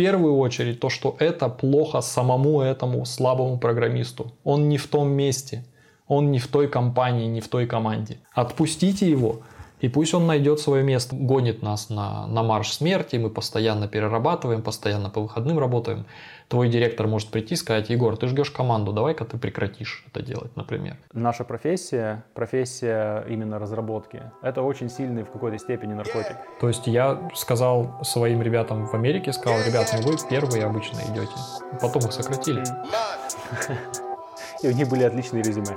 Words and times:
первую 0.00 0.38
очередь 0.38 0.80
то, 0.80 0.88
что 0.88 1.14
это 1.18 1.50
плохо 1.50 2.00
самому 2.00 2.62
этому 2.62 3.04
слабому 3.04 3.58
программисту. 3.58 4.32
Он 4.44 4.70
не 4.70 4.78
в 4.78 4.86
том 4.86 5.10
месте, 5.10 5.62
он 6.08 6.30
не 6.30 6.38
в 6.38 6.46
той 6.46 6.68
компании, 6.68 7.26
не 7.26 7.42
в 7.42 7.48
той 7.48 7.66
команде. 7.66 8.16
Отпустите 8.32 9.10
его, 9.10 9.40
и 9.80 9.88
пусть 9.88 10.14
он 10.14 10.26
найдет 10.26 10.60
свое 10.60 10.82
место, 10.82 11.16
гонит 11.16 11.62
нас 11.62 11.90
на, 11.90 12.26
на 12.26 12.42
марш 12.42 12.72
смерти, 12.72 13.16
мы 13.16 13.30
постоянно 13.30 13.88
перерабатываем, 13.88 14.62
постоянно 14.62 15.10
по 15.10 15.20
выходным 15.20 15.58
работаем. 15.58 16.06
Твой 16.48 16.68
директор 16.68 17.06
может 17.06 17.28
прийти 17.30 17.54
и 17.54 17.56
сказать, 17.56 17.90
Егор, 17.90 18.16
ты 18.16 18.26
ждешь 18.26 18.50
команду, 18.50 18.92
давай-ка 18.92 19.24
ты 19.24 19.38
прекратишь 19.38 20.04
это 20.12 20.20
делать, 20.22 20.54
например. 20.56 20.96
Наша 21.12 21.44
профессия, 21.44 22.24
профессия 22.34 23.24
именно 23.28 23.58
разработки, 23.58 24.22
это 24.42 24.62
очень 24.62 24.90
сильный 24.90 25.22
в 25.22 25.30
какой-то 25.30 25.58
степени 25.58 25.94
наркотик. 25.94 26.36
То 26.60 26.68
есть 26.68 26.86
я 26.86 27.30
сказал 27.34 28.00
своим 28.02 28.42
ребятам 28.42 28.86
в 28.86 28.94
Америке, 28.94 29.32
сказал, 29.32 29.60
ребят, 29.66 29.94
ну 29.96 30.10
вы 30.10 30.16
первые 30.28 30.64
обычно 30.64 30.98
идете. 31.12 31.32
Потом 31.80 32.02
их 32.02 32.12
сократили. 32.12 32.62
И 34.62 34.68
у 34.68 34.72
них 34.72 34.88
были 34.88 35.04
отличные 35.04 35.42
резюме. 35.42 35.74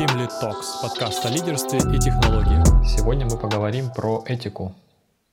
Team 0.00 0.16
Lead 0.16 0.30
Talks, 0.42 0.80
подкаст 0.80 1.26
о 1.26 1.28
лидерстве 1.28 1.78
и 1.78 1.98
технологии. 1.98 2.64
Сегодня 2.86 3.26
мы 3.26 3.36
поговорим 3.36 3.90
про 3.94 4.24
этику, 4.24 4.74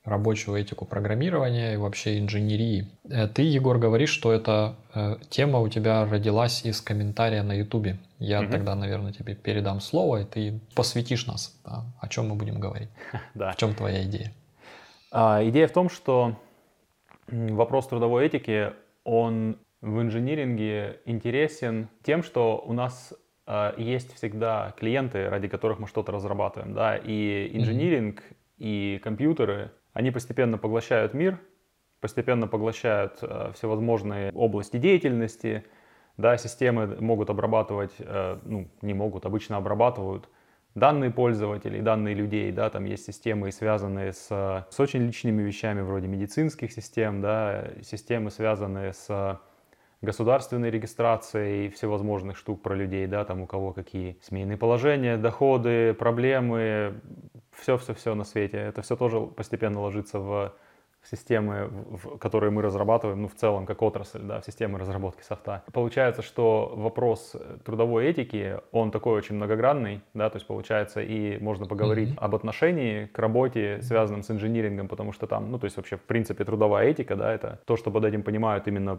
рабочую 0.04 0.60
этику 0.60 0.84
программирования 0.84 1.72
и 1.72 1.76
вообще 1.78 2.18
инженерии. 2.18 2.86
Э, 3.08 3.28
ты, 3.28 3.40
Егор, 3.40 3.78
говоришь, 3.78 4.10
что 4.10 4.30
эта 4.30 4.76
э, 4.94 5.16
тема 5.30 5.60
у 5.60 5.70
тебя 5.70 6.04
родилась 6.04 6.66
из 6.66 6.82
комментария 6.82 7.42
на 7.42 7.54
Ютубе. 7.54 7.96
Я 8.18 8.42
угу. 8.42 8.50
тогда, 8.50 8.74
наверное, 8.74 9.10
тебе 9.10 9.34
передам 9.34 9.80
слово, 9.80 10.20
и 10.20 10.24
ты 10.26 10.60
посвятишь 10.74 11.26
нас, 11.26 11.58
да, 11.64 11.86
о 11.98 12.08
чем 12.08 12.28
мы 12.28 12.34
будем 12.34 12.60
говорить. 12.60 12.90
Да. 13.34 13.52
В 13.52 13.56
чем 13.56 13.74
твоя 13.74 14.04
идея? 14.04 14.34
А, 15.10 15.42
идея 15.48 15.66
в 15.66 15.72
том, 15.72 15.88
что 15.88 16.36
вопрос 17.28 17.88
трудовой 17.88 18.26
этики, 18.26 18.74
он 19.02 19.56
в 19.80 20.02
инжиниринге 20.02 21.00
интересен 21.06 21.88
тем, 22.02 22.22
что 22.22 22.62
у 22.66 22.74
нас 22.74 23.14
есть 23.76 24.14
всегда 24.14 24.74
клиенты, 24.78 25.28
ради 25.28 25.48
которых 25.48 25.78
мы 25.78 25.86
что-то 25.86 26.12
разрабатываем, 26.12 26.74
да, 26.74 26.96
и 26.96 27.48
инжиниринг, 27.52 28.20
mm-hmm. 28.20 28.34
и 28.58 29.00
компьютеры, 29.02 29.72
они 29.94 30.10
постепенно 30.10 30.58
поглощают 30.58 31.14
мир, 31.14 31.40
постепенно 32.00 32.46
поглощают 32.46 33.18
э, 33.22 33.52
всевозможные 33.54 34.32
области 34.32 34.76
деятельности, 34.76 35.64
да, 36.16 36.36
системы 36.36 36.96
могут 37.00 37.30
обрабатывать, 37.30 37.94
э, 37.98 38.38
ну, 38.44 38.68
не 38.82 38.94
могут, 38.94 39.26
обычно 39.26 39.56
обрабатывают 39.56 40.28
данные 40.74 41.10
пользователей, 41.10 41.80
данные 41.80 42.14
людей, 42.14 42.52
да, 42.52 42.70
там 42.70 42.84
есть 42.84 43.04
системы, 43.04 43.50
связанные 43.50 44.12
с, 44.12 44.28
с 44.70 44.80
очень 44.80 45.00
личными 45.06 45.42
вещами, 45.42 45.80
вроде 45.80 46.06
медицинских 46.06 46.72
систем, 46.72 47.20
да, 47.20 47.68
системы, 47.82 48.30
связанные 48.30 48.92
с 48.92 49.40
государственной 50.00 50.70
регистрацией 50.70 51.70
всевозможных 51.70 52.36
штук 52.36 52.62
про 52.62 52.74
людей, 52.74 53.06
да, 53.06 53.24
там 53.24 53.42
у 53.42 53.46
кого 53.46 53.72
какие 53.72 54.18
семейные 54.22 54.56
положения, 54.56 55.16
доходы, 55.16 55.94
проблемы, 55.94 57.00
все-все-все 57.52 58.14
на 58.14 58.24
свете. 58.24 58.58
Это 58.58 58.82
все 58.82 58.96
тоже 58.96 59.20
постепенно 59.20 59.80
ложится 59.80 60.20
в 60.20 60.54
системы, 61.02 61.68
в, 61.68 62.18
которые 62.18 62.50
мы 62.50 62.60
разрабатываем, 62.60 63.22
ну, 63.22 63.28
в 63.28 63.34
целом, 63.34 63.66
как 63.66 63.82
отрасль, 63.82 64.20
да, 64.20 64.40
в 64.40 64.44
системы 64.44 64.78
разработки 64.78 65.22
софта. 65.22 65.62
Получается, 65.72 66.22
что 66.22 66.72
вопрос 66.76 67.34
трудовой 67.64 68.06
этики, 68.06 68.60
он 68.72 68.90
такой 68.90 69.14
очень 69.14 69.36
многогранный, 69.36 70.02
да, 70.14 70.28
то 70.28 70.36
есть 70.36 70.46
получается 70.46 71.00
и 71.00 71.38
можно 71.38 71.66
поговорить 71.66 72.10
mm-hmm. 72.10 72.18
об 72.18 72.34
отношении 72.34 73.06
к 73.06 73.18
работе, 73.18 73.80
связанном 73.82 74.22
с 74.22 74.30
инжинирингом, 74.30 74.88
потому 74.88 75.12
что 75.12 75.26
там, 75.26 75.50
ну, 75.50 75.58
то 75.58 75.64
есть 75.64 75.76
вообще, 75.76 75.96
в 75.96 76.02
принципе, 76.02 76.44
трудовая 76.44 76.88
этика, 76.88 77.16
да, 77.16 77.32
это 77.32 77.60
то, 77.64 77.76
что 77.76 77.90
под 77.90 78.04
этим 78.04 78.22
понимают 78.22 78.66
именно 78.68 78.98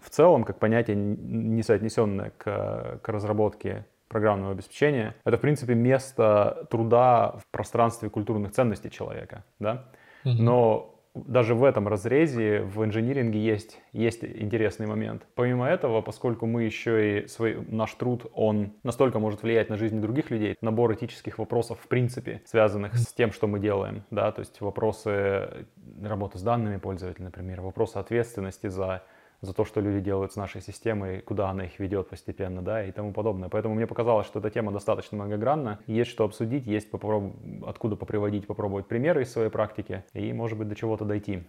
в 0.00 0.10
целом, 0.10 0.44
как 0.44 0.58
понятие, 0.58 0.96
не 0.96 1.62
соотнесенное 1.62 2.30
к, 2.38 3.00
к 3.02 3.08
разработке 3.08 3.86
программного 4.08 4.52
обеспечения, 4.52 5.14
это, 5.24 5.36
в 5.36 5.40
принципе, 5.40 5.74
место 5.74 6.66
труда 6.70 7.36
в 7.38 7.46
пространстве 7.50 8.08
культурных 8.08 8.52
ценностей 8.52 8.90
человека, 8.90 9.44
да? 9.58 9.86
Но 10.24 10.94
даже 11.14 11.54
в 11.54 11.64
этом 11.64 11.88
разрезе 11.88 12.60
в 12.60 12.84
инжиниринге 12.84 13.40
есть, 13.40 13.80
есть 13.92 14.24
интересный 14.24 14.86
момент. 14.86 15.26
Помимо 15.34 15.66
этого, 15.66 16.00
поскольку 16.00 16.46
мы 16.46 16.64
еще 16.64 17.22
и 17.22 17.26
свой, 17.26 17.64
наш 17.68 17.92
труд, 17.94 18.26
он 18.34 18.74
настолько 18.82 19.18
может 19.18 19.42
влиять 19.42 19.68
на 19.68 19.76
жизнь 19.76 20.00
других 20.00 20.30
людей, 20.30 20.56
набор 20.60 20.92
этических 20.92 21.38
вопросов 21.38 21.80
в 21.80 21.88
принципе, 21.88 22.42
связанных 22.44 22.96
с 22.96 23.12
тем, 23.14 23.32
что 23.32 23.46
мы 23.46 23.58
делаем, 23.58 24.04
да, 24.10 24.30
то 24.32 24.40
есть 24.40 24.60
вопросы 24.60 25.66
работы 26.02 26.38
с 26.38 26.42
данными 26.42 26.76
пользователя, 26.76 27.24
например, 27.24 27.60
вопросы 27.62 27.96
ответственности 27.96 28.68
за 28.68 29.02
за 29.40 29.54
то, 29.54 29.64
что 29.64 29.80
люди 29.80 30.00
делают 30.00 30.32
с 30.32 30.36
нашей 30.36 30.60
системой, 30.60 31.20
куда 31.20 31.50
она 31.50 31.64
их 31.64 31.78
ведет 31.78 32.08
постепенно, 32.08 32.60
да, 32.62 32.84
и 32.84 32.90
тому 32.90 33.12
подобное. 33.12 33.48
Поэтому 33.48 33.74
мне 33.74 33.86
показалось, 33.86 34.26
что 34.26 34.40
эта 34.40 34.50
тема 34.50 34.72
достаточно 34.72 35.16
многогранна, 35.16 35.78
есть 35.86 36.10
что 36.10 36.24
обсудить, 36.24 36.66
есть 36.66 36.90
попроб... 36.90 37.34
откуда 37.66 37.96
поприводить, 37.96 38.46
попробовать 38.46 38.86
примеры 38.86 39.22
из 39.22 39.32
своей 39.32 39.50
практики 39.50 40.04
и, 40.12 40.32
может 40.32 40.58
быть, 40.58 40.68
до 40.68 40.74
чего-то 40.74 41.04
дойти. 41.04 41.44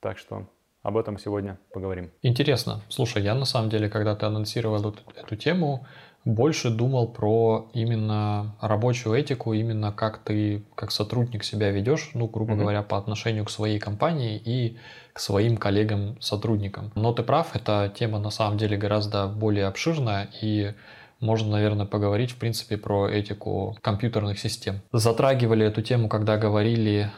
Так 0.00 0.18
что 0.18 0.46
об 0.82 0.96
этом 0.96 1.16
сегодня 1.18 1.58
поговорим. 1.72 2.10
Интересно. 2.22 2.82
Слушай, 2.88 3.22
я 3.22 3.34
на 3.34 3.44
самом 3.44 3.70
деле, 3.70 3.88
когда 3.88 4.14
ты 4.16 4.26
анонсировал 4.26 4.80
эту, 4.80 5.00
эту 5.14 5.36
тему, 5.36 5.86
больше 6.24 6.70
думал 6.70 7.08
про 7.08 7.70
именно 7.72 8.54
рабочую 8.60 9.14
этику, 9.14 9.52
именно 9.52 9.92
как 9.92 10.18
ты 10.18 10.64
как 10.74 10.92
сотрудник 10.92 11.44
себя 11.44 11.70
ведешь, 11.70 12.10
ну, 12.14 12.26
грубо 12.28 12.52
mm-hmm. 12.52 12.58
говоря, 12.58 12.82
по 12.82 12.96
отношению 12.96 13.44
к 13.44 13.50
своей 13.50 13.78
компании 13.78 14.40
и 14.44 14.78
к 15.12 15.18
своим 15.18 15.56
коллегам-сотрудникам. 15.56 16.92
Но 16.94 17.12
ты 17.12 17.22
прав, 17.22 17.54
эта 17.54 17.92
тема 17.94 18.18
на 18.18 18.30
самом 18.30 18.56
деле 18.56 18.76
гораздо 18.76 19.26
более 19.26 19.66
обширная 19.66 20.28
и 20.40 20.74
можно, 21.20 21.52
наверное, 21.52 21.86
поговорить, 21.86 22.32
в 22.32 22.36
принципе, 22.36 22.76
про 22.76 23.08
этику 23.08 23.76
компьютерных 23.80 24.38
систем. 24.38 24.80
Затрагивали 24.92 25.64
эту 25.64 25.80
тему, 25.80 26.08
когда 26.08 26.36
говорили 26.36 27.10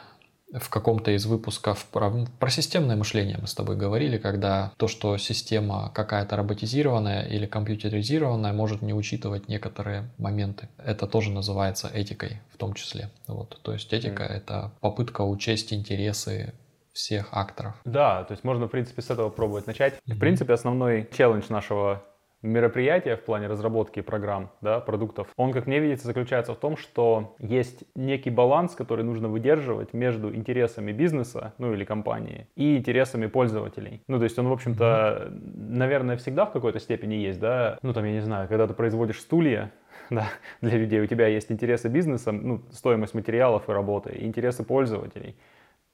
в 0.52 0.68
каком-то 0.68 1.10
из 1.10 1.26
выпусков 1.26 1.84
про, 1.86 2.26
про 2.38 2.50
системное 2.50 2.96
мышление 2.96 3.38
мы 3.40 3.46
с 3.46 3.54
тобой 3.54 3.76
говорили, 3.76 4.18
когда 4.18 4.72
то, 4.76 4.88
что 4.88 5.16
система 5.16 5.90
какая-то 5.94 6.36
роботизированная 6.36 7.26
или 7.26 7.46
компьютеризированная, 7.46 8.52
может 8.52 8.82
не 8.82 8.94
учитывать 8.94 9.48
некоторые 9.48 10.10
моменты. 10.18 10.68
Это 10.78 11.06
тоже 11.06 11.30
называется 11.30 11.90
этикой 11.92 12.40
в 12.52 12.56
том 12.56 12.74
числе. 12.74 13.10
Вот. 13.26 13.60
То 13.62 13.72
есть 13.72 13.92
этика 13.92 14.22
mm.— 14.22 14.26
это 14.28 14.72
попытка 14.80 15.22
учесть 15.22 15.72
интересы 15.72 16.54
всех 16.92 17.28
акторов. 17.32 17.74
Да, 17.84 18.22
то 18.24 18.32
есть 18.32 18.44
можно, 18.44 18.68
в 18.68 18.70
принципе, 18.70 19.02
с 19.02 19.10
этого 19.10 19.28
пробовать 19.28 19.66
начать. 19.66 19.94
Mm-hmm. 19.94 20.14
В 20.14 20.18
принципе, 20.18 20.52
основной 20.52 21.08
челлендж 21.12 21.46
нашего 21.48 22.04
мероприятия 22.44 23.16
в 23.16 23.22
плане 23.22 23.46
разработки 23.46 24.00
программ, 24.02 24.50
да, 24.60 24.80
продуктов, 24.80 25.28
он, 25.36 25.52
как 25.52 25.66
мне 25.66 25.80
видится, 25.80 26.06
заключается 26.06 26.52
в 26.52 26.58
том, 26.58 26.76
что 26.76 27.34
есть 27.38 27.84
некий 27.94 28.30
баланс, 28.30 28.74
который 28.74 29.04
нужно 29.04 29.28
выдерживать 29.28 29.94
между 29.94 30.34
интересами 30.34 30.92
бизнеса, 30.92 31.54
ну 31.58 31.72
или 31.72 31.84
компании, 31.84 32.46
и 32.54 32.76
интересами 32.76 33.26
пользователей. 33.26 34.02
Ну, 34.08 34.18
то 34.18 34.24
есть 34.24 34.38
он, 34.38 34.48
в 34.48 34.52
общем-то, 34.52 35.32
наверное, 35.54 36.16
всегда 36.16 36.44
в 36.44 36.52
какой-то 36.52 36.78
степени 36.80 37.14
есть, 37.14 37.40
да, 37.40 37.78
ну 37.82 37.92
там, 37.92 38.04
я 38.04 38.12
не 38.12 38.20
знаю, 38.20 38.46
когда 38.48 38.66
ты 38.66 38.74
производишь 38.74 39.20
стулья, 39.20 39.72
да, 40.10 40.26
для 40.60 40.76
людей, 40.76 41.00
у 41.00 41.06
тебя 41.06 41.26
есть 41.26 41.50
интересы 41.50 41.88
бизнеса, 41.88 42.30
ну, 42.30 42.62
стоимость 42.70 43.14
материалов 43.14 43.68
и 43.68 43.72
работы, 43.72 44.12
и 44.12 44.26
интересы 44.26 44.64
пользователей 44.64 45.34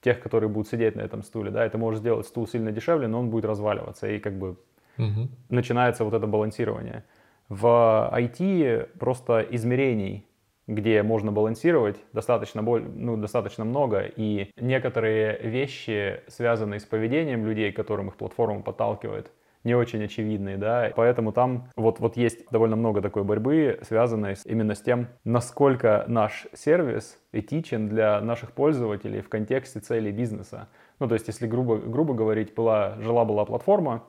тех, 0.00 0.20
которые 0.20 0.48
будут 0.48 0.68
сидеть 0.68 0.96
на 0.96 1.02
этом 1.02 1.22
стуле, 1.22 1.50
да, 1.50 1.64
это 1.64 1.78
может 1.78 2.00
сделать 2.00 2.26
стул 2.26 2.48
сильно 2.48 2.72
дешевле, 2.72 3.06
но 3.06 3.20
он 3.20 3.30
будет 3.30 3.44
разваливаться, 3.44 4.08
и 4.08 4.18
как 4.18 4.36
бы 4.38 4.56
угу. 4.98 5.28
начинается 5.48 6.04
вот 6.04 6.14
это 6.14 6.26
балансирование. 6.26 7.04
В 7.48 8.10
IT 8.14 8.98
просто 8.98 9.40
измерений, 9.40 10.26
где 10.66 11.02
можно 11.02 11.32
балансировать, 11.32 11.96
достаточно, 12.12 12.62
ну, 12.62 13.16
достаточно 13.16 13.64
много, 13.64 14.02
и 14.02 14.50
некоторые 14.56 15.38
вещи, 15.42 16.20
связанные 16.28 16.78
с 16.78 16.84
поведением 16.84 17.44
людей, 17.44 17.72
которым 17.72 18.08
их 18.08 18.16
платформа 18.16 18.62
подталкивает, 18.62 19.32
не 19.64 19.74
очень 19.74 20.02
очевидные, 20.02 20.56
да, 20.56 20.90
поэтому 20.96 21.32
там 21.32 21.68
вот, 21.76 22.00
вот 22.00 22.16
есть 22.16 22.48
довольно 22.50 22.76
много 22.76 23.02
такой 23.02 23.24
борьбы, 23.24 23.78
связанной 23.82 24.36
с, 24.36 24.46
именно 24.46 24.74
с 24.74 24.80
тем, 24.80 25.08
насколько 25.24 26.04
наш 26.08 26.46
сервис 26.54 27.18
этичен 27.32 27.88
для 27.88 28.20
наших 28.20 28.52
пользователей 28.52 29.20
в 29.20 29.28
контексте 29.28 29.80
целей 29.80 30.12
бизнеса. 30.12 30.68
Ну, 30.98 31.08
то 31.08 31.14
есть, 31.14 31.26
если 31.26 31.46
грубо, 31.46 31.76
грубо 31.76 32.14
говорить, 32.14 32.54
была, 32.54 32.96
жила-была 33.00 33.44
платформа 33.44 34.04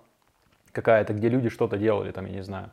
какая-то, 0.72 1.14
где 1.14 1.30
люди 1.30 1.50
что-то 1.50 1.78
делали, 1.78 2.12
там, 2.12 2.26
я 2.26 2.34
не 2.34 2.44
знаю, 2.44 2.72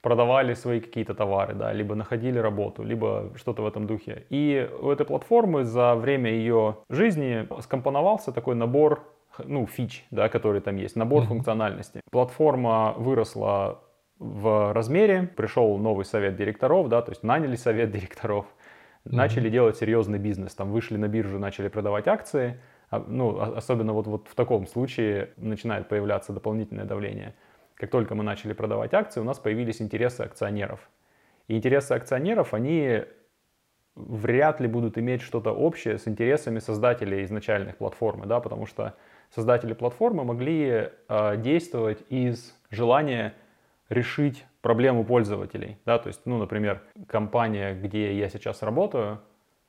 продавали 0.00 0.54
свои 0.54 0.80
какие-то 0.80 1.14
товары, 1.14 1.54
да, 1.54 1.72
либо 1.72 1.94
находили 1.94 2.38
работу, 2.38 2.82
либо 2.84 3.32
что-то 3.36 3.62
в 3.62 3.66
этом 3.66 3.86
духе. 3.86 4.24
И 4.30 4.70
у 4.80 4.90
этой 4.90 5.04
платформы 5.04 5.64
за 5.64 5.94
время 5.94 6.30
ее 6.30 6.76
жизни 6.88 7.48
скомпоновался 7.60 8.32
такой 8.32 8.54
набор 8.54 9.02
ну, 9.44 9.66
фич, 9.66 10.06
да, 10.10 10.28
который 10.28 10.60
там 10.60 10.76
есть, 10.76 10.96
набор 10.96 11.22
mm-hmm. 11.22 11.28
функциональности. 11.28 12.00
Платформа 12.10 12.94
выросла 12.96 13.80
в 14.18 14.72
размере, 14.72 15.30
пришел 15.36 15.78
новый 15.78 16.04
совет 16.04 16.36
директоров, 16.36 16.88
да, 16.88 17.02
то 17.02 17.12
есть 17.12 17.22
наняли 17.22 17.56
совет 17.56 17.90
директоров, 17.92 18.46
mm-hmm. 18.46 19.14
начали 19.14 19.48
делать 19.48 19.76
серьезный 19.76 20.18
бизнес, 20.18 20.54
там 20.54 20.70
вышли 20.70 20.96
на 20.96 21.08
биржу, 21.08 21.38
начали 21.38 21.68
продавать 21.68 22.08
акции, 22.08 22.60
ну, 22.90 23.38
особенно 23.40 23.92
вот, 23.92 24.06
вот 24.06 24.28
в 24.28 24.34
таком 24.34 24.66
случае 24.66 25.30
начинает 25.36 25.88
появляться 25.88 26.32
дополнительное 26.32 26.84
давление. 26.84 27.34
Как 27.74 27.90
только 27.90 28.14
мы 28.14 28.24
начали 28.24 28.52
продавать 28.52 28.94
акции, 28.94 29.20
у 29.20 29.24
нас 29.24 29.38
появились 29.38 29.80
интересы 29.80 30.22
акционеров. 30.22 30.88
И 31.46 31.56
интересы 31.56 31.92
акционеров, 31.92 32.54
они 32.54 33.04
вряд 33.94 34.60
ли 34.60 34.68
будут 34.68 34.96
иметь 34.98 35.22
что-то 35.22 35.52
общее 35.52 35.98
с 35.98 36.06
интересами 36.06 36.60
создателей 36.60 37.24
изначальных 37.24 37.76
платформы, 37.76 38.26
да, 38.26 38.40
потому 38.40 38.66
что 38.66 38.94
создатели 39.34 39.72
платформы 39.74 40.24
могли 40.24 40.90
э, 41.08 41.36
действовать 41.36 42.04
из 42.08 42.54
желания 42.70 43.34
решить 43.88 44.44
проблему 44.60 45.04
пользователей, 45.04 45.78
да, 45.84 45.98
то 45.98 46.08
есть, 46.08 46.20
ну, 46.26 46.38
например, 46.38 46.82
компания, 47.06 47.74
где 47.74 48.16
я 48.16 48.28
сейчас 48.28 48.62
работаю, 48.62 49.20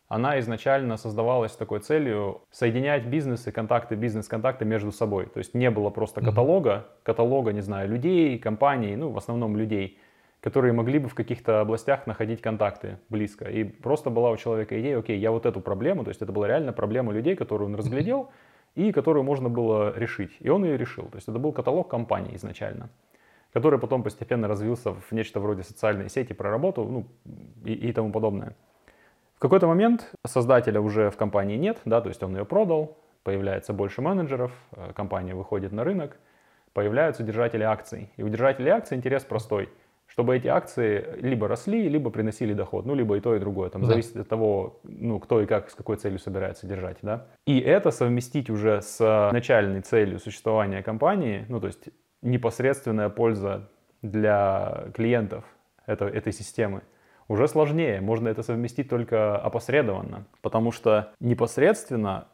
она 0.09 0.39
изначально 0.39 0.97
создавалась 0.97 1.51
с 1.51 1.56
такой 1.56 1.79
целью 1.79 2.41
соединять 2.50 3.06
бизнес 3.06 3.45
и 3.45 3.51
контакты, 3.51 3.95
бизнес-контакты 3.95 4.65
между 4.65 4.91
собой. 4.91 5.27
То 5.27 5.38
есть 5.38 5.53
не 5.53 5.69
было 5.69 5.91
просто 5.91 6.19
каталога, 6.21 6.88
каталога, 7.03 7.53
не 7.53 7.61
знаю, 7.61 7.88
людей, 7.88 8.39
компаний, 8.39 8.95
ну, 8.95 9.11
в 9.11 9.17
основном 9.17 9.56
людей, 9.56 10.00
которые 10.41 10.73
могли 10.73 10.97
бы 10.97 11.09
в 11.09 11.13
каких-то 11.13 11.61
областях 11.61 12.07
находить 12.07 12.41
контакты 12.41 12.97
близко. 13.09 13.45
И 13.45 13.63
просто 13.63 14.09
была 14.09 14.31
у 14.31 14.38
человека 14.38 14.81
идея, 14.81 14.97
окей, 14.97 15.19
я 15.19 15.29
вот 15.29 15.45
эту 15.45 15.61
проблему, 15.61 16.03
то 16.03 16.09
есть 16.09 16.23
это 16.23 16.31
была 16.31 16.47
реально 16.47 16.73
проблема 16.73 17.13
людей, 17.13 17.35
которую 17.35 17.69
он 17.69 17.75
разглядел, 17.75 18.31
и 18.73 18.91
которую 18.91 19.23
можно 19.23 19.47
было 19.47 19.95
решить. 19.95 20.31
И 20.39 20.50
он 20.50 20.65
ее 20.65 20.75
решил. 20.75 21.05
То 21.05 21.17
есть 21.17 21.27
это 21.27 21.38
был 21.38 21.51
каталог 21.51 21.88
компаний 21.88 22.35
изначально, 22.35 22.89
который 23.53 23.77
потом 23.77 24.01
постепенно 24.01 24.47
развился 24.47 24.91
в 24.91 25.12
нечто 25.12 25.39
вроде 25.39 25.62
социальной 25.62 26.09
сети 26.09 26.33
про 26.33 26.50
работу 26.50 26.83
ну, 26.83 27.07
и, 27.63 27.73
и 27.73 27.91
тому 27.91 28.12
подобное. 28.12 28.55
В 29.39 29.41
какой-то 29.41 29.68
момент 29.68 30.12
создателя 30.27 30.81
уже 30.81 31.09
в 31.09 31.15
компании 31.15 31.56
нет, 31.56 31.77
да, 31.86 32.01
то 32.01 32.09
есть 32.09 32.21
он 32.21 32.36
ее 32.36 32.44
продал, 32.44 32.97
появляется 33.24 33.71
больше 33.71 34.01
менеджеров, 34.01 34.51
э, 34.74 34.91
компания 34.94 35.33
выходит 35.33 35.71
на 35.71 35.86
рынок, 35.86 36.18
появляются 36.74 37.24
держатели 37.24 37.63
акций. 37.63 38.12
И 38.18 38.24
у 38.24 38.27
держателей 38.27 38.69
акций 38.71 38.97
интерес 38.97 39.24
простой, 39.24 39.69
чтобы 40.07 40.36
эти 40.36 40.50
акции 40.50 41.15
либо 41.21 41.47
росли, 41.47 41.88
либо 41.88 42.09
приносили 42.09 42.53
доход, 42.53 42.86
ну, 42.86 42.95
либо 42.95 43.15
и 43.15 43.21
то, 43.21 43.33
и 43.33 43.39
другое. 43.39 43.69
Там 43.69 43.83
да. 43.83 43.88
зависит 43.88 44.18
от 44.18 44.27
того, 44.27 44.81
ну, 44.83 45.19
кто 45.19 45.41
и 45.41 45.45
как, 45.45 45.69
с 45.69 45.74
какой 45.74 45.95
целью 45.95 46.19
собирается 46.19 46.68
держать, 46.68 46.97
да. 47.01 47.27
И 47.45 47.62
это 47.62 47.91
совместить 47.91 48.50
уже 48.50 48.81
с 48.81 49.30
начальной 49.31 49.80
целью 49.80 50.19
существования 50.19 50.83
компании, 50.83 51.45
ну, 51.47 51.62
то 51.62 51.68
есть 51.68 51.88
непосредственная 52.21 53.07
польза 53.07 53.69
для 54.01 54.89
клиентов 54.94 55.45
этой, 55.86 56.09
этой 56.09 56.33
системы– 56.33 56.81
уже 57.29 57.47
сложнее. 57.47 58.01
Можно 58.01 58.27
это 58.27 58.43
совместить 58.43 58.89
только 58.89 59.37
опосредованно, 59.37 60.25
потому 60.41 60.73
что 60.73 61.13
непосредственно 61.21 62.27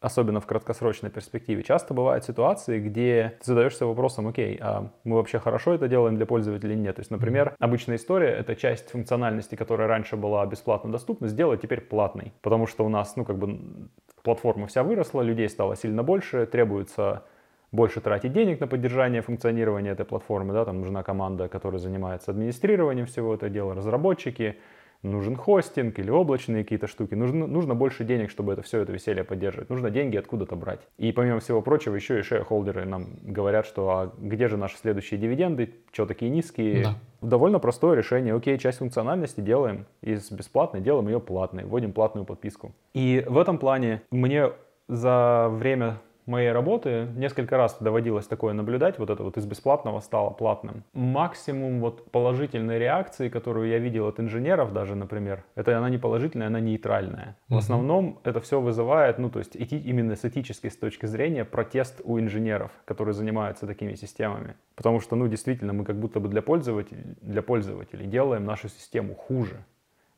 особенно 0.00 0.40
в 0.40 0.46
краткосрочной 0.46 1.10
перспективе, 1.10 1.62
часто 1.62 1.92
бывают 1.92 2.24
ситуации, 2.24 2.78
где 2.78 3.36
ты 3.40 3.46
задаешься 3.46 3.84
вопросом, 3.84 4.28
окей, 4.28 4.56
а 4.60 4.92
мы 5.04 5.16
вообще 5.16 5.40
хорошо 5.40 5.74
это 5.74 5.88
делаем 5.88 6.16
для 6.16 6.26
пользователя 6.26 6.72
или 6.72 6.78
нет? 6.78 6.96
То 6.96 7.00
есть, 7.00 7.10
например, 7.10 7.54
обычная 7.58 7.96
история— 7.96 8.28
это 8.38 8.54
часть 8.54 8.90
функциональности, 8.90 9.56
которая 9.56 9.88
раньше 9.88 10.16
была 10.16 10.46
бесплатно 10.46 10.92
доступна, 10.92 11.26
сделать 11.26 11.62
теперь 11.62 11.80
платной, 11.80 12.32
потому 12.42 12.66
что 12.66 12.84
у 12.84 12.88
нас, 12.88 13.16
ну, 13.16 13.24
как 13.24 13.38
бы 13.38 13.88
платформа 14.22 14.68
вся 14.68 14.84
выросла, 14.84 15.22
людей 15.22 15.48
стало 15.48 15.74
сильно 15.74 16.04
больше, 16.04 16.46
требуется 16.46 17.24
больше 17.72 18.00
тратить 18.00 18.32
денег 18.32 18.60
на 18.60 18.66
поддержание 18.66 19.22
функционирования 19.22 19.90
этой 19.90 20.06
платформы, 20.06 20.54
да, 20.54 20.64
там 20.64 20.80
нужна 20.80 21.02
команда, 21.02 21.48
которая 21.48 21.78
занимается 21.78 22.30
администрированием 22.30 23.06
всего 23.06 23.34
этого 23.34 23.50
дела, 23.50 23.74
разработчики, 23.74 24.56
нужен 25.02 25.36
хостинг 25.36 25.98
или 25.98 26.10
облачные 26.10 26.64
какие-то 26.64 26.86
штуки, 26.86 27.14
нужно, 27.14 27.46
нужно 27.46 27.74
больше 27.74 28.04
денег, 28.04 28.30
чтобы 28.30 28.52
это 28.52 28.62
все 28.62 28.80
это 28.80 28.92
веселье 28.92 29.22
поддерживать, 29.22 29.70
нужно 29.70 29.90
деньги 29.90 30.16
откуда-то 30.16 30.56
брать. 30.56 30.80
И 30.96 31.12
помимо 31.12 31.40
всего 31.40 31.62
прочего, 31.62 31.94
еще 31.94 32.18
и 32.18 32.22
шейхолдеры 32.22 32.84
нам 32.84 33.06
говорят, 33.22 33.66
что 33.66 33.90
а 33.90 34.12
где 34.18 34.48
же 34.48 34.56
наши 34.56 34.76
следующие 34.76 35.20
дивиденды, 35.20 35.74
что 35.92 36.06
такие 36.06 36.30
низкие. 36.30 36.84
Да. 36.84 36.94
Довольно 37.20 37.58
простое 37.58 37.96
решение, 37.96 38.34
окей, 38.34 38.58
часть 38.58 38.78
функциональности 38.78 39.40
делаем 39.40 39.86
из 40.02 40.30
бесплатной, 40.30 40.80
делаем 40.80 41.08
ее 41.08 41.20
платной, 41.20 41.64
вводим 41.64 41.92
платную 41.92 42.24
подписку. 42.24 42.72
И 42.94 43.24
в 43.28 43.38
этом 43.38 43.58
плане 43.58 44.02
мне 44.10 44.50
за 44.88 45.48
время 45.50 46.00
моей 46.28 46.52
работы 46.52 47.08
несколько 47.16 47.56
раз 47.56 47.76
доводилось 47.80 48.26
такое 48.26 48.52
наблюдать, 48.52 48.98
вот 48.98 49.10
это 49.10 49.22
вот 49.22 49.36
из 49.36 49.46
бесплатного 49.46 50.00
стало 50.00 50.30
платным. 50.30 50.84
Максимум 50.92 51.80
вот 51.80 52.10
положительной 52.10 52.78
реакции, 52.78 53.28
которую 53.28 53.68
я 53.68 53.78
видел 53.78 54.06
от 54.06 54.20
инженеров 54.20 54.72
даже, 54.72 54.94
например, 54.94 55.44
это 55.54 55.76
она 55.76 55.90
не 55.90 55.98
положительная, 55.98 56.46
она 56.46 56.60
нейтральная. 56.60 57.36
В 57.48 57.56
основном 57.56 58.20
это 58.24 58.40
все 58.40 58.60
вызывает, 58.60 59.18
ну 59.18 59.30
то 59.30 59.38
есть 59.38 59.56
эти, 59.56 59.74
именно 59.74 60.14
с 60.14 60.24
этической 60.24 60.70
с 60.70 60.76
точки 60.76 61.06
зрения 61.06 61.44
протест 61.44 62.00
у 62.04 62.18
инженеров, 62.18 62.70
которые 62.84 63.14
занимаются 63.14 63.66
такими 63.66 63.94
системами. 63.94 64.54
Потому 64.76 65.00
что, 65.00 65.16
ну 65.16 65.26
действительно, 65.26 65.72
мы 65.72 65.84
как 65.84 65.96
будто 65.98 66.20
бы 66.20 66.28
для 66.28 66.42
пользователей, 66.42 67.16
для 67.20 67.42
пользователей 67.42 68.06
делаем 68.06 68.44
нашу 68.44 68.68
систему 68.68 69.14
хуже. 69.14 69.64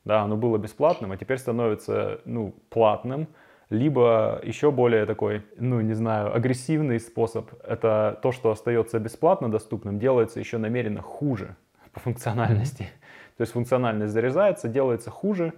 Да, 0.03 0.21
оно 0.23 0.35
было 0.35 0.57
бесплатным, 0.57 1.11
а 1.11 1.17
теперь 1.17 1.37
становится, 1.37 2.21
ну, 2.25 2.55
платным, 2.69 3.27
либо 3.71 4.41
еще 4.43 4.69
более 4.69 5.05
такой, 5.05 5.43
ну 5.57 5.79
не 5.79 5.93
знаю, 5.93 6.35
агрессивный 6.35 6.99
способ, 6.99 7.49
это 7.63 8.19
то, 8.21 8.33
что 8.33 8.51
остается 8.51 8.99
бесплатно 8.99 9.49
доступным, 9.49 9.97
делается 9.97 10.39
еще 10.39 10.57
намеренно 10.57 11.01
хуже 11.01 11.55
по 11.93 12.01
функциональности. 12.01 12.89
То 13.37 13.41
есть 13.41 13.53
функциональность 13.53 14.13
зарезается, 14.13 14.67
делается 14.67 15.09
хуже, 15.09 15.53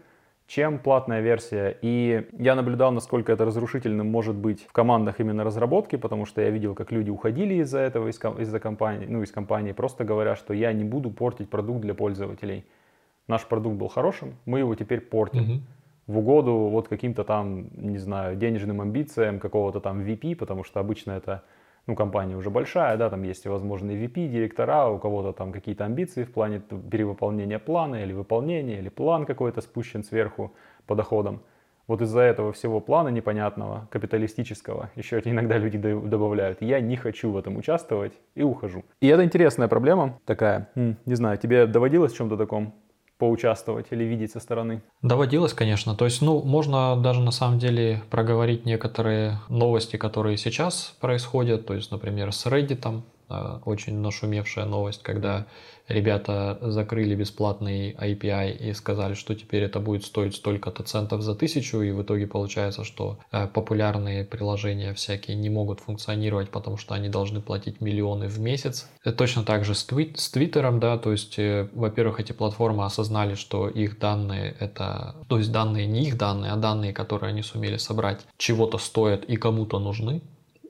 чем 0.45 0.77
платная 0.77 1.21
версия. 1.21 1.75
И 1.81 2.27
я 2.37 2.53
наблюдал, 2.53 2.91
насколько 2.91 3.31
это 3.31 3.45
разрушительным 3.45 4.11
может 4.11 4.35
быть 4.35 4.63
в 4.63 4.71
командах 4.71 5.19
именно 5.19 5.43
разработки, 5.43 5.95
потому 5.95 6.27
что 6.27 6.39
я 6.41 6.51
видел, 6.51 6.75
как 6.75 6.91
люди 6.91 7.09
уходили 7.09 7.55
из-за 7.55 7.79
этого, 7.79 8.09
из-за 8.09 8.59
компании, 8.59 9.07
ну, 9.07 9.23
из 9.23 9.31
компании, 9.31 9.71
просто 9.71 10.03
говоря, 10.03 10.35
что 10.35 10.53
я 10.53 10.71
не 10.71 10.83
буду 10.83 11.09
портить 11.09 11.49
продукт 11.49 11.81
для 11.81 11.95
пользователей. 11.95 12.65
Наш 13.27 13.43
продукт 13.47 13.75
был 13.75 13.87
хорошим, 13.87 14.35
мы 14.45 14.59
его 14.59 14.75
теперь 14.75 15.01
портим. 15.01 15.41
Mm-hmm 15.41 15.61
в 16.07 16.17
угоду 16.17 16.53
вот 16.53 16.87
каким-то 16.87 17.23
там, 17.23 17.67
не 17.75 17.97
знаю, 17.97 18.35
денежным 18.35 18.81
амбициям 18.81 19.39
какого-то 19.39 19.79
там 19.79 20.01
VP, 20.01 20.35
потому 20.35 20.63
что 20.63 20.79
обычно 20.79 21.11
это, 21.11 21.43
ну, 21.87 21.95
компания 21.95 22.35
уже 22.35 22.49
большая, 22.49 22.97
да, 22.97 23.09
там 23.09 23.23
есть 23.23 23.41
всевозможные 23.41 23.97
VP, 23.97 24.27
директора, 24.27 24.87
у 24.89 24.99
кого-то 24.99 25.31
там 25.31 25.51
какие-то 25.51 25.85
амбиции 25.85 26.23
в 26.23 26.31
плане 26.33 26.59
перевыполнения 26.59 27.59
плана 27.59 28.03
или 28.03 28.13
выполнения, 28.13 28.79
или 28.79 28.89
план 28.89 29.25
какой-то 29.25 29.61
спущен 29.61 30.03
сверху 30.03 30.53
по 30.87 30.95
доходам. 30.95 31.41
Вот 31.85 32.01
из-за 32.01 32.21
этого 32.21 32.53
всего 32.53 32.79
плана 32.79 33.09
непонятного, 33.09 33.89
капиталистического, 33.91 34.89
еще 34.95 35.21
иногда 35.25 35.57
люди 35.57 35.77
добавляют, 35.77 36.61
я 36.61 36.79
не 36.79 36.95
хочу 36.95 37.29
в 37.31 37.37
этом 37.37 37.57
участвовать 37.57 38.13
и 38.35 38.43
ухожу. 38.43 38.85
И 39.01 39.07
это 39.07 39.25
интересная 39.25 39.67
проблема 39.67 40.17
такая. 40.25 40.69
Не 40.75 41.15
знаю, 41.15 41.37
тебе 41.37 41.65
доводилось 41.67 42.13
в 42.13 42.15
чем-то 42.15 42.37
таком 42.37 42.73
поучаствовать 43.23 43.85
или 43.91 44.03
видеть 44.03 44.31
со 44.31 44.41
стороны? 44.41 44.81
Доводилось, 45.01 45.53
конечно. 45.53 45.95
То 45.95 46.03
есть, 46.03 46.21
ну, 46.21 46.41
можно 46.41 46.97
даже 46.97 47.21
на 47.21 47.31
самом 47.31 47.57
деле 47.57 48.03
проговорить 48.09 48.65
некоторые 48.65 49.39
новости, 49.47 49.95
которые 49.95 50.35
сейчас 50.35 50.93
происходят. 50.99 51.65
То 51.65 51.73
есть, 51.73 51.89
например, 51.89 52.33
с 52.33 52.45
Reddit, 52.45 53.01
э, 53.29 53.59
очень 53.63 53.97
нашумевшая 53.99 54.65
новость, 54.65 55.03
когда 55.03 55.45
ребята 55.87 56.57
закрыли 56.61 57.15
бесплатный 57.15 57.91
API 57.93 58.57
и 58.57 58.73
сказали, 58.73 59.13
что 59.13 59.35
теперь 59.35 59.63
это 59.63 59.79
будет 59.79 60.05
стоить 60.05 60.35
столько-то 60.35 60.83
центов 60.83 61.21
за 61.21 61.35
тысячу, 61.35 61.81
и 61.81 61.91
в 61.91 62.01
итоге 62.01 62.27
получается, 62.27 62.83
что 62.83 63.19
э, 63.31 63.47
популярные 63.47 64.23
приложения 64.23 64.93
всякие 64.93 65.35
не 65.35 65.49
могут 65.49 65.79
функционировать, 65.79 66.49
потому 66.49 66.77
что 66.77 66.93
они 66.95 67.09
должны 67.09 67.41
платить 67.41 67.81
миллионы 67.81 68.27
в 68.27 68.39
месяц. 68.39 68.89
Это 69.03 69.17
точно 69.17 69.43
так 69.43 69.65
же 69.65 69.75
с, 69.75 69.83
твит, 69.83 70.19
с 70.19 70.29
Твиттером, 70.29 70.79
да, 70.79 70.97
то 70.97 71.11
есть, 71.11 71.37
э, 71.37 71.67
во-первых, 71.73 72.19
эти 72.19 72.31
платформы 72.31 72.85
осознали, 72.85 73.35
что 73.35 73.67
их 73.67 73.99
данные 73.99 74.55
это, 74.59 75.15
то 75.27 75.37
есть 75.37 75.51
данные 75.51 75.87
не 75.87 76.03
их 76.07 76.17
данные, 76.17 76.51
а 76.51 76.55
данные, 76.55 76.93
которые 76.93 77.29
они 77.29 77.41
сумели 77.41 77.77
собрать, 77.77 78.21
чего-то 78.37 78.77
стоят 78.77 79.25
и 79.25 79.35
кому-то 79.35 79.79
нужны, 79.79 80.21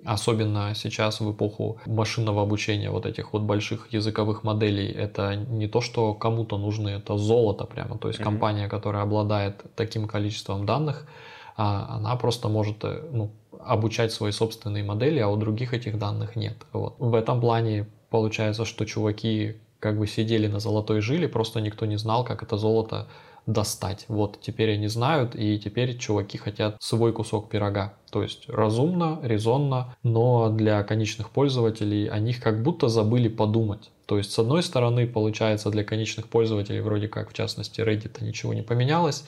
Особенно 0.05 0.73
сейчас 0.75 1.21
в 1.21 1.31
эпоху 1.31 1.77
машинного 1.85 2.41
обучения 2.41 2.89
вот 2.89 3.05
этих 3.05 3.33
вот 3.33 3.43
больших 3.43 3.93
языковых 3.93 4.43
моделей. 4.43 4.91
Это 4.91 5.35
не 5.35 5.67
то, 5.67 5.81
что 5.81 6.13
кому-то 6.13 6.57
нужны, 6.57 6.89
это 6.89 7.17
золото 7.17 7.65
прямо. 7.65 7.97
То 7.97 8.07
есть 8.07 8.19
mm-hmm. 8.19 8.23
компания, 8.23 8.67
которая 8.67 9.03
обладает 9.03 9.63
таким 9.75 10.07
количеством 10.07 10.65
данных, 10.65 11.07
а, 11.55 11.97
она 11.97 12.15
просто 12.15 12.49
может 12.49 12.83
э, 12.83 13.03
ну, 13.11 13.31
обучать 13.59 14.11
свои 14.11 14.31
собственные 14.31 14.83
модели, 14.83 15.19
а 15.19 15.29
у 15.29 15.37
других 15.37 15.73
этих 15.73 15.97
данных 15.97 16.35
нет. 16.35 16.57
Вот. 16.73 16.95
В 16.99 17.13
этом 17.13 17.39
плане 17.39 17.87
получается, 18.09 18.65
что 18.65 18.85
чуваки 18.85 19.57
как 19.79 19.99
бы 19.99 20.07
сидели 20.07 20.47
на 20.47 20.59
золотой 20.59 21.01
жиле, 21.01 21.27
просто 21.27 21.59
никто 21.61 21.85
не 21.85 21.97
знал, 21.97 22.23
как 22.23 22.41
это 22.43 22.57
золото 22.57 23.07
достать. 23.45 24.05
Вот 24.07 24.39
теперь 24.41 24.73
они 24.73 24.87
знают, 24.87 25.35
и 25.35 25.59
теперь 25.59 25.97
чуваки 25.97 26.37
хотят 26.37 26.77
свой 26.81 27.11
кусок 27.11 27.49
пирога. 27.49 27.93
То 28.13 28.21
есть 28.21 28.47
разумно, 28.47 29.19
резонно, 29.23 29.95
но 30.03 30.49
для 30.49 30.83
конечных 30.83 31.31
пользователей 31.31 32.05
о 32.05 32.19
них 32.19 32.39
как 32.39 32.61
будто 32.61 32.87
забыли 32.87 33.27
подумать. 33.27 33.89
То 34.05 34.19
есть, 34.19 34.31
с 34.31 34.37
одной 34.37 34.61
стороны, 34.61 35.07
получается, 35.07 35.71
для 35.71 35.83
конечных 35.83 36.27
пользователей, 36.27 36.81
вроде 36.81 37.07
как, 37.07 37.31
в 37.31 37.33
частности, 37.33 37.81
Reddit, 37.81 38.23
ничего 38.23 38.53
не 38.53 38.61
поменялось, 38.61 39.25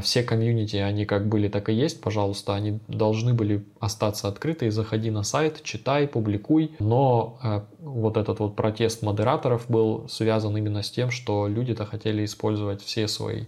все 0.00 0.22
комьюнити, 0.22 0.76
они 0.76 1.04
как 1.04 1.28
были, 1.28 1.48
так 1.48 1.68
и 1.68 1.74
есть, 1.74 2.00
пожалуйста, 2.00 2.54
они 2.54 2.80
должны 2.88 3.34
были 3.34 3.64
остаться 3.80 4.28
открыты. 4.28 4.70
Заходи 4.70 5.10
на 5.10 5.22
сайт, 5.22 5.62
читай, 5.62 6.08
публикуй. 6.08 6.72
Но 6.78 7.38
а, 7.42 7.64
вот 7.80 8.16
этот 8.16 8.38
вот 8.38 8.56
протест 8.56 9.02
модераторов 9.02 9.66
был 9.68 10.08
связан 10.08 10.56
именно 10.56 10.82
с 10.82 10.90
тем, 10.90 11.10
что 11.10 11.46
люди-то 11.48 11.84
хотели 11.84 12.24
использовать 12.24 12.82
все 12.82 13.08
свои 13.08 13.44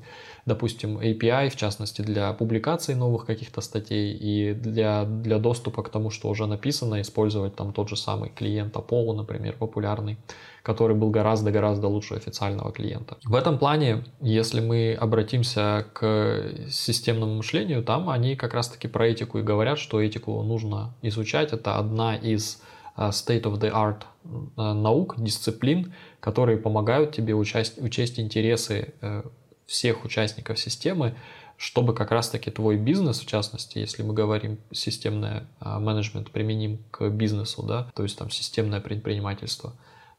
допустим, 0.46 0.98
API, 0.98 1.50
в 1.50 1.56
частности, 1.56 2.02
для 2.02 2.32
публикации 2.32 2.94
новых 2.94 3.26
каких-то 3.26 3.60
статей 3.60 4.12
и 4.14 4.54
для, 4.54 5.04
для 5.04 5.38
доступа 5.38 5.82
к 5.82 5.88
тому, 5.88 6.10
что 6.10 6.28
уже 6.28 6.46
написано, 6.46 7.00
использовать 7.00 7.56
там 7.56 7.72
тот 7.72 7.88
же 7.88 7.96
самый 7.96 8.30
клиент 8.30 8.76
Apollo, 8.76 9.16
например, 9.16 9.56
популярный, 9.58 10.18
который 10.66 10.96
был 10.96 11.10
гораздо-гораздо 11.10 11.86
лучше 11.86 12.14
официального 12.14 12.72
клиента. 12.72 13.18
В 13.22 13.36
этом 13.36 13.56
плане, 13.56 14.02
если 14.20 14.60
мы 14.60 14.98
обратимся 15.00 15.86
к 15.92 16.42
системному 16.68 17.36
мышлению, 17.36 17.84
там 17.84 18.10
они 18.10 18.34
как 18.34 18.52
раз-таки 18.52 18.88
про 18.88 19.06
этику 19.06 19.38
и 19.38 19.42
говорят, 19.42 19.78
что 19.78 20.02
этику 20.02 20.42
нужно 20.42 20.92
изучать. 21.02 21.52
Это 21.52 21.78
одна 21.78 22.16
из 22.16 22.60
э, 22.96 23.10
state 23.10 23.42
of 23.42 23.60
the 23.60 23.70
art 23.70 24.02
э, 24.24 24.72
наук, 24.72 25.14
дисциплин, 25.18 25.94
которые 26.18 26.58
помогают 26.58 27.14
тебе 27.14 27.34
учесть, 27.34 27.80
учесть 27.80 28.18
интересы 28.18 28.92
э, 29.00 29.22
всех 29.66 30.04
участников 30.04 30.58
системы, 30.58 31.14
чтобы 31.56 31.94
как 31.94 32.10
раз-таки 32.10 32.50
твой 32.50 32.76
бизнес, 32.76 33.20
в 33.20 33.26
частности, 33.26 33.78
если 33.78 34.02
мы 34.02 34.14
говорим 34.14 34.58
системное 34.72 35.46
менеджмент 35.60 36.32
применим 36.32 36.78
к 36.90 37.08
бизнесу, 37.08 37.62
да, 37.62 37.86
то 37.94 38.02
есть 38.02 38.18
там 38.18 38.30
системное 38.30 38.80
предпринимательство, 38.80 39.72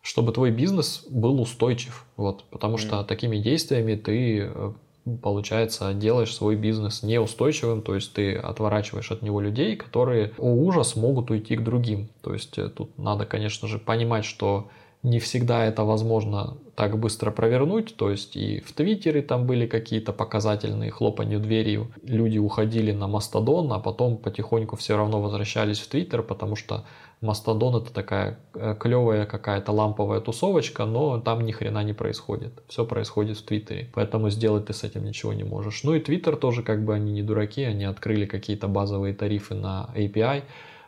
чтобы 0.08 0.32
твой 0.32 0.52
бизнес 0.52 1.06
был 1.10 1.42
устойчив, 1.42 2.06
вот, 2.16 2.46
потому 2.50 2.76
mm. 2.76 2.80
что 2.80 3.04
такими 3.04 3.40
действиями 3.40 3.96
ты 3.96 4.50
э, 4.50 4.72
получается, 5.22 5.94
делаешь 5.94 6.34
свой 6.34 6.56
бизнес 6.56 7.04
неустойчивым, 7.04 7.82
то 7.82 7.94
есть 7.94 8.14
ты 8.14 8.36
отворачиваешь 8.36 9.12
от 9.12 9.22
него 9.22 9.42
людей, 9.42 9.76
которые, 9.76 10.32
о 10.38 10.54
ужас, 10.54 10.96
могут 10.96 11.30
уйти 11.30 11.58
к 11.58 11.64
другим. 11.64 12.08
То 12.22 12.32
есть 12.32 12.58
э, 12.58 12.70
тут 12.70 12.98
надо, 12.98 13.26
конечно 13.26 13.68
же, 13.68 13.80
понимать, 13.80 14.24
что 14.24 14.70
не 15.04 15.20
всегда 15.20 15.66
это 15.66 15.84
возможно 15.84 16.58
так 16.76 16.98
быстро 16.98 17.30
провернуть, 17.30 17.98
то 17.98 18.10
есть 18.10 18.38
и 18.38 18.62
в 18.62 18.72
Твиттере 18.72 19.22
там 19.22 19.46
были 19.46 19.68
какие-то 19.68 20.14
показательные 20.14 20.90
хлопанье 20.90 21.40
дверью, 21.40 21.92
люди 22.04 22.38
уходили 22.38 22.94
на 22.94 23.08
Мастодон, 23.08 23.74
а 23.74 23.80
потом 23.80 24.16
потихоньку 24.16 24.78
все 24.78 24.96
равно 24.96 25.22
возвращались 25.22 25.80
в 25.80 25.88
Твиттер, 25.90 26.24
потому 26.24 26.56
что 26.56 26.86
Мастодон 27.19 27.81
это 27.81 27.91
такая 27.91 28.38
э, 28.53 28.75
клевая 28.79 29.25
какая-то 29.25 29.71
ламповая 29.71 30.19
тусовочка, 30.19 30.86
но 30.86 31.19
там 31.19 31.43
ни 31.45 31.51
хрена 31.51 31.83
не 31.83 31.93
происходит. 31.93 32.53
Все 32.67 32.86
происходит 32.86 33.38
в 33.38 33.43
Твиттере. 33.43 33.89
Поэтому 33.95 34.29
сделать 34.29 34.67
ты 34.67 34.74
с 34.74 34.83
этим 34.83 35.03
ничего 35.03 35.33
не 35.33 35.43
можешь. 35.43 35.83
Ну 35.83 35.95
и 35.95 36.00
Твиттер 36.00 36.36
тоже 36.36 36.62
как 36.62 36.86
бы 36.86 36.93
они 36.93 37.12
не 37.12 37.24
дураки, 37.24 37.63
они 37.63 37.86
открыли 37.86 38.27
какие-то 38.27 38.67
базовые 38.67 39.15
тарифы 39.15 39.55
на 39.55 39.89
API, 39.95 40.43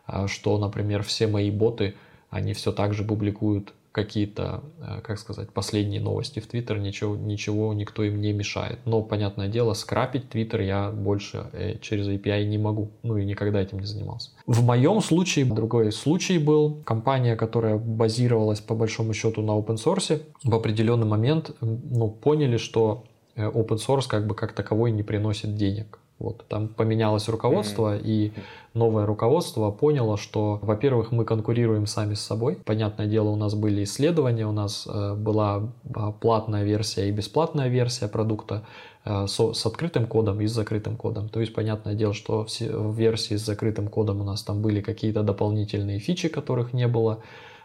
а, 0.06 0.28
что, 0.28 0.60
например, 0.60 1.02
все 1.02 1.26
мои 1.26 1.50
боты, 1.50 1.96
они 2.30 2.54
все 2.54 2.72
так 2.72 2.94
же 2.94 3.04
публикуют 3.04 3.74
какие-то, 3.92 4.64
э, 4.80 5.02
как 5.02 5.18
сказать, 5.18 5.52
последние 5.52 6.02
новости 6.02 6.40
в 6.40 6.48
Твиттер, 6.48 6.80
ничего, 6.80 7.16
ничего 7.16 7.74
никто 7.74 8.04
им 8.04 8.22
не 8.22 8.34
мешает. 8.34 8.80
Но, 8.86 9.02
понятное 9.02 9.48
дело, 9.48 9.74
скрапить 9.74 10.30
Твиттер 10.30 10.62
я 10.62 10.92
больше 10.92 11.50
э, 11.54 11.78
через 11.80 12.08
API 12.08 12.46
не 12.46 12.58
могу. 12.58 12.92
Ну 13.04 13.18
и 13.18 13.26
никогда 13.26 13.62
этим 13.62 13.80
не 13.80 13.86
занимался. 13.86 14.32
В 14.46 14.64
моем 14.64 15.02
случае, 15.02 15.46
другой 15.46 15.92
случай 15.92 16.38
был, 16.38 16.82
компания, 16.84 17.36
которая 17.36 17.78
базировалась 17.78 18.60
по 18.60 18.76
большому 18.76 19.14
счету 19.14 19.42
на 19.42 19.52
open 19.52 19.76
source, 19.76 20.22
в 20.44 20.54
определенный 20.54 21.08
момент 21.08 21.52
ну, 21.62 22.10
поняли, 22.10 22.58
что 22.58 23.06
э, 23.36 23.46
open 23.46 23.78
source 23.78 24.08
как 24.08 24.28
бы 24.28 24.36
как 24.36 24.54
таковой 24.54 24.92
не 24.92 25.04
приносит 25.04 25.56
денег. 25.56 26.00
Вот, 26.20 26.46
там 26.50 26.68
поменялось 26.68 27.30
руководство, 27.30 27.96
mm-hmm. 27.96 28.04
и 28.04 28.34
новое 28.74 29.06
руководство 29.06 29.72
поняло, 29.72 30.18
что, 30.18 30.60
во-первых, 30.62 31.14
мы 31.14 31.24
конкурируем 31.24 31.88
сами 31.88 32.14
с 32.14 32.20
собой. 32.20 32.58
Понятное 32.66 33.08
дело, 33.08 33.30
у 33.30 33.38
нас 33.38 33.56
были 33.56 33.86
исследования, 33.86 34.46
у 34.46 34.52
нас 34.52 34.86
э, 34.86 35.16
была 35.16 35.70
а, 35.96 36.12
платная 36.12 36.66
версия 36.66 37.08
и 37.08 37.12
бесплатная 37.12 37.70
версия 37.70 38.10
продукта 38.10 38.66
э, 39.06 39.28
с 39.28 39.66
открытым 39.66 40.08
кодом 40.08 40.42
и 40.42 40.48
с 40.48 40.52
закрытым 40.52 40.98
кодом. 40.98 41.30
То 41.30 41.40
есть, 41.40 41.54
понятное 41.54 41.94
дело, 41.94 42.14
что 42.14 42.46
в 42.46 42.96
версии 42.96 43.38
с 43.38 43.46
закрытым 43.46 43.88
кодом 43.88 44.20
у 44.20 44.26
нас 44.26 44.44
там 44.44 44.62
были 44.62 44.82
какие-то 44.82 45.24
дополнительные 45.24 46.00
фичи, 46.00 46.28
которых 46.28 46.74
не 46.74 46.88
было 46.88 47.20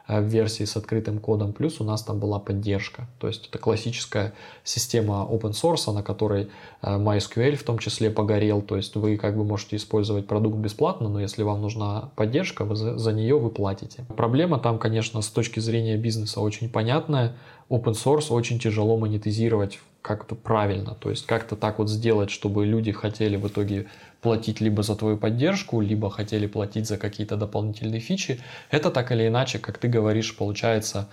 в 0.06 0.24
версии 0.24 0.64
с 0.64 0.76
открытым 0.76 1.18
кодом, 1.18 1.52
плюс 1.52 1.80
у 1.80 1.84
нас 1.84 2.02
там 2.02 2.18
была 2.18 2.38
поддержка. 2.38 3.08
То 3.18 3.26
есть 3.26 3.48
это 3.48 3.58
классическая 3.58 4.34
система 4.62 5.26
open 5.30 5.52
source, 5.52 5.90
на 5.92 6.02
которой 6.02 6.50
э, 6.82 6.98
MySQL 6.98 7.56
в 7.56 7.62
том 7.62 7.78
числе 7.78 8.10
погорел. 8.10 8.60
То 8.60 8.76
есть 8.76 8.96
вы 8.96 9.16
как 9.16 9.36
бы 9.36 9.44
можете 9.44 9.76
использовать 9.76 10.26
продукт 10.26 10.58
бесплатно, 10.58 11.08
но 11.08 11.20
если 11.20 11.42
вам 11.42 11.62
нужна 11.62 12.10
поддержка, 12.16 12.64
вы 12.64 12.76
за, 12.76 12.98
за 12.98 13.12
нее 13.12 13.38
вы 13.38 13.50
платите. 13.50 14.04
Проблема 14.16 14.58
там, 14.58 14.78
конечно, 14.78 15.22
с 15.22 15.28
точки 15.28 15.60
зрения 15.60 15.96
бизнеса 15.96 16.40
очень 16.40 16.68
понятная. 16.68 17.36
Open 17.70 17.94
source 17.94 18.26
очень 18.30 18.58
тяжело 18.58 18.98
монетизировать 18.98 19.78
как-то 20.04 20.34
правильно. 20.34 20.94
То 20.94 21.08
есть 21.08 21.24
как-то 21.24 21.56
так 21.56 21.78
вот 21.78 21.88
сделать, 21.88 22.30
чтобы 22.30 22.66
люди 22.66 22.92
хотели 22.92 23.36
в 23.36 23.48
итоге 23.48 23.86
платить 24.20 24.60
либо 24.60 24.82
за 24.82 24.96
твою 24.96 25.16
поддержку, 25.16 25.80
либо 25.80 26.10
хотели 26.10 26.46
платить 26.46 26.86
за 26.86 26.98
какие-то 26.98 27.36
дополнительные 27.36 28.00
фичи. 28.00 28.38
Это 28.70 28.90
так 28.90 29.12
или 29.12 29.26
иначе, 29.26 29.58
как 29.58 29.78
ты 29.78 29.88
говоришь, 29.88 30.36
получается 30.36 31.08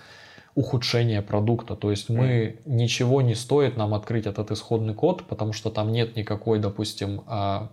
ухудшение 0.54 1.22
продукта. 1.22 1.74
То 1.74 1.90
есть 1.90 2.10
мы 2.10 2.58
ничего 2.66 3.22
не 3.22 3.34
стоит 3.34 3.78
нам 3.78 3.94
открыть 3.94 4.26
этот 4.26 4.50
исходный 4.50 4.92
код, 4.92 5.24
потому 5.26 5.54
что 5.54 5.70
там 5.70 5.90
нет 5.90 6.14
никакой, 6.14 6.58
допустим, 6.58 7.22
а, 7.26 7.70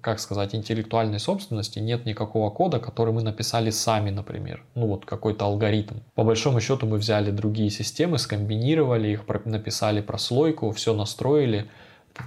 как 0.00 0.20
сказать, 0.20 0.54
интеллектуальной 0.54 1.18
собственности, 1.18 1.78
нет 1.78 2.06
никакого 2.06 2.50
кода, 2.50 2.78
который 2.78 3.12
мы 3.12 3.22
написали 3.22 3.70
сами, 3.70 4.10
например. 4.10 4.64
Ну 4.74 4.86
вот 4.86 5.04
какой-то 5.04 5.46
алгоритм. 5.46 5.96
По 6.14 6.24
большому 6.24 6.60
счету 6.60 6.86
мы 6.86 6.98
взяли 6.98 7.30
другие 7.30 7.70
системы, 7.70 8.18
скомбинировали 8.18 9.08
их, 9.08 9.24
написали 9.44 10.00
прослойку, 10.00 10.70
все 10.72 10.94
настроили. 10.94 11.68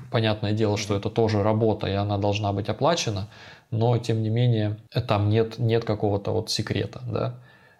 Понятное 0.09 0.53
дело, 0.53 0.77
что 0.77 0.95
это 0.95 1.09
тоже 1.09 1.43
работа, 1.43 1.87
и 1.87 1.93
она 1.93 2.17
должна 2.17 2.53
быть 2.53 2.69
оплачена, 2.69 3.27
но 3.71 3.97
тем 3.97 4.23
не 4.23 4.29
менее 4.29 4.77
там 5.07 5.29
нет, 5.29 5.59
нет 5.59 5.83
какого-то 5.83 6.31
вот 6.31 6.49
секрета, 6.49 7.01
да. 7.05 7.35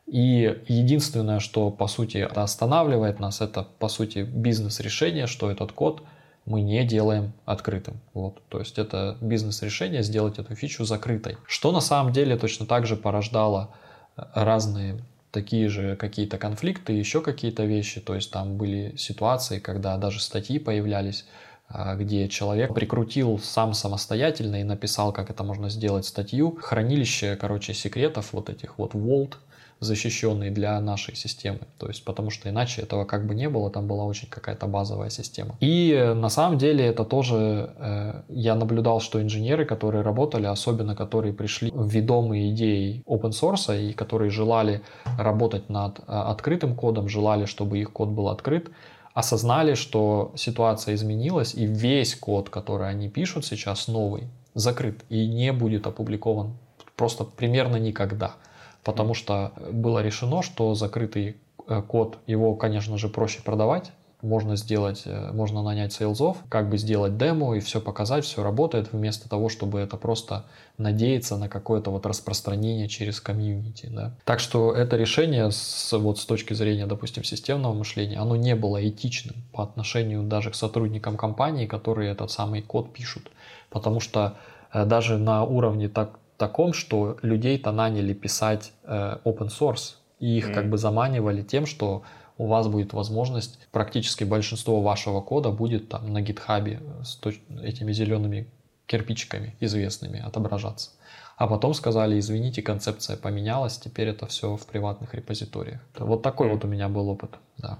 И 0.05 0.61
единственное, 0.67 1.39
что 1.39 1.71
по 1.71 1.87
сути 1.87 2.17
останавливает 2.17 3.19
нас, 3.19 3.39
это 3.39 3.65
по 3.79 3.87
сути 3.87 4.19
бизнес-решение, 4.19 5.25
что 5.25 5.49
этот 5.49 5.71
код– 5.71 6.03
мы 6.45 6.61
не 6.61 6.83
делаем 6.83 7.33
открытым. 7.45 7.99
Вот. 8.13 8.41
То 8.49 8.59
есть 8.59 8.79
это 8.79 9.17
бизнес-решение 9.21 10.03
сделать 10.03 10.39
эту 10.39 10.55
фичу 10.55 10.85
закрытой. 10.85 11.37
Что 11.45 11.71
на 11.71 11.81
самом 11.81 12.13
деле 12.13 12.37
точно 12.37 12.65
так 12.65 12.85
же 12.85 12.95
порождало 12.95 13.71
э, 14.17 14.23
разные 14.33 15.03
такие 15.31 15.69
же 15.69 15.95
какие-то 15.95 16.37
конфликты, 16.37 16.93
еще 16.93 17.21
какие-то 17.21 17.63
вещи. 17.63 18.01
То 18.01 18.15
есть 18.15 18.31
там 18.31 18.57
были 18.57 18.95
ситуации, 18.97 19.59
когда 19.59 19.97
даже 19.97 20.19
статьи 20.19 20.59
появлялись, 20.59 21.25
а, 21.69 21.95
где 21.95 22.27
человек 22.27 22.73
прикрутил 22.73 23.39
сам 23.39 23.73
самостоятельно 23.73 24.59
и 24.59 24.63
написал, 24.63 25.13
как 25.13 25.29
это 25.29 25.43
можно 25.43 25.69
сделать 25.69 26.05
статью. 26.05 26.57
Хранилище, 26.61 27.37
короче, 27.37 27.73
секретов 27.73 28.33
вот 28.33 28.49
этих 28.49 28.77
вот 28.77 28.93
Vault, 28.93 29.35
защищенный 29.81 30.51
для 30.51 30.79
нашей 30.79 31.15
системы. 31.15 31.59
То 31.77 31.87
есть, 31.87 32.05
потому 32.05 32.29
что 32.29 32.49
иначе 32.49 32.81
этого 32.81 33.03
как 33.03 33.25
бы 33.25 33.35
не 33.35 33.49
было, 33.49 33.69
там 33.69 33.87
была 33.87 34.05
очень 34.05 34.29
какая-то 34.29 34.67
базовая 34.67 35.09
система. 35.09 35.55
И 35.59 35.91
э, 35.91 36.13
на 36.13 36.29
самом 36.29 36.57
деле 36.57 36.85
это 36.85 37.03
тоже, 37.03 37.73
э, 37.77 38.21
я 38.29 38.55
наблюдал, 38.55 39.01
что 39.01 39.21
инженеры, 39.21 39.65
которые 39.65 40.03
работали, 40.03 40.45
особенно 40.45 40.95
которые 40.95 41.33
пришли 41.33 41.73
ведомые 41.75 42.51
идеей 42.51 43.03
open 43.07 43.31
source 43.31 43.89
и 43.89 43.91
которые 43.93 44.29
желали 44.29 44.81
работать 45.17 45.69
над 45.69 45.99
э, 45.99 46.03
открытым 46.05 46.75
кодом, 46.75 47.09
желали, 47.09 47.45
чтобы 47.45 47.79
их 47.79 47.91
код 47.91 48.09
был 48.09 48.29
открыт, 48.29 48.69
осознали, 49.15 49.73
что 49.73 50.31
ситуация 50.35 50.95
изменилась, 50.95 51.55
и 51.55 51.65
весь 51.65 52.15
код, 52.15 52.49
который 52.49 52.87
они 52.87 53.09
пишут 53.09 53.45
сейчас, 53.45 53.87
новый, 53.87 54.27
закрыт 54.53 55.03
и 55.09 55.27
не 55.27 55.51
будет 55.51 55.87
опубликован 55.87 56.53
просто 57.01 57.23
примерно 57.23 57.77
никогда 57.77 58.35
потому 58.83 59.13
что 59.13 59.53
было 59.71 59.99
решено, 59.99 60.41
что 60.41 60.73
закрытый 60.75 61.37
э, 61.67 61.81
код, 61.81 62.17
его, 62.27 62.55
конечно 62.55 62.97
же, 62.97 63.09
проще 63.09 63.41
продавать, 63.41 63.91
можно 64.21 64.55
сделать, 64.55 65.03
э, 65.05 65.31
можно 65.33 65.61
нанять 65.61 65.93
сейлзов, 65.93 66.37
как 66.49 66.69
бы 66.69 66.77
сделать 66.77 67.17
демо 67.17 67.55
и 67.55 67.59
все 67.59 67.81
показать, 67.81 68.23
все 68.23 68.43
работает, 68.43 68.93
вместо 68.93 69.27
того, 69.27 69.49
чтобы 69.49 69.79
это 69.79 69.97
просто 69.97 70.45
надеяться 70.77 71.37
на 71.37 71.49
какое-то 71.49 71.91
вот 71.91 72.05
распространение 72.05 72.87
через 72.87 73.19
комьюнити. 73.19 73.87
Да. 73.91 74.13
Так 74.25 74.39
что 74.39 74.73
это 74.73 74.95
решение 74.95 75.51
с, 75.51 75.97
вот 75.97 76.19
с 76.19 76.25
точки 76.25 76.53
зрения, 76.53 76.85
допустим, 76.85 77.23
системного 77.23 77.73
мышления, 77.73 78.17
оно 78.17 78.35
не 78.35 78.55
было 78.55 78.87
этичным 78.87 79.35
по 79.51 79.63
отношению 79.63 80.23
даже 80.23 80.51
к 80.51 80.55
сотрудникам 80.55 81.17
компании, 81.17 81.65
которые 81.65 82.11
этот 82.11 82.31
самый 82.31 82.61
код 82.61 82.93
пишут. 82.93 83.31
Потому 83.69 83.99
что 83.99 84.37
э, 84.73 84.85
даже 84.85 85.17
на 85.17 85.43
уровне 85.43 85.89
так, 85.89 86.19
таком, 86.41 86.73
что 86.73 87.17
людей-то 87.21 87.71
наняли 87.71 88.13
писать 88.13 88.73
э, 88.83 89.17
open 89.23 89.49
source, 89.49 89.97
и 90.19 90.37
их 90.37 90.49
mm. 90.49 90.53
как 90.53 90.69
бы 90.71 90.77
заманивали 90.77 91.43
тем, 91.43 91.67
что 91.67 92.01
у 92.39 92.47
вас 92.47 92.67
будет 92.67 92.93
возможность, 92.93 93.59
практически 93.71 94.23
большинство 94.23 94.81
вашего 94.81 95.21
кода 95.21 95.51
будет 95.51 95.89
там 95.89 96.11
на 96.11 96.21
гитхабе 96.21 96.79
с 97.03 97.19
этими 97.63 97.93
зелеными 97.93 98.47
кирпичиками 98.87 99.55
известными 99.59 100.19
отображаться. 100.19 100.89
А 101.37 101.45
потом 101.47 101.75
сказали, 101.75 102.17
извините, 102.17 102.63
концепция 102.63 103.17
поменялась, 103.17 103.77
теперь 103.77 104.07
это 104.07 104.25
все 104.25 104.55
в 104.57 104.65
приватных 104.65 105.13
репозиториях. 105.13 105.81
Вот 105.99 106.23
такой 106.23 106.49
вот 106.49 106.65
у 106.65 106.67
меня 106.67 106.89
был 106.89 107.09
опыт, 107.09 107.31
да. 107.57 107.77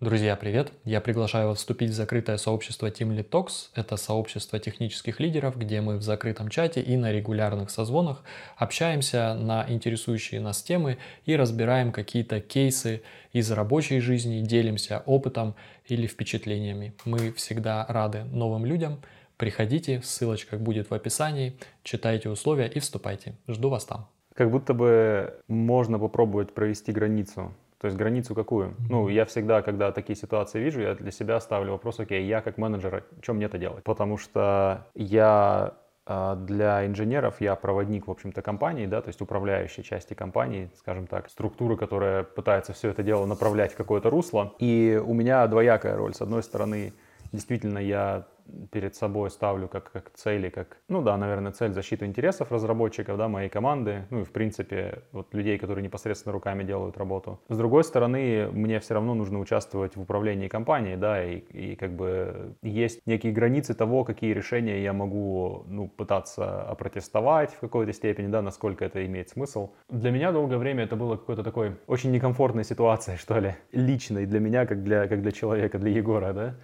Друзья, 0.00 0.34
привет! 0.34 0.72
Я 0.84 1.00
приглашаю 1.00 1.48
вас 1.48 1.58
вступить 1.58 1.90
в 1.90 1.94
закрытое 1.94 2.36
сообщество 2.36 2.88
Team 2.88 3.16
Lead 3.16 3.28
Talks. 3.28 3.70
Это 3.76 3.96
сообщество 3.96 4.58
технических 4.58 5.20
лидеров, 5.20 5.56
где 5.56 5.80
мы 5.80 5.98
в 5.98 6.02
закрытом 6.02 6.48
чате 6.48 6.82
и 6.82 6.96
на 6.96 7.12
регулярных 7.12 7.70
созвонах 7.70 8.24
общаемся 8.56 9.34
на 9.34 9.64
интересующие 9.68 10.40
нас 10.40 10.64
темы 10.64 10.98
и 11.26 11.36
разбираем 11.36 11.92
какие-то 11.92 12.40
кейсы 12.40 13.02
из 13.32 13.52
рабочей 13.52 14.00
жизни, 14.00 14.40
делимся 14.40 15.04
опытом 15.06 15.54
или 15.86 16.08
впечатлениями. 16.08 16.92
Мы 17.04 17.30
всегда 17.32 17.86
рады 17.88 18.24
новым 18.24 18.66
людям. 18.66 19.00
Приходите, 19.36 20.02
ссылочка 20.02 20.58
будет 20.58 20.90
в 20.90 20.94
описании, 20.94 21.56
читайте 21.84 22.28
условия 22.28 22.66
и 22.66 22.80
вступайте. 22.80 23.36
Жду 23.46 23.70
вас 23.70 23.84
там. 23.84 24.08
Как 24.34 24.50
будто 24.50 24.74
бы 24.74 25.38
можно 25.46 26.00
попробовать 26.00 26.52
провести 26.52 26.90
границу 26.90 27.54
то 27.84 27.88
есть 27.88 27.98
границу 27.98 28.34
какую? 28.34 28.74
Ну, 28.88 29.10
я 29.10 29.26
всегда, 29.26 29.60
когда 29.60 29.92
такие 29.92 30.16
ситуации 30.16 30.58
вижу, 30.58 30.80
я 30.80 30.94
для 30.94 31.10
себя 31.10 31.38
ставлю 31.38 31.72
вопрос, 31.72 32.00
окей, 32.00 32.24
я 32.24 32.40
как 32.40 32.56
менеджер, 32.56 33.04
что 33.20 33.34
мне 33.34 33.44
это 33.44 33.58
делать? 33.58 33.84
Потому 33.84 34.16
что 34.16 34.86
я 34.94 35.74
а, 36.06 36.34
для 36.34 36.86
инженеров 36.86 37.42
я 37.42 37.54
проводник, 37.56 38.06
в 38.06 38.10
общем-то, 38.10 38.40
компании, 38.40 38.86
да, 38.86 39.02
то 39.02 39.08
есть 39.08 39.20
управляющей 39.20 39.82
части 39.82 40.14
компании, 40.14 40.70
скажем 40.78 41.06
так, 41.06 41.28
структуры, 41.28 41.76
которая 41.76 42.22
пытается 42.22 42.72
все 42.72 42.88
это 42.88 43.02
дело 43.02 43.26
направлять 43.26 43.74
в 43.74 43.76
какое-то 43.76 44.08
русло. 44.08 44.54
И 44.58 44.98
у 45.04 45.12
меня 45.12 45.46
двоякая 45.46 45.94
роль. 45.94 46.14
С 46.14 46.22
одной 46.22 46.42
стороны, 46.42 46.94
действительно, 47.32 47.76
я 47.76 48.24
перед 48.70 48.94
собой 48.94 49.30
ставлю 49.30 49.68
как, 49.68 49.90
как 49.92 50.10
цели, 50.14 50.48
как, 50.48 50.78
ну 50.88 51.02
да, 51.02 51.16
наверное, 51.16 51.52
цель 51.52 51.72
защиту 51.72 52.04
интересов 52.04 52.52
разработчиков, 52.52 53.16
да, 53.16 53.28
моей 53.28 53.48
команды, 53.48 54.06
ну 54.10 54.20
и 54.20 54.24
в 54.24 54.32
принципе 54.32 55.02
вот 55.12 55.32
людей, 55.34 55.58
которые 55.58 55.82
непосредственно 55.84 56.32
руками 56.32 56.64
делают 56.64 56.96
работу. 56.98 57.40
С 57.48 57.56
другой 57.56 57.84
стороны, 57.84 58.48
мне 58.52 58.80
все 58.80 58.94
равно 58.94 59.14
нужно 59.14 59.38
участвовать 59.38 59.96
в 59.96 60.00
управлении 60.00 60.48
компанией, 60.48 60.96
да, 60.96 61.24
и, 61.24 61.38
и 61.38 61.76
как 61.76 61.92
бы 61.92 62.54
есть 62.62 63.00
некие 63.06 63.32
границы 63.32 63.74
того, 63.74 64.04
какие 64.04 64.32
решения 64.32 64.82
я 64.82 64.92
могу, 64.92 65.64
ну, 65.66 65.88
пытаться 65.88 66.62
опротестовать 66.62 67.54
в 67.54 67.60
какой-то 67.60 67.92
степени, 67.92 68.28
да, 68.28 68.42
насколько 68.42 68.84
это 68.84 69.04
имеет 69.06 69.30
смысл. 69.30 69.70
Для 69.88 70.10
меня 70.10 70.32
долгое 70.32 70.58
время 70.58 70.84
это 70.84 70.96
было 70.96 71.16
какой-то 71.16 71.42
такой 71.42 71.76
очень 71.86 72.10
некомфортной 72.12 72.64
ситуацией, 72.64 73.16
что 73.16 73.38
ли, 73.38 73.54
личной 73.72 74.26
для 74.26 74.40
меня, 74.40 74.66
как 74.66 74.82
для, 74.82 75.06
как 75.08 75.22
для 75.22 75.32
человека, 75.32 75.78
для 75.78 75.90
Егора, 75.90 76.32
да. 76.32 76.54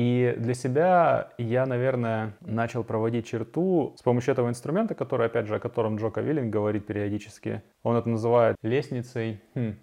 И 0.00 0.34
для 0.38 0.54
себя 0.54 1.28
я, 1.36 1.66
наверное, 1.66 2.32
начал 2.40 2.82
проводить 2.84 3.26
черту 3.26 3.92
с 3.98 4.02
помощью 4.02 4.32
этого 4.32 4.48
инструмента, 4.48 4.94
который, 4.94 5.26
опять 5.26 5.46
же, 5.46 5.56
о 5.56 5.58
котором 5.58 5.96
Джока 5.96 6.22
Виллинг 6.22 6.50
говорит 6.50 6.86
периодически. 6.86 7.62
Он 7.82 7.96
это 7.96 8.08
называет 8.08 8.56
лестницей 8.62 9.42
хм, 9.54 9.74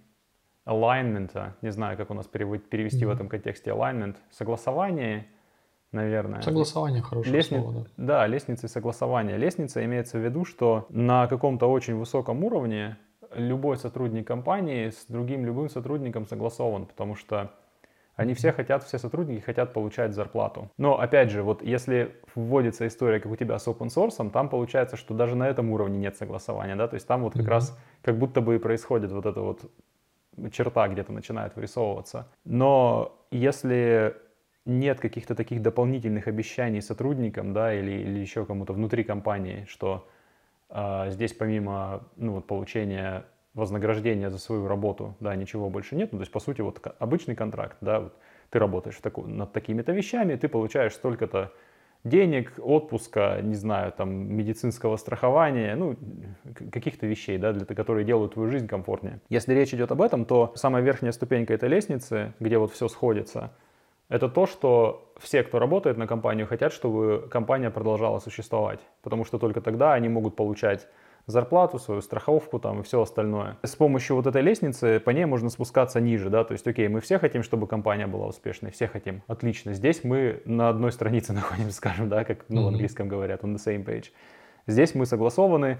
alignment. 0.66 1.52
Не 1.62 1.72
знаю, 1.72 1.98
как 1.98 2.10
у 2.10 2.16
нас 2.16 2.26
перевести 2.26 3.04
mm-hmm. 3.04 3.08
в 3.08 3.12
этом 3.12 3.30
контексте 3.30 3.70
alignment. 3.70 4.16
Согласование, 4.32 5.28
наверное. 5.92 6.42
Согласование 6.42 7.04
хорошее 7.04 7.36
Лестни... 7.36 7.60
слово, 7.60 7.74
да. 7.74 7.86
Да, 7.98 8.26
лестница 8.26 8.68
согласования. 8.68 9.38
Лестница 9.38 9.86
имеется 9.86 10.18
в 10.18 10.26
виду, 10.26 10.46
что 10.46 10.88
на 10.90 11.28
каком-то 11.28 11.68
очень 11.68 11.94
высоком 11.94 12.44
уровне 12.44 12.98
любой 13.36 13.78
сотрудник 13.78 14.26
компании 14.26 14.90
с 14.90 15.06
другим 15.08 15.46
любым 15.46 15.70
сотрудником 15.70 16.26
согласован, 16.26 16.88
потому 16.88 17.14
что 17.14 17.52
они 18.18 18.34
все 18.34 18.52
хотят, 18.52 18.84
все 18.84 18.98
сотрудники 18.98 19.42
хотят 19.42 19.74
получать 19.74 20.14
зарплату. 20.14 20.70
Но 20.78 21.00
опять 21.00 21.30
же, 21.30 21.44
вот 21.44 21.62
если 21.62 22.16
вводится 22.36 22.88
история, 22.88 23.20
как 23.20 23.32
у 23.32 23.36
тебя 23.36 23.58
с 23.60 23.68
open 23.68 23.88
source, 23.88 24.30
там 24.32 24.50
получается, 24.50 24.98
что 24.98 25.14
даже 25.14 25.36
на 25.36 25.48
этом 25.48 25.70
уровне 25.70 26.00
нет 26.00 26.18
согласования, 26.18 26.76
да, 26.76 26.88
то 26.88 26.96
есть 26.96 27.08
там 27.08 27.22
вот 27.22 27.34
как 27.34 27.44
mm-hmm. 27.44 27.50
раз 27.50 27.80
как 28.02 28.18
будто 28.18 28.42
бы 28.42 28.56
и 28.56 28.60
происходит 28.60 29.12
вот 29.12 29.26
эта 29.28 29.40
вот 29.40 29.72
черта 30.52 30.88
где-то 30.88 31.14
начинает 31.14 31.56
вырисовываться. 31.56 32.28
Но 32.44 33.16
если 33.30 34.16
нет 34.66 35.00
каких-то 35.00 35.36
таких 35.36 35.62
дополнительных 35.62 36.28
обещаний 36.28 36.82
сотрудникам, 36.82 37.54
да, 37.54 37.74
или, 37.74 37.92
или 37.92 38.20
еще 38.20 38.46
кому-то 38.46 38.74
внутри 38.74 39.04
компании, 39.04 39.66
что 39.70 40.08
э, 40.70 41.12
здесь 41.12 41.34
помимо 41.34 42.04
ну, 42.16 42.34
вот, 42.34 42.48
получения 42.48 43.26
вознаграждения 43.58 44.30
за 44.30 44.38
свою 44.38 44.68
работу, 44.68 45.16
да, 45.20 45.36
ничего 45.36 45.70
больше 45.70 45.96
нет. 45.96 46.14
Ну, 46.14 46.20
то 46.20 46.22
есть, 46.22 46.32
по 46.32 46.40
сути, 46.40 46.62
вот 46.62 46.80
обычный 47.00 47.36
контракт, 47.36 47.78
да, 47.82 48.00
вот 48.00 48.14
ты 48.52 48.60
работаешь 48.60 48.96
таку, 49.02 49.24
над 49.28 49.52
такими-то 49.52 49.92
вещами, 49.92 50.36
ты 50.36 50.48
получаешь 50.48 50.94
столько-то 50.94 51.52
денег, 52.04 52.54
отпуска, 52.60 53.40
не 53.42 53.56
знаю, 53.56 53.92
там, 53.92 54.10
медицинского 54.12 54.96
страхования, 54.98 55.76
ну, 55.76 55.98
каких-то 56.72 57.08
вещей, 57.08 57.38
да, 57.38 57.52
для, 57.52 57.66
которые 57.66 58.06
делают 58.06 58.36
твою 58.36 58.50
жизнь 58.50 58.68
комфортнее. 58.68 59.20
Если 59.30 59.54
речь 59.54 59.74
идет 59.74 59.92
об 59.92 60.02
этом, 60.02 60.26
то 60.26 60.54
самая 60.56 60.84
верхняя 60.84 61.12
ступенька 61.12 61.54
этой 61.54 61.68
лестницы, 61.68 62.34
где 62.40 62.60
вот 62.60 62.72
все 62.72 62.88
сходится, 62.88 63.52
это 64.08 64.30
то, 64.30 64.46
что 64.46 65.12
все, 65.18 65.44
кто 65.44 65.60
работает 65.60 65.98
на 65.98 66.08
компанию, 66.08 66.48
хотят, 66.48 66.72
чтобы 66.72 67.28
компания 67.30 67.72
продолжала 67.72 68.20
существовать, 68.20 68.80
потому 69.02 69.26
что 69.26 69.40
только 69.40 69.60
тогда 69.62 69.94
они 69.94 70.08
могут 70.08 70.36
получать 70.36 70.88
зарплату, 71.28 71.78
свою 71.78 72.02
страховку 72.02 72.58
там 72.58 72.80
и 72.80 72.84
все 72.84 73.02
остальное. 73.02 73.58
С 73.62 73.76
помощью 73.76 74.16
вот 74.16 74.28
этой 74.28 74.42
лестницы 74.42 75.00
по 75.00 75.10
ней 75.10 75.26
можно 75.26 75.50
спускаться 75.50 76.00
ниже, 76.00 76.30
да, 76.30 76.46
то 76.46 76.54
есть, 76.54 76.66
окей, 76.66 76.88
мы 76.88 77.02
все 77.02 77.20
хотим, 77.20 77.44
чтобы 77.44 77.68
компания 77.68 78.08
была 78.08 78.28
успешной, 78.28 78.72
все 78.72 78.88
хотим, 78.88 79.22
отлично. 79.28 79.74
Здесь 79.74 80.04
мы 80.04 80.42
на 80.46 80.70
одной 80.70 80.92
странице 80.92 81.34
находимся, 81.34 81.76
скажем, 81.76 82.10
да, 82.10 82.24
как 82.24 82.46
ну, 82.48 82.64
в 82.64 82.68
английском 82.68 83.10
говорят, 83.10 83.44
on 83.44 83.54
the 83.54 83.58
same 83.58 83.86
page. 83.86 84.06
Здесь 84.68 84.96
мы 84.96 85.06
согласованы, 85.06 85.78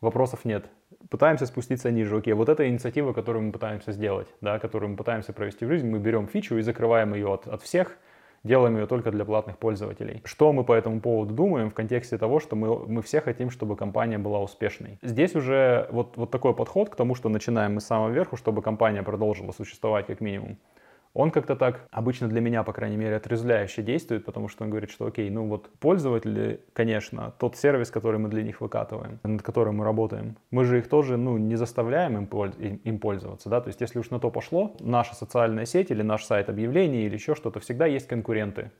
вопросов 0.00 0.44
нет. 0.44 0.66
Пытаемся 1.10 1.46
спуститься 1.46 1.90
ниже. 1.90 2.16
Окей, 2.16 2.32
вот 2.32 2.48
эта 2.48 2.68
инициатива, 2.68 3.12
которую 3.12 3.44
мы 3.44 3.52
пытаемся 3.52 3.92
сделать, 3.92 4.28
да, 4.40 4.58
которую 4.58 4.90
мы 4.90 4.96
пытаемся 4.96 5.32
провести 5.32 5.66
в 5.66 5.68
жизнь, 5.68 5.88
мы 5.88 5.98
берем 5.98 6.26
фичу 6.26 6.56
и 6.56 6.62
закрываем 6.62 7.14
ее 7.14 7.32
от, 7.32 7.46
от 7.46 7.62
всех, 7.62 7.98
делаем 8.46 8.76
ее 8.76 8.86
только 8.86 9.10
для 9.10 9.24
платных 9.24 9.58
пользователей. 9.58 10.22
Что 10.24 10.52
мы 10.52 10.64
по 10.64 10.72
этому 10.72 11.00
поводу 11.00 11.34
думаем 11.34 11.70
в 11.70 11.74
контексте 11.74 12.18
того, 12.18 12.40
что 12.40 12.56
мы, 12.56 12.86
мы 12.86 13.02
все 13.02 13.20
хотим, 13.20 13.50
чтобы 13.50 13.76
компания 13.76 14.18
была 14.18 14.40
успешной. 14.40 14.98
Здесь 15.02 15.34
уже 15.34 15.88
вот, 15.90 16.16
вот 16.16 16.30
такой 16.30 16.54
подход 16.54 16.88
к 16.88 16.96
тому, 16.96 17.14
что 17.14 17.28
начинаем 17.28 17.74
мы 17.74 17.80
с 17.80 17.86
самого 17.86 18.10
верху, 18.10 18.36
чтобы 18.36 18.62
компания 18.62 19.02
продолжила 19.02 19.52
существовать 19.52 20.06
как 20.06 20.20
минимум 20.20 20.56
он 21.16 21.30
как-то 21.30 21.56
так, 21.56 21.88
обычно 21.90 22.28
для 22.28 22.42
меня, 22.42 22.62
по 22.62 22.74
крайней 22.74 22.98
мере, 22.98 23.16
отрезвляюще 23.16 23.82
действует, 23.82 24.26
потому 24.26 24.48
что 24.48 24.64
он 24.64 24.70
говорит, 24.70 24.90
что 24.90 25.06
окей, 25.06 25.30
ну 25.30 25.48
вот 25.48 25.70
пользователи, 25.80 26.60
конечно, 26.74 27.32
тот 27.38 27.56
сервис, 27.56 27.90
который 27.90 28.20
мы 28.20 28.28
для 28.28 28.42
них 28.42 28.60
выкатываем, 28.60 29.18
над 29.22 29.42
которым 29.42 29.76
мы 29.76 29.84
работаем, 29.86 30.36
мы 30.50 30.66
же 30.66 30.78
их 30.78 30.88
тоже, 30.88 31.16
ну, 31.16 31.38
не 31.38 31.56
заставляем 31.56 32.18
им, 32.18 32.78
им 32.84 32.98
пользоваться, 32.98 33.48
да, 33.48 33.62
то 33.62 33.68
есть 33.68 33.80
если 33.80 33.98
уж 33.98 34.10
на 34.10 34.20
то 34.20 34.30
пошло, 34.30 34.76
наша 34.78 35.14
социальная 35.14 35.64
сеть 35.64 35.90
или 35.90 36.02
наш 36.02 36.22
сайт 36.22 36.50
объявлений 36.50 37.06
или 37.06 37.14
еще 37.14 37.34
что-то, 37.34 37.60
всегда 37.60 37.86
есть 37.86 38.06
конкуренты, 38.06 38.70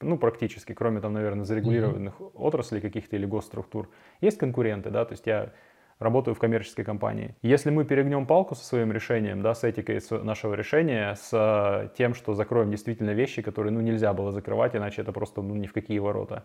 ну, 0.00 0.16
практически, 0.16 0.72
кроме 0.72 1.00
там, 1.00 1.12
наверное, 1.12 1.44
зарегулированных 1.44 2.14
mm-hmm. 2.18 2.32
отраслей 2.36 2.80
каких-то 2.80 3.16
или 3.16 3.26
госструктур, 3.26 3.90
есть 4.22 4.38
конкуренты, 4.38 4.88
да, 4.88 5.04
то 5.04 5.12
есть 5.12 5.26
я 5.26 5.52
работаю 5.98 6.34
в 6.34 6.38
коммерческой 6.38 6.84
компании. 6.84 7.34
Если 7.42 7.70
мы 7.70 7.84
перегнем 7.84 8.26
палку 8.26 8.54
со 8.54 8.64
своим 8.64 8.92
решением, 8.92 9.42
да, 9.42 9.54
с 9.54 9.64
этикой 9.64 10.00
нашего 10.22 10.54
решения, 10.54 11.14
с 11.14 11.30
э, 11.32 11.88
тем, 11.96 12.14
что 12.14 12.34
закроем 12.34 12.70
действительно 12.70 13.10
вещи, 13.10 13.42
которые 13.42 13.72
ну, 13.72 13.80
нельзя 13.80 14.12
было 14.12 14.32
закрывать, 14.32 14.76
иначе 14.76 15.02
это 15.02 15.12
просто 15.12 15.42
ну, 15.42 15.54
ни 15.54 15.66
в 15.66 15.72
какие 15.72 15.98
ворота, 15.98 16.44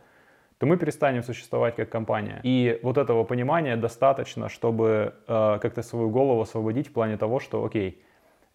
то 0.58 0.66
мы 0.66 0.78
перестанем 0.78 1.24
существовать 1.24 1.76
как 1.76 1.90
компания. 1.90 2.40
И 2.44 2.80
вот 2.84 2.98
этого 2.98 3.24
понимания 3.24 3.76
достаточно, 3.76 4.48
чтобы 4.48 5.16
э, 5.28 5.60
как-то 5.62 5.82
свою 5.82 6.10
голову 6.10 6.42
освободить 6.42 6.88
в 6.88 6.94
плане 6.94 7.18
того, 7.18 7.40
что, 7.40 7.66
окей, 7.66 8.02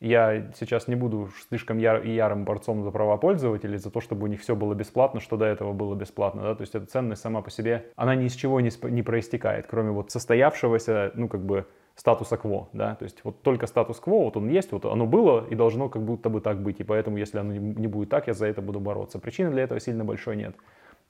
я 0.01 0.53
сейчас 0.55 0.89
не 0.89 0.95
буду 0.95 1.31
слишком 1.49 1.79
яр, 1.79 2.03
ярым 2.05 2.45
борцом 2.45 2.85
за 2.85 2.91
права 2.91 3.17
пользователей, 3.17 3.79
за 3.79 3.91
то, 3.91 4.01
чтобы 4.01 4.25
у 4.25 4.27
них 4.27 4.41
все 4.41 4.55
было 4.55 4.75
бесплатно, 4.75 5.21
что 5.21 5.37
до 5.37 5.47
этого 5.47 5.73
было 5.73 5.95
бесплатно, 5.95 6.43
да, 6.43 6.55
то 6.55 6.63
есть 6.63 6.75
эта 6.75 6.87
ценность 6.87 7.23
сама 7.23 7.43
по 7.43 7.51
себе, 7.51 7.87
она 7.97 8.15
ни 8.15 8.27
из 8.27 8.35
чего 8.35 8.61
не, 8.61 8.71
не 8.91 9.03
проистекает, 9.03 9.67
кроме 9.67 9.91
вот 9.91 10.11
состоявшегося, 10.11 11.13
ну, 11.15 11.29
как 11.29 11.45
бы, 11.45 11.67
статуса 11.97 12.37
кво, 12.37 12.69
да, 12.75 12.95
то 12.95 13.05
есть 13.05 13.25
вот 13.25 13.43
только 13.43 13.67
статус-кво, 13.67 14.25
вот 14.25 14.37
он 14.37 14.49
есть, 14.49 14.71
вот 14.73 14.85
оно 14.85 15.07
было 15.07 15.47
и 15.49 15.55
должно 15.55 15.89
как 15.89 16.03
будто 16.03 16.29
бы 16.29 16.41
так 16.41 16.63
быть, 16.63 16.79
и 16.81 16.85
поэтому 16.85 17.17
если 17.17 17.39
оно 17.39 17.55
не 17.55 17.87
будет 17.87 18.11
так, 18.11 18.27
я 18.27 18.35
за 18.35 18.47
это 18.47 18.61
буду 18.61 18.81
бороться. 18.81 19.19
Причины 19.19 19.51
для 19.51 19.63
этого 19.63 19.81
сильно 19.81 20.05
большой 20.05 20.37
нет. 20.37 20.55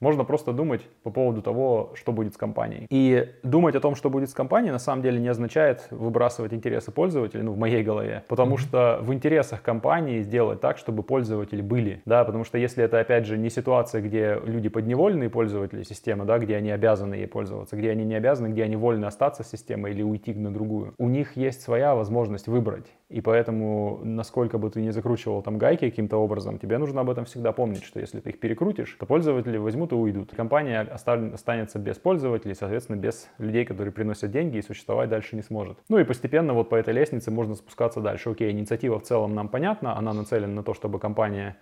Можно 0.00 0.24
просто 0.24 0.52
думать 0.52 0.82
по 1.02 1.10
поводу 1.10 1.40
того, 1.40 1.92
что 1.94 2.12
будет 2.12 2.34
с 2.34 2.36
компанией. 2.36 2.86
И 2.90 3.30
думать 3.42 3.74
о 3.76 3.80
том, 3.80 3.94
что 3.94 4.10
будет 4.10 4.28
с 4.28 4.34
компанией, 4.34 4.72
на 4.72 4.78
самом 4.78 5.02
деле 5.02 5.18
не 5.18 5.28
означает 5.28 5.86
выбрасывать 5.90 6.52
интересы 6.52 6.92
пользователей, 6.92 7.42
ну, 7.42 7.52
в 7.52 7.58
моей 7.58 7.82
голове. 7.82 8.22
Потому 8.28 8.58
что 8.58 8.98
в 9.00 9.14
интересах 9.14 9.62
компании 9.62 10.20
сделать 10.20 10.60
так, 10.60 10.76
чтобы 10.76 11.02
пользователи 11.02 11.62
были. 11.62 12.02
Да, 12.04 12.24
потому 12.24 12.44
что 12.44 12.58
если 12.58 12.84
это, 12.84 13.00
опять 13.00 13.24
же, 13.24 13.38
не 13.38 13.48
ситуация, 13.48 14.02
где 14.02 14.38
люди 14.44 14.68
подневольные 14.68 15.30
пользователи 15.30 15.82
системы, 15.82 16.26
да, 16.26 16.38
где 16.38 16.56
они 16.56 16.70
обязаны 16.70 17.14
ей 17.14 17.26
пользоваться, 17.26 17.76
где 17.76 17.90
они 17.90 18.04
не 18.04 18.16
обязаны, 18.16 18.48
где 18.48 18.64
они 18.64 18.76
вольны 18.76 19.06
остаться 19.06 19.44
с 19.44 19.50
системой 19.50 19.92
или 19.92 20.02
уйти 20.02 20.34
на 20.34 20.52
другую. 20.52 20.94
У 20.98 21.08
них 21.08 21.36
есть 21.36 21.62
своя 21.62 21.94
возможность 21.94 22.48
выбрать 22.48 22.86
И 23.08 23.20
поэтому, 23.20 24.00
насколько 24.02 24.58
бы 24.58 24.68
ты 24.68 24.80
не 24.80 24.90
закручивал 24.90 25.40
там 25.40 25.58
гайки 25.58 25.88
каким-то 25.88 26.16
образом, 26.16 26.58
тебе 26.58 26.76
нужно 26.78 27.02
об 27.02 27.10
этом 27.10 27.24
всегда 27.24 27.52
помнить, 27.52 27.84
что 27.84 28.00
если 28.00 28.18
ты 28.18 28.30
их 28.30 28.40
перекрутишь, 28.40 28.96
то 28.98 29.06
пользователи 29.06 29.58
возьмут 29.58 29.92
и 29.92 29.94
уйдут. 29.94 30.32
Компания 30.34 30.80
останется 30.80 31.78
без 31.78 31.98
пользователей, 31.98 32.56
соответственно, 32.56 32.96
без 32.96 33.28
людей, 33.38 33.64
которые 33.64 33.92
приносят 33.92 34.32
деньги 34.32 34.56
и 34.56 34.62
существовать 34.62 35.08
дальше 35.08 35.36
не 35.36 35.42
сможет. 35.42 35.78
Ну 35.88 35.98
и 35.98 36.04
постепенно 36.04 36.52
вот 36.52 36.68
по 36.68 36.74
этой 36.74 36.94
лестнице 36.94 37.30
можно 37.30 37.54
спускаться 37.54 38.00
дальше. 38.00 38.30
Окей, 38.30 38.50
инициатива 38.50 38.98
в 38.98 39.04
целом 39.04 39.36
нам 39.36 39.48
понятна, 39.48 39.96
она 39.96 40.12
нацелена 40.12 40.52
на 40.52 40.62
то, 40.64 40.74
чтобы 40.74 40.98
компания 40.98 41.56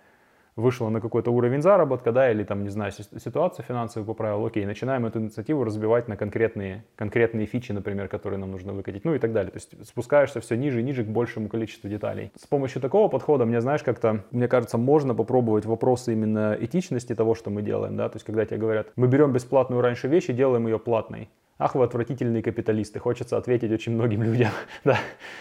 вышла 0.55 0.89
на 0.89 1.01
какой-то 1.01 1.31
уровень 1.31 1.61
заработка, 1.61 2.11
да, 2.11 2.31
или 2.31 2.43
там, 2.43 2.63
не 2.63 2.69
знаю, 2.69 2.91
ситуацию 2.91 3.65
финансовую 3.65 4.07
поправил, 4.07 4.45
окей, 4.45 4.65
начинаем 4.65 5.05
эту 5.05 5.19
инициативу 5.19 5.63
разбивать 5.63 6.07
на 6.07 6.15
конкретные, 6.15 6.85
конкретные 6.95 7.45
фичи, 7.45 7.71
например, 7.71 8.07
которые 8.07 8.39
нам 8.39 8.51
нужно 8.51 8.73
выкатить, 8.73 9.03
ну 9.03 9.13
и 9.13 9.19
так 9.19 9.33
далее. 9.33 9.51
То 9.51 9.57
есть 9.57 9.87
спускаешься 9.87 10.39
все 10.39 10.55
ниже 10.55 10.79
и 10.79 10.83
ниже 10.83 11.03
к 11.03 11.07
большему 11.07 11.49
количеству 11.49 11.89
деталей. 11.89 12.31
С 12.35 12.47
помощью 12.47 12.81
такого 12.81 13.09
подхода, 13.09 13.45
мне, 13.45 13.59
знаешь, 13.61 13.83
как-то, 13.83 14.23
мне 14.31 14.47
кажется, 14.47 14.77
можно 14.77 15.13
попробовать 15.13 15.65
вопросы 15.65 16.13
именно 16.13 16.57
этичности 16.59 17.15
того, 17.15 17.35
что 17.35 17.49
мы 17.49 17.61
делаем, 17.61 17.97
да, 17.97 18.09
то 18.09 18.15
есть 18.15 18.25
когда 18.25 18.45
тебе 18.45 18.57
говорят, 18.57 18.87
мы 18.95 19.07
берем 19.07 19.33
бесплатную 19.33 19.81
раньше 19.81 20.07
вещь 20.07 20.29
и 20.29 20.33
делаем 20.33 20.67
ее 20.67 20.79
платной. 20.79 21.29
Ах, 21.57 21.75
вы 21.75 21.85
отвратительные 21.85 22.43
капиталисты. 22.43 22.99
Хочется 22.99 23.37
ответить 23.37 23.71
очень 23.71 23.93
многим 23.93 24.23
людям. 24.23 24.51
да. 24.83 24.97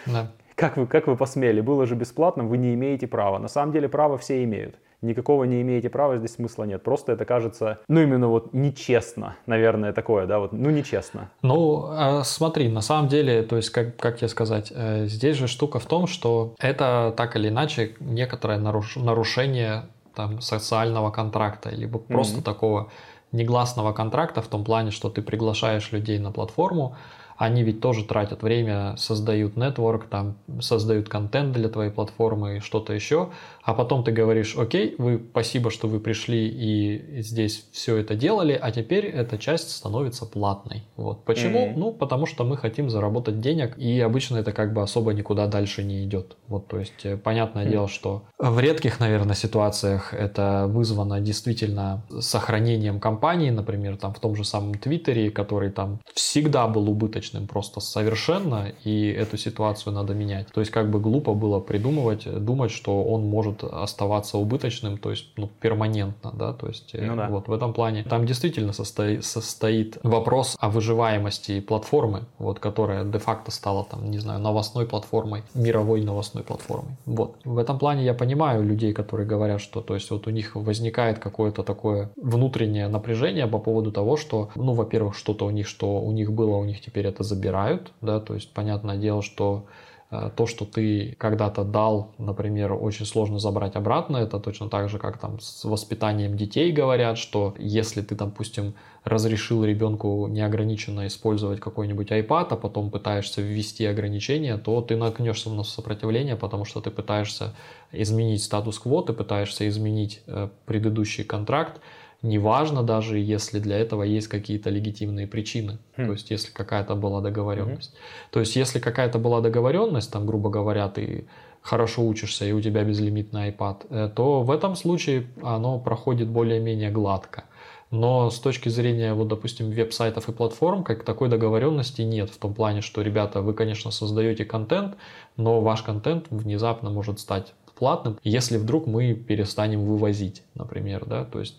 да. 0.07 0.33
Как 0.55 0.77
вы, 0.77 0.87
как 0.87 1.07
вы 1.07 1.17
посмели? 1.17 1.61
Было 1.61 1.87
же 1.87 1.95
бесплатно, 1.95 2.45
вы 2.45 2.59
не 2.59 2.75
имеете 2.75 3.07
права. 3.07 3.39
На 3.39 3.49
самом 3.49 3.73
деле 3.73 3.89
право 3.89 4.19
все 4.19 4.45
имеют 4.45 4.77
никакого 5.05 5.45
не 5.45 5.63
имеете 5.63 5.89
права, 5.91 6.19
здесь 6.19 6.35
смысла 6.35 6.65
нет. 6.65 6.83
Просто 6.83 7.13
это 7.13 7.25
кажется, 7.25 7.81
ну, 7.89 8.01
именно 8.01 8.29
вот 8.29 8.53
нечестно, 8.53 9.37
наверное, 9.47 9.93
такое, 9.93 10.27
да, 10.27 10.41
вот, 10.41 10.53
ну, 10.53 10.71
нечестно. 10.71 11.31
Ну, 11.43 11.87
а, 11.91 12.25
смотри, 12.25 12.69
на 12.69 12.81
самом 12.81 13.09
деле, 13.09 13.43
то 13.43 13.57
есть, 13.57 13.71
как, 13.71 13.97
как 13.97 14.19
тебе 14.19 14.29
сказать, 14.29 14.73
э, 14.75 15.07
здесь 15.07 15.37
же 15.37 15.47
штука 15.47 15.79
в 15.79 15.87
том, 15.87 16.07
что 16.07 16.55
это 16.59 17.15
так 17.17 17.37
или 17.37 17.49
иначе 17.49 17.95
некоторое 18.01 18.59
наруш... 18.59 18.97
нарушение 18.97 19.85
там 20.15 20.41
социального 20.41 21.11
контракта, 21.11 21.71
либо 21.71 21.99
просто 21.99 22.41
mm-hmm. 22.41 22.45
такого 22.45 22.91
негласного 23.33 23.93
контракта 23.93 24.43
в 24.43 24.47
том 24.47 24.65
плане, 24.65 24.91
что 24.91 25.11
ты 25.11 25.23
приглашаешь 25.23 25.91
людей 25.93 26.19
на 26.19 26.31
платформу, 26.31 26.97
они 27.37 27.63
ведь 27.63 27.81
тоже 27.81 28.05
тратят 28.05 28.43
время, 28.43 28.95
создают 28.97 29.57
нетворк, 29.57 30.07
там, 30.07 30.37
создают 30.61 31.09
контент 31.09 31.53
для 31.53 31.69
твоей 31.69 31.91
платформы 31.91 32.57
и 32.57 32.61
что-то 32.61 32.93
еще, 32.93 33.31
а 33.63 33.75
потом 33.75 34.05
ты 34.05 34.13
говоришь, 34.13 34.57
окей, 34.57 34.95
вы, 34.99 35.21
спасибо, 35.31 35.71
что 35.71 35.89
вы 35.89 35.99
пришли 35.99 36.49
и 36.49 37.23
здесь 37.23 37.67
все 37.73 37.97
это 37.97 38.15
делали, 38.15 38.59
а 38.61 38.71
теперь 38.71 39.07
эта 39.07 39.39
часть 39.39 39.71
становится 39.71 40.27
платной. 40.27 40.85
Вот. 40.97 41.25
Почему? 41.25 41.67
Mm-hmm. 41.67 41.77
Ну, 41.77 41.93
потому 41.93 42.27
что 42.27 42.45
мы 42.45 42.57
хотим 42.57 42.91
заработать 42.91 43.41
денег, 43.41 43.77
и 43.79 44.01
обычно 44.01 44.37
это 44.37 44.53
как 44.53 44.73
бы 44.73 44.83
особо 44.83 45.13
никуда 45.13 45.47
дальше 45.47 45.83
не 45.83 46.05
идет. 46.05 46.37
Вот, 46.49 46.69
то 46.69 46.79
есть, 46.79 47.05
э, 47.05 47.17
понятное 47.17 47.65
mm-hmm. 47.65 47.71
дело, 47.71 47.89
что 47.89 48.25
в 48.39 48.59
редких, 48.61 49.01
наверное, 49.01 49.35
ситуациях 49.35 50.13
это 50.13 50.67
вызвано 50.69 51.21
действительно 51.21 52.03
сохранением 52.21 53.01
компании, 53.01 53.51
например, 53.51 53.97
там 53.97 54.13
в 54.13 54.21
том 54.21 54.37
же 54.37 54.45
самом 54.45 54.75
Твиттере, 54.75 55.31
который 55.31 55.71
там 55.71 56.01
всегда 56.15 56.69
был 56.69 56.91
убыточным 56.91 57.24
убыточным 57.25 57.47
просто 57.47 57.81
совершенно, 57.81 58.73
и 58.85 59.09
эту 59.09 59.37
ситуацию 59.37 59.93
надо 59.93 60.15
менять. 60.15 60.49
То 60.53 60.61
есть 60.61 60.73
как 60.73 60.91
бы 60.91 61.01
глупо 61.01 61.35
было 61.35 61.61
придумывать, 61.61 62.45
думать, 62.45 62.71
что 62.71 63.05
он 63.05 63.25
может 63.27 63.65
оставаться 63.65 64.39
убыточным, 64.39 64.99
то 64.99 65.11
есть 65.11 65.27
ну, 65.37 65.51
перманентно, 65.61 66.33
да, 66.33 66.53
то 66.53 66.69
есть 66.69 66.95
э, 66.95 67.05
ну, 67.05 67.17
да. 67.17 67.29
вот 67.29 67.49
в 67.49 67.53
этом 67.53 67.73
плане. 67.73 68.05
Там 68.05 68.27
действительно 68.27 68.73
состоит, 68.73 69.25
состоит 69.25 69.99
вопрос 70.03 70.57
о 70.61 70.69
выживаемости 70.69 71.61
платформы, 71.61 72.21
вот, 72.39 72.59
которая 72.59 73.05
де-факто 73.05 73.51
стала 73.51 73.85
там, 73.85 74.11
не 74.11 74.19
знаю, 74.19 74.41
новостной 74.41 74.87
платформой, 74.87 75.43
мировой 75.55 76.03
новостной 76.03 76.43
платформой. 76.43 76.97
Вот. 77.07 77.37
В 77.45 77.59
этом 77.59 77.79
плане 77.79 78.05
я 78.05 78.15
понимаю 78.15 78.63
людей, 78.63 78.93
которые 78.93 79.27
говорят, 79.27 79.61
что 79.61 79.81
то 79.81 79.95
есть 79.95 80.11
вот 80.11 80.27
у 80.27 80.31
них 80.31 80.57
возникает 80.57 81.19
какое-то 81.19 81.63
такое 81.63 82.11
внутреннее 82.17 82.89
напряжение 82.89 83.47
по 83.47 83.59
поводу 83.59 83.93
того, 83.93 84.17
что, 84.17 84.51
ну, 84.57 84.73
во-первых, 84.73 85.17
что-то 85.17 85.47
у 85.47 85.51
них, 85.51 85.69
что 85.69 86.01
у 86.01 86.13
них 86.13 86.33
было, 86.35 86.57
у 86.57 86.65
них 86.65 86.81
теперь 86.81 87.07
это 87.15 87.23
забирают, 87.23 87.93
да, 88.01 88.21
то 88.21 88.35
есть 88.35 88.53
понятное 88.53 88.97
дело, 88.97 89.23
что 89.23 89.67
э, 90.11 90.31
то, 90.37 90.47
что 90.47 90.65
ты 90.65 91.15
когда-то 91.19 91.65
дал, 91.65 92.13
например, 92.19 92.73
очень 92.73 93.07
сложно 93.07 93.39
забрать 93.39 93.77
обратно. 93.77 94.19
Это 94.19 94.41
точно 94.41 94.69
так 94.69 94.89
же, 94.89 94.99
как 94.99 95.19
там 95.19 95.41
с 95.41 95.65
воспитанием 95.65 96.37
детей 96.37 96.73
говорят, 96.73 97.19
что 97.19 97.55
если 97.59 98.03
ты, 98.03 98.15
допустим, 98.15 98.75
разрешил 99.05 99.65
ребенку 99.65 100.27
неограниченно 100.29 101.07
использовать 101.07 101.61
какой-нибудь 101.61 102.11
iPad, 102.11 102.49
а 102.51 102.57
потом 102.57 102.91
пытаешься 102.91 103.43
ввести 103.43 103.87
ограничения, 103.87 104.57
то 104.57 104.81
ты 104.81 104.97
наткнешься 104.97 105.51
на 105.51 105.63
сопротивление, 105.63 106.37
потому 106.37 106.65
что 106.65 106.81
ты 106.81 106.91
пытаешься 106.91 107.55
изменить 107.93 108.43
статус-кво, 108.43 109.03
ты 109.05 109.13
пытаешься 109.13 109.69
изменить 109.69 110.23
э, 110.27 110.49
предыдущий 110.67 111.25
контракт, 111.25 111.81
Неважно 112.25 112.83
даже, 112.83 113.19
если 113.19 113.59
для 113.59 113.77
этого 113.77 114.03
есть 114.03 114.29
какие-то 114.29 114.71
легитимные 114.71 115.27
причины. 115.27 115.79
Хм. 115.99 116.07
То 116.07 116.13
есть, 116.13 116.31
если 116.31 116.51
какая-то 116.51 116.95
была 116.95 117.21
договоренность. 117.21 117.93
Хм. 117.93 118.31
То 118.31 118.41
есть, 118.41 118.57
если 118.57 118.79
какая-то 118.79 119.19
была 119.19 119.43
договоренность, 119.43 120.11
там, 120.11 120.25
грубо 120.25 120.49
говоря, 120.49 120.89
ты 120.89 121.27
хорошо 121.61 122.03
учишься 122.03 122.47
и 122.47 122.53
у 122.53 122.63
тебя 122.63 122.83
безлимитный 122.83 123.51
iPad, 123.51 123.87
э, 123.91 124.11
то 124.17 124.41
в 124.41 124.51
этом 124.51 124.75
случае 124.75 125.27
оно 125.43 125.79
проходит 125.79 126.29
более-менее 126.29 126.91
гладко. 126.91 127.45
Но 127.91 128.31
с 128.31 128.41
точки 128.41 128.71
зрения, 128.71 129.13
вот, 129.13 129.29
допустим, 129.29 129.71
веб-сайтов 129.71 130.31
и 130.31 130.33
платформ, 130.33 130.83
как 130.83 131.05
такой 131.05 131.29
договоренности 131.29 132.01
нет. 132.01 132.31
В 132.31 132.39
том 132.39 132.55
плане, 132.55 132.81
что, 132.81 133.03
ребята, 133.03 133.43
вы, 133.43 133.53
конечно, 133.53 133.91
создаете 133.91 134.47
контент, 134.47 134.97
но 135.37 135.61
ваш 135.61 135.83
контент 135.83 136.29
внезапно 136.31 136.89
может 136.89 137.21
стать 137.21 137.53
платным, 137.75 138.19
если 138.23 138.57
вдруг 138.57 138.87
мы 138.87 139.15
перестанем 139.15 139.85
вывозить, 139.85 140.43
например, 140.55 141.05
да, 141.07 141.25
то 141.25 141.41
есть 141.41 141.57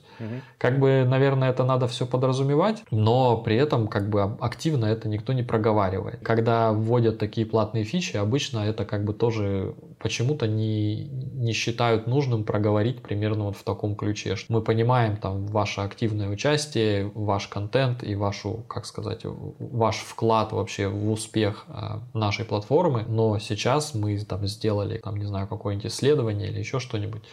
как 0.57 0.79
бы, 0.79 1.05
наверное, 1.07 1.49
это 1.49 1.63
надо 1.63 1.87
все 1.87 2.05
подразумевать, 2.05 2.83
но 2.91 3.37
при 3.37 3.55
этом 3.55 3.87
как 3.87 4.09
бы 4.09 4.21
активно 4.39 4.85
это 4.85 5.07
никто 5.09 5.33
не 5.33 5.43
проговаривает. 5.43 6.19
Когда 6.23 6.71
вводят 6.71 7.17
такие 7.17 7.45
платные 7.45 7.83
фичи, 7.83 8.17
обычно 8.17 8.59
это 8.59 8.85
как 8.85 9.03
бы 9.03 9.13
тоже 9.13 9.75
почему-то 9.99 10.47
не, 10.47 11.05
не 11.05 11.53
считают 11.53 12.07
нужным 12.07 12.43
проговорить 12.43 13.01
примерно 13.01 13.45
вот 13.45 13.57
в 13.57 13.63
таком 13.63 13.95
ключе, 13.95 14.35
что 14.35 14.53
мы 14.53 14.61
понимаем 14.61 15.17
там 15.17 15.47
ваше 15.47 15.81
активное 15.81 16.29
участие, 16.29 17.11
ваш 17.15 17.47
контент 17.47 18.03
и 18.03 18.15
вашу, 18.15 18.65
как 18.67 18.85
сказать, 18.85 19.21
ваш 19.23 19.97
вклад 19.97 20.51
вообще 20.51 20.87
в 20.87 21.11
успех 21.11 21.65
э, 21.67 21.99
нашей 22.13 22.45
платформы, 22.45 23.03
но 23.07 23.39
сейчас 23.39 23.93
мы 23.95 24.19
там 24.19 24.45
сделали, 24.47 24.97
там, 24.97 25.17
не 25.17 25.25
знаю, 25.25 25.47
какое-нибудь 25.47 25.91
исследование 25.91 26.49
или 26.49 26.59
еще 26.59 26.79
что-нибудь, 26.79 27.23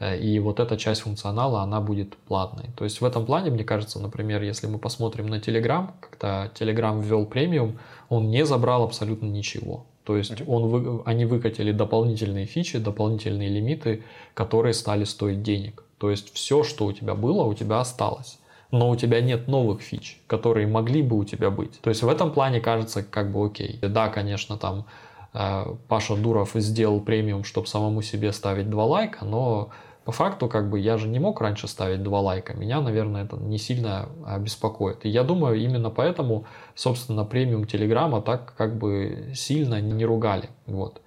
и 0.00 0.38
вот 0.38 0.60
эта 0.60 0.76
часть 0.76 1.02
функционала, 1.02 1.60
она 1.60 1.80
будет 1.80 2.16
платной. 2.16 2.66
То 2.76 2.84
есть 2.84 3.00
в 3.00 3.04
этом 3.04 3.26
плане, 3.26 3.50
мне 3.50 3.64
кажется, 3.64 3.98
например, 4.00 4.42
если 4.42 4.66
мы 4.66 4.78
посмотрим 4.78 5.26
на 5.26 5.36
Telegram, 5.36 5.90
когда 6.00 6.50
Telegram 6.58 7.02
ввел 7.02 7.26
премиум, 7.26 7.78
он 8.08 8.30
не 8.30 8.46
забрал 8.46 8.84
абсолютно 8.84 9.26
ничего. 9.26 9.84
То 10.04 10.16
есть 10.16 10.42
он, 10.46 10.68
вы, 10.68 11.02
они 11.04 11.24
выкатили 11.24 11.72
дополнительные 11.72 12.46
фичи, 12.46 12.78
дополнительные 12.78 13.48
лимиты, 13.48 14.02
которые 14.34 14.72
стали 14.72 15.04
стоить 15.04 15.42
денег. 15.42 15.84
То 15.98 16.10
есть 16.10 16.32
все, 16.34 16.64
что 16.64 16.86
у 16.86 16.92
тебя 16.92 17.14
было, 17.14 17.44
у 17.44 17.54
тебя 17.54 17.80
осталось. 17.80 18.38
Но 18.70 18.88
у 18.88 18.96
тебя 18.96 19.20
нет 19.20 19.48
новых 19.48 19.82
фич, 19.82 20.20
которые 20.26 20.66
могли 20.66 21.02
бы 21.02 21.18
у 21.18 21.24
тебя 21.24 21.50
быть. 21.50 21.80
То 21.80 21.90
есть 21.90 22.02
в 22.02 22.08
этом 22.08 22.32
плане 22.32 22.60
кажется 22.60 23.02
как 23.02 23.30
бы 23.30 23.44
окей. 23.44 23.78
Да, 23.82 24.08
конечно, 24.08 24.56
там 24.56 24.86
э, 25.34 25.64
Паша 25.88 26.16
Дуров 26.16 26.52
сделал 26.54 27.00
премиум, 27.00 27.44
чтобы 27.44 27.66
самому 27.66 28.00
себе 28.00 28.32
ставить 28.32 28.70
два 28.70 28.86
лайка, 28.86 29.24
но 29.24 29.70
по 30.04 30.12
факту, 30.12 30.48
как 30.48 30.70
бы, 30.70 30.78
я 30.78 30.96
же 30.96 31.08
не 31.08 31.18
мог 31.18 31.40
раньше 31.40 31.68
ставить 31.68 32.02
два 32.02 32.20
лайка. 32.20 32.54
Меня, 32.54 32.80
наверное, 32.80 33.24
это 33.24 33.36
не 33.36 33.58
сильно 33.58 34.08
беспокоит. 34.38 35.04
И 35.04 35.08
я 35.08 35.24
думаю, 35.24 35.60
именно 35.60 35.90
поэтому, 35.90 36.46
собственно, 36.74 37.24
премиум 37.24 37.66
Телеграма 37.66 38.22
так 38.22 38.54
как 38.56 38.78
бы 38.78 39.32
сильно 39.34 39.80
не 39.80 40.04
ругали. 40.04 40.48
Вот. 40.66 41.00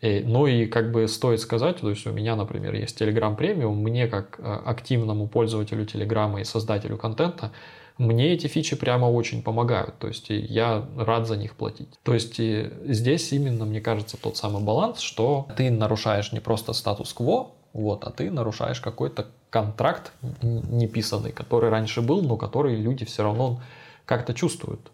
И, 0.00 0.22
ну 0.24 0.46
и 0.46 0.66
как 0.66 0.92
бы 0.92 1.06
стоит 1.08 1.40
сказать, 1.40 1.76
то 1.78 1.90
есть 1.90 2.06
у 2.06 2.12
меня, 2.12 2.34
например, 2.34 2.74
есть 2.74 3.00
Telegram 3.00 3.36
премиум, 3.36 3.82
мне 3.82 4.08
как 4.08 4.40
а, 4.42 4.62
активному 4.64 5.28
пользователю 5.28 5.84
Телеграма 5.84 6.40
и 6.40 6.44
создателю 6.44 6.96
контента, 6.96 7.52
мне 7.98 8.32
эти 8.32 8.46
фичи 8.46 8.76
прямо 8.76 9.06
очень 9.06 9.42
помогают, 9.42 9.98
то 9.98 10.08
есть 10.08 10.30
я 10.30 10.88
рад 10.96 11.26
за 11.26 11.36
них 11.36 11.54
платить. 11.54 11.98
То 12.02 12.14
есть 12.14 12.36
здесь 12.38 13.32
именно, 13.32 13.66
мне 13.66 13.82
кажется, 13.82 14.16
тот 14.16 14.38
самый 14.38 14.62
баланс, 14.62 15.00
что 15.00 15.48
ты 15.54 15.70
нарушаешь 15.70 16.32
не 16.32 16.40
просто 16.40 16.72
статус-кво, 16.72 17.50
вот, 17.72 18.04
а 18.04 18.10
ты 18.10 18.30
нарушаешь 18.30 18.80
какой-то 18.80 19.26
контракт 19.50 20.12
неписанный, 20.42 21.32
который 21.32 21.70
раньше 21.70 22.00
был, 22.02 22.22
но 22.22 22.36
который 22.36 22.76
люди 22.76 23.04
все 23.04 23.22
равно 23.22 23.60
как-то 24.04 24.34
чувствуют. 24.34 24.90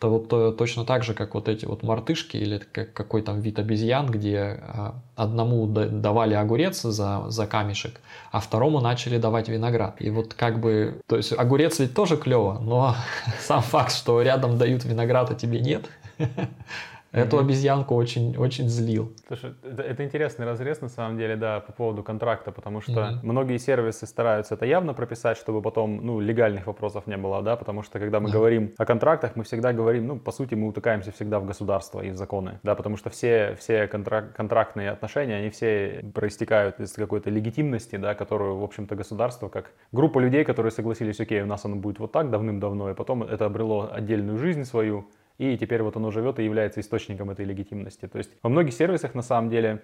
Это 0.00 0.08
вот 0.08 0.32
э, 0.32 0.54
точно 0.56 0.86
так 0.86 1.04
же, 1.04 1.12
как 1.12 1.34
вот 1.34 1.46
эти 1.46 1.66
вот 1.66 1.82
мартышки 1.82 2.38
или 2.38 2.56
как 2.58 2.94
какой 2.94 3.20
там 3.20 3.40
вид 3.40 3.58
обезьян, 3.58 4.06
где 4.06 4.58
а, 4.62 4.94
одному 5.14 5.66
давали 5.66 6.32
огурец 6.32 6.80
за, 6.80 7.24
за 7.28 7.46
камешек, 7.46 8.00
а 8.32 8.40
второму 8.40 8.80
начали 8.80 9.18
давать 9.18 9.50
виноград. 9.50 9.96
И 10.00 10.08
вот 10.08 10.32
как 10.32 10.58
бы, 10.58 11.02
то 11.06 11.16
есть 11.18 11.34
огурец 11.34 11.80
ведь 11.80 11.94
тоже 11.94 12.16
клево, 12.16 12.58
но 12.62 12.96
сам 13.40 13.60
факт, 13.60 13.92
что 13.92 14.22
рядом 14.22 14.56
дают 14.56 14.84
виноград, 14.84 15.32
а 15.32 15.34
тебе 15.34 15.60
нет, 15.60 15.90
Эту 17.12 17.36
mm-hmm. 17.36 17.40
обезьянку 17.40 17.94
очень, 17.96 18.36
очень 18.36 18.68
злил. 18.68 19.12
Слушай, 19.26 19.54
это, 19.64 19.82
это 19.82 20.04
интересный 20.04 20.46
разрез 20.46 20.80
на 20.80 20.88
самом 20.88 21.18
деле, 21.18 21.34
да, 21.34 21.60
по 21.60 21.72
поводу 21.72 22.04
контракта, 22.04 22.52
потому 22.52 22.80
что 22.80 22.92
mm-hmm. 22.92 23.18
многие 23.22 23.58
сервисы 23.58 24.06
стараются 24.06 24.54
это 24.54 24.64
явно 24.64 24.94
прописать, 24.94 25.36
чтобы 25.36 25.60
потом, 25.60 26.04
ну, 26.04 26.20
легальных 26.20 26.68
вопросов 26.68 27.08
не 27.08 27.16
было, 27.16 27.42
да, 27.42 27.56
потому 27.56 27.82
что 27.82 27.98
когда 27.98 28.20
мы 28.20 28.28
yeah. 28.28 28.32
говорим 28.32 28.72
о 28.78 28.84
контрактах, 28.84 29.34
мы 29.34 29.42
всегда 29.42 29.72
говорим, 29.72 30.06
ну, 30.06 30.18
по 30.20 30.30
сути, 30.30 30.54
мы 30.54 30.68
утыкаемся 30.68 31.10
всегда 31.10 31.40
в 31.40 31.46
государство 31.46 32.00
и 32.00 32.10
в 32.10 32.16
законы, 32.16 32.60
да, 32.62 32.76
потому 32.76 32.96
что 32.96 33.10
все, 33.10 33.56
все 33.58 33.86
контрак- 33.86 34.32
контрактные 34.32 34.90
отношения, 34.90 35.36
они 35.36 35.50
все 35.50 36.04
проистекают 36.14 36.78
из 36.78 36.92
какой-то 36.92 37.28
легитимности, 37.28 37.96
да, 37.96 38.14
которую, 38.14 38.58
в 38.58 38.62
общем-то, 38.62 38.94
государство, 38.94 39.48
как 39.48 39.72
группа 39.90 40.20
людей, 40.20 40.44
которые 40.44 40.70
согласились, 40.70 41.18
окей, 41.18 41.42
у 41.42 41.46
нас 41.46 41.64
оно 41.64 41.74
будет 41.76 41.98
вот 41.98 42.12
так 42.12 42.30
давным-давно, 42.30 42.90
и 42.90 42.94
потом 42.94 43.24
это 43.24 43.46
обрело 43.46 43.88
отдельную 43.90 44.38
жизнь 44.38 44.64
свою, 44.64 45.08
и 45.40 45.56
теперь 45.56 45.82
вот 45.82 45.96
оно 45.96 46.10
живет 46.10 46.38
и 46.38 46.44
является 46.44 46.80
источником 46.80 47.30
этой 47.30 47.46
легитимности. 47.46 48.06
То 48.06 48.18
есть 48.18 48.30
во 48.42 48.50
многих 48.50 48.74
сервисах 48.74 49.14
на 49.14 49.22
самом 49.22 49.48
деле, 49.48 49.82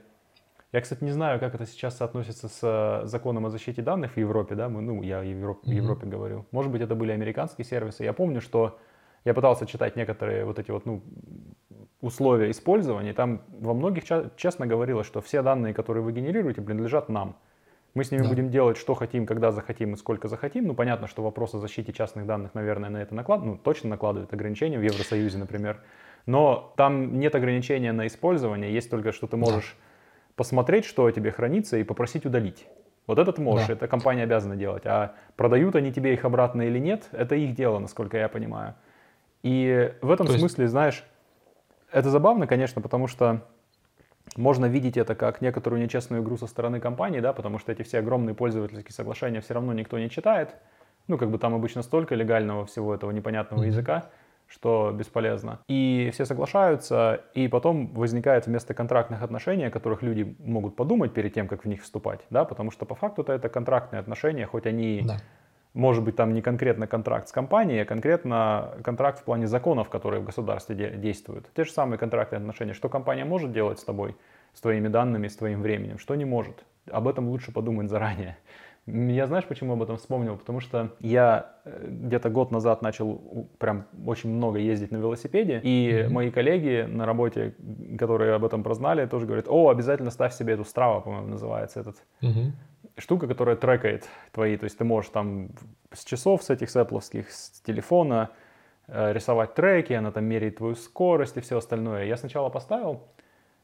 я, 0.71 0.83
кстати, 0.83 1.03
не 1.03 1.12
знаю, 1.12 1.40
как 1.40 1.55
это 1.55 1.64
сейчас 1.64 1.97
соотносится 1.97 2.49
с 2.49 2.61
э, 2.62 3.07
законом 3.07 3.47
о 3.47 3.51
защите 3.51 3.81
данных 3.81 4.12
в 4.12 4.16
Европе, 4.19 4.55
да, 4.55 4.69
мы, 4.69 4.83
ну, 4.83 5.03
я 5.03 5.21
в 5.21 5.25
Европе, 5.25 5.71
mm-hmm. 5.71 5.75
Европе 5.75 6.07
говорю. 6.07 6.45
Может 6.51 6.71
быть, 6.71 6.83
это 6.83 6.95
были 6.95 7.12
американские 7.12 7.64
сервисы. 7.64 8.05
Я 8.05 8.12
помню, 8.12 8.42
что 8.42 8.79
я 9.25 9.33
пытался 9.33 9.64
читать 9.64 9.97
некоторые 9.97 10.45
вот 10.45 10.59
эти 10.59 10.71
вот, 10.71 10.85
ну, 10.85 11.03
условия 12.03 12.51
использования, 12.51 13.14
там 13.14 13.40
во 13.49 13.73
многих 13.73 14.05
честно 14.37 14.66
говорилось, 14.66 15.07
что 15.07 15.23
все 15.23 15.40
данные, 15.40 15.73
которые 15.73 16.03
вы 16.03 16.12
генерируете, 16.12 16.61
принадлежат 16.61 17.09
нам. 17.09 17.37
Мы 17.96 18.04
с 18.04 18.11
ними 18.11 18.24
да. 18.24 18.28
будем 18.28 18.50
делать, 18.50 18.76
что 18.76 18.92
хотим, 18.92 19.24
когда 19.24 19.52
захотим 19.52 19.94
и 19.94 19.96
сколько 19.96 20.28
захотим. 20.28 20.66
Ну, 20.66 20.74
понятно, 20.74 21.06
что 21.09 21.22
вопрос 21.22 21.54
о 21.54 21.59
защите 21.59 21.94
частных 21.94 22.26
данных, 22.26 22.52
наверное, 22.52 22.90
на 22.90 22.98
это 22.98 23.14
накладывает, 23.14 23.56
ну, 23.56 23.59
точно 23.59 23.88
накладывает 23.88 24.30
ограничения 24.35 24.78
в 24.78 24.82
Евросоюзе, 24.82 25.38
например. 25.38 25.80
Но 26.26 26.74
там 26.76 27.18
нет 27.18 27.35
ограничения 27.35 27.92
на 27.92 28.06
использование, 28.06 28.70
есть 28.70 28.90
только, 28.90 29.12
что 29.12 29.26
ты 29.26 29.38
можешь 29.38 29.76
да. 29.78 30.35
посмотреть, 30.35 30.85
что 30.85 31.04
у 31.04 31.11
тебя 31.11 31.32
хранится, 31.32 31.78
и 31.78 31.85
попросить 31.85 32.26
удалить. 32.26 32.66
Вот 33.06 33.18
этот 33.18 33.38
можешь, 33.38 33.68
да. 33.68 33.72
это 33.72 33.88
компания 33.88 34.24
обязана 34.24 34.56
делать. 34.56 34.85
А 34.85 35.14
продают 35.37 35.74
они 35.74 35.90
тебе 35.90 36.12
их 36.12 36.26
обратно 36.26 36.62
или 36.68 36.78
нет, 36.78 37.09
это 37.12 37.35
их 37.35 37.54
дело, 37.54 37.78
насколько 37.78 38.18
я 38.18 38.28
понимаю. 38.28 38.74
И 39.42 39.90
в 40.02 40.11
этом 40.11 40.26
То 40.26 40.35
смысле, 40.35 40.64
есть... 40.64 40.72
знаешь, 40.72 41.02
это 41.90 42.11
забавно, 42.11 42.46
конечно, 42.46 42.82
потому 42.82 43.06
что 43.06 43.46
можно 44.37 44.66
видеть 44.66 44.96
это 44.96 45.14
как 45.14 45.40
некоторую 45.40 45.83
нечестную 45.83 46.22
игру 46.22 46.37
со 46.37 46.46
стороны 46.46 46.81
компании, 46.81 47.20
да, 47.20 47.33
потому 47.33 47.59
что 47.59 47.72
эти 47.72 47.83
все 47.83 47.99
огромные 47.99 48.35
пользовательские 48.35 48.92
соглашения 48.92 49.40
все 49.40 49.55
равно 49.55 49.72
никто 49.72 49.99
не 49.99 50.11
читает. 50.11 50.55
Ну, 51.09 51.18
как 51.18 51.31
бы 51.31 51.38
там 51.38 51.55
обычно 51.55 51.83
столько 51.83 52.14
легального 52.14 52.66
всего 52.66 52.94
этого 52.94 53.11
непонятного 53.12 53.62
mm-hmm. 53.62 53.68
языка, 53.68 54.11
что 54.49 54.92
бесполезно. 54.92 55.61
И 55.68 56.11
все 56.12 56.25
соглашаются, 56.25 57.22
и 57.35 57.49
потом 57.49 57.88
возникает 57.94 58.46
вместо 58.46 58.75
контрактных 58.75 59.22
отношений, 59.22 59.64
о 59.64 59.70
которых 59.70 60.03
люди 60.03 60.37
могут 60.40 60.77
подумать 60.77 61.12
перед 61.12 61.33
тем, 61.33 61.46
как 61.46 61.64
в 61.64 61.68
них 61.68 61.83
вступать, 61.83 62.20
да, 62.31 62.44
потому 62.44 62.70
что 62.70 62.87
по 62.87 62.94
факту-то 62.94 63.33
это 63.33 63.49
контрактные 63.49 64.01
отношения, 64.01 64.46
хоть 64.46 64.66
они 64.66 65.03
да 65.07 65.18
может 65.76 66.02
быть, 66.02 66.16
там 66.16 66.32
не 66.32 66.40
конкретно 66.40 66.86
контракт 66.86 67.28
с 67.28 67.32
компанией, 67.32 67.80
а 67.80 67.84
конкретно 67.84 68.78
контракт 68.82 69.20
в 69.20 69.24
плане 69.24 69.46
законов, 69.46 69.90
которые 69.90 70.20
в 70.20 70.24
государстве 70.24 70.74
де- 70.74 70.96
действуют. 70.96 71.50
Те 71.54 71.64
же 71.64 71.70
самые 71.70 71.98
контрактные 71.98 72.38
отношения. 72.38 72.72
Что 72.72 72.88
компания 72.88 73.26
может 73.26 73.52
делать 73.52 73.78
с 73.78 73.84
тобой, 73.84 74.16
с 74.54 74.60
твоими 74.62 74.88
данными, 74.88 75.28
с 75.28 75.36
твоим 75.36 75.60
временем, 75.60 75.98
что 75.98 76.14
не 76.14 76.24
может. 76.24 76.64
Об 76.90 77.06
этом 77.06 77.28
лучше 77.28 77.52
подумать 77.52 77.90
заранее. 77.90 78.38
Я 78.86 79.26
знаешь, 79.26 79.44
почему 79.44 79.74
об 79.74 79.82
этом 79.82 79.98
вспомнил? 79.98 80.36
Потому 80.36 80.60
что 80.60 80.92
я 81.00 81.56
э, 81.64 81.88
где-то 81.88 82.30
год 82.30 82.52
назад 82.52 82.82
начал 82.82 83.48
прям 83.58 83.84
очень 84.06 84.30
много 84.30 84.58
ездить 84.60 84.92
на 84.92 84.96
велосипеде, 84.96 85.60
и 85.62 85.90
mm-hmm. 85.90 86.08
мои 86.08 86.30
коллеги 86.30 86.86
на 86.88 87.04
работе, 87.04 87.54
которые 87.98 88.34
об 88.34 88.44
этом 88.44 88.62
прознали, 88.62 89.04
тоже 89.06 89.26
говорят, 89.26 89.46
о, 89.48 89.68
обязательно 89.70 90.10
ставь 90.10 90.32
себе 90.32 90.54
эту 90.54 90.62
Strava, 90.62 91.02
по-моему, 91.02 91.26
называется 91.26 91.80
этот. 91.80 91.96
Mm-hmm 92.22 92.52
штука, 92.96 93.26
которая 93.26 93.56
трекает 93.56 94.09
твои, 94.32 94.56
то 94.56 94.64
есть 94.64 94.78
ты 94.78 94.85
можешь 94.85 95.11
там 95.11 95.50
с 95.92 96.04
часов, 96.04 96.42
с 96.42 96.50
этих 96.50 96.70
сэпловских, 96.70 97.30
с 97.30 97.61
телефона 97.61 98.30
э, 98.88 99.12
рисовать 99.12 99.54
треки, 99.54 99.92
она 99.92 100.11
там 100.11 100.24
меряет 100.24 100.56
твою 100.56 100.74
скорость 100.74 101.37
и 101.37 101.40
все 101.40 101.59
остальное. 101.59 102.04
Я 102.04 102.16
сначала 102.16 102.48
поставил, 102.48 103.02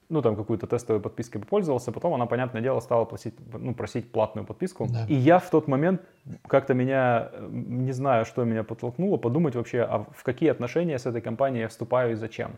ну, 0.09 0.21
там 0.21 0.37
какую-то 0.37 0.67
тестовую 0.67 1.01
подписку 1.01 1.39
попользовался, 1.39 1.93
потом 1.93 2.13
она, 2.13 2.27
понятное 2.27 2.61
дело, 2.61 2.81
стала 2.81 3.07
просить, 3.07 3.35
ну, 3.53 3.75
просить 3.75 4.13
платную 4.13 4.47
подписку. 4.47 4.87
Да. 4.91 5.07
И 5.09 5.15
я 5.15 5.39
в 5.39 5.49
тот 5.49 5.69
момент 5.69 6.03
как-то 6.47 6.75
меня, 6.75 7.31
не 7.49 7.93
знаю, 7.93 8.27
что 8.27 8.45
меня 8.45 8.65
подтолкнуло, 8.65 9.17
подумать 9.17 9.57
вообще, 9.57 9.83
а 9.83 10.07
в 10.15 10.23
какие 10.23 10.51
отношения 10.51 10.99
с 10.99 11.07
этой 11.07 11.23
компанией 11.23 11.63
я 11.63 11.69
вступаю 11.69 12.13
и 12.13 12.15
зачем. 12.15 12.53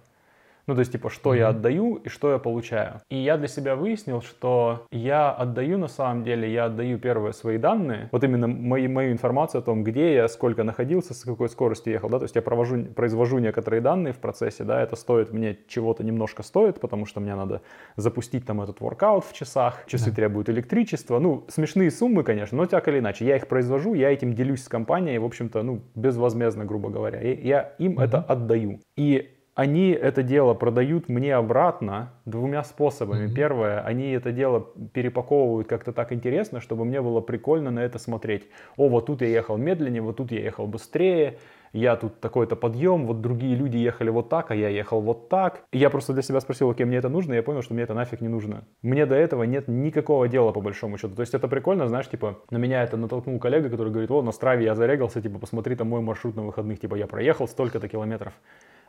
Ну, 0.67 0.75
то 0.75 0.81
есть, 0.81 0.93
типа, 0.93 1.11
что 1.11 1.35
mm-hmm. 1.35 1.39
я 1.39 1.49
отдаю 1.49 1.95
и 1.97 2.09
что 2.09 2.33
я 2.33 2.39
получаю. 2.39 3.01
И 3.11 3.17
я 3.17 3.37
для 3.37 3.49
себя 3.49 3.77
выяснил, 3.77 4.23
что 4.23 4.87
я 4.91 5.31
отдаю, 5.31 5.79
на 5.79 5.89
самом 5.89 6.25
деле, 6.25 6.53
я 6.53 6.67
отдаю 6.67 6.99
первые 6.99 7.33
свои 7.33 7.59
данные, 7.59 8.09
вот 8.13 8.25
именно 8.25 8.47
мои, 8.47 8.89
мою 8.89 9.13
информацию 9.13 9.61
о 9.61 9.63
том, 9.63 9.85
где 9.85 10.15
я, 10.15 10.29
сколько 10.29 10.65
находился, 10.65 11.15
с 11.15 11.25
какой 11.25 11.49
скоростью 11.49 11.93
ехал, 11.93 12.09
да, 12.09 12.19
то 12.19 12.25
есть 12.25 12.35
я 12.35 12.43
провожу, 12.43 12.85
произвожу 12.87 13.39
некоторые 13.39 13.81
данные 13.81 14.13
в 14.13 14.19
процессе, 14.19 14.65
да, 14.65 14.81
это 14.81 14.97
стоит 14.97 15.33
мне 15.33 15.59
чего-то 15.69 16.03
немножко 16.05 16.43
стоит, 16.43 16.81
потому 16.81 17.07
что 17.07 17.21
мне 17.21 17.35
надо 17.35 17.63
запустить 17.97 18.47
там 18.47 18.61
этот 18.63 18.81
воркаут 18.81 19.25
в 19.25 19.33
часах, 19.33 19.85
часы 19.87 20.11
да. 20.11 20.17
требуют 20.17 20.49
электричества, 20.49 21.19
ну, 21.19 21.45
смешные 21.49 21.91
суммы, 21.91 22.23
конечно, 22.23 22.57
но 22.57 22.67
так 22.67 22.89
или 22.89 22.99
иначе, 22.99 23.27
я 23.27 23.37
их 23.37 23.49
произвожу, 23.49 23.95
я 23.95 24.11
этим 24.11 24.35
делюсь 24.35 24.65
с 24.65 24.69
компанией, 24.69 25.19
в 25.19 25.25
общем-то, 25.25 25.63
ну, 25.63 25.83
безвозмездно, 25.95 26.65
грубо 26.65 26.89
говоря, 26.89 27.21
и 27.21 27.47
я 27.47 27.75
им 27.79 27.99
mm-hmm. 27.99 28.05
это 28.05 28.19
отдаю. 28.19 28.81
И 28.97 29.34
они 29.55 29.91
это 29.91 30.23
дело 30.23 30.55
продают 30.55 31.09
мне 31.09 31.35
обратно 31.35 32.13
двумя 32.25 32.65
способами. 32.65 33.27
Mm-hmm. 33.27 33.35
Первое, 33.35 33.81
они 33.81 34.11
это 34.11 34.33
дело 34.33 34.67
перепаковывают 34.93 35.69
как-то 35.69 35.93
так 35.93 36.13
интересно, 36.13 36.61
чтобы 36.61 36.85
мне 36.85 37.01
было 37.01 37.21
прикольно 37.21 37.71
на 37.71 37.81
это 37.81 37.99
смотреть. 37.99 38.49
О, 38.77 38.89
вот 38.89 39.07
тут 39.07 39.23
я 39.23 39.29
ехал 39.29 39.57
медленнее, 39.57 40.03
вот 40.03 40.17
тут 40.17 40.33
я 40.33 40.41
ехал 40.41 40.67
быстрее, 40.67 41.39
я 41.73 41.97
тут 41.97 42.21
такой-то 42.21 42.57
подъем, 42.57 43.07
вот 43.07 43.21
другие 43.21 43.55
люди 43.55 43.77
ехали 43.77 44.11
вот 44.11 44.29
так, 44.29 44.51
а 44.51 44.55
я 44.55 44.69
ехал 44.69 45.01
вот 45.01 45.29
так. 45.29 45.63
И 45.73 45.79
я 45.79 45.91
просто 45.91 46.13
для 46.13 46.23
себя 46.23 46.41
спросил, 46.41 46.71
окей, 46.71 46.87
мне 46.87 46.99
это 46.99 47.09
нужно, 47.09 47.33
и 47.33 47.37
я 47.37 47.43
понял, 47.43 47.63
что 47.63 47.75
мне 47.75 47.85
это 47.85 47.95
нафиг 47.95 48.21
не 48.21 48.29
нужно. 48.29 48.65
Мне 48.83 49.07
до 49.07 49.15
этого 49.15 49.45
нет 49.45 49.69
никакого 49.69 50.29
дела, 50.29 50.53
по 50.53 50.61
большому 50.61 50.99
счету. 50.99 51.15
То 51.15 51.21
есть 51.21 51.35
это 51.35 51.47
прикольно, 51.47 51.87
знаешь, 51.89 52.09
типа, 52.09 52.39
на 52.51 52.57
меня 52.59 52.83
это 52.83 52.97
натолкнул 52.97 53.39
коллега, 53.39 53.71
который 53.71 53.91
говорит, 53.91 54.11
о, 54.11 54.23
на 54.23 54.33
Страве 54.33 54.65
я 54.65 54.75
зарегался, 54.75 55.21
типа, 55.21 55.39
посмотри 55.39 55.77
там 55.77 55.89
мой 55.89 56.01
маршрут 56.01 56.37
на 56.37 56.43
выходных, 56.43 56.81
типа, 56.81 56.95
я 56.95 57.07
проехал 57.07 57.49
столько-то 57.49 57.89
километров 57.89 58.35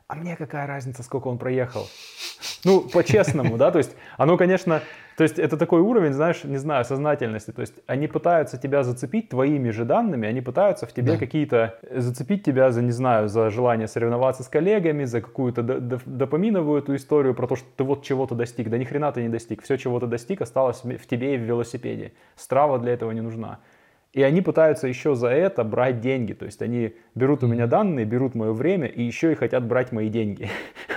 а 0.07 0.15
мне 0.15 0.35
какая 0.35 0.67
разница, 0.67 1.01
сколько 1.03 1.27
он 1.27 1.37
проехал? 1.37 1.87
Ну, 2.63 2.81
по-честному, 2.81 3.57
да, 3.57 3.71
то 3.71 3.79
есть 3.79 3.95
оно, 4.17 4.37
конечно, 4.37 4.81
то 5.17 5.23
есть 5.23 5.39
это 5.39 5.57
такой 5.57 5.81
уровень, 5.81 6.13
знаешь, 6.13 6.43
не 6.43 6.57
знаю, 6.57 6.85
сознательности, 6.85 7.51
то 7.51 7.61
есть 7.61 7.73
они 7.87 8.07
пытаются 8.07 8.57
тебя 8.57 8.83
зацепить 8.83 9.29
твоими 9.29 9.69
же 9.69 9.85
данными, 9.85 10.27
они 10.27 10.41
пытаются 10.41 10.85
в 10.85 10.93
тебе 10.93 11.13
да. 11.13 11.17
какие-то, 11.17 11.79
зацепить 11.89 12.43
тебя 12.43 12.71
за, 12.71 12.81
не 12.81 12.91
знаю, 12.91 13.29
за 13.29 13.49
желание 13.49 13.87
соревноваться 13.87 14.43
с 14.43 14.47
коллегами, 14.47 15.05
за 15.05 15.21
какую-то 15.21 15.63
допаминовую 15.63 16.81
эту 16.81 16.95
историю 16.95 17.33
про 17.33 17.47
то, 17.47 17.55
что 17.55 17.67
ты 17.75 17.83
вот 17.83 18.03
чего-то 18.03 18.35
достиг, 18.35 18.69
да 18.69 18.77
ни 18.77 18.83
хрена 18.83 19.11
ты 19.11 19.23
не 19.23 19.29
достиг, 19.29 19.63
все, 19.63 19.77
чего 19.77 19.99
ты 19.99 20.07
достиг, 20.07 20.41
осталось 20.41 20.83
в 20.83 21.07
тебе 21.07 21.35
и 21.35 21.37
в 21.37 21.41
велосипеде, 21.41 22.13
страва 22.35 22.77
для 22.77 22.93
этого 22.93 23.11
не 23.11 23.21
нужна. 23.21 23.59
И 24.15 24.23
они 24.23 24.41
пытаются 24.41 24.87
еще 24.87 25.13
за 25.13 25.27
это 25.27 25.65
брать 25.65 25.99
деньги. 25.99 26.31
То 26.31 26.45
есть 26.45 26.61
они 26.61 26.95
берут 27.15 27.43
у 27.43 27.47
меня 27.47 27.67
данные, 27.67 28.05
берут 28.05 28.33
мое 28.33 28.53
время 28.53 28.87
и 28.87 29.03
еще 29.03 29.33
и 29.33 29.35
хотят 29.35 29.65
брать 29.65 29.91
мои 29.91 30.07
деньги. 30.07 30.47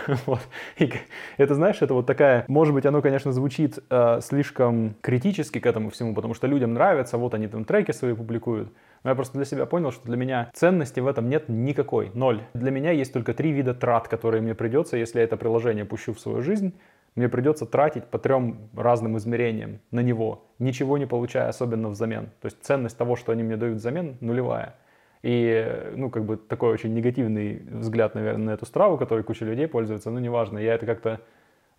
вот. 0.26 0.38
И 0.76 0.92
это, 1.36 1.56
знаешь, 1.56 1.82
это 1.82 1.94
вот 1.94 2.06
такая, 2.06 2.44
может 2.46 2.72
быть, 2.72 2.86
оно, 2.86 3.02
конечно, 3.02 3.32
звучит 3.32 3.80
э, 3.90 4.20
слишком 4.22 4.94
критически 5.00 5.58
к 5.58 5.66
этому 5.66 5.90
всему, 5.90 6.14
потому 6.14 6.32
что 6.32 6.46
людям 6.46 6.74
нравится, 6.74 7.18
вот 7.18 7.34
они 7.34 7.48
там 7.48 7.64
треки 7.64 7.90
свои 7.90 8.14
публикуют. 8.14 8.72
Но 9.02 9.10
я 9.10 9.16
просто 9.16 9.36
для 9.36 9.44
себя 9.44 9.66
понял, 9.66 9.90
что 9.90 10.06
для 10.06 10.16
меня 10.16 10.50
ценности 10.54 11.00
в 11.00 11.08
этом 11.08 11.28
нет 11.28 11.48
никакой, 11.48 12.12
ноль. 12.14 12.42
Для 12.54 12.70
меня 12.70 12.92
есть 12.92 13.12
только 13.12 13.34
три 13.34 13.50
вида 13.50 13.74
трат, 13.74 14.06
которые 14.06 14.42
мне 14.42 14.54
придется, 14.54 14.96
если 14.96 15.18
я 15.18 15.24
это 15.24 15.36
приложение 15.36 15.84
пущу 15.84 16.14
в 16.14 16.20
свою 16.20 16.40
жизнь 16.40 16.72
мне 17.18 17.28
придется 17.28 17.66
тратить 17.66 18.04
по 18.04 18.18
трем 18.18 18.70
разным 18.76 19.16
измерениям 19.18 19.80
на 19.90 20.00
него, 20.00 20.46
ничего 20.60 20.98
не 20.98 21.06
получая 21.06 21.48
особенно 21.48 21.88
взамен. 21.88 22.26
То 22.40 22.46
есть 22.46 22.62
ценность 22.62 22.96
того, 22.96 23.16
что 23.16 23.32
они 23.32 23.42
мне 23.42 23.56
дают 23.56 23.78
взамен, 23.78 24.16
нулевая. 24.20 24.76
И, 25.22 25.92
ну, 25.96 26.10
как 26.10 26.24
бы 26.24 26.36
такой 26.36 26.72
очень 26.72 26.94
негативный 26.94 27.60
взгляд, 27.70 28.14
наверное, 28.14 28.46
на 28.46 28.50
эту 28.52 28.66
страву, 28.66 28.96
которой 28.96 29.24
куча 29.24 29.44
людей 29.44 29.66
пользуется, 29.66 30.10
ну, 30.12 30.20
неважно. 30.20 30.58
Я 30.58 30.74
это 30.74 30.86
как-то 30.86 31.20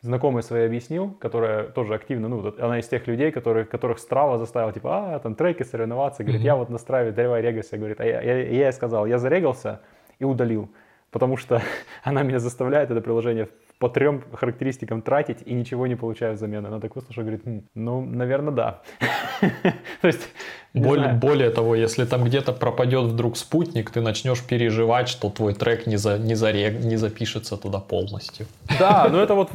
знакомой 0.02 0.44
своей 0.44 0.66
объяснил, 0.66 1.12
которая 1.12 1.64
тоже 1.70 1.94
активно, 1.94 2.28
ну, 2.28 2.54
она 2.60 2.80
из 2.80 2.88
тех 2.90 3.08
людей, 3.08 3.32
которые, 3.32 3.66
которых 3.66 4.00
страва 4.00 4.38
заставила, 4.38 4.74
типа, 4.74 5.16
а, 5.16 5.20
там 5.20 5.36
треки, 5.36 5.64
соревноваться, 5.64 6.24
говорит, 6.24 6.42
mm-hmm. 6.42 6.46
я 6.46 6.56
вот 6.58 6.70
на 6.70 6.78
страве, 6.78 7.12
давай 7.12 7.42
регайся, 7.42 7.78
говорит, 7.78 8.02
а 8.02 8.06
я, 8.06 8.22
я, 8.22 8.38
я 8.44 8.66
ей 8.66 8.74
сказал, 8.74 9.06
я 9.06 9.18
зарегался 9.18 9.80
и 10.20 10.26
удалил, 10.26 10.70
потому 11.12 11.38
что 11.38 11.62
она 12.04 12.24
меня 12.24 12.40
заставляет 12.40 12.92
это 12.92 13.00
приложение 13.00 13.48
по 13.80 13.88
трем 13.90 14.24
характеристикам 14.34 15.02
тратить 15.02 15.38
и 15.46 15.54
ничего 15.54 15.88
не 15.88 15.96
получаю 15.96 16.34
взамен. 16.36 16.66
Она 16.66 16.80
так 16.82 16.96
выслушала, 16.96 17.24
говорит, 17.24 17.48
«М, 17.48 17.64
ну, 17.76 18.02
наверное, 18.02 18.54
да. 18.54 18.82
То 20.02 20.08
есть, 20.08 20.30
Более, 20.74 21.14
более 21.14 21.50
того, 21.50 21.76
если 21.76 22.04
там 22.06 22.24
где-то 22.26 22.52
пропадет 22.52 23.06
вдруг 23.06 23.38
спутник, 23.38 23.90
ты 23.90 24.02
начнешь 24.02 24.44
переживать, 24.44 25.08
что 25.08 25.30
твой 25.30 25.54
трек 25.54 25.88
не, 25.88 25.96
за, 25.98 26.18
не, 26.20 26.34
заре- 26.36 26.78
не 26.86 26.98
запишется 26.98 27.56
туда 27.58 27.80
полностью. 27.80 28.46
Да, 28.80 29.08
но 29.10 29.22
это 29.22 29.34
вот 29.34 29.50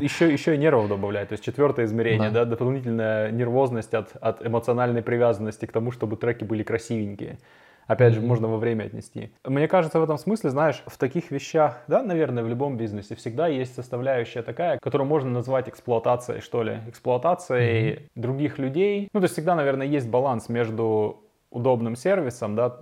еще, 0.00 0.32
еще 0.32 0.54
и 0.54 0.58
нервов 0.58 0.88
добавляет. 0.88 1.28
То 1.28 1.34
есть 1.34 1.44
четвертое 1.44 1.84
измерение, 1.84 2.30
Да. 2.30 2.44
да, 2.44 2.50
дополнительная 2.50 3.30
нервозность 3.30 3.92
от, 3.94 4.16
от 4.20 4.44
эмоциональной 4.46 5.02
привязанности 5.02 5.66
к 5.66 5.72
тому, 5.72 5.92
чтобы 5.92 6.16
треки 6.16 6.44
были 6.44 6.62
красивенькие. 6.62 7.38
Опять 7.86 8.14
же, 8.14 8.20
можно 8.20 8.48
во 8.48 8.56
время 8.56 8.84
отнести. 8.84 9.30
Мне 9.44 9.68
кажется, 9.68 10.00
в 10.00 10.02
этом 10.02 10.18
смысле, 10.18 10.50
знаешь, 10.50 10.82
в 10.86 10.98
таких 10.98 11.30
вещах, 11.30 11.82
да, 11.86 12.02
наверное, 12.02 12.42
в 12.42 12.48
любом 12.48 12.76
бизнесе 12.76 13.14
всегда 13.14 13.46
есть 13.46 13.74
составляющая 13.74 14.42
такая, 14.42 14.78
которую 14.78 15.06
можно 15.06 15.30
назвать 15.30 15.68
эксплуатацией, 15.68 16.40
что 16.40 16.62
ли, 16.64 16.80
эксплуатацией 16.88 18.08
других 18.16 18.58
людей. 18.58 19.08
Ну, 19.12 19.20
то 19.20 19.24
есть 19.24 19.34
всегда, 19.34 19.54
наверное, 19.54 19.86
есть 19.86 20.08
баланс 20.08 20.48
между 20.48 21.22
удобным 21.50 21.94
сервисом, 21.94 22.56
да, 22.56 22.80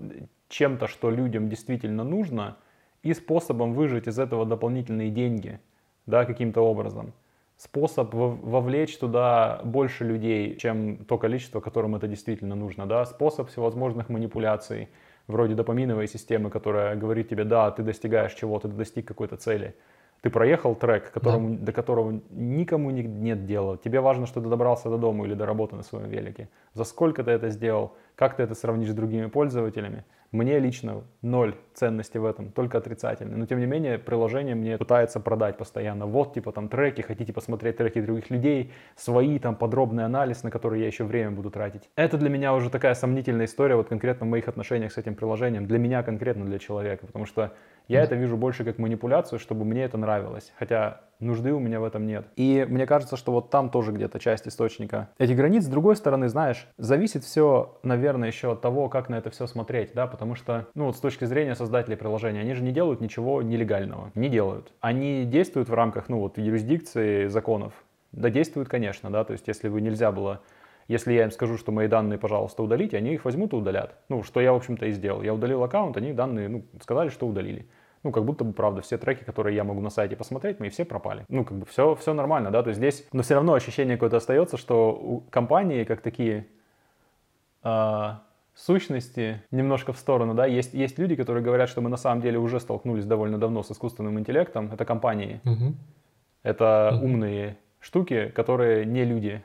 чем-то, 0.48 0.86
что 0.86 1.10
людям 1.10 1.48
действительно 1.48 2.04
нужно, 2.04 2.56
и 3.02 3.12
способом 3.12 3.74
выжать 3.74 4.08
из 4.08 4.18
этого 4.18 4.46
дополнительные 4.46 5.10
деньги, 5.10 5.60
да, 6.06 6.24
каким-то 6.24 6.62
образом. 6.62 7.12
Способ 7.64 8.12
во- 8.12 8.28
вовлечь 8.28 8.98
туда 8.98 9.62
больше 9.64 10.04
людей, 10.04 10.56
чем 10.56 10.98
то 11.06 11.16
количество, 11.16 11.60
которым 11.60 11.94
это 11.96 12.06
действительно 12.06 12.54
нужно, 12.54 12.84
да. 12.86 13.06
Способ 13.06 13.48
всевозможных 13.48 14.10
манипуляций, 14.10 14.90
вроде 15.28 15.54
допаминовой 15.54 16.06
системы, 16.06 16.50
которая 16.50 16.94
говорит 16.94 17.30
тебе, 17.30 17.44
да, 17.44 17.70
ты 17.70 17.82
достигаешь 17.82 18.34
чего-то, 18.34 18.68
ты 18.68 18.74
достиг 18.74 19.08
какой-то 19.08 19.36
цели. 19.38 19.74
Ты 20.20 20.28
проехал 20.28 20.74
трек, 20.74 21.10
которому, 21.10 21.56
до 21.56 21.72
которого 21.72 22.20
никому 22.30 22.90
не- 22.90 23.02
нет 23.02 23.46
дела. 23.46 23.78
Тебе 23.78 24.00
важно, 24.00 24.26
что 24.26 24.42
ты 24.42 24.48
добрался 24.48 24.90
до 24.90 24.98
дома 24.98 25.24
или 25.24 25.34
до 25.34 25.46
работы 25.46 25.74
на 25.74 25.82
своем 25.82 26.10
велике. 26.10 26.50
За 26.74 26.84
сколько 26.84 27.24
ты 27.24 27.30
это 27.30 27.48
сделал? 27.48 27.96
Как 28.14 28.36
ты 28.36 28.42
это 28.42 28.54
сравнишь 28.54 28.90
с 28.90 28.94
другими 28.94 29.26
пользователями? 29.26 30.04
Мне 30.32 30.58
лично 30.58 31.04
ноль 31.22 31.54
ценности 31.74 32.18
в 32.18 32.24
этом, 32.24 32.50
только 32.50 32.78
отрицательные. 32.78 33.36
Но 33.36 33.46
тем 33.46 33.60
не 33.60 33.66
менее, 33.66 33.98
приложение 33.98 34.54
мне 34.54 34.78
пытается 34.78 35.20
продать 35.20 35.56
постоянно. 35.56 36.06
Вот, 36.06 36.34
типа, 36.34 36.52
там 36.52 36.68
треки, 36.68 37.02
хотите 37.02 37.32
посмотреть 37.32 37.76
треки 37.76 38.00
других 38.00 38.30
людей, 38.30 38.72
свои, 38.96 39.38
там, 39.38 39.56
подробный 39.56 40.04
анализ, 40.04 40.42
на 40.42 40.50
который 40.50 40.80
я 40.80 40.86
еще 40.86 41.04
время 41.04 41.30
буду 41.32 41.50
тратить. 41.50 41.88
Это 41.96 42.16
для 42.18 42.28
меня 42.28 42.54
уже 42.54 42.70
такая 42.70 42.94
сомнительная 42.94 43.46
история, 43.46 43.76
вот 43.76 43.88
конкретно 43.88 44.26
в 44.26 44.30
моих 44.30 44.48
отношениях 44.48 44.92
с 44.92 44.98
этим 44.98 45.14
приложением. 45.14 45.66
Для 45.66 45.78
меня 45.78 46.02
конкретно, 46.02 46.44
для 46.44 46.58
человека. 46.58 47.06
Потому 47.06 47.26
что 47.26 47.52
я 47.88 48.02
это 48.02 48.14
вижу 48.14 48.36
больше 48.36 48.64
как 48.64 48.78
манипуляцию, 48.78 49.38
чтобы 49.38 49.64
мне 49.64 49.84
это 49.84 49.98
нравилось. 49.98 50.52
Хотя 50.58 51.02
нужды 51.20 51.52
у 51.52 51.58
меня 51.58 51.80
в 51.80 51.84
этом 51.84 52.06
нет. 52.06 52.26
И 52.36 52.66
мне 52.68 52.86
кажется, 52.86 53.16
что 53.16 53.32
вот 53.32 53.50
там 53.50 53.70
тоже 53.70 53.92
где-то 53.92 54.18
часть 54.18 54.48
источника 54.48 55.10
этих 55.18 55.36
границ. 55.36 55.64
С 55.64 55.68
другой 55.68 55.96
стороны, 55.96 56.28
знаешь, 56.28 56.66
зависит 56.78 57.24
все, 57.24 57.78
наверное, 57.82 58.28
еще 58.28 58.52
от 58.52 58.60
того, 58.60 58.88
как 58.88 59.08
на 59.08 59.16
это 59.16 59.30
все 59.30 59.46
смотреть, 59.46 59.92
да, 59.94 60.06
потому 60.06 60.34
что, 60.34 60.66
ну 60.74 60.86
вот 60.86 60.96
с 60.96 61.00
точки 61.00 61.24
зрения 61.24 61.54
создателей 61.64 61.96
приложения, 61.96 62.40
они 62.40 62.54
же 62.54 62.62
не 62.62 62.72
делают 62.72 63.00
ничего 63.00 63.42
нелегального, 63.42 64.10
не 64.14 64.28
делают. 64.28 64.72
Они 64.80 65.24
действуют 65.24 65.68
в 65.68 65.74
рамках, 65.74 66.08
ну 66.08 66.20
вот, 66.20 66.38
юрисдикции 66.38 67.26
законов. 67.26 67.72
Да, 68.12 68.30
действуют, 68.30 68.68
конечно, 68.68 69.10
да, 69.10 69.24
то 69.24 69.32
есть 69.32 69.48
если 69.48 69.68
бы 69.68 69.80
нельзя 69.80 70.12
было 70.12 70.40
если 70.86 71.14
я 71.14 71.24
им 71.24 71.30
скажу, 71.30 71.56
что 71.56 71.72
мои 71.72 71.88
данные, 71.88 72.18
пожалуйста, 72.18 72.62
удалите, 72.62 72.98
они 72.98 73.14
их 73.14 73.24
возьмут 73.24 73.54
и 73.54 73.56
удалят. 73.56 73.96
Ну, 74.10 74.22
что 74.22 74.40
я, 74.40 74.52
в 74.52 74.56
общем-то, 74.56 74.84
и 74.84 74.90
сделал. 74.92 75.22
Я 75.22 75.32
удалил 75.32 75.62
аккаунт, 75.64 75.96
они 75.96 76.12
данные, 76.12 76.48
ну, 76.48 76.64
сказали, 76.80 77.08
что 77.08 77.26
удалили. 77.26 77.66
Ну, 78.02 78.12
как 78.12 78.26
будто 78.26 78.44
бы, 78.44 78.52
правда, 78.52 78.82
все 78.82 78.98
треки, 78.98 79.24
которые 79.24 79.56
я 79.56 79.64
могу 79.64 79.80
на 79.80 79.88
сайте 79.88 80.14
посмотреть, 80.14 80.60
мои 80.60 80.68
все 80.68 80.84
пропали. 80.84 81.24
Ну, 81.30 81.42
как 81.44 81.56
бы 81.56 81.64
все, 81.64 81.94
все 81.94 82.12
нормально, 82.12 82.50
да, 82.50 82.62
то 82.62 82.68
есть 82.68 82.76
здесь, 82.78 83.06
но 83.12 83.22
все 83.22 83.34
равно 83.34 83.54
ощущение 83.54 83.96
какое-то 83.96 84.18
остается, 84.18 84.58
что 84.58 84.92
у 84.92 85.20
компании, 85.30 85.84
как 85.84 86.02
такие 86.02 86.46
а, 87.62 88.22
сущности, 88.54 89.42
немножко 89.50 89.92
в 89.92 89.98
сторону, 89.98 90.34
да, 90.34 90.46
есть, 90.46 90.74
есть 90.74 90.98
люди, 90.98 91.16
которые 91.16 91.42
говорят, 91.42 91.68
что 91.68 91.80
мы 91.80 91.90
на 91.90 91.96
самом 91.96 92.20
деле 92.22 92.38
уже 92.38 92.60
столкнулись 92.60 93.04
довольно 93.06 93.38
давно 93.38 93.62
с 93.62 93.70
искусственным 93.70 94.18
интеллектом, 94.18 94.70
это 94.72 94.84
компании, 94.84 95.40
Мгм. 95.44 95.76
это 96.42 96.90
Мгм. 96.94 97.04
умные 97.04 97.56
штуки, 97.84 98.32
которые 98.34 98.86
не 98.86 99.04
люди, 99.04 99.42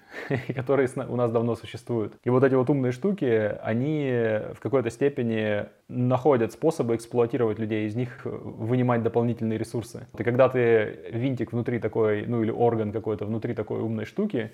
и 0.48 0.54
которые 0.54 0.88
у 1.10 1.16
нас 1.16 1.32
давно 1.32 1.56
существуют. 1.56 2.14
И 2.24 2.30
вот 2.30 2.44
эти 2.44 2.56
вот 2.56 2.70
умные 2.70 2.92
штуки, 2.92 3.58
они 3.62 4.12
в 4.54 4.60
какой-то 4.62 4.90
степени 4.90 5.66
находят 5.90 6.54
способы 6.54 6.96
эксплуатировать 6.96 7.60
людей, 7.60 7.86
из 7.88 7.96
них 7.96 8.22
вынимать 8.24 9.04
дополнительные 9.04 9.58
ресурсы. 9.60 10.08
И 10.18 10.24
когда 10.24 10.48
ты 10.48 11.00
винтик 11.12 11.52
внутри 11.52 11.80
такой, 11.80 12.26
ну 12.28 12.42
или 12.42 12.52
орган 12.52 12.92
какой-то 12.92 13.26
внутри 13.26 13.54
такой 13.54 13.82
умной 13.82 14.06
штуки, 14.06 14.52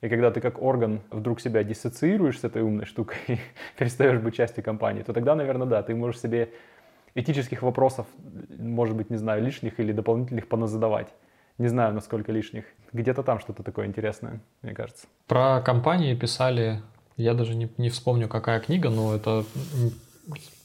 и 0.00 0.08
когда 0.08 0.30
ты 0.30 0.40
как 0.40 0.62
орган 0.62 1.00
вдруг 1.10 1.40
себя 1.40 1.64
диссоциируешь 1.64 2.38
с 2.38 2.44
этой 2.44 2.62
умной 2.62 2.86
штукой, 2.86 3.40
перестаешь 3.78 4.20
быть 4.20 4.34
частью 4.34 4.62
компании, 4.62 5.02
то 5.02 5.12
тогда, 5.12 5.34
наверное, 5.34 5.66
да, 5.66 5.82
ты 5.82 5.94
можешь 5.94 6.20
себе 6.20 6.50
этических 7.14 7.62
вопросов, 7.62 8.06
может 8.58 8.96
быть, 8.96 9.10
не 9.10 9.16
знаю, 9.16 9.42
лишних 9.42 9.80
или 9.80 9.92
дополнительных 9.92 10.48
поназадавать. 10.48 11.08
Не 11.58 11.66
знаю, 11.66 11.92
насколько 11.92 12.30
лишних. 12.30 12.64
Где-то 12.92 13.24
там 13.24 13.40
что-то 13.40 13.64
такое 13.64 13.86
интересное, 13.86 14.40
мне 14.62 14.74
кажется. 14.74 15.08
Про 15.26 15.60
компании 15.60 16.14
писали, 16.14 16.80
я 17.16 17.34
даже 17.34 17.56
не, 17.56 17.68
не 17.78 17.90
вспомню, 17.90 18.28
какая 18.28 18.60
книга, 18.60 18.90
но 18.90 19.16
это 19.16 19.44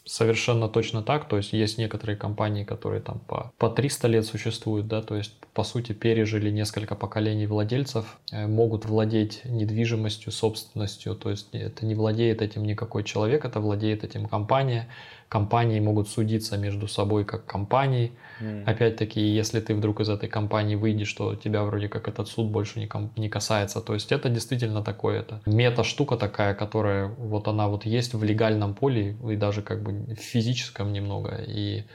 совершенно 0.06 0.68
точно 0.68 1.02
так. 1.02 1.28
То 1.28 1.38
есть 1.38 1.54
есть 1.54 1.78
некоторые 1.78 2.18
компании, 2.18 2.64
которые 2.64 3.02
там 3.02 3.20
по, 3.20 3.54
по 3.58 3.70
300 3.70 4.08
лет 4.08 4.26
существуют, 4.26 4.88
да, 4.88 5.02
то 5.02 5.16
есть 5.16 5.34
по 5.54 5.64
сути 5.64 5.94
пережили 5.94 6.50
несколько 6.50 6.96
поколений 6.96 7.48
владельцев, 7.48 8.18
э, 8.32 8.48
могут 8.48 8.86
владеть 8.86 9.42
недвижимостью, 9.46 10.32
собственностью, 10.32 11.16
то 11.16 11.30
есть 11.30 11.50
это 11.54 11.86
не 11.86 11.96
владеет 11.96 12.42
этим 12.42 12.64
никакой 12.64 13.04
человек, 13.04 13.46
это 13.46 13.60
владеет 13.60 14.04
этим 14.04 14.28
компания. 14.28 14.90
Компании 15.34 15.80
могут 15.80 16.10
судиться 16.10 16.58
между 16.58 16.88
собой 16.88 17.26
как 17.26 17.48
компании. 17.48 18.12
М. 18.40 18.64
Опять-таки, 18.68 19.20
если 19.20 19.62
ты 19.62 19.74
вдруг 19.74 20.00
из 20.00 20.10
этой 20.10 20.30
компании 20.30 20.76
выйдешь, 20.76 21.12
то 21.14 21.34
тебя 21.36 21.64
вроде 21.64 21.88
как 21.88 22.08
этот 22.08 22.28
суд 22.28 22.52
больше 22.52 22.80
не, 22.80 22.86
ком- 22.86 23.12
не 23.18 23.30
касается. 23.30 23.82
То 23.82 23.96
есть 23.96 24.12
это 24.12 24.30
действительно 24.30 24.84
такое, 24.84 25.22
это 25.22 25.42
мета-штука 25.48 26.18
такая, 26.18 26.54
которая 26.54 27.08
вот 27.08 27.48
она 27.48 27.68
вот 27.68 27.88
есть 27.88 28.14
в 28.14 28.24
легальном 28.24 28.76
поле 28.76 29.18
и 29.28 29.36
даже 29.36 29.64
как 29.64 29.82
бы 29.82 29.92
в 30.14 30.20
физическом 30.20 30.94
немного. 30.94 31.44
И 31.48 31.86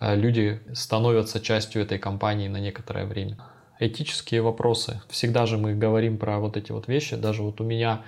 э, 0.00 0.16
люди 0.16 0.62
становятся 0.72 1.38
частью 1.40 1.82
этой 1.82 1.98
компании 1.98 2.48
на 2.48 2.60
некоторое 2.60 3.04
время. 3.04 3.36
Этические 3.78 4.40
вопросы. 4.40 5.02
Всегда 5.10 5.44
же 5.44 5.58
мы 5.58 5.74
говорим 5.74 6.16
про 6.16 6.38
вот 6.38 6.56
эти 6.56 6.72
вот 6.72 6.88
вещи. 6.88 7.16
Даже 7.16 7.42
вот 7.42 7.60
у 7.60 7.64
меня 7.64 8.00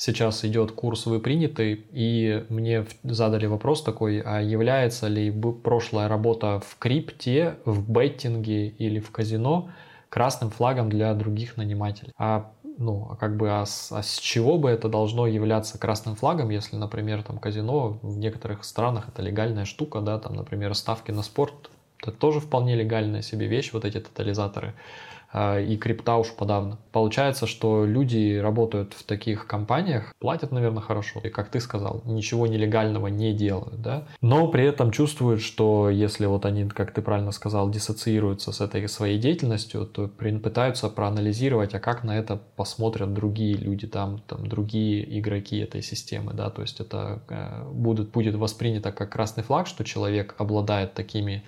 сейчас 0.00 0.46
идет 0.46 0.72
курс 0.72 1.04
«Вы 1.04 1.20
приняты», 1.20 1.84
и 1.92 2.46
мне 2.48 2.86
задали 3.04 3.44
вопрос 3.44 3.82
такой, 3.82 4.20
а 4.20 4.40
является 4.40 5.08
ли 5.08 5.30
прошлая 5.62 6.08
работа 6.08 6.58
в 6.66 6.78
крипте, 6.78 7.56
в 7.66 7.90
беттинге 7.90 8.68
или 8.68 8.98
в 8.98 9.10
казино 9.10 9.68
красным 10.08 10.48
флагом 10.48 10.88
для 10.88 11.12
других 11.12 11.58
нанимателей? 11.58 12.12
А 12.16 12.50
ну, 12.78 13.08
а 13.10 13.16
как 13.16 13.36
бы, 13.36 13.50
а 13.50 13.66
с, 13.66 13.92
а 13.92 14.02
с 14.02 14.18
чего 14.18 14.56
бы 14.56 14.70
это 14.70 14.88
должно 14.88 15.26
являться 15.26 15.78
красным 15.78 16.16
флагом, 16.16 16.48
если, 16.48 16.76
например, 16.76 17.22
там 17.22 17.38
казино 17.38 17.98
в 18.00 18.16
некоторых 18.16 18.64
странах 18.64 19.08
это 19.08 19.20
легальная 19.20 19.66
штука, 19.66 20.00
да, 20.00 20.18
там, 20.18 20.34
например, 20.34 20.74
ставки 20.74 21.10
на 21.10 21.22
спорт, 21.22 21.70
это 22.00 22.10
тоже 22.12 22.40
вполне 22.40 22.74
легальная 22.74 23.20
себе 23.20 23.48
вещь, 23.48 23.74
вот 23.74 23.84
эти 23.84 24.00
тотализаторы 24.00 24.72
и 25.32 25.76
крипта 25.76 26.16
уж 26.16 26.32
подавно. 26.32 26.78
Получается, 26.90 27.46
что 27.46 27.84
люди 27.84 28.36
работают 28.36 28.94
в 28.94 29.04
таких 29.04 29.46
компаниях, 29.46 30.12
платят, 30.18 30.50
наверное, 30.50 30.82
хорошо. 30.82 31.20
И, 31.22 31.28
как 31.28 31.50
ты 31.50 31.60
сказал, 31.60 32.02
ничего 32.04 32.48
нелегального 32.48 33.06
не 33.06 33.32
делают, 33.32 33.80
да? 33.80 34.08
Но 34.20 34.48
при 34.48 34.64
этом 34.64 34.90
чувствуют, 34.90 35.40
что 35.40 35.88
если 35.88 36.26
вот 36.26 36.44
они, 36.46 36.68
как 36.68 36.92
ты 36.92 37.00
правильно 37.00 37.30
сказал, 37.30 37.70
диссоциируются 37.70 38.50
с 38.50 38.60
этой 38.60 38.88
своей 38.88 39.18
деятельностью, 39.18 39.86
то 39.86 40.08
пытаются 40.08 40.88
проанализировать, 40.88 41.74
а 41.74 41.80
как 41.80 42.02
на 42.02 42.18
это 42.18 42.40
посмотрят 42.56 43.14
другие 43.14 43.54
люди, 43.54 43.86
там, 43.86 44.18
там 44.26 44.48
другие 44.48 45.18
игроки 45.20 45.58
этой 45.58 45.82
системы, 45.82 46.32
да? 46.34 46.50
То 46.50 46.62
есть 46.62 46.80
это 46.80 47.22
э, 47.28 47.70
будет, 47.70 48.10
будет 48.10 48.34
воспринято 48.34 48.90
как 48.90 49.10
красный 49.10 49.44
флаг, 49.44 49.68
что 49.68 49.84
человек 49.84 50.34
обладает 50.38 50.94
такими 50.94 51.44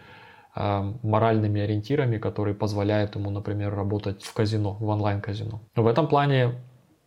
моральными 0.55 1.63
ориентирами, 1.63 2.19
которые 2.19 2.55
позволяют 2.55 3.17
ему, 3.17 3.31
например, 3.31 3.75
работать 3.75 4.23
в 4.23 4.35
казино, 4.35 4.77
в 4.81 4.87
онлайн-казино. 4.89 5.63
В 5.75 5.87
этом 5.87 6.09
плане, 6.09 6.61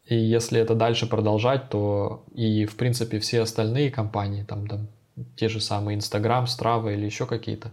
и 0.05 0.15
если 0.15 0.59
это 0.59 0.73
дальше 0.73 1.07
продолжать, 1.07 1.69
то 1.69 2.25
и, 2.33 2.65
в 2.65 2.75
принципе, 2.75 3.19
все 3.19 3.41
остальные 3.41 3.91
компании, 3.91 4.43
там, 4.43 4.67
там 4.67 4.87
те 5.35 5.47
же 5.47 5.59
самые 5.59 5.97
Instagram, 5.97 6.45
Strava 6.45 6.93
или 6.93 7.05
еще 7.05 7.25
какие-то, 7.25 7.71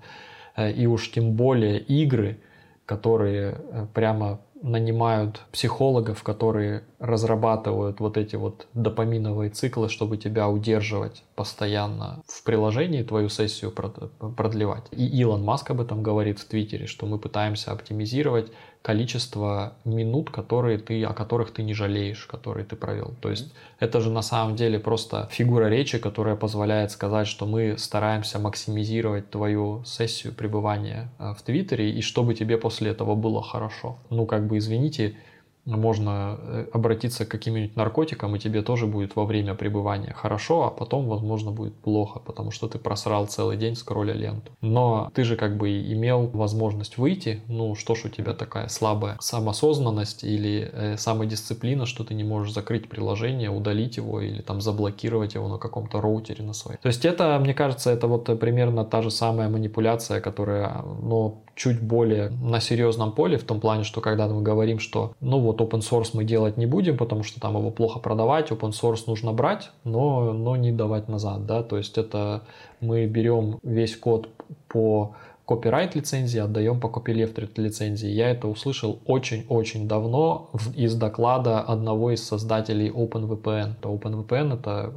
э, 0.56 0.72
и 0.72 0.86
уж 0.86 1.10
тем 1.10 1.32
более 1.32 1.78
игры, 1.78 2.40
которые 2.84 3.58
э, 3.58 3.86
прямо 3.94 4.40
нанимают 4.62 5.40
психологов, 5.52 6.22
которые 6.22 6.84
разрабатывают 7.03 7.98
вот 7.98 8.16
эти 8.16 8.36
вот 8.36 8.68
допаминовые 8.74 9.50
циклы, 9.50 9.88
чтобы 9.88 10.16
тебя 10.16 10.48
удерживать 10.48 11.24
постоянно 11.34 12.22
в 12.28 12.44
приложении, 12.44 13.03
твою 13.03 13.28
сессию 13.28 13.72
продлевать. 13.72 14.84
И 14.92 15.05
Илон 15.20 15.42
Маск 15.44 15.70
об 15.72 15.80
этом 15.80 16.05
говорит 16.05 16.38
в 16.38 16.44
Твиттере, 16.44 16.86
что 16.86 17.07
мы 17.07 17.18
пытаемся 17.18 17.72
оптимизировать 17.72 18.53
количество 18.82 19.74
минут, 19.84 20.30
которые 20.30 20.78
ты, 20.78 21.03
о 21.05 21.12
которых 21.12 21.53
ты 21.53 21.64
не 21.64 21.74
жалеешь, 21.74 22.26
которые 22.26 22.64
ты 22.64 22.76
провел. 22.76 23.14
То 23.20 23.30
есть 23.30 23.53
это 23.80 24.00
же 24.00 24.11
на 24.11 24.22
самом 24.22 24.55
деле 24.55 24.78
просто 24.78 25.28
фигура 25.32 25.66
речи, 25.66 25.98
которая 25.98 26.36
позволяет 26.36 26.92
сказать, 26.92 27.26
что 27.26 27.46
мы 27.46 27.76
стараемся 27.78 28.38
максимизировать 28.38 29.28
твою 29.28 29.82
сессию 29.84 30.32
пребывания 30.32 31.11
э, 31.18 31.34
в 31.36 31.42
Твиттере, 31.42 31.90
и 31.90 32.00
чтобы 32.00 32.34
тебе 32.34 32.59
после 32.59 32.92
этого 32.92 33.16
было 33.16 33.42
хорошо. 33.42 33.98
Ну, 34.11 34.26
как 34.26 34.46
бы, 34.46 34.59
извините, 34.59 35.16
можно 35.64 36.38
э, 36.38 36.66
обратиться 36.72 37.24
к 37.24 37.28
каким-нибудь 37.28 37.76
наркотикам, 37.76 38.34
и 38.34 38.38
тебе 38.38 38.62
тоже 38.62 38.86
будет 38.86 39.14
во 39.16 39.24
время 39.24 39.54
пребывания 39.54 40.12
хорошо, 40.12 40.64
а 40.64 40.70
потом, 40.70 41.06
возможно, 41.06 41.50
будет 41.52 41.74
плохо, 41.74 42.18
потому 42.18 42.50
что 42.50 42.68
ты 42.68 42.78
просрал 42.78 43.26
целый 43.26 43.56
день 43.56 43.76
скролля 43.76 44.14
ленту. 44.14 44.52
Но 44.60 45.10
ты 45.14 45.24
же 45.24 45.36
как 45.36 45.56
бы 45.56 45.70
имел 45.70 46.26
возможность 46.28 46.98
выйти, 46.98 47.42
ну 47.48 47.74
что 47.74 47.94
ж 47.94 48.06
у 48.06 48.08
тебя 48.08 48.32
такая 48.32 48.68
слабая 48.68 49.16
самосознанность 49.20 50.24
или 50.24 50.70
э, 50.72 50.96
самодисциплина, 50.96 51.86
что 51.86 52.04
ты 52.04 52.14
не 52.14 52.24
можешь 52.24 52.52
закрыть 52.52 52.88
приложение, 52.88 53.50
удалить 53.50 53.96
его 53.96 54.20
или 54.20 54.42
там 54.42 54.60
заблокировать 54.60 55.34
его 55.34 55.48
на 55.48 55.58
каком-то 55.58 56.00
роутере 56.00 56.44
на 56.44 56.54
своем. 56.54 56.78
То 56.82 56.88
есть 56.88 57.04
это, 57.04 57.38
мне 57.38 57.54
кажется, 57.54 57.90
это 57.90 58.06
вот 58.06 58.24
примерно 58.40 58.84
та 58.84 59.02
же 59.02 59.10
самая 59.10 59.48
манипуляция, 59.48 60.20
которая, 60.20 60.82
ну, 61.02 61.42
чуть 61.54 61.80
более 61.80 62.30
на 62.30 62.60
серьезном 62.60 63.12
поле, 63.12 63.36
в 63.36 63.44
том 63.44 63.60
плане, 63.60 63.84
что 63.84 64.00
когда 64.00 64.26
мы 64.26 64.42
говорим, 64.42 64.78
что 64.78 65.12
ну 65.20 65.38
вот 65.38 65.51
open 65.61 65.80
source 65.80 66.11
мы 66.14 66.24
делать 66.24 66.57
не 66.57 66.66
будем, 66.66 66.96
потому 66.96 67.22
что 67.22 67.40
там 67.40 67.57
его 67.57 67.70
плохо 67.70 67.98
продавать, 67.98 68.50
open 68.50 68.70
source 68.70 69.05
нужно 69.07 69.32
брать, 69.32 69.70
но, 69.84 70.32
но 70.32 70.57
не 70.57 70.72
давать 70.72 71.09
назад, 71.09 71.46
да, 71.46 71.62
то 71.62 71.76
есть 71.76 71.98
это 71.98 72.42
мы 72.80 73.07
берем 73.07 73.59
весь 73.62 73.96
код 73.96 74.28
по 74.68 75.14
копирайт 75.44 75.94
лицензии, 75.94 76.38
отдаем 76.38 76.80
по 76.80 76.86
copyleft 76.86 77.50
лицензии. 77.57 78.09
Я 78.09 78.30
это 78.30 78.48
услышал 78.48 79.00
очень-очень 79.07 79.88
давно 79.88 80.50
из 80.74 80.94
доклада 80.94 81.61
одного 81.61 82.12
из 82.12 82.24
создателей 82.24 82.88
OpenVPN. 82.88 83.74
OpenVPN 83.82 84.55
это 84.55 84.94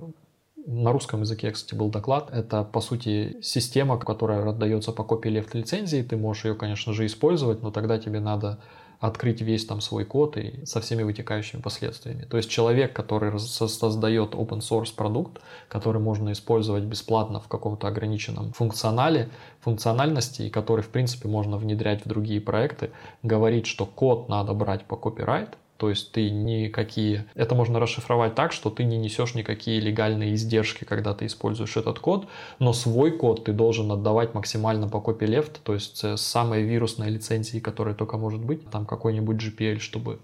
на 0.65 0.91
русском 0.91 1.21
языке, 1.21 1.51
кстати, 1.51 1.77
был 1.77 1.89
доклад. 1.89 2.29
Это, 2.31 2.63
по 2.63 2.81
сути, 2.81 3.37
система, 3.41 3.97
которая 3.97 4.47
отдается 4.47 4.91
по 4.91 5.03
копии 5.03 5.29
лефт 5.29 5.53
лицензии. 5.53 6.01
Ты 6.01 6.17
можешь 6.17 6.45
ее, 6.45 6.55
конечно 6.55 6.93
же, 6.93 7.05
использовать, 7.05 7.61
но 7.61 7.71
тогда 7.71 7.99
тебе 7.99 8.19
надо 8.19 8.59
открыть 9.05 9.41
весь 9.41 9.65
там 9.65 9.81
свой 9.81 10.05
код 10.05 10.37
и 10.37 10.65
со 10.65 10.81
всеми 10.81 11.03
вытекающими 11.03 11.61
последствиями. 11.61 12.23
То 12.23 12.37
есть 12.37 12.49
человек, 12.49 12.93
который 12.93 13.39
создает 13.39 14.33
open 14.33 14.59
source 14.59 14.93
продукт, 14.95 15.41
который 15.67 16.01
можно 16.01 16.31
использовать 16.31 16.83
бесплатно 16.83 17.39
в 17.39 17.47
каком-то 17.47 17.87
ограниченном 17.87 18.53
функционале, 18.53 19.29
функциональности, 19.61 20.43
и 20.43 20.49
который, 20.49 20.81
в 20.81 20.89
принципе, 20.89 21.27
можно 21.27 21.57
внедрять 21.57 22.05
в 22.05 22.07
другие 22.07 22.41
проекты, 22.41 22.91
говорит, 23.23 23.65
что 23.65 23.85
код 23.85 24.29
надо 24.29 24.53
брать 24.53 24.85
по 24.85 24.95
копирайт, 24.95 25.57
то 25.77 25.89
есть 25.89 26.11
ты 26.11 26.29
никакие... 26.29 27.25
Это 27.35 27.55
можно 27.55 27.79
расшифровать 27.79 28.35
так, 28.35 28.53
что 28.53 28.69
ты 28.69 28.83
не 28.83 28.97
несешь 28.97 29.35
никакие 29.35 29.79
легальные 29.79 30.35
издержки, 30.35 30.85
когда 30.85 31.13
ты 31.13 31.25
используешь 31.25 31.75
этот 31.75 31.99
код, 31.99 32.27
но 32.59 32.73
свой 32.73 33.11
код 33.11 33.43
ты 33.45 33.53
должен 33.53 33.91
отдавать 33.91 34.33
максимально 34.33 34.87
по 34.87 35.01
копии 35.01 35.25
лефт, 35.25 35.61
то 35.63 35.73
есть 35.73 36.03
с 36.03 36.21
самой 36.21 36.63
вирусной 36.63 37.09
лицензией, 37.09 37.61
которая 37.61 37.93
только 37.95 38.17
может 38.17 38.43
быть, 38.43 38.69
там 38.69 38.85
какой-нибудь 38.85 39.37
GPL, 39.37 39.79
чтобы 39.79 40.19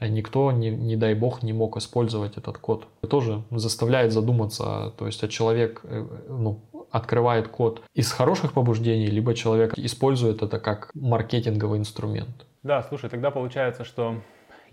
никто, 0.00 0.50
не, 0.52 0.70
не 0.70 0.96
дай 0.96 1.14
бог, 1.14 1.42
не 1.42 1.52
мог 1.52 1.76
использовать 1.76 2.36
этот 2.36 2.58
код. 2.58 2.86
Это 3.02 3.10
тоже 3.10 3.42
заставляет 3.50 4.12
задуматься, 4.12 4.92
то 4.96 5.06
есть 5.06 5.22
а 5.22 5.28
человек 5.28 5.80
э, 5.84 6.06
ну, 6.28 6.60
открывает 6.90 7.48
код 7.48 7.82
из 7.94 8.10
хороших 8.12 8.52
побуждений, 8.52 9.06
либо 9.06 9.34
человек 9.34 9.76
использует 9.76 10.42
это 10.42 10.58
как 10.58 10.90
маркетинговый 10.94 11.78
инструмент. 11.78 12.46
Да, 12.62 12.82
слушай, 12.82 13.10
тогда 13.10 13.30
получается, 13.30 13.84
что 13.84 14.16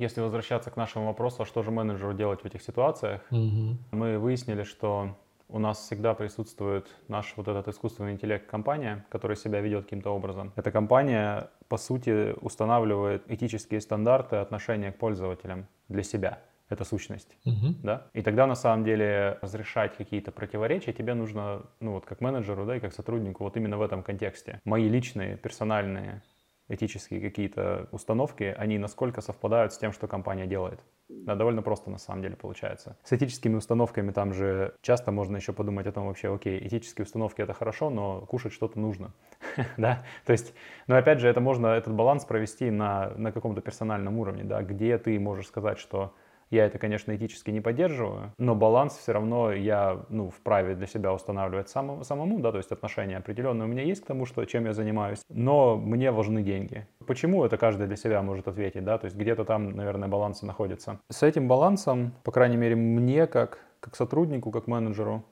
если 0.02 0.22
возвращаться 0.22 0.72
к 0.72 0.78
нашему 0.78 1.06
вопросу, 1.06 1.44
а 1.44 1.46
что 1.46 1.64
же 1.64 1.72
менеджеру 1.72 2.14
делать 2.14 2.42
в 2.42 2.46
этих 2.46 2.62
ситуациях, 2.62 3.22
угу. 3.30 3.78
мы 3.92 4.18
выяснили, 4.18 4.64
что 4.64 5.16
у 5.48 5.60
нас 5.60 5.80
всегда 5.80 6.14
присутствует 6.14 6.88
наш 7.08 7.34
вот 7.36 7.48
этот 7.48 7.68
искусственный 7.68 8.14
интеллект 8.14 8.50
компания, 8.50 9.06
которая 9.10 9.36
себя 9.36 9.60
ведет 9.60 9.84
каким-то 9.84 10.10
образом. 10.12 10.54
Эта 10.56 10.72
компания, 10.72 11.50
по 11.68 11.78
сути, 11.78 12.34
устанавливает 12.42 13.30
этические 13.30 13.82
стандарты 13.82 14.38
отношения 14.38 14.92
к 14.92 14.98
пользователям 14.98 15.68
для 15.90 16.04
себя. 16.04 16.40
Это 16.70 16.86
сущность, 16.86 17.36
угу. 17.46 17.76
да? 17.84 18.08
И 18.14 18.22
тогда 18.22 18.48
на 18.48 18.56
самом 18.56 18.86
деле 18.86 19.38
разрешать 19.42 19.98
какие-то 19.98 20.32
противоречия 20.32 20.94
тебе 20.94 21.14
нужно, 21.14 21.64
ну 21.82 21.92
вот 21.92 22.06
как 22.06 22.22
менеджеру, 22.22 22.66
да, 22.66 22.78
и 22.78 22.80
как 22.80 22.94
сотруднику, 22.94 23.44
вот 23.44 23.58
именно 23.58 23.78
в 23.78 23.82
этом 23.82 24.04
контексте. 24.04 24.62
Мои 24.64 24.88
личные, 24.88 25.36
персональные 25.36 26.22
этические 26.74 27.22
какие-то 27.22 27.88
установки, 27.92 28.56
они 28.58 28.78
насколько 28.78 29.22
совпадают 29.22 29.74
с 29.74 29.78
тем, 29.78 29.92
что 29.92 30.08
компания 30.08 30.48
делает. 30.48 30.80
Да, 31.10 31.36
довольно 31.36 31.62
просто 31.62 31.90
на 31.90 31.98
самом 31.98 32.22
деле 32.22 32.36
получается. 32.36 32.98
С 33.04 33.12
этическими 33.12 33.56
установками 33.56 34.12
там 34.12 34.34
же 34.34 34.74
часто 34.82 35.12
можно 35.12 35.36
еще 35.36 35.52
подумать 35.52 35.86
о 35.88 35.92
том 35.92 36.08
вообще, 36.08 36.34
окей, 36.34 36.66
этические 36.66 37.04
установки 37.04 37.42
это 37.42 37.54
хорошо, 37.54 37.90
но 37.90 38.22
кушать 38.22 38.54
что-то 38.54 38.80
нужно. 38.80 39.14
да, 39.78 40.04
то 40.26 40.32
есть, 40.32 40.54
но 40.88 40.96
опять 40.96 41.20
же, 41.20 41.28
это 41.28 41.42
можно, 41.42 41.68
этот 41.68 41.94
баланс 41.94 42.24
провести 42.26 42.72
на, 42.72 43.10
на 43.18 43.32
каком-то 43.32 43.62
персональном 43.62 44.18
уровне, 44.18 44.44
да, 44.44 44.64
где 44.64 44.98
ты 44.98 45.20
можешь 45.20 45.48
сказать, 45.48 45.78
что 45.78 46.14
я 46.52 46.66
это, 46.66 46.78
конечно, 46.78 47.16
этически 47.16 47.50
не 47.50 47.62
поддерживаю, 47.62 48.34
но 48.38 48.56
баланс 48.56 48.98
все 48.98 49.14
равно 49.14 49.54
я, 49.54 50.06
ну, 50.10 50.30
вправе 50.30 50.76
для 50.76 50.86
себя 50.86 51.14
устанавливать 51.14 51.70
самому, 51.70 52.04
самому, 52.04 52.40
да, 52.40 52.52
то 52.52 52.58
есть 52.58 52.72
отношения 52.72 53.18
определенные 53.18 53.66
у 53.66 53.70
меня 53.70 53.84
есть 53.84 54.04
к 54.04 54.06
тому, 54.06 54.26
что, 54.26 54.44
чем 54.46 54.66
я 54.66 54.74
занимаюсь, 54.74 55.22
но 55.30 55.78
мне 55.78 56.12
важны 56.12 56.44
деньги. 56.44 56.86
Почему 57.08 57.46
это 57.46 57.58
каждый 57.58 57.88
для 57.88 57.96
себя 57.96 58.22
может 58.22 58.50
ответить, 58.50 58.84
да, 58.84 58.98
то 58.98 59.06
есть 59.06 59.18
где-то 59.18 59.46
там, 59.46 59.72
наверное, 59.72 60.10
баланс 60.10 60.42
находится. 60.42 61.00
С 61.10 61.24
этим 61.24 61.48
балансом, 61.48 62.14
по 62.24 62.32
крайней 62.32 62.58
мере, 62.58 62.76
мне 62.76 63.28
как, 63.28 63.60
как 63.80 63.96
сотруднику, 63.96 64.52
как 64.52 64.68
менеджеру, 64.68 65.24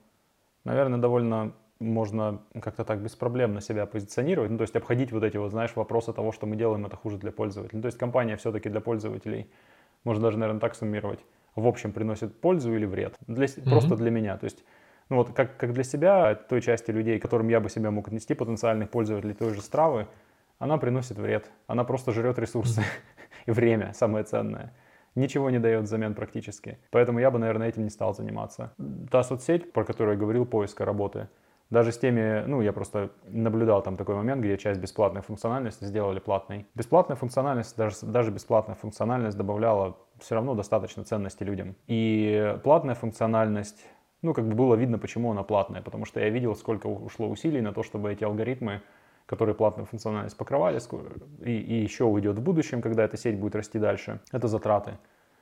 наверное, 0.64 0.98
довольно 0.98 1.52
можно 1.80 2.42
как-то 2.60 2.84
так 2.84 3.00
беспроблемно 3.00 3.60
себя 3.60 3.86
позиционировать, 3.86 4.50
ну, 4.50 4.58
то 4.58 4.62
есть 4.62 4.76
обходить 4.76 5.12
вот 5.12 5.24
эти 5.24 5.38
вот, 5.38 5.50
знаешь, 5.50 5.74
вопросы 5.74 6.12
того, 6.12 6.30
что 6.32 6.46
мы 6.46 6.56
делаем, 6.56 6.84
это 6.86 6.96
хуже 6.96 7.16
для 7.18 7.32
пользователей. 7.32 7.76
Ну, 7.78 7.82
то 7.82 7.86
есть 7.86 7.98
компания 7.98 8.36
все-таки 8.36 8.68
для 8.68 8.80
пользователей 8.80 9.50
можно 10.04 10.22
даже, 10.22 10.38
наверное, 10.38 10.60
так 10.60 10.74
суммировать, 10.74 11.20
в 11.56 11.66
общем 11.66 11.92
приносит 11.92 12.40
пользу 12.40 12.74
или 12.74 12.86
вред. 12.86 13.16
Для, 13.26 13.46
mm-hmm. 13.46 13.70
Просто 13.70 13.96
для 13.96 14.10
меня. 14.10 14.36
То 14.36 14.44
есть, 14.44 14.64
ну 15.08 15.16
вот 15.16 15.32
как, 15.32 15.56
как 15.56 15.72
для 15.72 15.84
себя, 15.84 16.34
той 16.34 16.60
части 16.60 16.90
людей, 16.90 17.18
которым 17.18 17.48
я 17.48 17.60
бы 17.60 17.68
себя 17.68 17.90
мог 17.90 18.08
отнести, 18.08 18.34
потенциальных 18.34 18.90
пользователей 18.90 19.34
той 19.34 19.54
же 19.54 19.60
стравы, 19.60 20.06
она 20.58 20.78
приносит 20.78 21.18
вред. 21.18 21.50
Она 21.66 21.84
просто 21.84 22.12
жрет 22.12 22.38
ресурсы 22.38 22.80
mm-hmm. 22.80 23.44
и 23.46 23.50
время, 23.50 23.92
самое 23.94 24.24
ценное. 24.24 24.72
Ничего 25.16 25.50
не 25.50 25.58
дает 25.58 25.82
взамен 25.84 26.14
практически. 26.14 26.78
Поэтому 26.90 27.18
я 27.18 27.30
бы, 27.30 27.38
наверное, 27.38 27.68
этим 27.68 27.82
не 27.82 27.90
стал 27.90 28.14
заниматься. 28.14 28.72
Та 29.10 29.24
соцсеть, 29.24 29.72
про 29.72 29.84
которую 29.84 30.14
я 30.14 30.20
говорил, 30.20 30.46
поиска 30.46 30.84
работы, 30.84 31.28
даже 31.70 31.92
с 31.92 31.98
теми, 31.98 32.44
ну, 32.46 32.60
я 32.60 32.72
просто 32.72 33.10
наблюдал 33.28 33.82
там 33.82 33.96
такой 33.96 34.16
момент, 34.16 34.42
где 34.42 34.58
часть 34.58 34.80
бесплатной 34.80 35.22
функциональности 35.22 35.84
сделали 35.84 36.18
платной. 36.18 36.66
Бесплатная 36.74 37.16
функциональность, 37.16 37.76
даже, 37.76 37.96
даже 38.02 38.32
бесплатная 38.32 38.74
функциональность 38.74 39.36
добавляла 39.36 39.96
все 40.18 40.34
равно 40.34 40.54
достаточно 40.54 41.04
ценности 41.04 41.44
людям. 41.44 41.76
И 41.86 42.58
платная 42.64 42.96
функциональность, 42.96 43.86
ну, 44.20 44.34
как 44.34 44.48
бы 44.48 44.54
было 44.54 44.74
видно, 44.74 44.98
почему 44.98 45.30
она 45.30 45.44
платная, 45.44 45.80
потому 45.80 46.04
что 46.04 46.18
я 46.18 46.28
видел, 46.28 46.56
сколько 46.56 46.88
ушло 46.88 47.28
усилий 47.28 47.60
на 47.60 47.72
то, 47.72 47.82
чтобы 47.82 48.12
эти 48.12 48.24
алгоритмы 48.24 48.82
которые 49.26 49.54
платную 49.54 49.86
функциональность 49.86 50.36
покрывали, 50.36 50.80
и, 51.44 51.52
и 51.52 51.82
еще 51.82 52.02
уйдет 52.02 52.36
в 52.36 52.42
будущем, 52.42 52.82
когда 52.82 53.04
эта 53.04 53.16
сеть 53.16 53.38
будет 53.38 53.54
расти 53.54 53.78
дальше. 53.78 54.18
Это 54.32 54.48
затраты, 54.48 54.98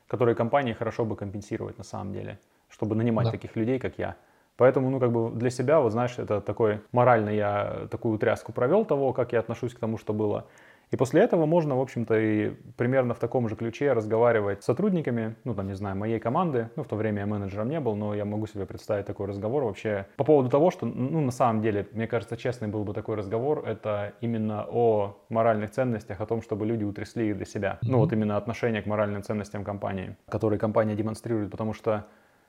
которые 0.07 0.35
компании 0.35 0.75
хорошо 0.75 1.07
бы 1.07 1.17
компенсировать 1.17 1.79
на 1.79 1.85
самом 1.85 2.13
деле, 2.13 2.39
чтобы 2.69 2.97
нанимать 2.97 3.25
да. 3.25 3.31
таких 3.31 3.57
людей, 3.57 3.79
как 3.79 3.99
я. 3.99 4.17
Поэтому, 4.59 4.91
ну, 4.91 4.99
как 4.99 5.13
бы 5.13 5.31
для 5.31 5.51
себя, 5.51 5.81
вот 5.81 5.93
знаешь, 5.93 6.19
это 6.19 6.41
такой, 6.41 6.81
морально 6.91 7.31
я 7.31 7.87
такую 7.91 8.19
тряску 8.19 8.53
провел 8.53 8.85
того, 8.85 9.13
как 9.13 9.33
я 9.33 9.39
отношусь 9.39 9.73
к 9.73 9.79
тому, 9.79 9.99
что 9.99 10.13
было. 10.13 10.47
И 10.91 10.97
после 10.97 11.21
этого 11.21 11.47
можно, 11.47 11.77
в 11.77 11.81
общем-то, 11.81 12.19
и 12.19 12.51
примерно 12.77 13.15
в 13.15 13.19
таком 13.19 13.49
же 13.49 13.57
ключе 13.57 13.93
разговаривать 13.93 14.63
с 14.63 14.67
сотрудниками, 14.67 15.37
ну, 15.45 15.55
там, 15.55 15.69
не 15.69 15.75
знаю, 15.75 15.97
моей 15.97 16.19
команды. 16.19 16.71
Ну, 16.77 16.83
в 16.83 16.89
то 16.89 16.97
время 16.97 17.21
я 17.21 17.27
менеджером 17.27 17.69
не 17.69 17.79
был, 17.79 17.95
но 17.95 18.15
я 18.15 18.25
могу 18.25 18.47
себе 18.47 18.67
представить 18.67 19.07
такой 19.07 19.27
разговор 19.27 19.65
вообще 19.65 20.07
по 20.17 20.25
поводу 20.25 20.49
того, 20.49 20.71
что, 20.71 20.87
ну, 20.87 21.21
на 21.21 21.31
самом 21.31 21.63
деле, 21.63 21.87
мне 21.93 22.09
кажется, 22.09 22.37
честный 22.37 22.69
был 22.69 22.85
бы 22.85 22.95
такой 22.95 23.17
разговор, 23.17 23.63
это 23.65 24.15
именно 24.21 24.67
о 24.69 25.19
моральных 25.29 25.71
ценностях, 25.71 26.21
о 26.21 26.27
том, 26.27 26.43
чтобы 26.43 26.67
люди 26.67 26.85
утрясли 26.85 27.29
их 27.29 27.37
для 27.37 27.47
себя. 27.47 27.79
Mm-hmm. 27.83 27.91
Ну, 27.91 27.99
вот 27.99 28.13
именно 28.13 28.37
отношение 28.37 28.83
к 28.83 28.87
моральным 28.87 29.23
ценностям 29.23 29.63
компании, 29.63 30.17
которые 30.29 30.59
компания 30.59 30.97
демонстрирует, 30.97 31.51
потому 31.51 31.75
что 31.75 32.07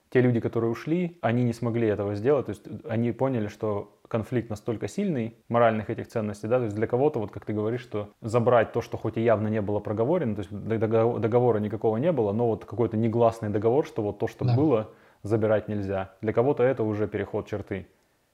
те 0.09 0.21
люди, 0.21 0.39
которые 0.39 0.71
ушли, 0.71 1.17
они 1.21 1.43
не 1.43 1.53
смогли 1.53 1.87
этого 1.87 2.15
сделать, 2.15 2.47
то 2.47 2.49
есть 2.51 2.63
они 2.87 3.11
поняли, 3.11 3.47
что 3.47 3.99
конфликт 4.07 4.49
настолько 4.49 4.87
сильный 4.87 5.35
моральных 5.49 5.89
этих 5.89 6.07
ценностей, 6.07 6.47
да, 6.47 6.57
то 6.57 6.63
есть 6.65 6.75
для 6.75 6.87
кого-то, 6.87 7.19
вот 7.19 7.31
как 7.31 7.45
ты 7.45 7.53
говоришь, 7.53 7.81
что 7.81 8.09
забрать 8.21 8.71
то, 8.71 8.81
что 8.81 8.97
хоть 8.97 9.17
и 9.17 9.21
явно 9.21 9.47
не 9.47 9.61
было 9.61 9.79
проговорено, 9.79 10.35
то 10.35 10.41
есть 10.41 10.51
договора 10.51 11.59
никакого 11.59 11.97
не 11.97 12.11
было, 12.11 12.31
но 12.31 12.47
вот 12.47 12.65
какой-то 12.65 12.97
негласный 12.97 13.49
договор, 13.49 13.85
что 13.85 14.01
вот 14.01 14.17
то, 14.17 14.27
что 14.27 14.45
да. 14.45 14.55
было, 14.55 14.89
забирать 15.21 15.67
нельзя. 15.67 16.15
Для 16.21 16.33
кого-то 16.33 16.63
это 16.63 16.83
уже 16.83 17.07
переход 17.07 17.47
черты. 17.47 17.87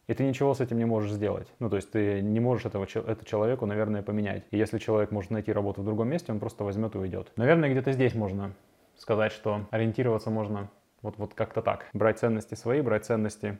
И 0.07 0.13
ты 0.13 0.23
ничего 0.23 0.53
с 0.53 0.61
этим 0.61 0.77
не 0.77 0.85
можешь 0.85 1.11
сделать. 1.11 1.47
Ну, 1.57 1.67
то 1.67 1.77
есть 1.77 1.91
ты 1.91 2.21
не 2.21 2.39
можешь 2.39 2.65
этого, 2.65 2.85
это 2.85 3.25
человеку, 3.25 3.65
наверное, 3.65 4.03
поменять. 4.03 4.43
И 4.51 4.57
если 4.57 4.77
человек 4.77 5.09
может 5.09 5.31
найти 5.31 5.51
работу 5.51 5.81
в 5.81 5.85
другом 5.85 6.09
месте, 6.09 6.31
он 6.31 6.39
просто 6.39 6.63
возьмет 6.63 6.93
и 6.93 6.99
уйдет. 6.99 7.31
Наверное, 7.37 7.71
где-то 7.71 7.91
здесь 7.91 8.13
можно 8.13 8.53
сказать, 8.97 9.31
что 9.31 9.65
ориентироваться 9.71 10.29
можно 10.29 10.69
вот, 11.05 11.17
вот 11.17 11.33
как-то 11.33 11.61
так. 11.61 11.85
Брать 11.93 12.19
ценности 12.19 12.55
свои, 12.55 12.81
брать 12.81 13.05
ценности 13.05 13.59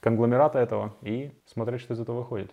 конгломерата 0.00 0.58
этого 0.58 0.94
и 1.02 1.30
смотреть, 1.46 1.82
что 1.82 1.94
из 1.94 2.00
этого 2.00 2.18
выходит. 2.18 2.50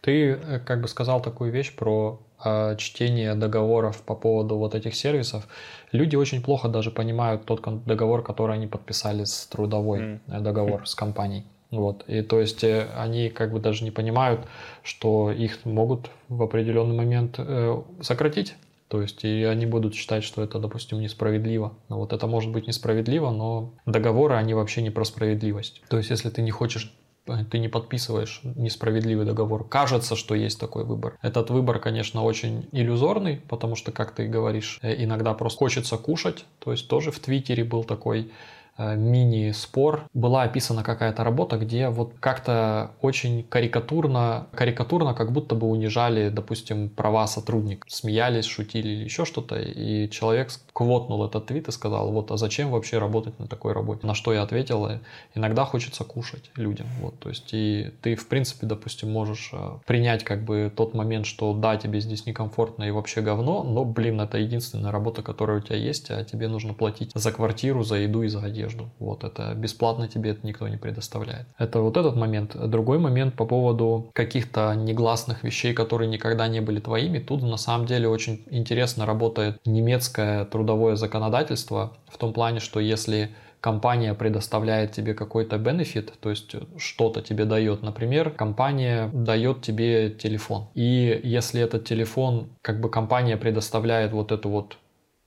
Ты 0.00 0.32
э, 0.32 0.58
как 0.60 0.80
бы 0.80 0.88
сказал 0.88 1.20
такую 1.22 1.50
вещь 1.52 1.74
про 1.74 2.20
э, 2.44 2.76
чтение 2.76 3.34
договоров 3.34 4.02
по 4.02 4.14
поводу 4.14 4.56
вот 4.56 4.74
этих 4.74 4.94
сервисов. 4.94 5.46
Люди 5.92 6.16
очень 6.16 6.42
плохо 6.42 6.68
даже 6.68 6.90
понимают 6.90 7.44
тот 7.44 7.62
договор, 7.84 8.22
который 8.22 8.56
они 8.56 8.66
подписали 8.66 9.24
с 9.24 9.46
трудовой 9.46 10.00
mm. 10.00 10.40
договор 10.40 10.82
mm. 10.82 10.86
с 10.86 10.94
компанией. 10.94 11.44
Вот. 11.70 12.04
И 12.08 12.22
то 12.22 12.40
есть 12.40 12.64
э, 12.64 12.88
они 12.96 13.28
как 13.28 13.52
бы 13.52 13.60
даже 13.60 13.84
не 13.84 13.90
понимают, 13.90 14.40
что 14.82 15.30
их 15.30 15.64
могут 15.64 16.10
в 16.28 16.42
определенный 16.42 16.96
момент 16.96 17.36
э, 17.38 17.82
сократить. 18.00 18.56
То 18.88 19.02
есть 19.02 19.24
и 19.24 19.44
они 19.44 19.66
будут 19.66 19.94
считать, 19.94 20.24
что 20.24 20.42
это, 20.42 20.58
допустим, 20.58 21.00
несправедливо. 21.00 21.74
Но 21.88 21.98
вот 21.98 22.12
это 22.12 22.26
может 22.26 22.50
быть 22.52 22.66
несправедливо, 22.66 23.30
но 23.30 23.74
договоры, 23.86 24.34
они 24.34 24.54
вообще 24.54 24.82
не 24.82 24.90
про 24.90 25.04
справедливость. 25.04 25.82
То 25.88 25.98
есть 25.98 26.10
если 26.10 26.30
ты 26.30 26.42
не 26.42 26.50
хочешь 26.50 26.92
э, 27.26 27.44
ты 27.50 27.58
не 27.58 27.68
подписываешь 27.68 28.40
несправедливый 28.42 29.26
договор. 29.26 29.68
Кажется, 29.68 30.16
что 30.16 30.34
есть 30.34 30.58
такой 30.58 30.84
выбор. 30.84 31.18
Этот 31.20 31.50
выбор, 31.50 31.78
конечно, 31.78 32.22
очень 32.22 32.68
иллюзорный, 32.72 33.42
потому 33.48 33.76
что, 33.76 33.92
как 33.92 34.14
ты 34.14 34.26
говоришь, 34.26 34.80
иногда 34.82 35.34
просто 35.34 35.58
хочется 35.58 35.98
кушать. 35.98 36.46
То 36.58 36.72
есть 36.72 36.88
тоже 36.88 37.10
в 37.10 37.18
Твиттере 37.18 37.64
был 37.64 37.84
такой 37.84 38.30
Э, 38.30 38.32
мини-спор, 38.78 40.04
была 40.14 40.42
описана 40.42 40.82
какая-то 40.82 41.24
работа, 41.24 41.58
где 41.58 41.88
вот 41.88 42.12
как-то 42.20 42.92
очень 43.02 43.42
карикатурно, 43.42 44.46
карикатурно 44.54 45.14
как 45.14 45.32
будто 45.32 45.54
бы 45.54 45.66
унижали, 45.66 46.28
допустим, 46.28 46.88
права 46.88 47.26
сотрудника. 47.26 47.86
Смеялись, 47.88 48.44
шутили 48.44 48.88
или 48.88 49.04
еще 49.04 49.24
что-то, 49.24 49.56
и 49.56 50.08
человек 50.10 50.50
квотнул 50.72 51.24
этот 51.24 51.46
твит 51.46 51.68
и 51.68 51.72
сказал, 51.72 52.12
вот, 52.12 52.30
а 52.30 52.36
зачем 52.36 52.70
вообще 52.70 52.98
работать 52.98 53.38
на 53.38 53.48
такой 53.48 53.72
работе? 53.72 54.06
На 54.06 54.14
что 54.14 54.32
я 54.32 54.42
ответила, 54.42 55.00
иногда 55.34 55.64
хочется 55.64 56.04
кушать 56.04 56.50
людям, 56.56 56.86
вот, 57.00 57.18
то 57.18 57.28
есть, 57.28 57.48
и 57.52 57.90
ты, 58.02 58.14
в 58.14 58.28
принципе, 58.28 58.66
допустим, 58.66 59.10
можешь 59.10 59.50
э, 59.52 59.78
принять 59.86 60.24
как 60.24 60.44
бы 60.44 60.72
тот 60.74 60.94
момент, 60.94 61.26
что 61.26 61.52
да, 61.52 61.76
тебе 61.76 62.00
здесь 62.00 62.26
некомфортно 62.26 62.84
и 62.84 62.90
вообще 62.90 63.22
говно, 63.22 63.64
но, 63.64 63.84
блин, 63.84 64.20
это 64.20 64.38
единственная 64.38 64.92
работа, 64.92 65.22
которая 65.22 65.58
у 65.58 65.60
тебя 65.60 65.76
есть, 65.76 66.10
а 66.10 66.24
тебе 66.24 66.48
нужно 66.48 66.74
платить 66.74 67.10
за 67.14 67.32
квартиру, 67.32 67.82
за 67.82 67.96
еду 67.96 68.22
и 68.22 68.28
за 68.28 68.40
одежду 68.40 68.67
одежду. 68.68 68.90
Вот 68.98 69.24
это 69.24 69.54
бесплатно 69.54 70.08
тебе 70.08 70.30
это 70.30 70.46
никто 70.46 70.68
не 70.68 70.76
предоставляет. 70.76 71.46
Это 71.58 71.80
вот 71.80 71.96
этот 71.96 72.16
момент. 72.16 72.56
Другой 72.70 72.98
момент 72.98 73.34
по 73.34 73.44
поводу 73.44 74.10
каких-то 74.12 74.74
негласных 74.74 75.44
вещей, 75.44 75.74
которые 75.74 76.08
никогда 76.08 76.48
не 76.48 76.60
были 76.60 76.80
твоими. 76.80 77.18
Тут 77.18 77.42
на 77.42 77.56
самом 77.56 77.86
деле 77.86 78.08
очень 78.08 78.44
интересно 78.50 79.06
работает 79.06 79.60
немецкое 79.64 80.44
трудовое 80.44 80.96
законодательство 80.96 81.92
в 82.08 82.18
том 82.18 82.32
плане, 82.32 82.60
что 82.60 82.80
если 82.80 83.30
компания 83.60 84.14
предоставляет 84.14 84.92
тебе 84.92 85.14
какой-то 85.14 85.58
бенефит, 85.58 86.12
то 86.20 86.30
есть 86.30 86.54
что-то 86.76 87.22
тебе 87.22 87.44
дает. 87.44 87.82
Например, 87.82 88.30
компания 88.30 89.10
дает 89.12 89.62
тебе 89.62 90.10
телефон. 90.10 90.68
И 90.74 91.20
если 91.24 91.60
этот 91.60 91.84
телефон, 91.84 92.48
как 92.62 92.80
бы 92.80 92.88
компания 92.88 93.36
предоставляет 93.36 94.12
вот 94.12 94.30
эту 94.32 94.48
вот 94.48 94.76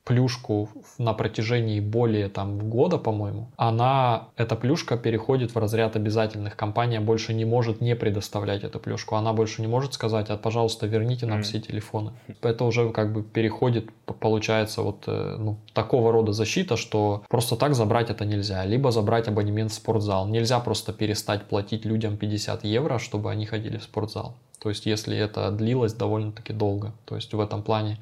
плюшку 0.03 0.69
на 0.97 1.13
протяжении 1.13 1.79
более 1.79 2.27
там 2.27 2.69
года, 2.69 2.97
по-моему, 2.97 3.49
она, 3.55 4.29
эта 4.35 4.55
плюшка 4.55 4.97
переходит 4.97 5.53
в 5.53 5.57
разряд 5.57 5.95
обязательных. 5.95 6.55
Компания 6.55 6.99
больше 6.99 7.33
не 7.33 7.45
может 7.45 7.81
не 7.81 7.95
предоставлять 7.95 8.63
эту 8.63 8.79
плюшку. 8.79 9.15
Она 9.15 9.33
больше 9.33 9.61
не 9.61 9.67
может 9.67 9.93
сказать, 9.93 10.29
а, 10.29 10.37
пожалуйста, 10.37 10.87
верните 10.87 11.25
нам 11.25 11.39
mm. 11.39 11.43
все 11.43 11.59
телефоны. 11.59 12.11
Это 12.41 12.65
уже 12.65 12.89
как 12.89 13.13
бы 13.13 13.21
переходит, 13.21 13.89
получается, 14.19 14.81
вот 14.81 15.03
э, 15.07 15.35
ну, 15.37 15.57
такого 15.73 16.11
рода 16.11 16.33
защита, 16.33 16.77
что 16.77 17.23
просто 17.29 17.55
так 17.55 17.75
забрать 17.75 18.09
это 18.09 18.25
нельзя. 18.25 18.65
Либо 18.65 18.91
забрать 18.91 19.27
абонемент 19.27 19.71
в 19.71 19.75
спортзал. 19.75 20.27
Нельзя 20.27 20.59
просто 20.59 20.93
перестать 20.93 21.43
платить 21.43 21.85
людям 21.85 22.17
50 22.17 22.63
евро, 22.63 22.97
чтобы 22.97 23.31
они 23.31 23.45
ходили 23.45 23.77
в 23.77 23.83
спортзал. 23.83 24.35
То 24.59 24.69
есть, 24.69 24.85
если 24.85 25.17
это 25.17 25.51
длилось 25.51 25.93
довольно-таки 25.93 26.53
долго. 26.53 26.93
То 27.05 27.15
есть, 27.15 27.33
в 27.33 27.39
этом 27.39 27.63
плане 27.63 27.99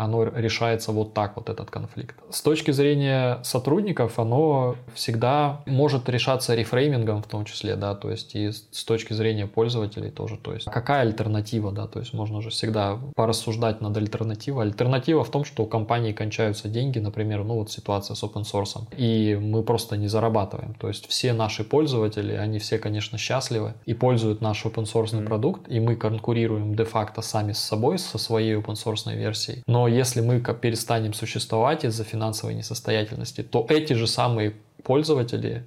оно 0.00 0.24
решается 0.24 0.92
вот 0.92 1.12
так, 1.12 1.36
вот 1.36 1.50
этот 1.50 1.70
конфликт. 1.70 2.16
С 2.30 2.40
точки 2.40 2.70
зрения 2.70 3.38
сотрудников, 3.42 4.18
оно 4.18 4.76
всегда 4.94 5.60
может 5.66 6.08
решаться 6.08 6.54
рефреймингом 6.54 7.22
в 7.22 7.26
том 7.26 7.44
числе, 7.44 7.76
да, 7.76 7.94
то 7.94 8.10
есть 8.10 8.34
и 8.34 8.50
с 8.50 8.84
точки 8.84 9.12
зрения 9.12 9.46
пользователей 9.46 10.10
тоже, 10.10 10.38
то 10.38 10.54
есть 10.54 10.66
какая 10.66 11.02
альтернатива, 11.02 11.70
да, 11.70 11.86
то 11.86 11.98
есть 11.98 12.14
можно 12.14 12.40
же 12.40 12.48
всегда 12.48 12.98
порассуждать 13.14 13.82
над 13.82 13.94
альтернативой. 13.94 14.64
Альтернатива 14.64 15.22
в 15.22 15.30
том, 15.30 15.44
что 15.44 15.64
у 15.64 15.66
компании 15.66 16.12
кончаются 16.12 16.68
деньги, 16.68 16.98
например, 16.98 17.44
ну 17.44 17.56
вот 17.56 17.70
ситуация 17.70 18.14
с 18.14 18.22
open 18.22 18.44
source, 18.50 18.82
и 18.96 19.38
мы 19.38 19.62
просто 19.62 19.98
не 19.98 20.08
зарабатываем, 20.08 20.72
то 20.74 20.88
есть 20.88 21.08
все 21.08 21.34
наши 21.34 21.62
пользователи, 21.62 22.32
они 22.32 22.58
все, 22.58 22.78
конечно, 22.78 23.18
счастливы 23.18 23.74
и 23.84 23.92
пользуют 23.92 24.40
наш 24.40 24.64
open 24.64 24.84
source 24.84 25.12
mm-hmm. 25.12 25.26
продукт, 25.26 25.70
и 25.70 25.78
мы 25.78 25.94
конкурируем 25.96 26.74
де-факто 26.74 27.20
сами 27.20 27.52
с 27.52 27.58
собой, 27.58 27.98
со 27.98 28.16
своей 28.16 28.54
open 28.54 28.76
source 28.76 29.14
версией, 29.14 29.62
но 29.66 29.89
если 29.90 30.20
мы 30.20 30.40
перестанем 30.40 31.12
существовать 31.12 31.84
из-за 31.84 32.04
финансовой 32.04 32.54
несостоятельности, 32.54 33.42
то 33.42 33.66
эти 33.68 33.92
же 33.92 34.06
самые 34.06 34.54
пользователи 34.82 35.64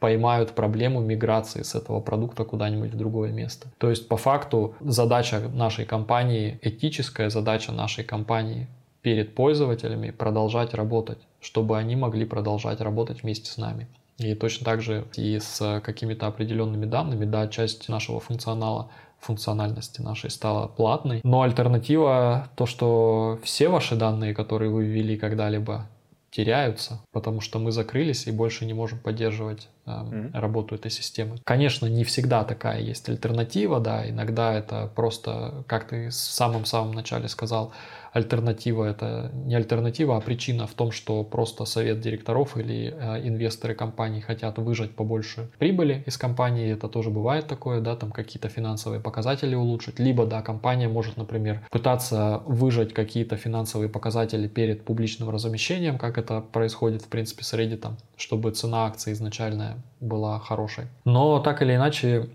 поймают 0.00 0.52
проблему 0.52 1.00
миграции 1.00 1.62
с 1.62 1.74
этого 1.74 2.00
продукта 2.00 2.44
куда-нибудь 2.44 2.92
в 2.92 2.96
другое 2.96 3.32
место. 3.32 3.68
То 3.78 3.90
есть 3.90 4.08
по 4.08 4.16
факту 4.16 4.74
задача 4.80 5.40
нашей 5.52 5.84
компании, 5.86 6.58
этическая 6.62 7.30
задача 7.30 7.72
нашей 7.72 8.04
компании 8.04 8.68
перед 9.02 9.34
пользователями 9.34 10.10
продолжать 10.10 10.74
работать, 10.74 11.18
чтобы 11.40 11.78
они 11.78 11.96
могли 11.96 12.24
продолжать 12.24 12.80
работать 12.80 13.22
вместе 13.22 13.50
с 13.50 13.56
нами. 13.56 13.86
И 14.18 14.34
точно 14.34 14.64
так 14.64 14.80
же 14.80 15.06
и 15.16 15.38
с 15.40 15.80
какими-то 15.84 16.26
определенными 16.26 16.86
данными, 16.86 17.24
да, 17.24 17.48
часть 17.48 17.88
нашего 17.88 18.20
функционала 18.20 18.90
функциональности 19.24 20.00
нашей 20.00 20.30
стала 20.30 20.66
платной. 20.68 21.20
Но 21.24 21.42
альтернатива 21.42 22.48
то, 22.56 22.66
что 22.66 23.38
все 23.42 23.68
ваши 23.68 23.96
данные, 23.96 24.34
которые 24.34 24.70
вы 24.70 24.84
ввели 24.84 25.16
когда-либо, 25.16 25.88
теряются, 26.34 27.00
потому 27.12 27.40
что 27.40 27.60
мы 27.60 27.70
закрылись 27.70 28.26
и 28.26 28.32
больше 28.32 28.66
не 28.66 28.74
можем 28.74 28.98
поддерживать 28.98 29.68
э, 29.86 29.90
mm-hmm. 29.90 30.30
работу 30.32 30.74
этой 30.74 30.90
системы. 30.90 31.36
Конечно, 31.44 31.86
не 31.86 32.02
всегда 32.02 32.42
такая 32.42 32.80
есть 32.80 33.08
альтернатива, 33.08 33.78
да, 33.78 34.08
иногда 34.10 34.52
это 34.52 34.90
просто, 34.96 35.62
как 35.68 35.86
ты 35.86 36.08
в 36.08 36.14
самом-самом 36.14 36.92
начале 36.92 37.28
сказал, 37.28 37.72
альтернатива 38.14 38.84
это 38.84 39.30
не 39.34 39.56
альтернатива, 39.56 40.16
а 40.16 40.20
причина 40.20 40.66
в 40.66 40.74
том, 40.74 40.92
что 40.92 41.24
просто 41.24 41.64
совет 41.64 42.00
директоров 42.00 42.56
или 42.56 42.94
э, 42.96 43.28
инвесторы 43.28 43.74
компании 43.74 44.20
хотят 44.20 44.56
выжать 44.58 44.92
побольше 44.92 45.48
прибыли 45.58 46.04
из 46.06 46.16
компании, 46.16 46.72
это 46.72 46.88
тоже 46.88 47.10
бывает 47.10 47.48
такое, 47.48 47.80
да, 47.80 47.96
там 47.96 48.12
какие-то 48.12 48.48
финансовые 48.48 49.00
показатели 49.00 49.56
улучшить, 49.56 49.98
либо, 49.98 50.26
да, 50.26 50.42
компания 50.42 50.88
может, 50.88 51.16
например, 51.16 51.60
пытаться 51.70 52.42
выжать 52.46 52.94
какие-то 52.94 53.36
финансовые 53.36 53.88
показатели 53.88 54.46
перед 54.46 54.84
публичным 54.84 55.30
размещением, 55.30 55.98
как 55.98 56.16
это 56.16 56.40
происходит, 56.40 57.02
в 57.02 57.08
принципе, 57.08 57.42
с 57.42 57.52
Reddit, 57.52 57.90
чтобы 58.16 58.52
цена 58.52 58.86
акции 58.86 59.12
изначальная 59.12 59.76
была 59.98 60.38
хорошей. 60.38 60.84
Но 61.04 61.40
так 61.40 61.62
или 61.62 61.74
иначе, 61.74 62.28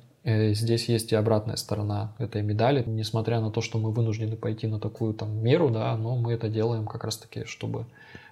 здесь 0.54 0.90
есть 0.90 1.12
и 1.12 1.16
обратная 1.16 1.56
сторона 1.56 2.16
этой 2.18 2.42
медали. 2.42 2.84
Несмотря 2.86 3.40
на 3.40 3.52
то, 3.52 3.62
что 3.62 3.78
мы 3.80 3.92
вынуждены 3.92 4.36
пойти 4.36 4.68
на 4.68 4.80
такую 4.80 5.14
там 5.14 5.38
меру, 5.44 5.70
да, 5.70 5.96
но 5.98 6.16
мы 6.16 6.34
это 6.34 6.50
делаем 6.50 6.86
как 6.86 7.04
раз 7.04 7.18
таки, 7.18 7.46
чтобы 7.46 7.86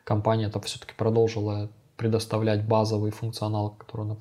компания 0.03 0.47
это 0.47 0.59
все-таки 0.61 0.93
продолжила 0.95 1.69
предоставлять 1.97 2.65
базовый 2.65 3.11
функционал, 3.11 3.71
который 3.71 4.05
она 4.05 4.17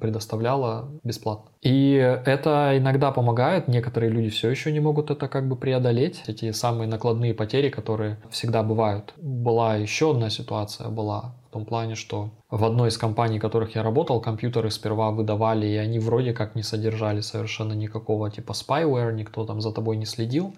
предоставляла 0.00 0.88
бесплатно. 1.04 1.50
И 1.62 1.92
это 1.92 2.72
иногда 2.76 3.12
помогает, 3.12 3.68
некоторые 3.68 4.10
люди 4.10 4.30
все 4.30 4.50
еще 4.50 4.72
не 4.72 4.80
могут 4.80 5.10
это 5.10 5.28
как 5.28 5.46
бы 5.48 5.54
преодолеть, 5.54 6.24
эти 6.26 6.50
самые 6.50 6.88
накладные 6.88 7.34
потери, 7.34 7.68
которые 7.68 8.18
всегда 8.30 8.62
бывают. 8.64 9.14
Была 9.16 9.76
еще 9.76 10.10
одна 10.10 10.28
ситуация, 10.30 10.88
была 10.88 11.36
том 11.56 11.64
плане, 11.64 11.94
что 11.94 12.28
в 12.50 12.64
одной 12.66 12.90
из 12.90 12.98
компаний, 12.98 13.38
в 13.38 13.42
которых 13.42 13.74
я 13.76 13.82
работал, 13.82 14.20
компьютеры 14.20 14.70
сперва 14.70 15.10
выдавали, 15.10 15.66
и 15.66 15.76
они 15.76 15.98
вроде 15.98 16.34
как 16.34 16.54
не 16.54 16.62
содержали 16.62 17.22
совершенно 17.22 17.72
никакого 17.72 18.30
типа 18.30 18.52
spyware, 18.52 19.14
никто 19.14 19.46
там 19.46 19.62
за 19.62 19.72
тобой 19.72 19.96
не 19.96 20.04
следил, 20.04 20.54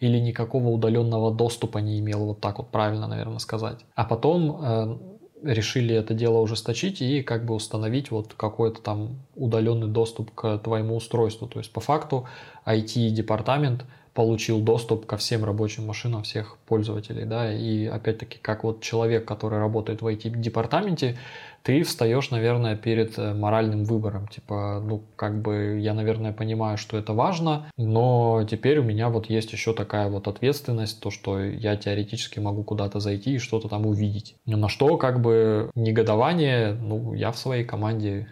или 0.00 0.18
никакого 0.18 0.68
удаленного 0.68 1.32
доступа 1.32 1.78
не 1.78 1.98
имел, 2.00 2.26
вот 2.26 2.40
так 2.40 2.58
вот 2.58 2.68
правильно, 2.68 3.06
наверное, 3.06 3.38
сказать. 3.38 3.78
А 3.94 4.04
потом 4.04 4.58
э, 4.60 4.98
решили 5.42 5.94
это 5.94 6.12
дело 6.12 6.38
ужесточить 6.40 7.00
и 7.00 7.22
как 7.22 7.46
бы 7.46 7.54
установить 7.54 8.10
вот 8.10 8.34
какой-то 8.34 8.82
там 8.82 9.20
удаленный 9.34 9.88
доступ 9.88 10.34
к 10.34 10.58
твоему 10.58 10.96
устройству. 10.96 11.48
То 11.48 11.60
есть 11.60 11.72
по 11.72 11.80
факту 11.80 12.26
IT-департамент 12.66 13.86
получил 14.14 14.60
доступ 14.60 15.06
ко 15.06 15.16
всем 15.16 15.44
рабочим 15.44 15.86
машинам 15.86 16.22
всех 16.22 16.58
пользователей, 16.66 17.24
да, 17.24 17.52
и 17.52 17.86
опять-таки, 17.86 18.38
как 18.42 18.64
вот 18.64 18.82
человек, 18.82 19.24
который 19.24 19.58
работает 19.58 20.02
в 20.02 20.06
IT-департаменте, 20.06 21.16
ты 21.62 21.82
встаешь, 21.84 22.30
наверное, 22.30 22.76
перед 22.76 23.18
э, 23.18 23.34
моральным 23.34 23.84
выбором. 23.84 24.26
Типа, 24.28 24.82
ну, 24.84 25.02
как 25.16 25.40
бы 25.40 25.78
я, 25.80 25.94
наверное, 25.94 26.32
понимаю, 26.32 26.76
что 26.76 26.98
это 26.98 27.12
важно, 27.12 27.66
но 27.76 28.44
теперь 28.50 28.80
у 28.80 28.82
меня 28.82 29.08
вот 29.08 29.26
есть 29.26 29.52
еще 29.52 29.72
такая 29.72 30.08
вот 30.08 30.26
ответственность, 30.26 31.00
то, 31.00 31.10
что 31.10 31.40
я 31.40 31.76
теоретически 31.76 32.40
могу 32.40 32.64
куда-то 32.64 33.00
зайти 33.00 33.34
и 33.34 33.38
что-то 33.38 33.68
там 33.68 33.86
увидеть. 33.86 34.34
На 34.44 34.68
что, 34.68 34.96
как 34.96 35.20
бы, 35.20 35.70
негодование, 35.74 36.72
ну, 36.72 37.14
я 37.14 37.30
в 37.30 37.38
своей 37.38 37.64
команде 37.64 38.26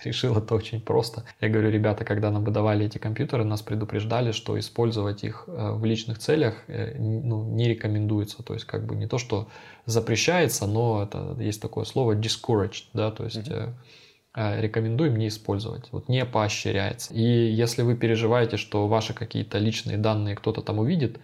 решил 0.04 0.36
это 0.36 0.54
очень 0.54 0.80
просто. 0.80 1.24
Я 1.40 1.48
говорю, 1.48 1.70
ребята, 1.70 2.04
когда 2.04 2.30
нам 2.30 2.44
выдавали 2.44 2.86
эти 2.86 2.98
компьютеры, 2.98 3.44
нас 3.44 3.62
предупреждали, 3.62 4.32
что 4.32 4.58
использовать 4.58 5.24
их 5.24 5.44
э, 5.46 5.72
в 5.72 5.84
личных 5.84 6.18
целях 6.18 6.64
э, 6.68 6.96
ну, 6.98 7.44
не 7.44 7.68
рекомендуется. 7.68 8.42
То 8.42 8.54
есть 8.54 8.66
как 8.66 8.86
бы 8.86 8.96
не 8.96 9.06
то, 9.06 9.18
что 9.18 9.48
запрещается, 9.86 10.66
но 10.66 11.02
это 11.02 11.36
есть 11.40 11.60
такое 11.60 11.84
слово 11.84 12.14
discouraged, 12.14 12.84
да, 12.92 13.10
то 13.10 13.24
есть 13.24 13.48
mm-hmm. 13.48 14.60
рекомендуем 14.60 15.16
не 15.16 15.28
использовать, 15.28 15.90
вот 15.90 16.08
не 16.08 16.24
поощряется. 16.24 17.12
И 17.14 17.22
если 17.22 17.82
вы 17.82 17.96
переживаете, 17.96 18.56
что 18.56 18.86
ваши 18.86 19.14
какие-то 19.14 19.58
личные 19.58 19.96
данные 19.96 20.36
кто-то 20.36 20.62
там 20.62 20.78
увидит, 20.78 21.18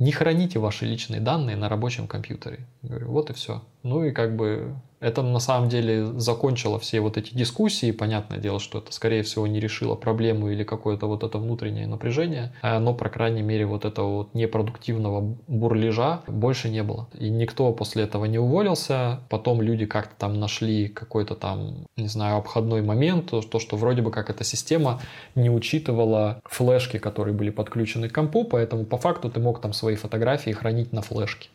не 0.00 0.12
храните 0.12 0.58
ваши 0.58 0.86
личные 0.86 1.20
данные 1.20 1.56
на 1.56 1.68
рабочем 1.68 2.08
компьютере. 2.08 2.66
Я 2.82 2.88
говорю, 2.88 3.10
вот 3.10 3.28
и 3.28 3.34
все. 3.34 3.62
Ну 3.82 4.04
и 4.04 4.10
как 4.12 4.36
бы 4.36 4.74
это 5.00 5.22
на 5.22 5.38
самом 5.38 5.70
деле 5.70 6.06
закончило 6.18 6.78
все 6.78 7.00
вот 7.00 7.16
эти 7.16 7.34
дискуссии. 7.34 7.90
Понятное 7.90 8.38
дело, 8.38 8.60
что 8.60 8.78
это, 8.78 8.92
скорее 8.92 9.22
всего, 9.22 9.46
не 9.46 9.58
решило 9.58 9.94
проблему 9.94 10.50
или 10.50 10.62
какое-то 10.62 11.06
вот 11.06 11.24
это 11.24 11.38
внутреннее 11.38 11.86
напряжение. 11.86 12.52
А 12.60 12.78
но, 12.78 12.92
по 12.92 13.08
крайней 13.08 13.42
мере, 13.42 13.64
вот 13.64 13.86
этого 13.86 14.16
вот 14.18 14.34
непродуктивного 14.34 15.36
бурлежа 15.48 16.20
больше 16.26 16.68
не 16.68 16.82
было. 16.82 17.08
И 17.18 17.30
никто 17.30 17.72
после 17.72 18.04
этого 18.04 18.26
не 18.26 18.38
уволился. 18.38 19.20
Потом 19.30 19.62
люди 19.62 19.86
как-то 19.86 20.14
там 20.18 20.38
нашли 20.38 20.88
какой-то 20.88 21.34
там, 21.34 21.86
не 21.96 22.08
знаю, 22.08 22.36
обходной 22.36 22.82
момент. 22.82 23.30
То, 23.30 23.58
что 23.58 23.76
вроде 23.76 24.02
бы 24.02 24.10
как 24.10 24.28
эта 24.28 24.44
система 24.44 25.00
не 25.34 25.48
учитывала 25.48 26.42
флешки, 26.44 26.98
которые 26.98 27.34
были 27.34 27.48
подключены 27.48 28.10
к 28.10 28.14
компу. 28.14 28.44
Поэтому 28.44 28.84
по 28.84 28.98
факту 28.98 29.30
ты 29.30 29.40
мог 29.40 29.62
там 29.62 29.72
свои 29.72 29.96
фотографии 29.96 30.50
хранить 30.50 30.92
на 30.92 31.00
флешке. 31.00 31.48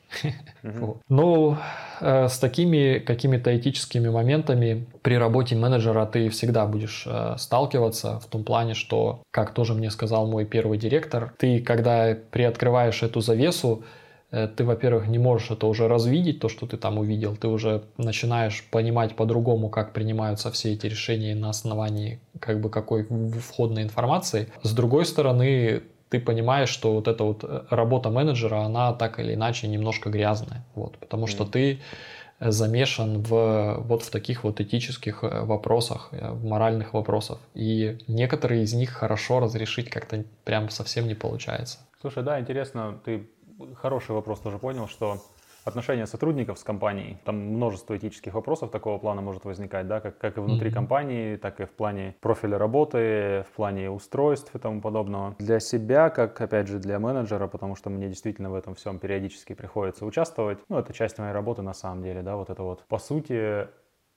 Ну, 1.09 1.57
э, 2.01 2.27
с 2.27 2.39
такими 2.39 2.99
какими-то 2.99 3.57
этическими 3.57 4.09
моментами 4.09 4.87
при 5.01 5.15
работе 5.15 5.55
менеджера 5.55 6.05
ты 6.05 6.29
всегда 6.29 6.65
будешь 6.65 7.03
э, 7.05 7.35
сталкиваться 7.37 8.19
в 8.19 8.25
том 8.27 8.43
плане, 8.43 8.73
что, 8.73 9.21
как 9.31 9.53
тоже 9.53 9.73
мне 9.73 9.91
сказал 9.91 10.27
мой 10.27 10.45
первый 10.45 10.77
директор, 10.77 11.33
ты, 11.37 11.59
когда 11.59 12.15
приоткрываешь 12.31 13.03
эту 13.03 13.21
завесу, 13.21 13.83
э, 14.31 14.47
ты, 14.47 14.63
во-первых, 14.63 15.07
не 15.07 15.19
можешь 15.19 15.51
это 15.51 15.67
уже 15.67 15.87
развидеть, 15.87 16.39
то, 16.39 16.49
что 16.49 16.65
ты 16.65 16.77
там 16.77 16.97
увидел, 16.97 17.35
ты 17.35 17.47
уже 17.47 17.83
начинаешь 17.97 18.65
понимать 18.71 19.15
по-другому, 19.15 19.69
как 19.69 19.93
принимаются 19.93 20.51
все 20.51 20.73
эти 20.73 20.87
решения 20.87 21.35
на 21.35 21.49
основании 21.49 22.19
как 22.39 22.59
бы 22.59 22.69
какой 22.69 23.07
входной 23.39 23.83
информации. 23.83 24.47
С 24.63 24.73
другой 24.73 25.05
стороны, 25.05 25.83
ты 26.09 26.19
понимаешь, 26.19 26.69
что 26.69 26.93
вот 26.93 27.07
эта 27.07 27.23
вот 27.23 27.43
э, 27.43 27.63
работа 27.69 28.09
менеджера, 28.09 28.61
она 28.61 28.93
так 28.93 29.19
или 29.19 29.33
иначе 29.33 29.67
немножко 29.67 30.09
грязная, 30.09 30.65
вот, 30.75 30.97
потому 30.97 31.27
что 31.27 31.45
ты 31.45 31.79
э, 32.39 32.51
замешан 32.51 33.21
в 33.21 33.77
вот 33.79 34.03
в 34.03 34.11
таких 34.11 34.43
вот 34.43 34.61
этических 34.61 35.23
э, 35.23 35.41
вопросах, 35.41 36.09
в 36.11 36.45
моральных 36.45 36.93
вопросах, 36.93 37.39
и 37.53 37.97
некоторые 38.07 38.63
из 38.63 38.73
них 38.73 38.91
хорошо 38.91 39.39
разрешить 39.39 39.89
как-то 39.89 40.23
прям 40.43 40.69
совсем 40.69 41.07
не 41.07 41.15
получается. 41.15 41.79
Слушай, 42.01 42.23
да, 42.23 42.39
интересно, 42.39 42.99
ты 43.03 43.27
хороший 43.75 44.11
вопрос 44.11 44.39
тоже 44.39 44.59
понял, 44.59 44.87
что 44.87 45.21
отношения 45.65 46.05
сотрудников 46.05 46.59
с 46.59 46.63
компанией. 46.63 47.17
Там 47.25 47.35
множество 47.37 47.97
этических 47.97 48.33
вопросов 48.33 48.71
такого 48.71 48.97
плана 48.99 49.21
может 49.21 49.43
возникать, 49.45 49.87
да, 49.87 49.99
как, 49.99 50.17
как 50.17 50.37
и 50.37 50.39
внутри 50.39 50.69
mm-hmm. 50.69 50.73
компании, 50.73 51.35
так 51.35 51.59
и 51.59 51.65
в 51.65 51.71
плане 51.71 52.15
профиля 52.21 52.57
работы, 52.57 53.45
в 53.49 53.55
плане 53.55 53.89
устройств 53.89 54.53
и 54.55 54.59
тому 54.59 54.79
подобного. 54.79 55.35
Для 55.39 55.59
себя, 55.59 56.09
как, 56.09 56.39
опять 56.39 56.67
же, 56.67 56.77
для 56.77 56.99
менеджера, 56.99 57.47
потому 57.47 57.75
что 57.75 57.89
мне 57.89 58.07
действительно 58.07 58.51
в 58.51 58.55
этом 58.55 58.75
всем 58.75 58.99
периодически 58.99 59.53
приходится 59.53 60.05
участвовать, 60.05 60.59
ну, 60.69 60.77
это 60.77 60.93
часть 60.93 61.17
моей 61.17 61.33
работы 61.33 61.63
на 61.63 61.73
самом 61.73 62.03
деле, 62.03 62.21
да, 62.21 62.35
вот 62.35 62.49
это 62.49 62.61
вот. 62.61 62.85
По 62.87 62.99
сути, 62.99 63.67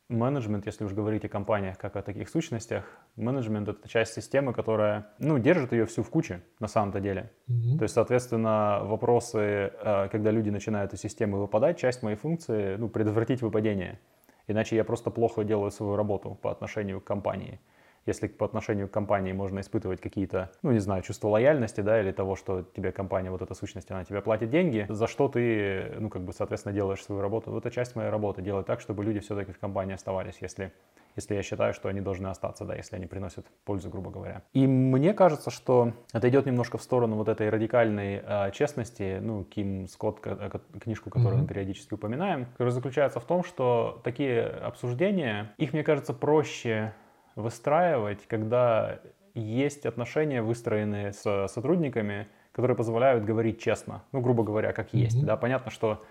менеджмент, 0.09 0.67
если 0.67 0.85
уж 0.85 0.93
говорить 0.93 1.25
о 1.25 1.29
компаниях 1.29 1.77
как 1.79 1.97
о 1.97 2.03
таких 2.03 2.29
сущностях, 2.29 2.85
менеджмент— 3.17 3.69
это 3.71 3.89
часть 3.89 4.15
системы, 4.15 4.53
которая, 4.53 5.09
ну, 5.19 5.39
держит 5.39 5.73
ее 5.73 5.85
всю 5.87 6.03
в 6.03 6.11
куче, 6.11 6.41
на 6.61 6.69
самом-то 6.69 7.01
деле. 7.01 7.31
Mm-hmm. 7.49 7.79
То 7.79 7.83
есть, 7.83 7.95
соответственно, 7.95 8.81
вопросы, 8.85 9.39
э, 9.39 10.09
когда 10.11 10.31
люди 10.31 10.51
начинают 10.51 10.95
из 10.95 11.01
системы 11.01 11.39
выпадать, 11.39 11.79
часть 11.79 12.03
моей 12.03 12.17
функции, 12.17 12.77
ну, 12.77 12.89
предотвратить 12.89 13.43
выпадение. 13.43 14.01
Иначе 14.47 14.77
я 14.77 14.85
просто 14.85 15.11
плохо 15.11 15.45
делаю 15.45 15.71
свою 15.71 15.97
работу 15.97 16.39
по 16.41 16.51
отношению 16.51 17.01
к 17.01 17.05
компании 17.05 17.61
если 18.09 18.27
по 18.27 18.47
отношению 18.47 18.89
к 18.89 18.91
компании 18.91 19.33
можно 19.33 19.61
испытывать 19.61 20.01
какие-то, 20.01 20.51
ну, 20.63 20.73
не 20.73 20.81
знаю, 20.81 21.03
чувство 21.03 21.29
лояльности, 21.29 21.81
да, 21.81 22.01
или 22.01 22.11
того, 22.11 22.35
что 22.35 22.63
тебе 22.63 22.91
компания, 22.91 23.31
вот 23.31 23.43
эта 23.43 23.55
сущность, 23.55 23.91
она 23.91 24.05
тебе 24.05 24.21
платит 24.21 24.51
деньги, 24.51 24.87
за 24.89 25.07
что 25.07 25.29
ты, 25.29 25.93
ну, 25.99 26.09
как 26.09 26.23
бы, 26.23 26.33
соответственно, 26.33 26.75
делаешь 26.75 27.03
свою 27.03 27.21
работу. 27.21 27.51
Вот 27.51 27.65
это 27.65 27.75
часть 27.75 27.95
моей 27.95 28.11
работы, 28.11 28.43
делать 28.43 28.67
так, 28.67 28.81
чтобы 28.81 29.05
люди 29.05 29.21
все-таки 29.21 29.53
в 29.53 29.59
компании 29.59 29.95
оставались, 29.95 30.39
если 30.41 30.73
если 31.19 31.35
я 31.35 31.43
считаю, 31.43 31.75
что 31.75 31.89
они 31.89 32.01
должны 32.01 32.29
остаться, 32.29 32.65
да, 32.65 32.77
если 32.77 32.95
они 32.95 33.07
приносят 33.07 33.45
пользу, 33.65 33.91
грубо 33.91 34.11
говоря. 34.11 34.43
И 34.53 34.69
мне 34.69 35.13
кажется, 35.13 35.51
что 35.51 35.93
это 36.13 36.29
идет 36.29 36.47
немножко 36.47 36.79
в 36.79 36.83
сторону 36.83 37.17
вот 37.17 37.29
этой 37.29 37.51
радикальной 37.51 38.23
э, 38.25 38.51
честности, 38.53 39.19
ну, 39.21 39.43
Ким 39.43 39.89
Скотт, 39.89 40.21
э, 40.25 40.51
книжку, 40.81 41.11
которую 41.11 41.39
mm-hmm. 41.39 41.43
мы 41.43 41.49
периодически 41.49 41.95
упоминаем, 41.95 42.47
которая 42.53 42.71
заключается 42.71 43.19
в 43.19 43.25
том, 43.25 43.43
что 43.43 44.01
такие 44.05 44.45
обсуждения, 44.47 45.53
их, 45.57 45.73
мне 45.73 45.83
кажется, 45.83 46.15
проще 46.15 46.95
выстраивать, 47.39 48.27
когда 48.27 48.99
есть 49.35 49.87
отношения, 49.87 50.43
выстроенные 50.43 51.13
с 51.13 51.47
сотрудниками, 51.49 52.27
которые 52.53 52.77
позволяют 52.77 53.25
говорить 53.25 53.61
честно, 53.61 54.03
ну, 54.11 54.21
грубо 54.21 54.43
говоря, 54.43 54.73
как 54.73 54.93
есть. 54.93 55.17
Mm-hmm. 55.17 55.27
Да, 55.27 55.37
понятно, 55.37 55.71
что 55.71 56.05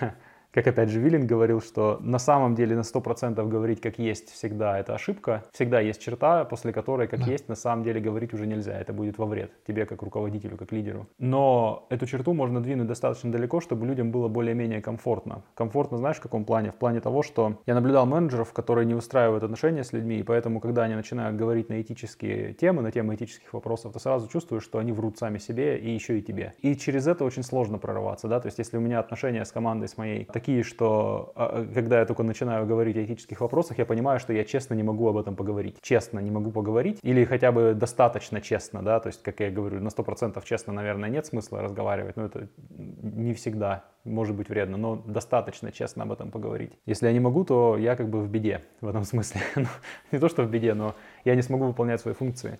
как 0.54 0.68
опять 0.68 0.88
же 0.88 1.00
Виллин 1.00 1.26
говорил, 1.26 1.60
что 1.60 1.98
на 2.00 2.18
самом 2.18 2.54
деле 2.54 2.76
на 2.76 2.82
100% 2.82 3.48
говорить 3.48 3.80
как 3.80 3.98
есть 3.98 4.30
всегда 4.30 4.78
это 4.78 4.94
ошибка. 4.94 5.42
Всегда 5.52 5.80
есть 5.80 6.00
черта, 6.00 6.44
после 6.44 6.72
которой 6.72 7.08
как 7.08 7.24
да. 7.24 7.32
есть 7.32 7.48
на 7.48 7.56
самом 7.56 7.82
деле 7.82 8.00
говорить 8.00 8.32
уже 8.32 8.46
нельзя. 8.46 8.78
Это 8.78 8.92
будет 8.92 9.18
во 9.18 9.26
вред 9.26 9.50
тебе 9.66 9.84
как 9.84 10.02
руководителю, 10.02 10.56
как 10.56 10.70
лидеру. 10.70 11.08
Но 11.18 11.86
эту 11.90 12.06
черту 12.06 12.34
можно 12.34 12.62
двинуть 12.62 12.86
достаточно 12.86 13.32
далеко, 13.32 13.60
чтобы 13.60 13.84
людям 13.84 14.12
было 14.12 14.28
более-менее 14.28 14.80
комфортно. 14.80 15.42
Комфортно 15.54 15.98
знаешь 15.98 16.18
в 16.18 16.20
каком 16.20 16.44
плане? 16.44 16.70
В 16.70 16.76
плане 16.76 17.00
того, 17.00 17.24
что 17.24 17.60
я 17.66 17.74
наблюдал 17.74 18.06
менеджеров, 18.06 18.52
которые 18.52 18.86
не 18.86 18.94
устраивают 18.94 19.42
отношения 19.42 19.82
с 19.82 19.92
людьми, 19.92 20.20
и 20.20 20.22
поэтому, 20.22 20.60
когда 20.60 20.84
они 20.84 20.94
начинают 20.94 21.36
говорить 21.36 21.68
на 21.68 21.80
этические 21.80 22.54
темы, 22.54 22.82
на 22.82 22.92
темы 22.92 23.16
этических 23.16 23.52
вопросов, 23.52 23.92
ты 23.92 23.98
сразу 23.98 24.28
чувствуешь, 24.28 24.62
что 24.62 24.78
они 24.78 24.92
врут 24.92 25.18
сами 25.18 25.38
себе 25.38 25.78
и 25.78 25.90
еще 25.90 26.20
и 26.20 26.22
тебе. 26.22 26.52
И 26.60 26.76
через 26.76 27.08
это 27.08 27.24
очень 27.24 27.42
сложно 27.42 27.78
прорываться, 27.78 28.28
да, 28.28 28.38
то 28.38 28.46
есть 28.46 28.58
если 28.58 28.76
у 28.76 28.80
меня 28.80 29.00
отношения 29.00 29.44
с 29.44 29.50
командой, 29.50 29.88
с 29.88 29.96
моей, 29.96 30.24
такие, 30.44 30.62
что 30.62 31.32
а, 31.36 31.66
когда 31.74 32.00
я 32.00 32.04
только 32.04 32.22
начинаю 32.22 32.66
говорить 32.66 32.96
о 32.96 33.02
этических 33.02 33.40
вопросах, 33.40 33.78
я 33.78 33.86
понимаю, 33.86 34.20
что 34.20 34.34
я 34.34 34.44
честно 34.44 34.74
не 34.74 34.82
могу 34.82 35.08
об 35.08 35.16
этом 35.16 35.36
поговорить. 35.36 35.76
Честно 35.80 36.20
не 36.20 36.30
могу 36.30 36.50
поговорить, 36.50 36.98
или 37.02 37.24
хотя 37.24 37.50
бы 37.50 37.72
достаточно 37.74 38.42
честно, 38.42 38.82
да, 38.82 39.00
то 39.00 39.08
есть, 39.08 39.22
как 39.22 39.40
я 39.40 39.50
говорю, 39.50 39.80
на 39.80 39.88
100% 39.88 40.42
честно, 40.44 40.72
наверное, 40.74 41.08
нет 41.08 41.24
смысла 41.24 41.62
разговаривать, 41.62 42.16
но 42.16 42.26
это 42.26 42.48
не 42.78 43.32
всегда 43.32 43.84
может 44.04 44.36
быть 44.36 44.50
вредно, 44.50 44.76
но 44.76 44.96
достаточно 44.96 45.72
честно 45.72 46.02
об 46.02 46.12
этом 46.12 46.30
поговорить. 46.30 46.72
Если 46.84 47.06
я 47.06 47.12
не 47.12 47.20
могу, 47.20 47.44
то 47.44 47.78
я 47.78 47.96
как 47.96 48.10
бы 48.10 48.20
в 48.20 48.28
беде 48.28 48.60
в 48.82 48.88
этом 48.88 49.04
смысле. 49.04 49.40
Ну, 49.56 49.66
не 50.12 50.18
то, 50.18 50.28
что 50.28 50.42
в 50.42 50.50
беде, 50.50 50.74
но 50.74 50.94
я 51.24 51.34
не 51.34 51.42
смогу 51.42 51.64
выполнять 51.64 52.00
свои 52.00 52.12
функции. 52.12 52.58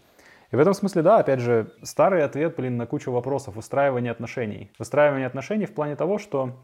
И 0.53 0.57
в 0.57 0.61
этом 0.61 0.73
смысле, 0.73 1.03
да, 1.03 1.19
опять 1.19 1.41
же, 1.41 1.73
старый 1.83 2.23
ответ, 2.25 2.57
блин, 2.57 2.77
на 2.77 2.87
кучу 2.87 3.11
вопросов. 3.11 3.57
Выстраивание 3.57 4.13
отношений. 4.13 4.71
Выстраивание 4.79 5.27
отношений 5.27 5.67
в 5.67 5.75
плане 5.75 5.97
того, 5.97 6.19
что 6.19 6.55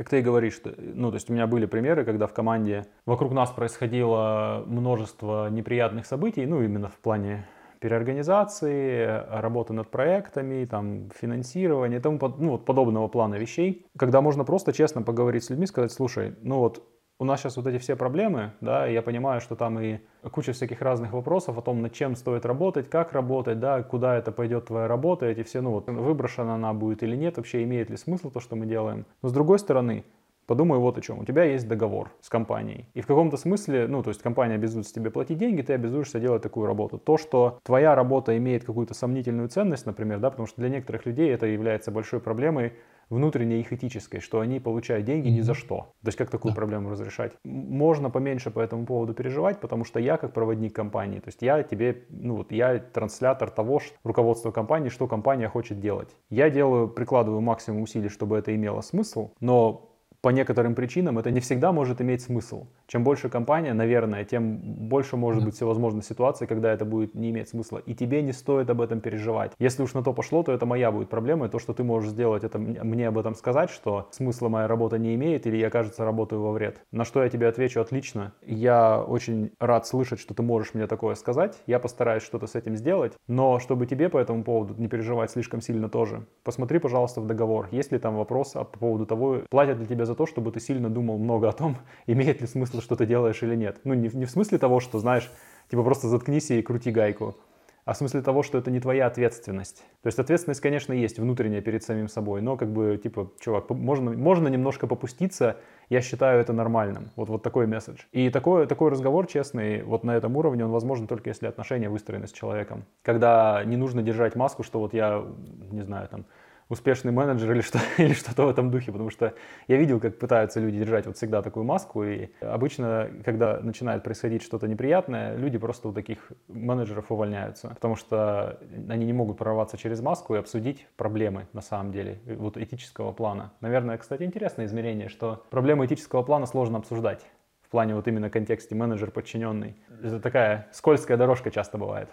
как 0.00 0.08
ты 0.08 0.20
и 0.20 0.22
говоришь, 0.22 0.54
что, 0.54 0.72
ну, 0.78 1.10
то 1.10 1.16
есть 1.16 1.28
у 1.28 1.34
меня 1.34 1.46
были 1.46 1.66
примеры, 1.66 2.06
когда 2.06 2.26
в 2.26 2.32
команде 2.32 2.86
вокруг 3.04 3.34
нас 3.34 3.50
происходило 3.50 4.64
множество 4.66 5.50
неприятных 5.50 6.06
событий, 6.06 6.46
ну, 6.46 6.62
именно 6.62 6.88
в 6.88 6.94
плане 7.00 7.46
переорганизации, 7.80 9.04
работы 9.28 9.74
над 9.74 9.90
проектами, 9.90 10.64
там, 10.64 11.10
финансирования 11.14 11.98
и 11.98 12.00
тому 12.00 12.18
ну, 12.38 12.52
вот 12.52 12.64
подобного 12.64 13.08
плана 13.08 13.34
вещей, 13.34 13.84
когда 13.98 14.22
можно 14.22 14.42
просто 14.42 14.72
честно 14.72 15.02
поговорить 15.02 15.44
с 15.44 15.50
людьми, 15.50 15.66
сказать, 15.66 15.92
слушай, 15.92 16.34
ну 16.40 16.60
вот 16.60 16.82
у 17.20 17.24
нас 17.24 17.40
сейчас 17.40 17.56
вот 17.58 17.66
эти 17.66 17.78
все 17.78 17.96
проблемы, 17.96 18.52
да, 18.62 18.86
я 18.86 19.02
понимаю, 19.02 19.42
что 19.42 19.54
там 19.54 19.78
и 19.78 19.98
куча 20.32 20.52
всяких 20.52 20.80
разных 20.80 21.12
вопросов 21.12 21.58
о 21.58 21.60
том, 21.60 21.82
над 21.82 21.92
чем 21.92 22.16
стоит 22.16 22.46
работать, 22.46 22.88
как 22.88 23.12
работать, 23.12 23.60
да, 23.60 23.82
куда 23.82 24.16
это 24.16 24.32
пойдет 24.32 24.66
твоя 24.66 24.88
работа, 24.88 25.26
эти 25.26 25.42
все, 25.42 25.60
ну 25.60 25.72
вот, 25.72 25.86
выброшена 25.86 26.54
она 26.54 26.72
будет 26.72 27.02
или 27.02 27.14
нет, 27.14 27.36
вообще 27.36 27.62
имеет 27.62 27.90
ли 27.90 27.98
смысл 27.98 28.30
то, 28.30 28.40
что 28.40 28.56
мы 28.56 28.64
делаем. 28.64 29.04
Но 29.22 29.28
с 29.28 29.32
другой 29.32 29.58
стороны, 29.58 30.04
Подумай 30.50 30.80
вот 30.80 30.98
о 30.98 31.00
чем. 31.00 31.20
У 31.20 31.24
тебя 31.24 31.44
есть 31.44 31.68
договор 31.68 32.10
с 32.20 32.28
компанией. 32.28 32.88
И 32.94 33.02
в 33.02 33.06
каком-то 33.06 33.36
смысле, 33.36 33.86
ну, 33.86 34.02
то 34.02 34.10
есть 34.10 34.20
компания 34.20 34.56
обязуется 34.56 34.92
тебе 34.92 35.08
платить 35.12 35.38
деньги, 35.38 35.62
ты 35.62 35.74
обязуешься 35.74 36.18
делать 36.18 36.42
такую 36.42 36.66
работу. 36.66 36.98
То, 36.98 37.18
что 37.18 37.60
твоя 37.62 37.94
работа 37.94 38.36
имеет 38.36 38.64
какую-то 38.64 38.92
сомнительную 38.92 39.48
ценность, 39.48 39.86
например, 39.86 40.18
да, 40.18 40.28
потому 40.28 40.48
что 40.48 40.60
для 40.60 40.68
некоторых 40.68 41.06
людей 41.06 41.32
это 41.32 41.46
является 41.46 41.92
большой 41.92 42.18
проблемой, 42.18 42.72
внутренней 43.10 43.60
их 43.60 43.72
этической, 43.72 44.20
что 44.20 44.40
они 44.40 44.60
получают 44.60 45.04
деньги 45.04 45.28
mm-hmm. 45.28 45.32
ни 45.32 45.40
за 45.40 45.54
что. 45.54 45.92
То 46.02 46.08
есть 46.08 46.16
как 46.16 46.30
такую 46.30 46.52
да. 46.52 46.56
проблему 46.56 46.90
разрешать? 46.90 47.32
Можно 47.44 48.08
поменьше 48.08 48.50
по 48.50 48.60
этому 48.60 48.86
поводу 48.86 49.12
переживать, 49.12 49.60
потому 49.60 49.84
что 49.84 50.00
я 50.00 50.16
как 50.16 50.32
проводник 50.32 50.74
компании, 50.74 51.18
то 51.18 51.28
есть 51.28 51.42
я 51.42 51.62
тебе, 51.62 52.04
ну 52.08 52.36
вот 52.36 52.52
я 52.52 52.78
транслятор 52.78 53.50
того, 53.50 53.80
что 53.80 53.94
руководство 54.04 54.50
компании, 54.50 54.88
что 54.88 55.06
компания 55.06 55.48
хочет 55.48 55.80
делать. 55.80 56.16
Я 56.30 56.48
делаю, 56.50 56.88
прикладываю 56.88 57.40
максимум 57.40 57.82
усилий, 57.82 58.08
чтобы 58.08 58.38
это 58.38 58.54
имело 58.54 58.80
смысл, 58.80 59.32
но 59.40 59.89
по 60.22 60.28
некоторым 60.28 60.74
причинам 60.74 61.18
это 61.18 61.30
не 61.30 61.40
всегда 61.40 61.72
может 61.72 62.00
иметь 62.02 62.22
смысл. 62.22 62.66
Чем 62.86 63.04
больше 63.04 63.30
компания, 63.30 63.72
наверное, 63.72 64.24
тем 64.24 64.58
больше 64.58 65.16
может 65.16 65.44
быть 65.44 65.54
всевозможных 65.54 66.04
ситуаций, 66.04 66.46
когда 66.46 66.72
это 66.72 66.84
будет 66.84 67.14
не 67.14 67.30
иметь 67.30 67.48
смысла. 67.48 67.78
И 67.78 67.94
тебе 67.94 68.20
не 68.22 68.32
стоит 68.32 68.68
об 68.68 68.82
этом 68.82 69.00
переживать. 69.00 69.52
Если 69.58 69.82
уж 69.82 69.94
на 69.94 70.02
то 70.02 70.12
пошло, 70.12 70.42
то 70.42 70.52
это 70.52 70.66
моя 70.66 70.92
будет 70.92 71.08
проблема. 71.08 71.46
И 71.46 71.48
то, 71.48 71.58
что 71.58 71.72
ты 71.72 71.84
можешь 71.84 72.10
сделать, 72.10 72.44
это 72.44 72.58
мне 72.58 73.08
об 73.08 73.16
этом 73.16 73.34
сказать, 73.34 73.70
что 73.70 74.08
смысла 74.10 74.48
моя 74.48 74.68
работа 74.68 74.98
не 74.98 75.14
имеет, 75.14 75.46
или 75.46 75.56
я, 75.56 75.70
кажется, 75.70 76.04
работаю 76.04 76.42
во 76.42 76.52
вред. 76.52 76.82
На 76.92 77.04
что 77.04 77.22
я 77.22 77.30
тебе 77.30 77.48
отвечу 77.48 77.80
отлично. 77.80 78.34
Я 78.44 79.02
очень 79.02 79.52
рад 79.58 79.86
слышать, 79.86 80.20
что 80.20 80.34
ты 80.34 80.42
можешь 80.42 80.74
мне 80.74 80.86
такое 80.86 81.14
сказать. 81.14 81.62
Я 81.66 81.78
постараюсь 81.78 82.22
что-то 82.22 82.46
с 82.46 82.54
этим 82.54 82.76
сделать. 82.76 83.14
Но 83.26 83.58
чтобы 83.58 83.86
тебе 83.86 84.10
по 84.10 84.18
этому 84.18 84.44
поводу 84.44 84.74
не 84.76 84.88
переживать 84.88 85.30
слишком 85.30 85.62
сильно 85.62 85.88
тоже, 85.88 86.26
посмотри, 86.44 86.78
пожалуйста, 86.78 87.22
в 87.22 87.26
договор. 87.26 87.68
Есть 87.70 87.92
ли 87.92 87.98
там 87.98 88.16
вопрос 88.16 88.52
по 88.52 88.64
поводу 88.64 89.06
того, 89.06 89.38
платят 89.48 89.78
ли 89.78 89.86
тебе 89.86 90.04
за 90.10 90.16
то, 90.16 90.26
чтобы 90.26 90.50
ты 90.50 90.58
сильно 90.58 90.90
думал 90.90 91.18
много 91.18 91.48
о 91.48 91.52
том, 91.52 91.76
имеет 92.06 92.40
ли 92.40 92.46
смысл, 92.48 92.80
что 92.80 92.96
ты 92.96 93.06
делаешь 93.06 93.42
или 93.42 93.54
нет. 93.54 93.80
Ну, 93.84 93.94
не, 93.94 94.08
не 94.08 94.24
в 94.24 94.30
смысле 94.30 94.58
того, 94.58 94.80
что, 94.80 94.98
знаешь, 94.98 95.30
типа 95.70 95.84
просто 95.84 96.08
заткнись 96.08 96.50
и 96.50 96.62
крути 96.62 96.90
гайку, 96.90 97.36
а 97.84 97.92
в 97.92 97.96
смысле 97.96 98.22
того, 98.22 98.42
что 98.42 98.58
это 98.58 98.72
не 98.72 98.80
твоя 98.80 99.06
ответственность. 99.06 99.84
То 100.02 100.08
есть 100.08 100.18
ответственность, 100.18 100.60
конечно, 100.60 100.92
есть 100.92 101.18
внутренняя 101.18 101.60
перед 101.60 101.84
самим 101.84 102.08
собой, 102.08 102.42
но 102.42 102.56
как 102.56 102.72
бы, 102.72 102.98
типа, 103.02 103.30
чувак, 103.40 103.70
можно, 103.70 104.10
можно 104.10 104.48
немножко 104.48 104.88
попуститься, 104.88 105.56
я 105.88 106.00
считаю 106.00 106.40
это 106.40 106.52
нормальным. 106.52 107.10
Вот, 107.16 107.28
вот 107.28 107.42
такой 107.42 107.66
месседж. 107.66 108.00
И 108.10 108.30
такой, 108.30 108.66
такой 108.66 108.90
разговор 108.90 109.28
честный 109.28 109.82
вот 109.82 110.02
на 110.04 110.16
этом 110.16 110.36
уровне, 110.36 110.64
он 110.64 110.72
возможен 110.72 111.06
только 111.06 111.30
если 111.30 111.46
отношения 111.46 111.88
выстроены 111.88 112.26
с 112.26 112.32
человеком. 112.32 112.84
Когда 113.02 113.62
не 113.64 113.76
нужно 113.76 114.02
держать 114.02 114.34
маску, 114.34 114.64
что 114.64 114.80
вот 114.80 114.92
я, 114.92 115.24
не 115.70 115.82
знаю, 115.82 116.08
там, 116.08 116.26
успешный 116.70 117.12
менеджер 117.12 117.52
или, 117.52 117.60
что, 117.60 117.78
или 117.98 118.14
что-то 118.14 118.46
в 118.46 118.48
этом 118.48 118.70
духе, 118.70 118.92
потому 118.92 119.10
что 119.10 119.34
я 119.68 119.76
видел, 119.76 120.00
как 120.00 120.18
пытаются 120.18 120.60
люди 120.60 120.78
держать 120.78 121.06
вот 121.06 121.16
всегда 121.16 121.42
такую 121.42 121.64
маску, 121.64 122.04
и 122.04 122.30
обычно, 122.40 123.10
когда 123.24 123.60
начинает 123.60 124.02
происходить 124.02 124.42
что-то 124.42 124.66
неприятное, 124.66 125.36
люди 125.36 125.58
просто 125.58 125.88
у 125.88 125.92
таких 125.92 126.32
менеджеров 126.48 127.10
увольняются, 127.12 127.68
потому 127.68 127.96
что 127.96 128.58
они 128.88 129.04
не 129.04 129.12
могут 129.12 129.36
прорваться 129.36 129.76
через 129.76 130.00
маску 130.00 130.34
и 130.34 130.38
обсудить 130.38 130.86
проблемы 130.96 131.48
на 131.52 131.60
самом 131.60 131.92
деле, 131.92 132.20
вот 132.24 132.56
этического 132.56 133.12
плана. 133.12 133.52
Наверное, 133.60 133.98
кстати, 133.98 134.22
интересное 134.22 134.66
измерение, 134.66 135.08
что 135.08 135.44
проблемы 135.50 135.86
этического 135.86 136.22
плана 136.22 136.46
сложно 136.46 136.78
обсуждать 136.78 137.26
в 137.62 137.70
плане 137.70 137.94
вот 137.94 138.08
именно 138.08 138.30
контексте 138.30 138.74
менеджер-подчиненный. 138.74 139.76
Это 140.02 140.20
такая 140.20 140.68
скользкая 140.72 141.16
дорожка 141.16 141.50
часто 141.50 141.78
бывает. 141.78 142.08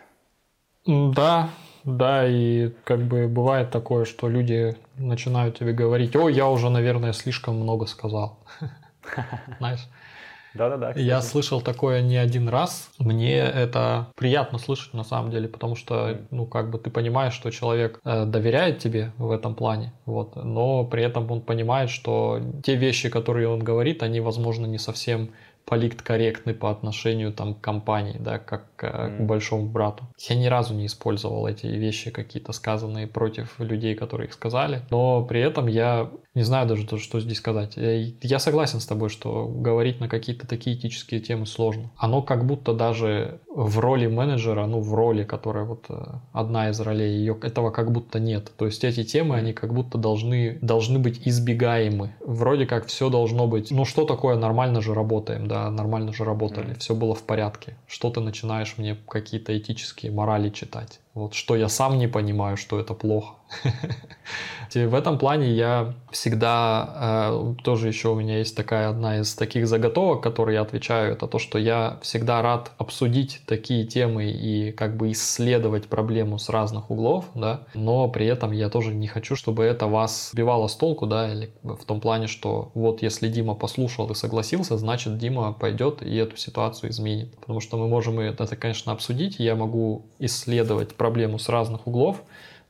Да, 0.85 1.49
да, 1.87 2.27
и 2.27 2.71
как 2.83 2.99
бы 2.99 3.29
бывает 3.29 3.71
такое, 3.71 4.03
что 4.03 4.27
люди 4.27 4.75
начинают 4.97 5.57
тебе 5.57 5.71
говорить, 5.71 6.15
о, 6.17 6.27
я 6.27 6.49
уже, 6.49 6.69
наверное, 6.69 7.13
слишком 7.13 7.55
много 7.55 7.85
сказал. 7.85 8.39
Знаешь? 9.59 9.87
Да-да-да. 10.53 10.91
Я 10.99 11.21
слышал 11.21 11.61
такое 11.61 12.01
не 12.01 12.17
один 12.17 12.49
раз. 12.49 12.89
Мне 12.99 13.37
это 13.37 14.07
приятно 14.15 14.57
слышать 14.57 14.93
на 14.93 15.03
самом 15.03 15.31
деле, 15.31 15.47
потому 15.47 15.75
что, 15.75 16.19
ну, 16.29 16.45
как 16.45 16.71
бы 16.71 16.77
ты 16.77 16.89
понимаешь, 16.89 17.33
что 17.33 17.51
человек 17.51 18.01
э, 18.03 18.25
доверяет 18.25 18.79
тебе 18.79 19.13
в 19.17 19.31
этом 19.31 19.55
плане, 19.55 19.93
вот, 20.05 20.35
но 20.35 20.83
при 20.83 21.03
этом 21.03 21.31
он 21.31 21.41
понимает, 21.41 21.89
что 21.89 22.41
те 22.63 22.75
вещи, 22.75 23.09
которые 23.09 23.47
он 23.47 23.59
говорит, 23.59 24.03
они, 24.03 24.19
возможно, 24.19 24.65
не 24.65 24.77
совсем 24.77 25.29
политкорректный 25.67 26.53
по 26.53 26.71
отношению 26.71 27.33
там, 27.33 27.53
к 27.53 27.61
компании, 27.61 28.15
да, 28.19 28.39
как 28.39 28.67
mm. 28.77 29.17
к 29.17 29.21
большому 29.21 29.67
брату. 29.67 30.05
Я 30.17 30.35
ни 30.37 30.45
разу 30.45 30.73
не 30.73 30.85
использовал 30.85 31.45
эти 31.45 31.67
вещи 31.67 32.09
какие-то 32.09 32.53
сказанные 32.53 33.05
против 33.05 33.59
людей, 33.59 33.93
которые 33.93 34.27
их 34.27 34.33
сказали, 34.33 34.81
но 34.89 35.23
при 35.25 35.41
этом 35.41 35.67
я 35.67 36.09
не 36.37 36.43
знаю 36.43 36.67
даже, 36.67 36.87
что 36.99 37.19
здесь 37.19 37.39
сказать. 37.39 37.77
Я 37.77 38.39
согласен 38.39 38.79
с 38.79 38.85
тобой, 38.85 39.09
что 39.09 39.47
говорить 39.47 39.99
на 39.99 40.07
какие-то 40.07 40.47
такие 40.47 40.77
этические 40.77 41.19
темы 41.19 41.47
сложно. 41.47 41.89
Оно 41.97 42.21
как 42.21 42.45
будто 42.45 42.73
даже 42.73 43.41
в 43.57 43.79
роли 43.79 44.05
менеджера, 44.05 44.67
ну, 44.67 44.79
в 44.79 44.93
роли, 44.93 45.23
которая 45.23 45.65
вот 45.65 45.85
э, 45.89 45.95
одна 46.31 46.69
из 46.69 46.79
ролей, 46.79 47.17
ее, 47.17 47.35
этого 47.41 47.71
как 47.71 47.91
будто 47.91 48.19
нет. 48.19 48.51
То 48.55 48.67
есть 48.67 48.83
эти 48.83 49.03
темы, 49.03 49.35
они 49.35 49.51
как 49.51 49.73
будто 49.73 49.97
должны, 49.97 50.59
должны 50.61 50.99
быть 50.99 51.27
избегаемы. 51.27 52.13
Вроде 52.23 52.67
как 52.67 52.85
все 52.85 53.09
должно 53.09 53.47
быть, 53.47 53.71
ну, 53.71 53.83
что 53.83 54.05
такое 54.05 54.37
нормально 54.37 54.81
же 54.81 54.93
работаем, 54.93 55.47
да, 55.47 55.56
нормально 55.69 56.13
же 56.13 56.23
работали, 56.23 56.73
все 56.75 56.95
было 56.95 57.15
в 57.15 57.23
порядке. 57.23 57.75
Что 57.87 58.09
ты 58.09 58.19
начинаешь 58.19 58.75
мне 58.77 58.95
какие-то 58.95 59.57
этические 59.57 60.11
морали 60.11 60.49
читать? 60.49 60.99
Вот 61.17 61.33
что 61.33 61.55
я 61.55 61.67
сам 61.67 61.97
не 61.97 62.07
понимаю, 62.07 62.57
что 62.57 62.79
это 62.79 62.93
плохо. 62.93 63.37
В 64.75 64.93
этом 64.93 65.17
плане 65.17 65.51
я 65.51 65.95
всегда, 66.11 67.31
э, 67.31 67.55
тоже 67.63 67.87
еще 67.87 68.09
у 68.09 68.15
меня 68.15 68.37
есть 68.37 68.55
такая 68.55 68.89
одна 68.89 69.19
из 69.19 69.33
таких 69.33 69.67
заготовок, 69.67 70.21
которые 70.21 70.55
я 70.55 70.61
отвечаю, 70.61 71.13
это 71.13 71.25
то, 71.25 71.39
что 71.39 71.57
я 71.57 71.97
всегда 72.01 72.41
рад 72.41 72.71
обсудить 72.77 73.41
такие 73.47 73.85
темы 73.85 74.25
и 74.25 74.71
как 74.73 74.97
бы 74.97 75.11
исследовать 75.11 75.87
проблему 75.87 76.37
с 76.37 76.49
разных 76.49 76.91
углов, 76.91 77.25
да, 77.33 77.61
но 77.73 78.07
при 78.09 78.27
этом 78.27 78.51
я 78.51 78.69
тоже 78.69 78.93
не 78.93 79.07
хочу, 79.07 79.35
чтобы 79.35 79.63
это 79.63 79.87
вас 79.87 80.31
сбивало 80.31 80.67
с 80.67 80.75
толку, 80.75 81.07
да, 81.07 81.31
или 81.31 81.49
в 81.63 81.83
том 81.85 82.01
плане, 82.01 82.27
что 82.27 82.71
вот 82.75 83.01
если 83.01 83.29
Дима 83.29 83.55
послушал 83.55 84.11
и 84.11 84.15
согласился, 84.15 84.77
значит 84.77 85.17
Дима 85.17 85.53
пойдет 85.53 86.03
и 86.03 86.15
эту 86.15 86.37
ситуацию 86.37 86.91
изменит, 86.91 87.35
потому 87.39 87.61
что 87.61 87.77
мы 87.77 87.87
можем 87.87 88.19
это, 88.19 88.45
конечно, 88.55 88.91
обсудить, 88.91 89.39
я 89.39 89.55
могу 89.55 90.05
исследовать 90.19 90.95
проблему 90.95 91.06
с 91.37 91.49
разных 91.49 91.87
углов, 91.87 92.23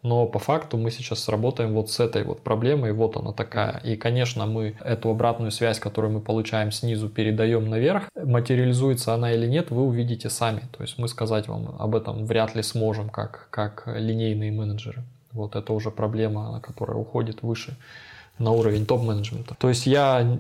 но 0.03 0.25
по 0.27 0.39
факту 0.39 0.77
мы 0.77 0.91
сейчас 0.91 1.27
работаем 1.27 1.73
вот 1.73 1.89
с 1.89 1.99
этой 1.99 2.23
вот 2.23 2.41
проблемой, 2.41 2.93
вот 2.93 3.17
она 3.17 3.33
такая. 3.33 3.81
И, 3.83 3.95
конечно, 3.95 4.45
мы 4.45 4.75
эту 4.83 5.09
обратную 5.09 5.51
связь, 5.51 5.79
которую 5.79 6.13
мы 6.13 6.21
получаем 6.21 6.71
снизу, 6.71 7.09
передаем 7.09 7.69
наверх. 7.69 8.03
Материализуется 8.15 9.13
она 9.13 9.31
или 9.31 9.47
нет, 9.47 9.71
вы 9.71 9.83
увидите 9.83 10.29
сами. 10.29 10.61
То 10.71 10.83
есть 10.83 10.97
мы 10.97 11.07
сказать 11.07 11.47
вам 11.47 11.75
об 11.79 11.95
этом 11.95 12.25
вряд 12.25 12.55
ли 12.55 12.63
сможем, 12.63 13.09
как, 13.09 13.47
как 13.49 13.83
линейные 13.88 14.51
менеджеры. 14.51 15.03
Вот 15.31 15.55
это 15.55 15.73
уже 15.73 15.91
проблема, 15.91 16.61
которая 16.61 16.97
уходит 16.97 17.41
выше 17.41 17.75
на 18.39 18.51
уровень 18.51 18.85
топ-менеджмента. 18.85 19.55
То 19.55 19.69
есть 19.69 19.88
я 19.88 20.39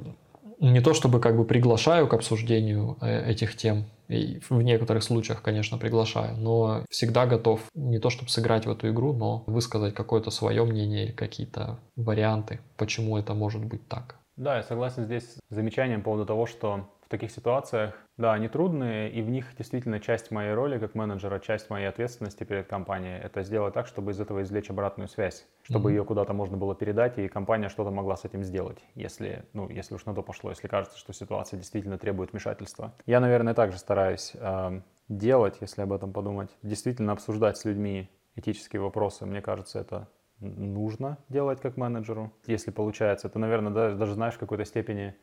не 0.59 0.81
то 0.81 0.93
чтобы 0.93 1.19
как 1.19 1.37
бы 1.37 1.45
приглашаю 1.45 2.07
к 2.07 2.13
обсуждению 2.13 2.97
э, 3.01 3.31
этих 3.31 3.55
тем, 3.55 3.85
и 4.07 4.39
в 4.49 4.61
некоторых 4.61 5.03
случаях, 5.03 5.41
конечно, 5.41 5.77
приглашаю, 5.77 6.37
но 6.37 6.83
всегда 6.89 7.25
готов 7.25 7.61
не 7.73 7.99
то 7.99 8.09
чтобы 8.09 8.29
сыграть 8.29 8.65
в 8.65 8.71
эту 8.71 8.89
игру, 8.89 9.13
но 9.13 9.43
высказать 9.47 9.93
какое-то 9.93 10.31
свое 10.31 10.63
мнение 10.63 11.05
или 11.05 11.11
какие-то 11.11 11.79
варианты, 11.95 12.59
почему 12.77 13.17
это 13.17 13.33
может 13.33 13.63
быть 13.65 13.87
так. 13.87 14.15
Да, 14.37 14.57
я 14.57 14.63
согласен 14.63 15.05
здесь 15.05 15.23
с 15.23 15.39
замечанием 15.49 16.01
по 16.01 16.05
поводу 16.05 16.25
того, 16.25 16.45
что 16.45 16.87
в 17.05 17.09
таких 17.09 17.31
ситуациях, 17.31 17.95
да, 18.17 18.33
они 18.33 18.47
трудные, 18.47 19.11
и 19.11 19.21
в 19.21 19.29
них 19.29 19.55
действительно 19.55 19.99
часть 19.99 20.31
моей 20.31 20.53
роли 20.53 20.79
как 20.79 20.95
менеджера, 20.95 21.39
часть 21.39 21.69
моей 21.69 21.87
ответственности 21.87 22.43
перед 22.43 22.67
компанией— 22.67 23.19
это 23.23 23.43
сделать 23.43 23.73
так, 23.75 23.85
чтобы 23.87 24.11
из 24.11 24.19
этого 24.19 24.41
извлечь 24.41 24.69
обратную 24.69 25.07
связь, 25.07 25.47
чтобы 25.61 25.91
mm-hmm. 25.91 25.93
ее 25.93 26.03
куда-то 26.03 26.33
можно 26.33 26.57
было 26.57 26.75
передать, 26.75 27.19
и 27.19 27.27
компания 27.27 27.69
что-то 27.69 27.91
могла 27.91 28.17
с 28.17 28.25
этим 28.25 28.43
сделать, 28.43 28.83
если, 28.95 29.45
ну, 29.53 29.69
если 29.69 29.93
уж 29.93 30.05
на 30.05 30.15
то 30.15 30.23
пошло, 30.23 30.49
если 30.49 30.67
кажется, 30.67 30.97
что 30.97 31.13
ситуация 31.13 31.57
действительно 31.57 31.97
требует 31.97 32.31
вмешательства. 32.31 32.93
Я, 33.05 33.19
наверное, 33.19 33.53
также 33.53 33.77
стараюсь 33.77 34.33
э, 34.33 34.81
делать, 35.09 35.57
если 35.61 35.81
об 35.83 35.93
этом 35.93 36.11
подумать, 36.11 36.49
действительно 36.63 37.11
обсуждать 37.11 37.57
с 37.57 37.65
людьми 37.65 38.09
этические 38.35 38.81
вопросы. 38.81 39.25
Мне 39.25 39.41
кажется, 39.41 39.79
это 39.79 40.07
нужно 40.39 41.17
делать 41.29 41.61
как 41.61 41.77
менеджеру. 41.77 42.31
Если 42.45 42.71
получается, 42.71 43.27
это, 43.27 43.39
наверное, 43.39 43.71
даже, 43.71 43.95
даже 43.95 44.13
знаешь, 44.13 44.35
в 44.35 44.39
какой-то 44.39 44.65
степени 44.65 45.15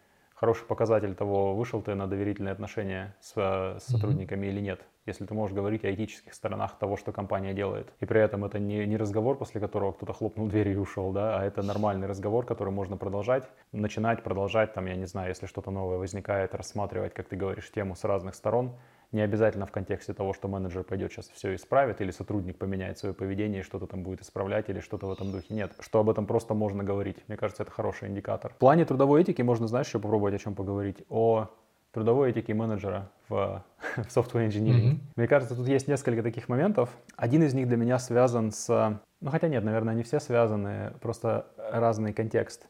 хороший 0.45 0.67
показатель 0.67 1.15
того, 1.15 1.55
вышел 1.55 1.81
ты 1.81 1.95
на 1.95 2.07
доверительные 2.07 2.53
отношения 2.53 3.17
с, 3.21 3.33
э, 3.37 3.79
с 3.81 3.85
сотрудниками 3.85 4.45
mm-hmm. 4.45 4.51
или 4.51 4.61
нет. 4.61 4.81
Если 5.07 5.25
ты 5.25 5.33
можешь 5.33 5.57
говорить 5.57 5.85
о 5.87 5.91
этических 5.91 6.35
сторонах 6.35 6.79
того, 6.79 6.99
что 6.99 7.13
компания 7.13 7.55
делает. 7.55 7.91
И 8.01 8.05
при 8.05 8.21
этом 8.21 8.45
это 8.45 8.59
не, 8.59 8.87
не 8.87 8.99
разговор, 8.99 9.39
после 9.39 9.59
которого 9.59 9.93
кто-то 9.93 10.13
хлопнул 10.13 10.47
дверью 10.49 10.75
и 10.75 10.77
ушел, 10.77 11.13
да, 11.13 11.39
а 11.39 11.45
это 11.45 11.63
нормальный 11.63 12.07
разговор, 12.07 12.45
который 12.45 12.75
можно 12.75 12.99
продолжать, 12.99 13.49
начинать, 13.73 14.23
продолжать, 14.23 14.75
там, 14.75 14.85
я 14.85 14.97
не 14.97 15.07
знаю, 15.07 15.29
если 15.31 15.47
что-то 15.47 15.71
новое 15.71 15.97
возникает, 15.97 16.55
рассматривать, 16.55 17.15
как 17.15 17.29
ты 17.29 17.37
говоришь, 17.37 17.71
тему 17.71 17.97
с 17.97 18.05
разных 18.05 18.35
сторон, 18.35 18.73
Не 19.15 19.21
обязательно 19.21 19.65
в 19.65 19.71
контексте 19.71 20.13
того, 20.13 20.33
что 20.33 20.49
менеджер 20.49 20.83
пойдет 20.83 21.13
сейчас 21.13 21.29
все 21.29 21.55
исправит, 21.55 22.01
или 22.01 22.11
сотрудник 22.11 22.59
поменяет 22.59 22.99
свое 22.99 23.15
поведение 23.15 23.61
и 23.61 23.63
что-то 23.63 23.87
там 23.87 24.03
будет 24.03 24.23
исправлять, 24.23 24.69
или 24.69 24.81
что-то 24.81 25.07
в 25.07 25.13
этом 25.13 25.31
духе. 25.31 25.55
Нет, 25.55 25.73
что 25.79 26.01
об 26.01 26.11
этом 26.11 26.27
просто 26.27 26.53
можно 26.53 26.83
говорить. 26.83 27.19
Мне 27.29 27.37
кажется, 27.37 27.63
это 27.63 27.71
хороший 27.71 28.09
индикатор. 28.09 28.53
В 28.53 28.57
плане 28.57 28.85
трудовой 28.85 29.21
этики 29.21 29.41
можно, 29.41 29.69
знаешь, 29.69 29.87
еще 29.87 30.01
попробовать 30.01 30.35
о 30.35 30.39
чем 30.39 30.57
поговорить. 30.57 31.05
О 31.09 31.49
трудовой 31.93 32.31
этике 32.31 32.55
менеджера 32.55 33.09
в, 33.29 33.65
в 33.97 34.17
software 34.17 34.49
engineering. 34.49 34.95
Mm-hmm. 34.95 35.01
Мне 35.15 35.29
кажется, 35.29 35.55
тут 35.55 35.69
есть 35.69 35.87
несколько 35.87 36.25
таких 36.25 36.49
моментов. 36.49 36.91
Один 37.15 37.45
из 37.45 37.55
них 37.55 37.69
для 37.69 37.77
меня 37.77 38.01
связан 38.01 38.51
с... 38.51 39.01
Ну, 39.21 39.31
хотя 39.31 39.47
нет, 39.47 39.63
наверное, 39.63 39.95
они 39.95 40.03
все 40.03 40.19
связаны, 40.19 40.93
просто 41.01 41.47
разный 41.57 42.13
контекст. 42.13 42.67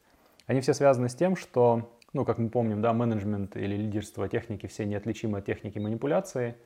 Они 0.47 0.61
все 0.61 0.75
связаны 0.75 1.09
с 1.09 1.15
тем, 1.15 1.37
что 1.37 1.94
ну, 2.15 2.25
как 2.25 2.39
мы 2.39 2.49
помним, 2.49 2.81
да, 2.81 2.93
менеджмент 2.93 3.57
или 3.57 3.77
лидерство 3.77 4.29
техники 4.29 4.67
все 4.67 4.87
неотличимы 4.87 5.39
от 5.39 5.45
техники 5.45 5.79
манипуляции. 5.79 6.57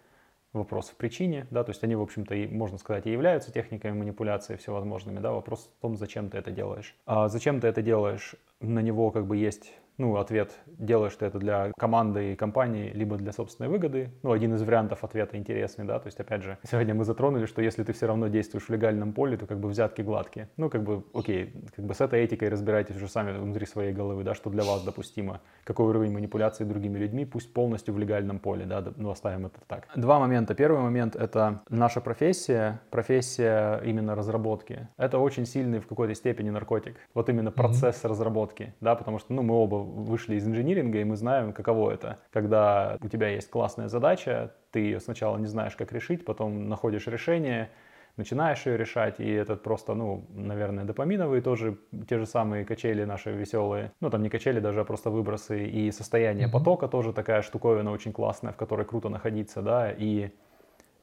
Вопрос 0.53 0.88
в 0.88 0.96
причине, 0.96 1.46
да, 1.51 1.62
то 1.62 1.72
есть 1.72 1.84
они, 1.84 1.94
в 1.94 2.01
общем-то, 2.01 2.34
и, 2.34 2.46
можно 2.46 2.78
сказать, 2.78 3.07
и 3.07 3.11
являются 3.11 3.53
техниками 3.53 3.99
манипуляции 3.99 4.57
всевозможными, 4.57 5.18
да, 5.18 5.32
вопрос 5.32 5.70
в 5.78 5.82
том, 5.82 5.96
зачем 5.96 6.30
ты 6.30 6.38
это 6.38 6.51
делаешь. 6.51 6.96
А 7.05 7.28
зачем 7.28 7.61
ты 7.61 7.66
это 7.66 7.82
делаешь, 7.82 8.34
на 8.61 8.78
него 8.78 9.11
как 9.11 9.26
бы 9.26 9.36
есть 9.36 9.74
ну, 9.99 10.16
ответ, 10.16 10.53
делаешь 10.66 11.14
ты 11.16 11.26
это 11.26 11.38
для 11.38 11.72
команды 11.76 12.32
и 12.32 12.36
компании, 12.36 12.90
либо 12.94 13.16
для 13.16 13.32
собственной 13.32 13.68
выгоды. 13.68 14.11
Ну, 14.22 14.32
один 14.32 14.55
из 14.55 14.62
вариантов 14.62 15.03
ответа 15.03 15.36
интересный, 15.36 15.84
да, 15.84 15.99
то 15.99 16.07
есть, 16.07 16.20
опять 16.20 16.42
же, 16.42 16.57
сегодня 16.70 16.94
мы 16.94 17.05
затронули, 17.05 17.46
что 17.46 17.61
если 17.61 17.82
ты 17.82 17.92
все 17.92 18.07
равно 18.07 18.28
действуешь 18.28 18.68
в 18.68 18.70
легальном 18.70 19.12
поле, 19.12 19.36
то 19.36 19.46
как 19.46 19.59
бы 19.59 19.68
взятки 19.68 20.03
гладкие. 20.03 20.49
Ну, 20.57 20.70
как 20.70 20.84
бы, 20.84 21.05
окей, 21.12 21.53
как 21.74 21.84
бы 21.84 21.94
с 21.94 22.01
этой 22.01 22.24
этикой 22.24 22.49
разбирайтесь 22.49 22.96
уже 22.96 23.09
сами 23.09 23.36
внутри 23.36 23.66
своей 23.66 23.92
головы, 23.92 24.22
да, 24.22 24.34
что 24.34 24.51
для 24.51 24.62
вас 24.62 24.84
допустимо, 24.84 25.40
какой 25.64 25.86
уровень 25.86 26.12
манипуляции 26.12 26.64
другими 26.64 26.99
людьми, 26.99 27.24
пусть 27.24 27.53
полностью 27.53 27.92
в 27.92 27.99
легальном 27.99 28.38
поле, 28.38 28.64
да, 28.66 28.84
ну, 28.96 29.11
оставим 29.11 29.46
это 29.46 29.61
так. 29.66 29.88
Два 29.96 30.20
момента. 30.20 30.55
Первый 30.55 30.80
момент— 30.80 31.16
это 31.16 31.62
наша 31.68 32.01
профессия, 32.01 32.80
профессия 32.90 33.80
именно 33.84 34.14
разработки. 34.14 34.88
Это 34.96 35.18
очень 35.18 35.44
сильный 35.44 35.80
в 35.80 35.88
какой-то 35.88 36.14
степени 36.14 36.51
наркотик. 36.51 36.96
Вот 37.14 37.28
именно 37.28 37.51
процесс 37.51 38.05
mm-hmm. 38.05 38.09
разработки, 38.09 38.74
да, 38.80 38.94
потому 38.94 39.18
что, 39.18 39.32
ну, 39.32 39.42
мы 39.42 39.55
оба 39.55 39.88
вышли 39.89 40.36
из 40.36 40.47
инжиниринга, 40.47 40.99
и 40.99 41.05
мы 41.05 41.16
знаем, 41.16 41.53
каково 41.53 41.93
это, 41.93 42.18
когда 42.32 42.99
у 43.01 43.09
тебя 43.09 43.28
есть 43.28 43.51
классная 43.51 43.89
задача, 43.89 44.55
ты 44.70 44.80
ее 44.80 45.01
сначала 45.01 45.36
не 45.39 45.47
знаешь, 45.47 45.76
как 45.76 45.93
решить, 45.93 46.24
потом 46.24 46.68
находишь 46.68 47.07
решение, 47.07 47.70
начинаешь 48.16 48.66
ее 48.66 48.76
решать, 48.76 49.20
и 49.20 49.30
это 49.30 49.57
просто, 49.57 49.95
ну, 49.95 50.26
наверное, 50.30 50.84
допаминовые 50.84 51.41
тоже, 51.41 51.78
те 52.09 52.18
же 52.18 52.26
самые 52.26 52.64
качели 52.64 53.05
наши 53.05 53.32
веселые, 53.32 53.93
ну, 54.01 54.11
там 54.11 54.22
не 54.22 54.28
качели 54.28 54.61
даже, 54.61 54.80
а 54.80 54.84
просто 54.84 55.11
выбросы, 55.11 55.66
и 55.66 55.91
состояние 55.93 56.49
mm-hmm. 56.49 56.53
потока 56.53 56.89
тоже 56.89 57.12
такая 57.12 57.43
штуковина 57.43 57.93
очень 57.93 58.12
классная, 58.12 58.53
в 58.53 58.57
которой 58.57 58.84
круто 58.84 59.09
находиться, 59.09 59.62
да, 59.62 59.91
и 59.91 60.30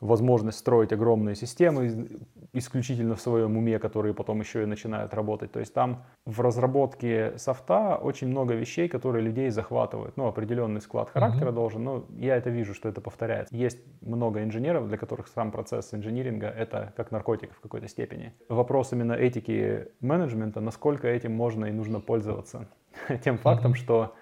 возможность 0.01 0.57
строить 0.57 0.91
огромные 0.91 1.35
системы 1.35 2.07
исключительно 2.53 3.15
в 3.15 3.21
своем 3.21 3.57
уме, 3.57 3.79
которые 3.79 4.13
потом 4.13 4.39
еще 4.39 4.63
и 4.63 4.65
начинают 4.65 5.13
работать. 5.13 5.51
То 5.51 5.59
есть 5.59 5.73
там 5.73 6.03
в 6.25 6.41
разработке 6.41 7.33
софта 7.37 7.95
очень 7.95 8.27
много 8.27 8.53
вещей, 8.53 8.87
которые 8.87 9.23
людей 9.23 9.49
захватывают. 9.49 10.17
Ну, 10.17 10.27
определенный 10.27 10.81
склад 10.81 11.09
характера 11.09 11.49
mm-hmm. 11.49 11.55
должен, 11.55 11.83
но 11.83 12.05
я 12.17 12.35
это 12.35 12.49
вижу, 12.49 12.73
что 12.73 12.89
это 12.89 13.01
повторяется. 13.01 13.55
Есть 13.55 13.79
много 14.01 14.43
инженеров, 14.43 14.87
для 14.87 14.97
которых 14.97 15.27
сам 15.27 15.51
процесс 15.51 15.93
инжиниринга— 15.93 16.47
это 16.57 16.93
как 16.95 17.11
наркотик 17.11 17.53
в 17.53 17.59
какой-то 17.59 17.87
степени. 17.87 18.33
Вопрос 18.49 18.93
именно 18.93 19.13
этики 19.13 19.87
менеджмента, 19.99 20.61
насколько 20.61 21.07
этим 21.07 21.33
можно 21.33 21.65
и 21.65 21.71
нужно 21.71 21.99
пользоваться. 21.99 22.67
Тем 23.23 23.37
фактом, 23.37 23.73
mm-hmm. 23.73 23.75
что 23.75 24.15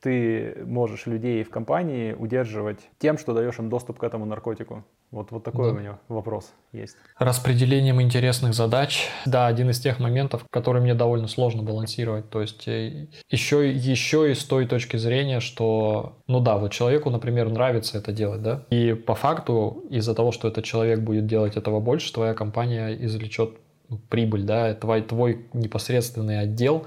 ты 0.00 0.62
можешь 0.64 1.06
людей 1.06 1.42
в 1.42 1.50
компании 1.50 2.12
удерживать 2.12 2.88
тем, 2.98 3.18
что 3.18 3.34
даешь 3.34 3.58
им 3.58 3.68
доступ 3.68 3.98
к 3.98 4.04
этому 4.04 4.26
наркотику. 4.26 4.84
Вот, 5.10 5.30
вот 5.30 5.42
такой 5.42 5.68
да. 5.68 5.72
у 5.72 5.78
меня 5.78 5.98
вопрос 6.08 6.52
есть. 6.72 6.96
Распределением 7.18 8.02
интересных 8.02 8.52
задач. 8.52 9.08
Да, 9.24 9.46
один 9.46 9.70
из 9.70 9.80
тех 9.80 10.00
моментов, 10.00 10.44
который 10.50 10.82
мне 10.82 10.94
довольно 10.94 11.28
сложно 11.28 11.62
балансировать. 11.62 12.28
То 12.28 12.42
есть 12.42 12.66
еще, 12.66 13.66
э, 13.66 13.70
еще 13.70 14.30
и 14.30 14.34
с 14.34 14.44
той 14.44 14.66
точки 14.66 14.98
зрения, 14.98 15.40
что, 15.40 16.18
ну 16.26 16.40
да, 16.40 16.58
вот 16.58 16.72
человеку, 16.72 17.08
например, 17.08 17.48
нравится 17.48 17.96
это 17.96 18.12
делать, 18.12 18.42
да, 18.42 18.66
и 18.68 18.92
по 18.92 19.14
факту 19.14 19.84
из-за 19.88 20.14
того, 20.14 20.30
что 20.30 20.46
этот 20.46 20.64
человек 20.64 21.00
будет 21.00 21.26
делать 21.26 21.56
этого 21.56 21.80
больше, 21.80 22.12
твоя 22.12 22.34
компания 22.34 22.90
извлечет 22.90 23.56
ну, 23.88 23.98
прибыль, 24.10 24.42
да, 24.42 24.74
твой, 24.74 25.00
твой 25.00 25.46
непосредственный 25.54 26.40
отдел, 26.40 26.86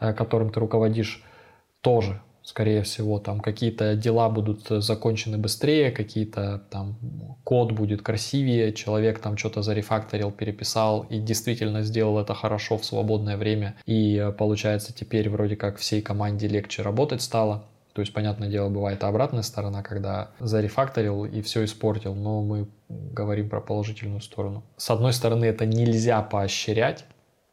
э, 0.00 0.12
которым 0.12 0.50
ты 0.50 0.60
руководишь, 0.60 1.24
тоже 1.80 2.20
скорее 2.44 2.82
всего, 2.82 3.18
там 3.18 3.40
какие-то 3.40 3.96
дела 3.96 4.28
будут 4.28 4.68
закончены 4.68 5.38
быстрее, 5.38 5.90
какие-то 5.90 6.62
там 6.70 6.96
код 7.42 7.72
будет 7.72 8.02
красивее, 8.02 8.72
человек 8.74 9.18
там 9.18 9.36
что-то 9.36 9.62
зарефакторил, 9.62 10.30
переписал 10.30 11.06
и 11.08 11.18
действительно 11.18 11.82
сделал 11.82 12.18
это 12.18 12.34
хорошо 12.34 12.76
в 12.76 12.84
свободное 12.84 13.38
время. 13.38 13.76
И 13.86 14.16
э, 14.16 14.30
получается 14.30 14.92
теперь 14.94 15.30
вроде 15.30 15.56
как 15.56 15.78
всей 15.78 16.02
команде 16.02 16.46
легче 16.46 16.82
работать 16.82 17.22
стало. 17.22 17.64
То 17.94 18.00
есть, 18.00 18.12
понятное 18.12 18.48
дело, 18.48 18.68
бывает 18.68 19.04
обратная 19.04 19.42
сторона, 19.42 19.82
когда 19.82 20.32
зарефакторил 20.40 21.24
и 21.24 21.40
все 21.42 21.64
испортил, 21.64 22.14
но 22.14 22.42
мы 22.42 22.68
говорим 22.88 23.48
про 23.48 23.60
положительную 23.60 24.20
сторону. 24.20 24.64
С 24.76 24.90
одной 24.90 25.12
стороны, 25.12 25.44
это 25.44 25.64
нельзя 25.64 26.20
поощрять, 26.20 27.04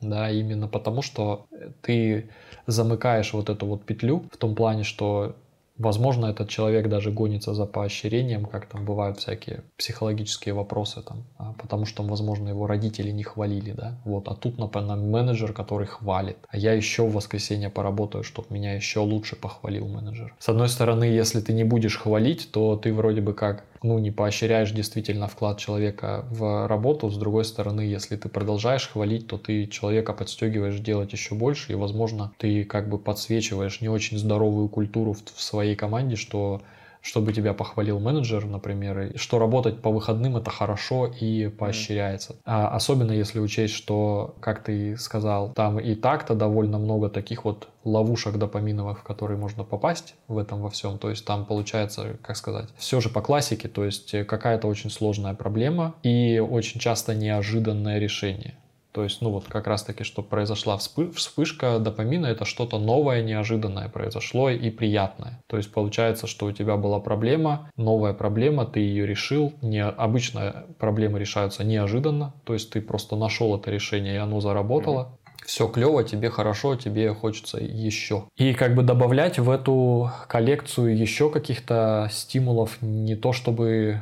да, 0.01 0.31
именно 0.31 0.67
потому 0.67 1.03
что 1.03 1.45
ты 1.83 2.29
замыкаешь 2.67 3.33
вот 3.33 3.49
эту 3.49 3.65
вот 3.65 3.83
петлю 3.83 4.23
в 4.31 4.37
том 4.37 4.55
плане, 4.55 4.83
что 4.83 5.35
Возможно, 5.81 6.27
этот 6.27 6.47
человек 6.47 6.89
даже 6.89 7.11
гонится 7.11 7.55
за 7.55 7.65
поощрением, 7.65 8.45
как 8.45 8.67
там 8.67 8.85
бывают 8.85 9.17
всякие 9.17 9.63
психологические 9.77 10.53
вопросы, 10.53 11.01
там, 11.01 11.23
а, 11.37 11.53
потому 11.53 11.85
что, 11.85 12.03
возможно, 12.03 12.49
его 12.49 12.67
родители 12.67 13.09
не 13.09 13.23
хвалили, 13.23 13.71
да, 13.71 13.97
вот, 14.05 14.27
а 14.27 14.35
тут, 14.35 14.59
например, 14.59 14.97
менеджер, 14.97 15.53
который 15.53 15.87
хвалит, 15.87 16.37
а 16.49 16.57
я 16.57 16.73
еще 16.73 17.07
в 17.07 17.13
воскресенье 17.13 17.71
поработаю, 17.71 18.23
чтобы 18.23 18.47
меня 18.51 18.75
еще 18.75 18.99
лучше 18.99 19.35
похвалил 19.35 19.87
менеджер. 19.87 20.35
С 20.37 20.49
одной 20.49 20.69
стороны, 20.69 21.05
если 21.05 21.41
ты 21.41 21.51
не 21.51 21.63
будешь 21.63 21.97
хвалить, 21.97 22.51
то 22.51 22.75
ты 22.75 22.93
вроде 22.93 23.21
бы 23.21 23.33
как 23.33 23.63
ну, 23.83 23.97
не 23.99 24.11
поощряешь 24.11 24.71
действительно 24.71 25.27
вклад 25.27 25.57
человека 25.57 26.25
в 26.29 26.67
работу. 26.67 27.09
С 27.09 27.17
другой 27.17 27.45
стороны, 27.45 27.81
если 27.81 28.15
ты 28.15 28.29
продолжаешь 28.29 28.87
хвалить, 28.87 29.27
то 29.27 29.37
ты 29.37 29.65
человека 29.67 30.13
подстегиваешь 30.13 30.79
делать 30.79 31.13
еще 31.13 31.35
больше, 31.35 31.71
и, 31.71 31.75
возможно, 31.75 32.33
ты 32.37 32.63
как 32.63 32.89
бы 32.89 32.99
подсвечиваешь 32.99 33.81
не 33.81 33.89
очень 33.89 34.17
здоровую 34.17 34.69
культуру 34.69 35.13
в, 35.13 35.23
в 35.25 35.41
своей 35.41 35.75
команде, 35.75 36.15
что 36.15 36.61
чтобы 37.01 37.33
тебя 37.33 37.53
похвалил 37.53 37.99
менеджер, 37.99 38.45
например, 38.45 39.13
что 39.15 39.39
работать 39.39 39.81
по 39.81 39.91
выходным 39.91 40.37
это 40.37 40.49
хорошо 40.51 41.07
и 41.07 41.47
поощряется. 41.47 42.35
А 42.45 42.69
особенно 42.69 43.11
если 43.11 43.39
учесть, 43.39 43.73
что, 43.73 44.35
как 44.39 44.63
ты 44.63 44.97
сказал, 44.97 45.53
там 45.53 45.79
и 45.79 45.95
так-то 45.95 46.35
довольно 46.35 46.77
много 46.77 47.09
таких 47.09 47.43
вот 47.45 47.69
ловушек 47.83 48.37
допаминовых, 48.37 48.99
в 48.99 49.03
которые 49.03 49.37
можно 49.37 49.63
попасть 49.63 50.15
в 50.27 50.37
этом 50.37 50.61
во 50.61 50.69
всем. 50.69 50.99
То 50.99 51.09
есть 51.09 51.25
там 51.25 51.45
получается, 51.45 52.17
как 52.21 52.37
сказать, 52.37 52.69
все 52.77 53.01
же 53.01 53.09
по 53.09 53.21
классике, 53.21 53.67
то 53.67 53.83
есть 53.83 54.11
какая-то 54.27 54.67
очень 54.67 54.89
сложная 54.89 55.33
проблема 55.33 55.95
и 56.03 56.39
очень 56.39 56.79
часто 56.79 57.15
неожиданное 57.15 57.97
решение. 57.97 58.55
То 58.91 59.03
есть, 59.03 59.21
ну 59.21 59.29
вот 59.29 59.45
как 59.45 59.67
раз-таки, 59.67 60.03
что 60.03 60.21
произошла 60.21 60.77
вспышка 60.77 61.79
допамина, 61.79 62.25
это 62.25 62.43
что-то 62.45 62.77
новое, 62.77 63.21
неожиданное 63.21 63.87
произошло 63.87 64.49
и 64.49 64.69
приятное. 64.69 65.41
То 65.47 65.57
есть 65.57 65.71
получается, 65.71 66.27
что 66.27 66.47
у 66.47 66.51
тебя 66.51 66.75
была 66.75 66.99
проблема, 66.99 67.69
новая 67.77 68.13
проблема, 68.13 68.65
ты 68.65 68.81
ее 68.81 69.05
решил. 69.05 69.53
Не, 69.61 69.85
обычно 69.85 70.65
проблемы 70.77 71.19
решаются 71.19 71.63
неожиданно, 71.63 72.33
то 72.43 72.53
есть 72.53 72.71
ты 72.71 72.81
просто 72.81 73.15
нашел 73.15 73.55
это 73.57 73.71
решение 73.71 74.15
и 74.15 74.17
оно 74.17 74.41
заработало. 74.41 75.17
Все 75.45 75.67
клево, 75.67 76.03
тебе 76.03 76.29
хорошо, 76.29 76.75
тебе 76.75 77.13
хочется 77.13 77.57
еще. 77.57 78.25
И 78.37 78.53
как 78.53 78.75
бы 78.75 78.83
добавлять 78.83 79.39
в 79.39 79.49
эту 79.49 80.11
коллекцию 80.27 80.95
еще 80.95 81.31
каких-то 81.31 82.09
стимулов 82.11 82.77
не 82.81 83.15
то 83.15 83.33
чтобы 83.33 84.01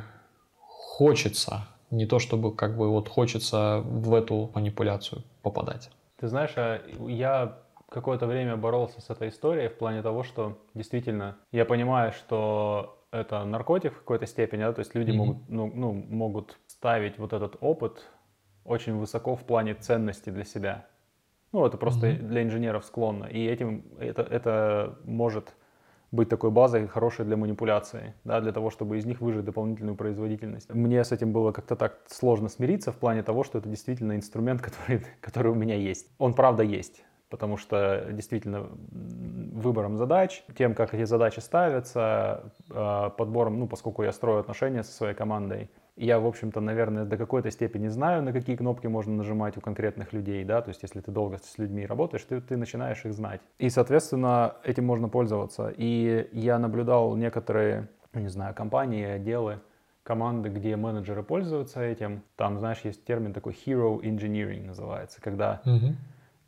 хочется, 0.66 1.66
не 1.90 2.06
то 2.06 2.18
чтобы 2.18 2.54
как 2.54 2.76
бы 2.76 2.88
вот 2.88 3.08
хочется 3.08 3.82
в 3.84 4.14
эту 4.14 4.50
манипуляцию 4.54 5.22
попадать. 5.42 5.90
Ты 6.18 6.28
знаешь, 6.28 6.52
а 6.56 6.80
я 7.08 7.58
какое-то 7.88 8.26
время 8.26 8.56
боролся 8.56 9.00
с 9.00 9.10
этой 9.10 9.28
историей 9.28 9.68
в 9.68 9.76
плане 9.76 10.02
того, 10.02 10.22
что 10.22 10.58
действительно 10.74 11.36
я 11.50 11.64
понимаю, 11.64 12.12
что 12.12 13.04
это 13.10 13.44
наркотик 13.44 13.94
в 13.94 13.98
какой-то 13.98 14.26
степени, 14.26 14.60
да, 14.60 14.72
то 14.72 14.80
есть 14.80 14.94
люди 14.94 15.10
mm-hmm. 15.10 15.14
могут, 15.14 15.48
ну, 15.48 15.72
ну, 15.74 15.92
могут 15.92 16.58
ставить 16.68 17.18
вот 17.18 17.32
этот 17.32 17.56
опыт 17.60 18.06
очень 18.64 18.96
высоко 18.96 19.34
в 19.34 19.42
плане 19.42 19.74
ценности 19.74 20.30
для 20.30 20.44
себя. 20.44 20.86
Ну, 21.52 21.66
это 21.66 21.76
просто 21.76 22.06
mm-hmm. 22.06 22.28
для 22.28 22.42
инженеров 22.44 22.84
склонно. 22.84 23.24
И 23.24 23.44
этим 23.44 23.84
это, 23.98 24.22
это 24.22 24.98
может 25.04 25.52
быть 26.12 26.28
такой 26.28 26.50
базой 26.50 26.86
хорошей 26.86 27.24
для 27.24 27.36
манипуляции, 27.36 28.14
да, 28.24 28.40
для 28.40 28.52
того, 28.52 28.70
чтобы 28.70 28.98
из 28.98 29.06
них 29.06 29.20
выжать 29.20 29.44
дополнительную 29.44 29.96
производительность. 29.96 30.72
Мне 30.72 31.04
с 31.04 31.12
этим 31.12 31.32
было 31.32 31.52
как-то 31.52 31.76
так 31.76 32.00
сложно 32.08 32.48
смириться 32.48 32.92
в 32.92 32.96
плане 32.96 33.22
того, 33.22 33.44
что 33.44 33.58
это 33.58 33.68
действительно 33.68 34.16
инструмент, 34.16 34.60
который, 34.62 35.02
который 35.20 35.52
у 35.52 35.54
меня 35.54 35.76
есть. 35.76 36.08
Он 36.18 36.34
правда 36.34 36.62
есть. 36.62 37.04
Потому 37.30 37.56
что 37.56 38.08
действительно 38.10 38.66
выбором 38.90 39.96
задач, 39.96 40.42
тем, 40.56 40.74
как 40.74 40.92
эти 40.94 41.04
задачи 41.04 41.38
ставятся, 41.38 42.52
э, 42.70 43.10
подбором, 43.16 43.58
ну, 43.58 43.68
поскольку 43.68 44.02
я 44.02 44.12
строю 44.12 44.40
отношения 44.40 44.82
со 44.82 44.92
своей 44.92 45.14
командой, 45.14 45.70
я, 45.96 46.18
в 46.18 46.26
общем-то, 46.26 46.60
наверное, 46.60 47.04
до 47.04 47.16
какой-то 47.16 47.50
степени 47.50 47.88
знаю, 47.88 48.22
на 48.22 48.32
какие 48.32 48.56
кнопки 48.56 48.86
можно 48.86 49.14
нажимать 49.14 49.56
у 49.56 49.60
конкретных 49.60 50.12
людей, 50.12 50.44
да, 50.44 50.60
то 50.62 50.70
есть 50.70 50.82
если 50.82 51.00
ты 51.00 51.10
долго 51.10 51.38
с 51.38 51.58
людьми 51.58 51.86
работаешь, 51.86 52.24
ты, 52.24 52.40
ты 52.40 52.56
начинаешь 52.56 53.04
их 53.04 53.12
знать. 53.12 53.40
И, 53.58 53.70
соответственно, 53.70 54.56
этим 54.64 54.86
можно 54.86 55.08
пользоваться. 55.08 55.72
И 55.76 56.28
я 56.32 56.58
наблюдал 56.58 57.14
некоторые, 57.16 57.88
не 58.14 58.28
знаю, 58.28 58.54
компании, 58.54 59.04
отделы, 59.04 59.60
команды, 60.02 60.48
где 60.48 60.74
менеджеры 60.76 61.22
пользуются 61.22 61.82
этим. 61.82 62.22
Там, 62.36 62.58
знаешь, 62.58 62.80
есть 62.82 63.04
термин 63.04 63.32
такой 63.32 63.52
hero 63.52 64.00
engineering 64.00 64.66
называется, 64.66 65.20
когда, 65.20 65.60
угу. 65.64 65.94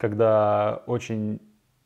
Когда 0.02 0.82
очень 0.86 1.38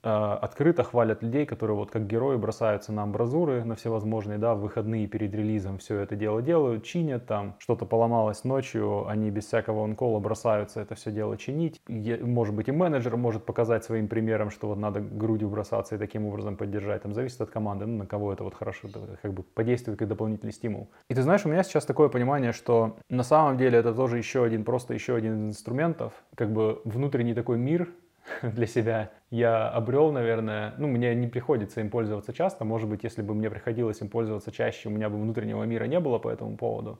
Э, 0.06 0.38
открыто 0.40 0.84
хвалят 0.84 1.24
людей, 1.24 1.46
которые 1.46 1.76
вот 1.76 1.90
как 1.90 2.06
герои 2.06 2.36
бросаются 2.36 2.92
на 2.92 3.02
амбразуры, 3.02 3.64
на 3.64 3.74
всевозможные, 3.74 4.38
да, 4.38 4.54
в 4.54 4.60
выходные 4.60 5.08
перед 5.08 5.34
релизом 5.34 5.78
все 5.78 5.98
это 5.98 6.14
дело 6.14 6.40
делают, 6.42 6.84
чинят 6.84 7.26
там, 7.26 7.56
что-то 7.58 7.86
поломалось 7.86 8.44
ночью, 8.44 9.08
они 9.08 9.30
без 9.30 9.46
всякого 9.46 9.82
онкола 9.82 10.20
бросаются 10.20 10.80
это 10.80 10.94
все 10.94 11.10
дело 11.10 11.36
чинить. 11.36 11.80
Может 11.88 12.54
быть 12.54 12.68
и 12.68 12.72
менеджер 12.72 13.16
может 13.16 13.44
показать 13.44 13.82
своим 13.82 14.06
примером, 14.06 14.50
что 14.50 14.68
вот 14.68 14.78
надо 14.78 15.00
грудью 15.00 15.48
бросаться 15.48 15.96
и 15.96 15.98
таким 15.98 16.24
образом 16.24 16.56
поддержать, 16.56 17.02
там 17.02 17.12
зависит 17.12 17.40
от 17.40 17.50
команды, 17.50 17.86
ну, 17.86 17.98
на 17.98 18.06
кого 18.06 18.32
это 18.32 18.44
вот 18.44 18.54
хорошо, 18.54 18.86
как 19.20 19.34
бы 19.34 19.42
подействует 19.42 19.98
как 19.98 20.06
дополнительный 20.06 20.52
стимул. 20.52 20.88
И 21.08 21.14
ты 21.16 21.22
знаешь, 21.22 21.44
у 21.44 21.48
меня 21.48 21.64
сейчас 21.64 21.84
такое 21.84 22.08
понимание, 22.08 22.52
что 22.52 22.96
на 23.10 23.24
самом 23.24 23.56
деле 23.56 23.78
это 23.78 23.92
тоже 23.92 24.18
еще 24.18 24.44
один, 24.44 24.62
просто 24.62 24.94
еще 24.94 25.16
один 25.16 25.48
из 25.48 25.56
инструментов, 25.56 26.12
как 26.36 26.52
бы 26.52 26.80
внутренний 26.84 27.34
такой 27.34 27.58
мир, 27.58 27.88
для 28.42 28.66
себя 28.66 29.10
я 29.30 29.68
обрел, 29.68 30.12
наверное, 30.12 30.74
ну, 30.78 30.88
мне 30.88 31.14
не 31.14 31.26
приходится 31.26 31.80
им 31.80 31.90
пользоваться 31.90 32.32
часто, 32.32 32.64
может 32.64 32.88
быть, 32.88 33.04
если 33.04 33.22
бы 33.22 33.34
мне 33.34 33.50
приходилось 33.50 34.00
им 34.00 34.08
пользоваться 34.08 34.52
чаще, 34.52 34.88
у 34.88 34.92
меня 34.92 35.08
бы 35.08 35.16
внутреннего 35.20 35.64
мира 35.64 35.84
не 35.84 36.00
было 36.00 36.18
по 36.18 36.28
этому 36.28 36.56
поводу. 36.56 36.98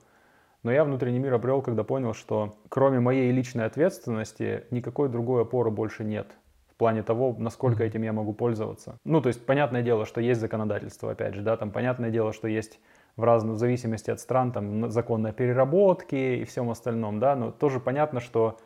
Но 0.63 0.73
я 0.73 0.85
внутренний 0.85 1.19
мир 1.19 1.35
обрел, 1.35 1.63
когда 1.63 1.85
понял, 1.85 2.13
что 2.13 2.57
кроме 2.69 2.99
моей 2.99 3.31
личной 3.31 3.67
ответственности 3.67 4.65
никакой 4.71 5.09
другой 5.09 5.43
опоры 5.43 5.71
больше 5.71 6.03
нет 6.03 6.27
в 6.69 6.75
плане 6.75 7.03
того, 7.03 7.35
насколько 7.39 7.85
этим 7.85 8.03
я 8.03 8.13
могу 8.13 8.35
пользоваться. 8.35 8.99
Ну, 9.05 9.21
то 9.21 9.29
есть, 9.29 9.47
понятное 9.47 9.83
дело, 9.83 10.05
что 10.05 10.21
есть 10.21 10.41
законодательство, 10.41 11.13
опять 11.13 11.35
же, 11.35 11.43
да, 11.43 11.57
там 11.57 11.71
понятное 11.71 12.11
дело, 12.11 12.33
что 12.33 12.49
есть 12.49 12.81
в 13.17 13.25
разную 13.25 13.55
в 13.55 13.59
зависимости 13.59 14.11
от 14.11 14.21
стран, 14.21 14.53
там, 14.53 14.91
закон 14.91 15.25
о 15.25 15.33
переработке 15.33 16.39
и 16.39 16.45
всем 16.45 16.69
остальном, 16.69 17.19
да, 17.19 17.35
но 17.35 17.51
тоже 17.51 17.81
понятно, 17.81 18.21
что 18.21 18.59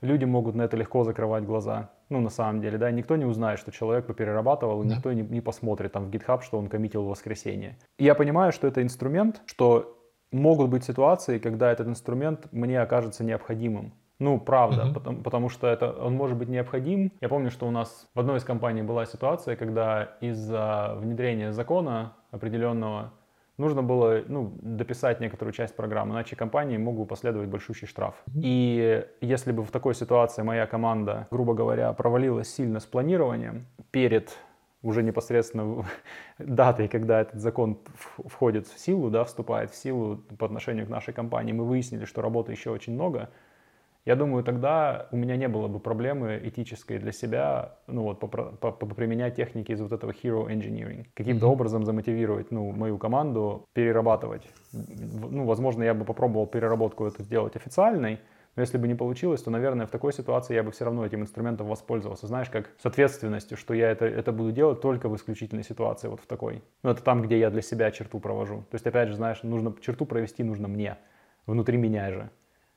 люди 0.00 0.24
могут 0.24 0.54
на 0.54 0.62
это 0.62 0.76
легко 0.76 1.04
закрывать 1.04 1.44
глаза. 1.44 1.90
Ну, 2.10 2.20
на 2.20 2.30
самом 2.30 2.60
деле, 2.60 2.78
да, 2.78 2.90
никто 2.90 3.16
не 3.16 3.24
узнает, 3.24 3.58
что 3.58 3.70
человек 3.70 4.06
поперерабатывал, 4.06 4.82
и 4.82 4.88
да. 4.88 4.96
никто 4.96 5.12
не, 5.12 5.22
не 5.22 5.40
посмотрит 5.40 5.92
там 5.92 6.06
в 6.06 6.10
GitHub, 6.10 6.42
что 6.42 6.58
он 6.58 6.68
коммитил 6.68 7.04
в 7.04 7.08
воскресенье. 7.08 7.76
И 7.98 8.04
я 8.04 8.14
понимаю, 8.14 8.52
что 8.52 8.66
это 8.66 8.82
инструмент, 8.82 9.42
что 9.46 9.98
могут 10.32 10.70
быть 10.70 10.84
ситуации, 10.84 11.38
когда 11.38 11.70
этот 11.70 11.86
инструмент 11.86 12.48
мне 12.52 12.80
окажется 12.80 13.24
необходимым. 13.24 13.92
Ну, 14.18 14.40
правда, 14.40 14.82
uh-huh. 14.82 14.94
потому, 14.94 15.22
потому 15.22 15.48
что 15.48 15.68
это, 15.68 15.92
он 15.92 16.14
может 16.14 16.36
быть 16.36 16.48
необходим. 16.48 17.12
Я 17.20 17.28
помню, 17.28 17.50
что 17.50 17.68
у 17.68 17.70
нас 17.70 18.08
в 18.14 18.18
одной 18.18 18.38
из 18.38 18.44
компаний 18.44 18.82
была 18.82 19.06
ситуация, 19.06 19.54
когда 19.54 20.16
из-за 20.20 20.96
внедрения 20.96 21.52
закона 21.52 22.14
определенного 22.32 23.12
нужно 23.58 23.82
было 23.82 24.22
ну, 24.26 24.52
дописать 24.62 25.20
некоторую 25.20 25.52
часть 25.52 25.76
программы, 25.76 26.14
иначе 26.14 26.36
компании 26.36 26.78
могут 26.78 27.08
последовать 27.08 27.48
большущий 27.48 27.86
штраф. 27.86 28.14
И 28.34 29.04
если 29.20 29.52
бы 29.52 29.64
в 29.64 29.70
такой 29.70 29.94
ситуации 29.94 30.42
моя 30.42 30.66
команда, 30.66 31.26
грубо 31.30 31.54
говоря, 31.54 31.92
провалилась 31.92 32.48
сильно 32.54 32.80
с 32.80 32.86
планированием 32.86 33.66
перед 33.90 34.30
уже 34.82 35.02
непосредственно 35.02 35.84
датой, 36.38 36.88
когда 36.88 37.20
этот 37.20 37.40
закон 37.40 37.78
входит 38.06 38.66
в 38.68 38.78
силу, 38.78 39.10
да, 39.10 39.24
вступает 39.24 39.70
в 39.72 39.76
силу 39.76 40.18
по 40.38 40.46
отношению 40.46 40.86
к 40.86 40.88
нашей 40.88 41.12
компании, 41.12 41.52
мы 41.52 41.64
выяснили, 41.64 42.04
что 42.04 42.22
работы 42.22 42.52
еще 42.52 42.70
очень 42.70 42.94
много, 42.94 43.30
я 44.08 44.16
думаю, 44.16 44.42
тогда 44.42 45.06
у 45.10 45.16
меня 45.18 45.36
не 45.36 45.48
было 45.48 45.68
бы 45.68 45.80
проблемы 45.80 46.40
этической 46.42 46.98
для 46.98 47.12
себя, 47.12 47.74
ну 47.86 48.04
вот, 48.04 48.20
применять 48.96 49.36
техники 49.36 49.72
из 49.72 49.82
вот 49.82 49.92
этого 49.92 50.12
hero 50.12 50.46
engineering. 50.46 51.04
Каким-то 51.12 51.44
mm-hmm. 51.44 51.50
образом 51.50 51.84
замотивировать, 51.84 52.50
ну, 52.50 52.72
мою 52.72 52.96
команду 52.96 53.66
перерабатывать. 53.74 54.48
Ну, 54.72 55.44
возможно, 55.44 55.82
я 55.82 55.92
бы 55.92 56.06
попробовал 56.06 56.46
переработку 56.46 57.04
это 57.04 57.22
сделать 57.22 57.54
официальной, 57.54 58.18
но 58.56 58.62
если 58.62 58.78
бы 58.78 58.88
не 58.88 58.94
получилось, 58.94 59.42
то, 59.42 59.50
наверное, 59.50 59.86
в 59.86 59.90
такой 59.90 60.14
ситуации 60.14 60.54
я 60.54 60.62
бы 60.62 60.70
все 60.70 60.86
равно 60.86 61.04
этим 61.04 61.20
инструментом 61.20 61.66
воспользовался. 61.66 62.26
Знаешь, 62.26 62.48
как 62.48 62.70
с 62.78 62.86
ответственностью, 62.86 63.58
что 63.58 63.74
я 63.74 63.90
это, 63.90 64.06
это 64.06 64.32
буду 64.32 64.52
делать 64.52 64.80
только 64.80 65.10
в 65.10 65.16
исключительной 65.16 65.64
ситуации, 65.64 66.08
вот 66.08 66.20
в 66.20 66.26
такой. 66.26 66.62
Ну, 66.82 66.92
это 66.92 67.02
там, 67.02 67.20
где 67.20 67.38
я 67.38 67.50
для 67.50 67.60
себя 67.60 67.90
черту 67.90 68.20
провожу. 68.20 68.60
То 68.70 68.76
есть, 68.76 68.86
опять 68.86 69.08
же, 69.08 69.16
знаешь, 69.16 69.42
нужно 69.42 69.74
черту 69.82 70.06
провести 70.06 70.44
нужно 70.44 70.66
мне, 70.66 70.96
внутри 71.46 71.76
меня 71.76 72.10
же 72.10 72.30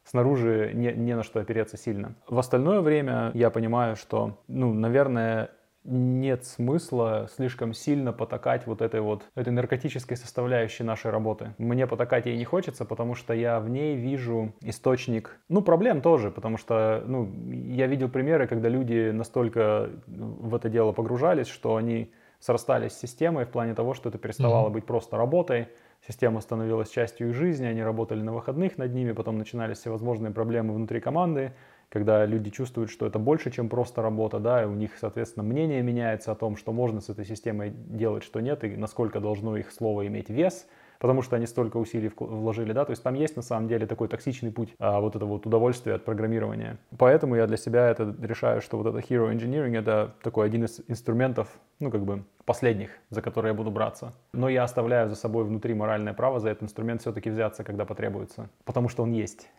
снаружи 0.04 0.72
не, 0.74 0.93
не 0.93 1.16
на 1.16 1.24
что 1.24 1.39
опереться 1.39 1.78
сильно. 1.78 2.16
В 2.28 2.39
остальное 2.39 2.82
время 2.82 3.32
я 3.34 3.49
понимаю, 3.49 3.95
что, 3.95 4.39
ну, 4.47 4.74
наверное, 4.74 5.52
нет 5.84 6.45
смысла 6.45 7.28
слишком 7.36 7.74
сильно 7.74 8.14
потакать 8.14 8.68
вот 8.68 8.82
этой 8.82 9.02
вот 9.02 9.24
этой 9.36 9.52
наркотической 9.52 10.16
составляющей 10.16 10.84
нашей 10.84 11.12
работы. 11.12 11.56
Мне 11.58 11.88
потакать 11.88 12.28
ей 12.28 12.38
не 12.38 12.45
хочется, 12.45 12.86
потому 12.86 13.16
что 13.16 13.34
я 13.34 13.60
в 13.60 13.70
ней 13.70 13.95
вижу 13.95 14.54
источник, 14.62 15.39
ну, 15.49 15.62
проблем 15.62 16.02
тоже, 16.02 16.30
потому 16.30 16.58
что, 16.58 17.04
ну, 17.08 17.32
я 17.49 17.88
видел 17.88 18.10
примеры, 18.10 18.47
когда 18.47 18.70
люди 18.70 19.10
настолько 19.12 19.89
в 20.08 20.54
это 20.54 20.70
дело 20.70 20.91
погружались, 20.91 21.47
что 21.47 21.76
они 21.76 22.12
срастались 22.39 22.93
с 22.93 22.99
системой 22.99 23.45
в 23.45 23.49
плане 23.49 23.74
того, 23.74 23.93
что 23.93 24.10
это 24.10 24.18
переставало 24.18 24.70
mm-hmm. 24.70 24.74
быть 24.74 24.86
просто 24.86 25.18
работой, 25.18 25.68
система 26.12 26.41
становилась 26.41 26.89
частью 26.89 27.30
их 27.30 27.36
жизни, 27.36 27.66
они 27.66 27.82
работали 27.82 28.22
на 28.22 28.34
выходных 28.34 28.78
над 28.78 28.93
ними, 28.93 29.14
потом 29.14 29.38
начинались 29.38 29.78
всевозможные 29.78 30.34
проблемы 30.34 30.74
внутри 30.74 30.99
команды, 30.99 31.53
когда 31.89 32.26
люди 32.26 32.49
чувствуют, 32.49 32.89
что 32.89 33.05
это 33.05 33.18
больше, 33.18 33.49
чем 33.51 33.70
просто 33.70 34.01
работа, 34.01 34.39
да, 34.39 34.64
и 34.64 34.66
у 34.66 34.74
них, 34.74 34.91
соответственно, 34.99 35.43
мнение 35.43 35.82
меняется 35.82 36.32
о 36.32 36.36
том, 36.36 36.57
что 36.57 36.74
можно 36.74 37.01
с 37.01 37.09
этой 37.09 37.26
системой 37.26 37.72
делать, 37.72 38.24
что 38.24 38.41
нет, 38.41 38.64
и 38.64 38.76
насколько 38.76 39.20
должно 39.20 39.57
их 39.57 39.72
слово 39.72 40.07
иметь 40.07 40.30
вес– 40.30 40.68
потому 41.02 41.24
что 41.24 41.36
они 41.36 41.47
столько 41.47 41.78
усилий 41.78 42.12
вложили, 42.16 42.74
да, 42.74 42.86
то 42.86 42.91
есть 42.91 43.02
там 43.02 43.16
есть 43.16 43.36
на 43.36 43.41
самом 43.41 43.68
деле 43.68 43.88
такой 43.88 44.08
токсичный 44.08 44.52
путь 44.52 44.70
а, 44.78 45.02
вот 45.02 45.16
этого 45.16 45.30
вот 45.30 45.47
удовольствия 45.47 45.95
от 45.95 46.06
программирования. 46.06 46.78
Поэтому 46.95 47.36
я 47.36 47.47
для 47.47 47.58
себя 47.58 47.89
это 47.89 48.16
решаю, 48.22 48.62
что 48.62 48.78
вот 48.78 48.86
это 48.86 48.99
hero 48.99 49.34
engineering 49.36 49.76
это 49.76 50.14
такой 50.22 50.45
один 50.45 50.64
из 50.66 50.80
инструментов, 50.88 51.47
ну 51.80 51.89
как 51.89 52.06
бы 52.06 52.24
последних, 52.45 52.91
за 53.10 53.24
которые 53.24 53.52
я 53.52 53.56
буду 53.56 53.72
браться. 53.72 54.14
Но 54.32 54.47
я 54.47 54.64
оставляю 54.64 55.10
за 55.10 55.16
собой 55.16 55.43
внутри 55.43 55.74
моральное 55.74 56.14
право 56.14 56.39
за 56.39 56.49
этот 56.49 56.64
инструмент 56.64 57.02
все-таки 57.02 57.32
взяться, 57.32 57.64
когда 57.64 57.84
потребуется, 57.84 58.49
потому 58.64 58.88
что 58.88 59.02
он 59.02 59.12
есть. 59.12 59.49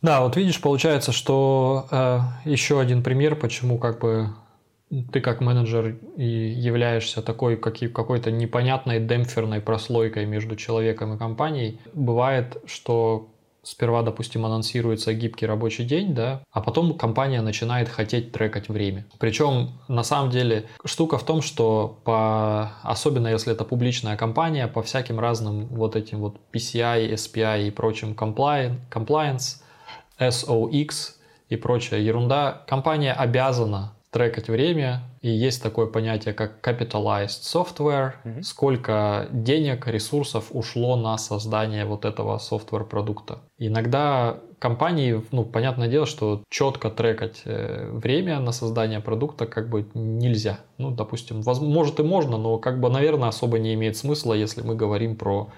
Да, 0.00 0.22
вот 0.22 0.36
видишь, 0.36 0.60
получается, 0.60 1.12
что 1.12 1.86
э, 1.92 2.48
еще 2.48 2.80
один 2.80 3.02
пример, 3.02 3.36
почему 3.36 3.78
как 3.78 4.00
бы 4.00 4.30
ты 5.12 5.20
как 5.20 5.40
менеджер 5.40 5.96
и 6.16 6.24
являешься 6.24 7.22
такой 7.22 7.56
какой-то 7.56 8.30
непонятной 8.30 9.00
демпферной 9.00 9.60
прослойкой 9.60 10.26
между 10.26 10.56
человеком 10.56 11.14
и 11.14 11.18
компанией. 11.18 11.80
Бывает, 11.94 12.58
что 12.66 13.28
сперва, 13.62 14.02
допустим, 14.02 14.44
анонсируется 14.44 15.14
гибкий 15.14 15.46
рабочий 15.46 15.84
день, 15.84 16.14
да, 16.14 16.42
а 16.50 16.60
потом 16.60 16.98
компания 16.98 17.40
начинает 17.40 17.88
хотеть 17.88 18.32
трекать 18.32 18.68
время. 18.68 19.06
Причем, 19.18 19.70
на 19.88 20.02
самом 20.02 20.30
деле, 20.30 20.66
штука 20.84 21.16
в 21.16 21.24
том, 21.24 21.42
что 21.42 22.00
по, 22.04 22.72
особенно 22.82 23.28
если 23.28 23.52
это 23.52 23.64
публичная 23.64 24.16
компания, 24.16 24.66
по 24.66 24.82
всяким 24.82 25.20
разным 25.20 25.66
вот 25.66 25.96
этим 25.96 26.18
вот 26.18 26.36
PCI, 26.52 27.14
SPI 27.14 27.68
и 27.68 27.70
прочим 27.70 28.14
compliance, 28.14 29.62
SOX 30.18 31.12
и 31.48 31.56
прочая 31.56 32.00
ерунда, 32.00 32.62
компания 32.66 33.12
обязана 33.12 33.92
трекать 34.12 34.48
время, 34.48 35.02
и 35.22 35.30
есть 35.30 35.62
такое 35.62 35.86
понятие, 35.86 36.34
как 36.34 36.60
capitalized 36.62 37.42
software, 37.42 38.12
mm-hmm. 38.24 38.42
сколько 38.42 39.26
денег, 39.32 39.86
ресурсов 39.88 40.48
ушло 40.50 40.96
на 40.96 41.16
создание 41.16 41.86
вот 41.86 42.04
этого 42.04 42.36
software 42.36 42.84
продукта. 42.84 43.38
Иногда 43.56 44.38
компании, 44.58 45.24
ну, 45.32 45.44
понятное 45.44 45.88
дело, 45.88 46.04
что 46.04 46.44
четко 46.50 46.90
трекать 46.90 47.40
э, 47.46 47.90
время 47.90 48.38
на 48.38 48.52
создание 48.52 49.00
продукта 49.00 49.46
как 49.46 49.70
бы 49.70 49.88
нельзя. 49.94 50.60
Ну, 50.76 50.90
допустим, 50.90 51.40
воз, 51.40 51.60
может 51.62 51.98
и 51.98 52.02
можно, 52.02 52.36
но 52.36 52.58
как 52.58 52.80
бы, 52.80 52.90
наверное, 52.90 53.28
особо 53.28 53.58
не 53.58 53.72
имеет 53.72 53.96
смысла, 53.96 54.34
если 54.34 54.60
мы 54.60 54.74
говорим 54.74 55.16
про 55.16 55.50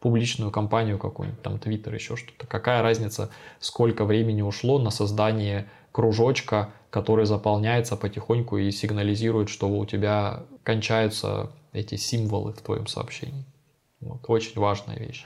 публичную 0.00 0.50
компанию 0.50 0.98
какую-нибудь, 0.98 1.40
там, 1.40 1.54
Twitter, 1.54 1.94
еще 1.94 2.16
что-то. 2.16 2.46
Какая 2.46 2.82
разница, 2.82 3.30
сколько 3.58 4.04
времени 4.04 4.42
ушло 4.42 4.78
на 4.78 4.90
создание 4.90 5.70
кружочка, 5.92 6.72
который 6.92 7.24
заполняется 7.24 7.96
потихоньку 7.96 8.58
и 8.58 8.70
сигнализирует, 8.70 9.48
что 9.48 9.66
у 9.66 9.86
тебя 9.86 10.42
кончаются 10.62 11.50
эти 11.72 11.94
символы 11.94 12.52
в 12.52 12.60
твоем 12.60 12.86
сообщении. 12.86 13.46
Вот. 14.00 14.20
Очень 14.28 14.60
важная 14.60 14.98
вещь, 14.98 15.24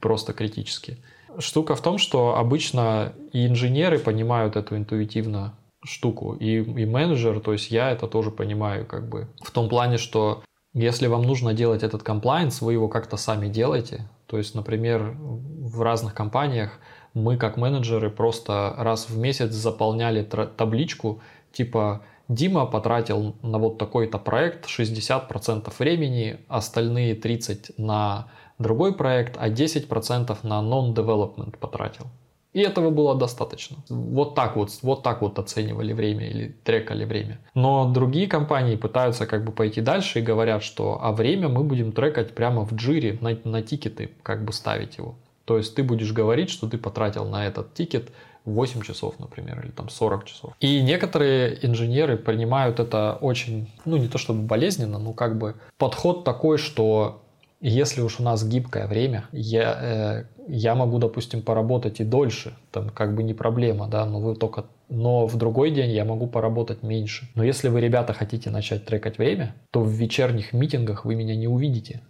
просто 0.00 0.32
критически. 0.32 0.98
Штука 1.38 1.76
в 1.76 1.82
том, 1.82 1.98
что 1.98 2.36
обычно 2.36 3.12
и 3.32 3.46
инженеры 3.46 4.00
понимают 4.00 4.56
эту 4.56 4.76
интуитивно, 4.76 5.54
штуку. 5.84 6.34
И, 6.34 6.56
и 6.56 6.84
менеджер, 6.84 7.38
то 7.38 7.52
есть 7.52 7.70
я 7.70 7.92
это 7.92 8.08
тоже 8.08 8.32
понимаю, 8.32 8.84
как 8.84 9.08
бы 9.08 9.28
в 9.40 9.52
том 9.52 9.68
плане, 9.68 9.98
что 9.98 10.42
если 10.72 11.06
вам 11.06 11.22
нужно 11.22 11.54
делать 11.54 11.84
этот 11.84 12.02
комплайнс, 12.02 12.60
вы 12.60 12.72
его 12.72 12.88
как-то 12.88 13.16
сами 13.16 13.48
делаете. 13.48 14.08
То 14.26 14.36
есть, 14.36 14.56
например, 14.56 15.14
в 15.20 15.80
разных 15.80 16.12
компаниях 16.12 16.80
мы 17.14 17.36
как 17.36 17.56
менеджеры 17.56 18.10
просто 18.10 18.74
раз 18.76 19.08
в 19.08 19.16
месяц 19.16 19.52
заполняли 19.52 20.22
табличку 20.22 21.20
типа 21.52 22.02
Дима 22.28 22.66
потратил 22.66 23.34
на 23.42 23.58
вот 23.58 23.78
такой-то 23.78 24.18
проект 24.18 24.66
60% 24.66 25.72
времени, 25.78 26.38
остальные 26.48 27.18
30% 27.18 27.74
на 27.76 28.28
другой 28.58 28.94
проект, 28.94 29.36
а 29.38 29.48
10% 29.48 30.38
на 30.42 30.62
non-development 30.62 31.58
потратил. 31.58 32.06
И 32.54 32.60
этого 32.60 32.90
было 32.90 33.16
достаточно. 33.16 33.78
Вот 33.88 34.36
так 34.36 34.54
вот, 34.54 34.70
вот 34.82 35.02
так 35.02 35.22
вот 35.22 35.40
оценивали 35.40 35.92
время 35.92 36.28
или 36.28 36.56
трекали 36.62 37.04
время. 37.04 37.40
Но 37.54 37.90
другие 37.92 38.28
компании 38.28 38.76
пытаются 38.76 39.26
как 39.26 39.44
бы 39.44 39.50
пойти 39.50 39.80
дальше 39.80 40.20
и 40.20 40.22
говорят, 40.22 40.62
что 40.62 41.00
а 41.02 41.10
время 41.10 41.48
мы 41.48 41.64
будем 41.64 41.90
трекать 41.90 42.32
прямо 42.34 42.64
в 42.64 42.72
джире, 42.72 43.18
на, 43.20 43.36
на 43.42 43.60
тикеты, 43.60 44.12
как 44.22 44.44
бы 44.44 44.52
ставить 44.52 44.98
его. 44.98 45.16
То 45.44 45.58
есть 45.58 45.74
ты 45.74 45.82
будешь 45.82 46.12
говорить, 46.12 46.50
что 46.50 46.68
ты 46.68 46.78
потратил 46.78 47.26
на 47.26 47.46
этот 47.46 47.74
тикет 47.74 48.10
8 48.44 48.82
часов, 48.82 49.18
например, 49.18 49.60
или 49.64 49.70
там 49.70 49.88
40 49.88 50.24
часов. 50.24 50.52
И 50.60 50.82
некоторые 50.82 51.64
инженеры 51.66 52.16
принимают 52.16 52.78
это 52.78 53.18
очень, 53.20 53.72
ну 53.84 53.96
не 53.96 54.08
то 54.08 54.18
чтобы 54.18 54.42
болезненно, 54.42 54.98
но 54.98 55.12
как 55.12 55.38
бы 55.38 55.56
подход 55.78 56.24
такой, 56.24 56.58
что 56.58 57.22
если 57.60 58.02
уж 58.02 58.20
у 58.20 58.22
нас 58.22 58.46
гибкое 58.46 58.86
время, 58.86 59.24
я, 59.32 59.78
э, 59.80 60.24
я 60.48 60.74
могу, 60.74 60.98
допустим, 60.98 61.40
поработать 61.40 62.00
и 62.00 62.04
дольше, 62.04 62.54
там 62.70 62.90
как 62.90 63.14
бы 63.14 63.22
не 63.22 63.32
проблема, 63.32 63.88
да, 63.88 64.04
но 64.04 64.20
вы 64.20 64.36
только, 64.36 64.66
но 64.90 65.26
в 65.26 65.36
другой 65.36 65.70
день 65.70 65.90
я 65.90 66.04
могу 66.04 66.26
поработать 66.26 66.82
меньше. 66.82 67.30
Но 67.34 67.42
если 67.42 67.70
вы, 67.70 67.80
ребята, 67.80 68.12
хотите 68.12 68.50
начать 68.50 68.84
трекать 68.84 69.16
время, 69.16 69.54
то 69.70 69.80
в 69.80 69.88
вечерних 69.88 70.52
митингах 70.52 71.06
вы 71.06 71.14
меня 71.14 71.34
не 71.34 71.48
увидите. 71.48 72.02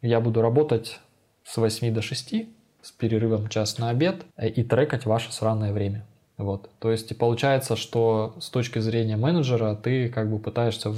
Я 0.00 0.20
буду 0.20 0.40
работать 0.40 1.00
с 1.44 1.58
8 1.58 1.92
до 1.92 2.00
6, 2.00 2.34
с 2.84 2.92
перерывом 2.92 3.48
час 3.48 3.78
на 3.78 3.88
обед, 3.88 4.26
э, 4.36 4.48
и 4.48 4.62
трекать 4.62 5.06
ваше 5.06 5.32
сраное 5.32 5.72
время. 5.72 6.04
Вот. 6.36 6.68
То 6.80 6.90
есть 6.90 7.16
получается, 7.16 7.76
что 7.76 8.34
с 8.40 8.50
точки 8.50 8.78
зрения 8.78 9.16
менеджера 9.16 9.74
ты 9.74 10.08
как 10.08 10.30
бы 10.30 10.38
пытаешься 10.38 10.92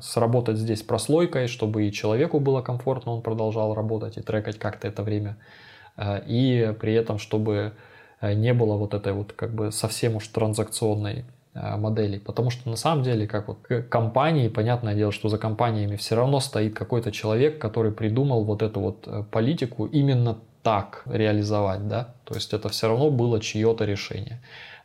сработать 0.00 0.56
здесь 0.56 0.82
прослойкой, 0.82 1.46
чтобы 1.46 1.86
и 1.86 1.92
человеку 1.92 2.40
было 2.40 2.62
комфортно, 2.62 3.12
он 3.12 3.22
продолжал 3.22 3.74
работать 3.74 4.16
и 4.16 4.22
трекать 4.22 4.58
как-то 4.58 4.88
это 4.88 5.02
время. 5.04 5.36
Э, 5.96 6.20
и 6.26 6.74
при 6.80 6.94
этом, 6.94 7.18
чтобы 7.18 7.74
э, 8.20 8.32
не 8.32 8.52
было 8.52 8.76
вот 8.76 8.94
этой 8.94 9.12
вот 9.12 9.32
как 9.32 9.54
бы 9.54 9.70
совсем 9.70 10.16
уж 10.16 10.26
транзакционной 10.28 11.24
модели. 11.52 12.18
Потому 12.18 12.50
что 12.50 12.70
на 12.70 12.76
самом 12.76 13.02
деле, 13.02 13.26
как 13.26 13.48
вот 13.48 13.58
компании, 13.88 14.46
понятное 14.46 14.94
дело, 14.94 15.10
что 15.10 15.28
за 15.28 15.36
компаниями 15.36 15.96
все 15.96 16.14
равно 16.14 16.38
стоит 16.38 16.76
какой-то 16.76 17.10
человек, 17.10 17.58
который 17.58 17.90
придумал 17.90 18.44
вот 18.44 18.62
эту 18.62 18.78
вот 18.78 19.08
политику 19.32 19.86
именно 19.86 20.38
так 20.62 21.02
реализовать, 21.06 21.88
да, 21.88 22.14
то 22.24 22.34
есть 22.34 22.52
это 22.52 22.68
все 22.68 22.88
равно 22.88 23.10
было 23.10 23.40
чье-то 23.40 23.84
решение. 23.84 24.40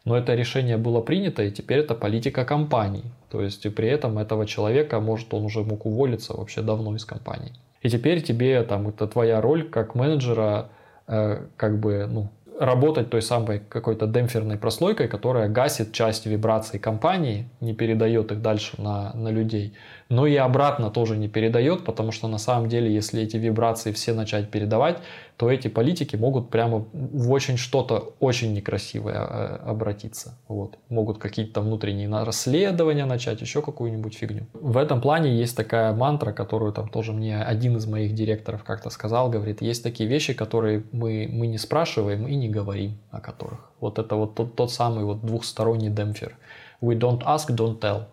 Но 0.05 0.15
это 0.15 0.35
решение 0.35 0.77
было 0.77 1.01
принято, 1.01 1.43
и 1.43 1.51
теперь 1.51 1.79
это 1.79 1.95
политика 1.95 2.45
компании. 2.45 3.11
То 3.29 3.41
есть 3.41 3.65
и 3.65 3.69
при 3.69 3.89
этом 3.89 4.19
этого 4.19 4.45
человека, 4.45 4.99
может, 4.99 5.33
он 5.33 5.45
уже 5.45 5.63
мог 5.63 5.85
уволиться 5.85 6.33
вообще 6.37 6.61
давно 6.61 6.95
из 6.95 7.05
компании. 7.05 7.53
И 7.81 7.89
теперь 7.89 8.21
тебе, 8.21 8.61
там, 8.63 8.87
это 8.87 9.07
твоя 9.07 9.41
роль 9.41 9.67
как 9.67 9.95
менеджера, 9.95 10.69
э, 11.07 11.45
как 11.57 11.79
бы, 11.79 12.07
ну, 12.07 12.29
работать 12.59 13.09
той 13.09 13.21
самой 13.21 13.59
какой-то 13.67 14.07
демпферной 14.07 14.57
прослойкой, 14.57 15.07
которая 15.07 15.49
гасит 15.49 15.91
часть 15.91 16.25
вибраций 16.25 16.79
компании, 16.79 17.49
не 17.59 17.73
передает 17.73 18.31
их 18.31 18.41
дальше 18.41 18.81
на, 18.81 19.11
на 19.13 19.29
людей, 19.29 19.73
но 20.09 20.27
и 20.27 20.35
обратно 20.35 20.91
тоже 20.91 21.17
не 21.17 21.27
передает, 21.27 21.83
потому 21.83 22.11
что 22.11 22.27
на 22.27 22.37
самом 22.37 22.69
деле, 22.69 22.93
если 22.93 23.23
эти 23.23 23.37
вибрации 23.37 23.91
все 23.91 24.13
начать 24.13 24.51
передавать, 24.51 24.97
то 25.37 25.49
эти 25.49 25.67
политики 25.67 26.15
могут 26.15 26.49
прямо 26.49 26.85
в 26.93 27.31
очень 27.31 27.57
что-то 27.57 28.13
очень 28.19 28.53
некрасивое 28.53 29.15
э, 29.15 29.55
обратиться. 29.65 30.37
Вот. 30.47 30.77
Могут 30.89 31.17
какие-то 31.17 31.61
внутренние 31.61 32.07
расследования 32.23 33.05
начать, 33.05 33.41
еще 33.41 33.61
какую-нибудь 33.61 34.15
фигню. 34.15 34.45
В 34.53 34.77
этом 34.77 35.01
плане 35.01 35.35
есть 35.35 35.57
такая 35.57 35.93
мантра, 35.93 36.31
которую 36.31 36.71
там 36.71 36.87
тоже 36.87 37.11
мне 37.11 37.41
один 37.41 37.75
из 37.77 37.85
моих 37.85 38.13
директоров 38.13 38.63
как-то 38.63 38.89
сказал, 38.89 39.29
говорит, 39.29 39.61
есть 39.61 39.83
такие 39.83 40.07
вещи, 40.07 40.33
которые 40.33 40.83
мы, 40.91 41.27
мы 41.29 41.47
не 41.47 41.57
спрашиваем 41.57 42.27
и 42.27 42.35
не 42.35 42.47
говорим 42.47 42.97
о 43.11 43.19
которых. 43.19 43.71
Вот 43.79 43.99
это 43.99 44.15
вот 44.15 44.35
тот, 44.35 44.55
тот 44.55 44.71
самый 44.71 45.03
вот 45.03 45.25
двухсторонний 45.25 45.89
демпфер. 45.89 46.37
We 46.81 46.97
don't 46.97 47.23
ask, 47.23 47.49
don't 47.49 47.79
tell. 47.79 48.05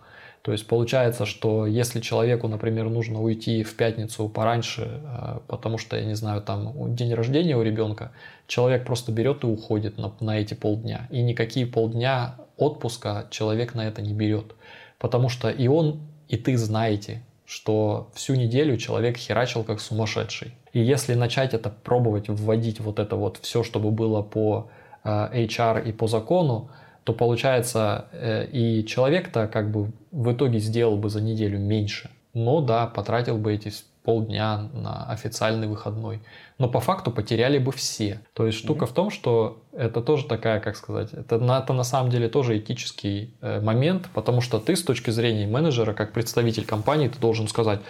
То 0.42 0.50
есть 0.50 0.66
получается, 0.66 1.24
что 1.24 1.66
если 1.66 2.00
человеку, 2.00 2.48
например, 2.48 2.90
нужно 2.90 3.22
уйти 3.22 3.62
в 3.62 3.76
пятницу 3.76 4.28
пораньше, 4.28 5.00
э, 5.04 5.38
потому 5.46 5.78
что, 5.78 5.96
я 5.96 6.04
не 6.04 6.16
знаю, 6.16 6.42
там 6.42 6.94
день 6.96 7.14
рождения 7.14 7.56
у 7.56 7.62
ребенка, 7.62 8.10
человек 8.48 8.84
просто 8.84 9.12
берет 9.12 9.44
и 9.44 9.46
уходит 9.46 9.98
на, 9.98 10.12
на 10.18 10.40
эти 10.40 10.54
полдня. 10.54 11.06
И 11.10 11.22
никакие 11.22 11.64
полдня 11.64 12.34
отпуска 12.56 13.28
человек 13.30 13.74
на 13.74 13.86
это 13.86 14.02
не 14.02 14.12
берет. 14.12 14.54
Потому 14.98 15.28
что 15.28 15.48
и 15.48 15.68
он, 15.68 16.00
и 16.28 16.36
ты 16.36 16.56
знаете, 16.56 17.22
что 17.46 18.10
всю 18.14 18.34
неделю 18.34 18.76
человек 18.78 19.18
херачил 19.18 19.62
как 19.62 19.80
сумасшедший. 19.80 20.54
И 20.72 20.80
если 20.80 21.14
начать 21.14 21.54
это 21.54 21.70
пробовать 21.70 22.28
вводить 22.28 22.80
вот 22.80 22.98
это 22.98 23.14
вот 23.14 23.38
все, 23.42 23.62
чтобы 23.62 23.92
было 23.92 24.22
по 24.22 24.70
э, 25.04 25.44
HR 25.46 25.88
и 25.88 25.92
по 25.92 26.08
закону, 26.08 26.70
то 27.04 27.12
получается 27.12 28.06
э, 28.12 28.46
и 28.52 28.84
человек-то 28.86 29.48
как 29.48 29.70
бы 29.70 29.92
в 30.10 30.32
итоге 30.32 30.58
сделал 30.58 30.96
бы 30.96 31.08
за 31.08 31.20
неделю 31.20 31.58
меньше. 31.58 32.10
Но 32.34 32.60
да, 32.60 32.86
потратил 32.86 33.38
бы 33.38 33.52
эти 33.52 33.72
полдня 34.04 34.68
на 34.72 35.04
официальный 35.10 35.68
выходной. 35.68 36.20
Но 36.58 36.68
по 36.68 36.80
факту 36.80 37.10
потеряли 37.10 37.58
бы 37.58 37.72
все. 37.72 38.20
То 38.34 38.46
есть 38.46 38.58
штука 38.58 38.84
mm-hmm. 38.84 38.88
в 38.88 38.92
том, 38.92 39.10
что 39.10 39.62
это 39.72 40.00
тоже 40.00 40.24
такая, 40.24 40.60
как 40.60 40.76
сказать, 40.76 41.12
это, 41.12 41.36
это 41.36 41.72
на 41.72 41.84
самом 41.84 42.10
деле 42.10 42.28
тоже 42.28 42.58
этический 42.58 43.34
э, 43.40 43.60
момент, 43.60 44.08
потому 44.14 44.40
что 44.40 44.58
ты 44.58 44.76
с 44.76 44.82
точки 44.82 45.10
зрения 45.10 45.46
менеджера, 45.46 45.92
как 45.92 46.12
представитель 46.12 46.64
компании, 46.64 47.08
ты 47.08 47.18
должен 47.18 47.48
сказать, 47.48 47.80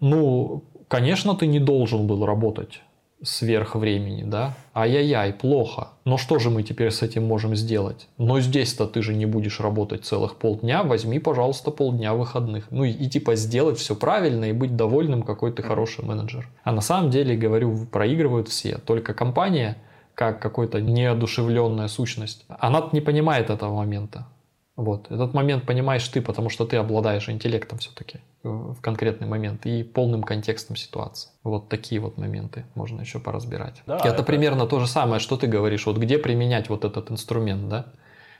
ну, 0.00 0.64
конечно, 0.88 1.34
ты 1.34 1.46
не 1.46 1.60
должен 1.60 2.06
был 2.06 2.24
работать 2.26 2.80
сверх 3.22 3.74
времени, 3.74 4.22
да? 4.22 4.54
Ай-яй-яй, 4.74 5.32
плохо. 5.32 5.88
Но 6.04 6.16
что 6.16 6.38
же 6.38 6.50
мы 6.50 6.62
теперь 6.62 6.90
с 6.90 7.02
этим 7.02 7.24
можем 7.26 7.56
сделать? 7.56 8.08
Но 8.16 8.40
здесь-то 8.40 8.86
ты 8.86 9.02
же 9.02 9.14
не 9.14 9.26
будешь 9.26 9.60
работать 9.60 10.04
целых 10.04 10.36
полдня, 10.36 10.82
возьми, 10.82 11.18
пожалуйста, 11.18 11.70
полдня 11.70 12.14
выходных. 12.14 12.70
Ну 12.70 12.84
и, 12.84 12.90
и 12.90 13.08
типа 13.08 13.34
сделать 13.34 13.78
все 13.78 13.96
правильно 13.96 14.46
и 14.46 14.52
быть 14.52 14.76
довольным, 14.76 15.22
какой 15.22 15.52
ты 15.52 15.62
хороший 15.62 16.04
менеджер. 16.04 16.48
А 16.62 16.72
на 16.72 16.80
самом 16.80 17.10
деле, 17.10 17.36
говорю, 17.36 17.86
проигрывают 17.86 18.48
все. 18.48 18.78
Только 18.78 19.14
компания, 19.14 19.76
как 20.14 20.40
какой-то 20.40 20.80
неодушевленная 20.80 21.88
сущность, 21.88 22.44
она 22.48 22.88
не 22.92 23.00
понимает 23.00 23.50
этого 23.50 23.74
момента. 23.74 24.26
Вот. 24.78 25.10
Этот 25.10 25.34
момент 25.34 25.66
понимаешь 25.66 26.06
ты, 26.06 26.22
потому 26.22 26.50
что 26.50 26.64
ты 26.64 26.76
обладаешь 26.76 27.28
интеллектом 27.28 27.78
все-таки 27.78 28.20
в 28.44 28.80
конкретный 28.80 29.26
момент 29.26 29.66
и 29.66 29.82
полным 29.82 30.22
контекстом 30.22 30.76
ситуации. 30.76 31.30
Вот 31.42 31.68
такие 31.68 32.00
вот 32.00 32.16
моменты 32.16 32.64
можно 32.76 33.00
еще 33.00 33.18
поразбирать. 33.18 33.82
Да, 33.86 33.96
это, 33.96 34.06
это 34.06 34.22
примерно 34.22 34.66
то 34.66 34.78
же 34.78 34.86
самое, 34.86 35.18
что 35.18 35.36
ты 35.36 35.48
говоришь. 35.48 35.84
Вот 35.84 35.98
где 35.98 36.16
применять 36.16 36.68
вот 36.68 36.84
этот 36.84 37.10
инструмент, 37.10 37.68
да? 37.68 37.86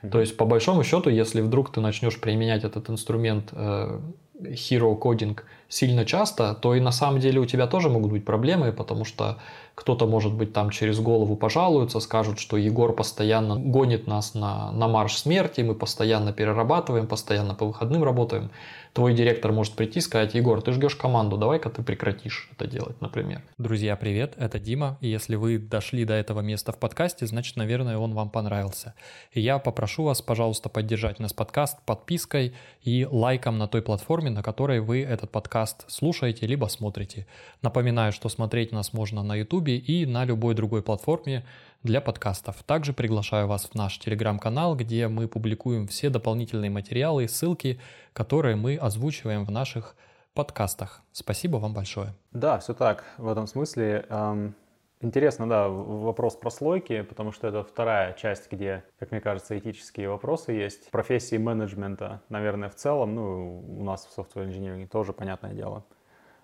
Mm-hmm. 0.01 0.09
То 0.11 0.21
есть, 0.21 0.37
по 0.37 0.45
большому 0.45 0.85
счету, 0.85 1.09
если 1.09 1.41
вдруг 1.41 1.73
ты 1.73 1.81
начнешь 1.81 2.17
применять 2.21 2.63
этот 2.63 2.89
инструмент 2.89 3.49
э, 3.51 3.99
hero 4.39 4.97
coding 4.97 5.37
сильно 5.69 6.03
часто, 6.03 6.55
то 6.55 6.75
и 6.75 6.79
на 6.79 6.91
самом 6.91 7.19
деле 7.19 7.39
у 7.39 7.45
тебя 7.45 7.67
тоже 7.67 7.89
могут 7.89 8.11
быть 8.11 8.25
проблемы, 8.25 8.73
потому 8.73 9.05
что 9.05 9.37
кто-то, 9.75 10.07
может 10.07 10.33
быть, 10.33 10.51
там 10.51 10.71
через 10.71 10.99
голову 10.99 11.37
пожалуется, 11.37 11.99
скажут, 11.99 12.39
что 12.39 12.57
Егор 12.57 12.93
постоянно 12.93 13.55
гонит 13.55 14.07
нас 14.07 14.33
на, 14.33 14.71
на 14.71 14.87
марш 14.87 15.17
смерти, 15.17 15.61
мы 15.61 15.75
постоянно 15.75 16.33
перерабатываем, 16.33 17.07
постоянно 17.07 17.55
по 17.55 17.65
выходным 17.65 18.03
работаем 18.03 18.49
твой 18.93 19.13
директор 19.13 19.51
может 19.51 19.73
прийти 19.73 19.99
и 19.99 20.01
сказать, 20.01 20.33
Егор, 20.33 20.61
ты 20.61 20.71
ждешь 20.71 20.95
команду, 20.95 21.37
давай-ка 21.37 21.69
ты 21.69 21.83
прекратишь 21.83 22.49
это 22.51 22.67
делать, 22.67 22.99
например. 23.01 23.41
Друзья, 23.57 23.95
привет, 23.95 24.33
это 24.37 24.59
Дима, 24.59 24.97
и 25.01 25.07
если 25.07 25.35
вы 25.35 25.57
дошли 25.57 26.05
до 26.05 26.13
этого 26.13 26.41
места 26.41 26.71
в 26.71 26.77
подкасте, 26.77 27.25
значит, 27.25 27.55
наверное, 27.55 27.97
он 27.97 28.13
вам 28.13 28.29
понравился. 28.29 28.93
И 29.31 29.41
я 29.41 29.59
попрошу 29.59 30.03
вас, 30.03 30.21
пожалуйста, 30.21 30.69
поддержать 30.69 31.19
нас 31.19 31.33
подкаст 31.33 31.77
подпиской 31.85 32.53
и 32.83 33.05
лайком 33.09 33.57
на 33.57 33.67
той 33.67 33.81
платформе, 33.81 34.29
на 34.29 34.43
которой 34.43 34.79
вы 34.79 35.01
этот 35.01 35.31
подкаст 35.31 35.85
слушаете 35.89 36.47
либо 36.47 36.65
смотрите. 36.65 37.27
Напоминаю, 37.61 38.11
что 38.11 38.29
смотреть 38.29 38.71
нас 38.71 38.93
можно 38.93 39.23
на 39.23 39.35
YouTube 39.35 39.69
и 39.69 40.05
на 40.05 40.25
любой 40.25 40.55
другой 40.55 40.81
платформе, 40.81 41.45
для 41.83 42.01
подкастов. 42.01 42.63
Также 42.63 42.93
приглашаю 42.93 43.47
вас 43.47 43.65
в 43.65 43.75
наш 43.75 43.97
телеграм-канал, 43.99 44.75
где 44.75 45.07
мы 45.07 45.27
публикуем 45.27 45.87
все 45.87 46.09
дополнительные 46.09 46.69
материалы 46.69 47.23
и 47.23 47.27
ссылки, 47.27 47.79
которые 48.13 48.55
мы 48.55 48.75
озвучиваем 48.75 49.45
в 49.45 49.51
наших 49.51 49.95
подкастах. 50.33 51.01
Спасибо 51.11 51.57
вам 51.57 51.73
большое. 51.73 52.13
Да, 52.31 52.59
все 52.59 52.73
так. 52.73 53.03
В 53.17 53.27
этом 53.27 53.47
смысле 53.47 54.05
эм, 54.09 54.55
Интересно, 55.01 55.47
да, 55.47 55.69
вопрос 55.69 56.35
про 56.35 56.49
слойки, 56.49 57.03
потому 57.03 57.31
что 57.31 57.47
это 57.47 57.63
вторая 57.63 58.11
часть, 58.13 58.51
где, 58.51 58.83
как 58.99 59.11
мне 59.11 59.21
кажется, 59.21 59.57
этические 59.57 60.09
вопросы 60.09 60.51
есть. 60.51 60.91
Профессии 60.91 61.37
менеджмента, 61.37 62.21
наверное, 62.27 62.67
в 62.67 62.75
целом, 62.75 63.15
ну, 63.15 63.63
у 63.79 63.83
нас 63.85 64.05
в 64.05 64.19
software 64.19 64.49
engineering 64.49 64.87
тоже 64.89 65.13
понятное 65.13 65.53
дело. 65.53 65.85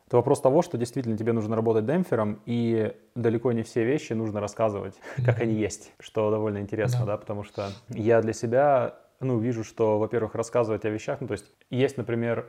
Это 0.08 0.18
вопрос 0.18 0.40
того, 0.40 0.62
что 0.62 0.78
действительно 0.78 1.18
тебе 1.18 1.34
нужно 1.34 1.56
работать 1.56 1.86
демпфером, 1.86 2.40
и 2.46 2.96
далеко 3.16 3.52
не 3.52 3.64
все 3.64 3.84
вещи 3.84 4.14
нужно 4.14 4.40
рассказывать, 4.40 4.96
как 5.26 5.42
они 5.42 5.54
есть, 5.54 5.94
что 6.00 6.30
довольно 6.30 6.60
интересно, 6.60 7.02
да, 7.02 7.14
да 7.14 7.18
потому 7.18 7.44
что 7.44 7.70
я 7.90 8.22
для 8.22 8.34
себя, 8.34 9.00
ну, 9.20 9.40
вижу, 9.40 9.64
что, 9.64 9.98
во-первых, 9.98 10.36
рассказывать 10.36 10.86
о 10.86 10.90
вещах, 10.90 11.22
ну, 11.22 11.28
то 11.28 11.34
есть 11.34 11.52
есть, 11.72 11.98
например, 11.98 12.48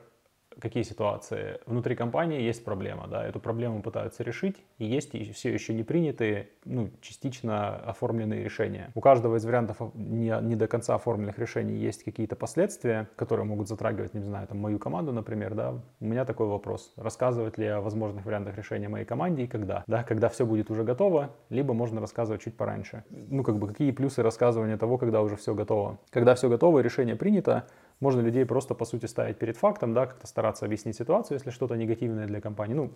какие 0.61 0.83
ситуации? 0.83 1.59
Внутри 1.67 1.95
компании 1.95 2.41
есть 2.41 2.65
проблема, 2.65 3.07
да, 3.09 3.27
эту 3.27 3.41
проблему 3.41 3.83
пытаются 3.83 4.23
решить, 4.23 4.57
и 4.79 4.85
есть 4.85 5.13
все 5.35 5.53
еще 5.53 5.75
не 5.75 5.83
принятые, 5.83 6.49
ну, 6.65 6.91
частично 7.01 7.77
оформленные 7.77 8.45
решения. 8.45 8.91
У 8.95 9.01
каждого 9.01 9.37
из 9.37 9.45
вариантов 9.45 9.79
не, 9.95 10.35
не 10.43 10.57
до 10.57 10.67
конца 10.67 10.95
оформленных 10.95 11.39
решений 11.39 11.77
есть 11.77 12.05
какие-то 12.05 12.37
последствия, 12.37 13.09
которые 13.17 13.47
могут 13.47 13.69
затрагивать, 13.69 14.15
не 14.15 14.23
знаю, 14.23 14.47
там, 14.47 14.59
мою 14.59 14.79
команду, 14.79 15.13
например, 15.13 15.55
да. 15.55 15.75
У 16.01 16.05
меня 16.05 16.25
такой 16.25 16.47
вопрос. 16.47 16.93
Рассказывать 16.97 17.59
ли 17.59 17.67
о 17.67 17.81
возможных 17.81 18.25
вариантах 18.25 18.57
решения 18.57 18.89
моей 18.89 19.05
команде 19.05 19.45
и 19.45 19.47
когда? 19.47 19.85
Да, 19.87 20.03
когда 20.03 20.29
все 20.29 20.47
будет 20.47 20.71
уже 20.71 20.85
готово, 20.85 21.35
либо 21.51 21.75
можно 21.75 22.01
рассказывать 22.01 22.43
чуть 22.43 22.57
пораньше. 22.57 23.05
Ну, 23.11 23.43
как 23.43 23.59
бы, 23.59 23.69
какие 23.69 23.91
плюсы 23.91 24.23
рассказывания 24.23 24.77
того, 24.77 24.99
когда 24.99 25.23
уже 25.23 25.37
все 25.37 25.55
готово? 25.55 25.99
Когда 26.11 26.35
все 26.35 26.49
готово, 26.49 26.81
решение 26.81 27.17
принято, 27.17 27.67
можно 28.01 28.21
людей 28.21 28.45
просто, 28.45 28.75
по 28.75 28.85
сути, 28.85 29.07
ставить 29.07 29.39
перед 29.39 29.57
фактом, 29.57 29.95
да, 29.95 30.07
как-то 30.07 30.27
стараться 30.27 30.67
объяснить 30.67 30.97
ситуацию, 30.97 31.37
если 31.37 31.51
что-то 31.51 31.77
негативное 31.77 32.27
для 32.27 32.41
компании. 32.41 32.75
Ну, 32.75 32.91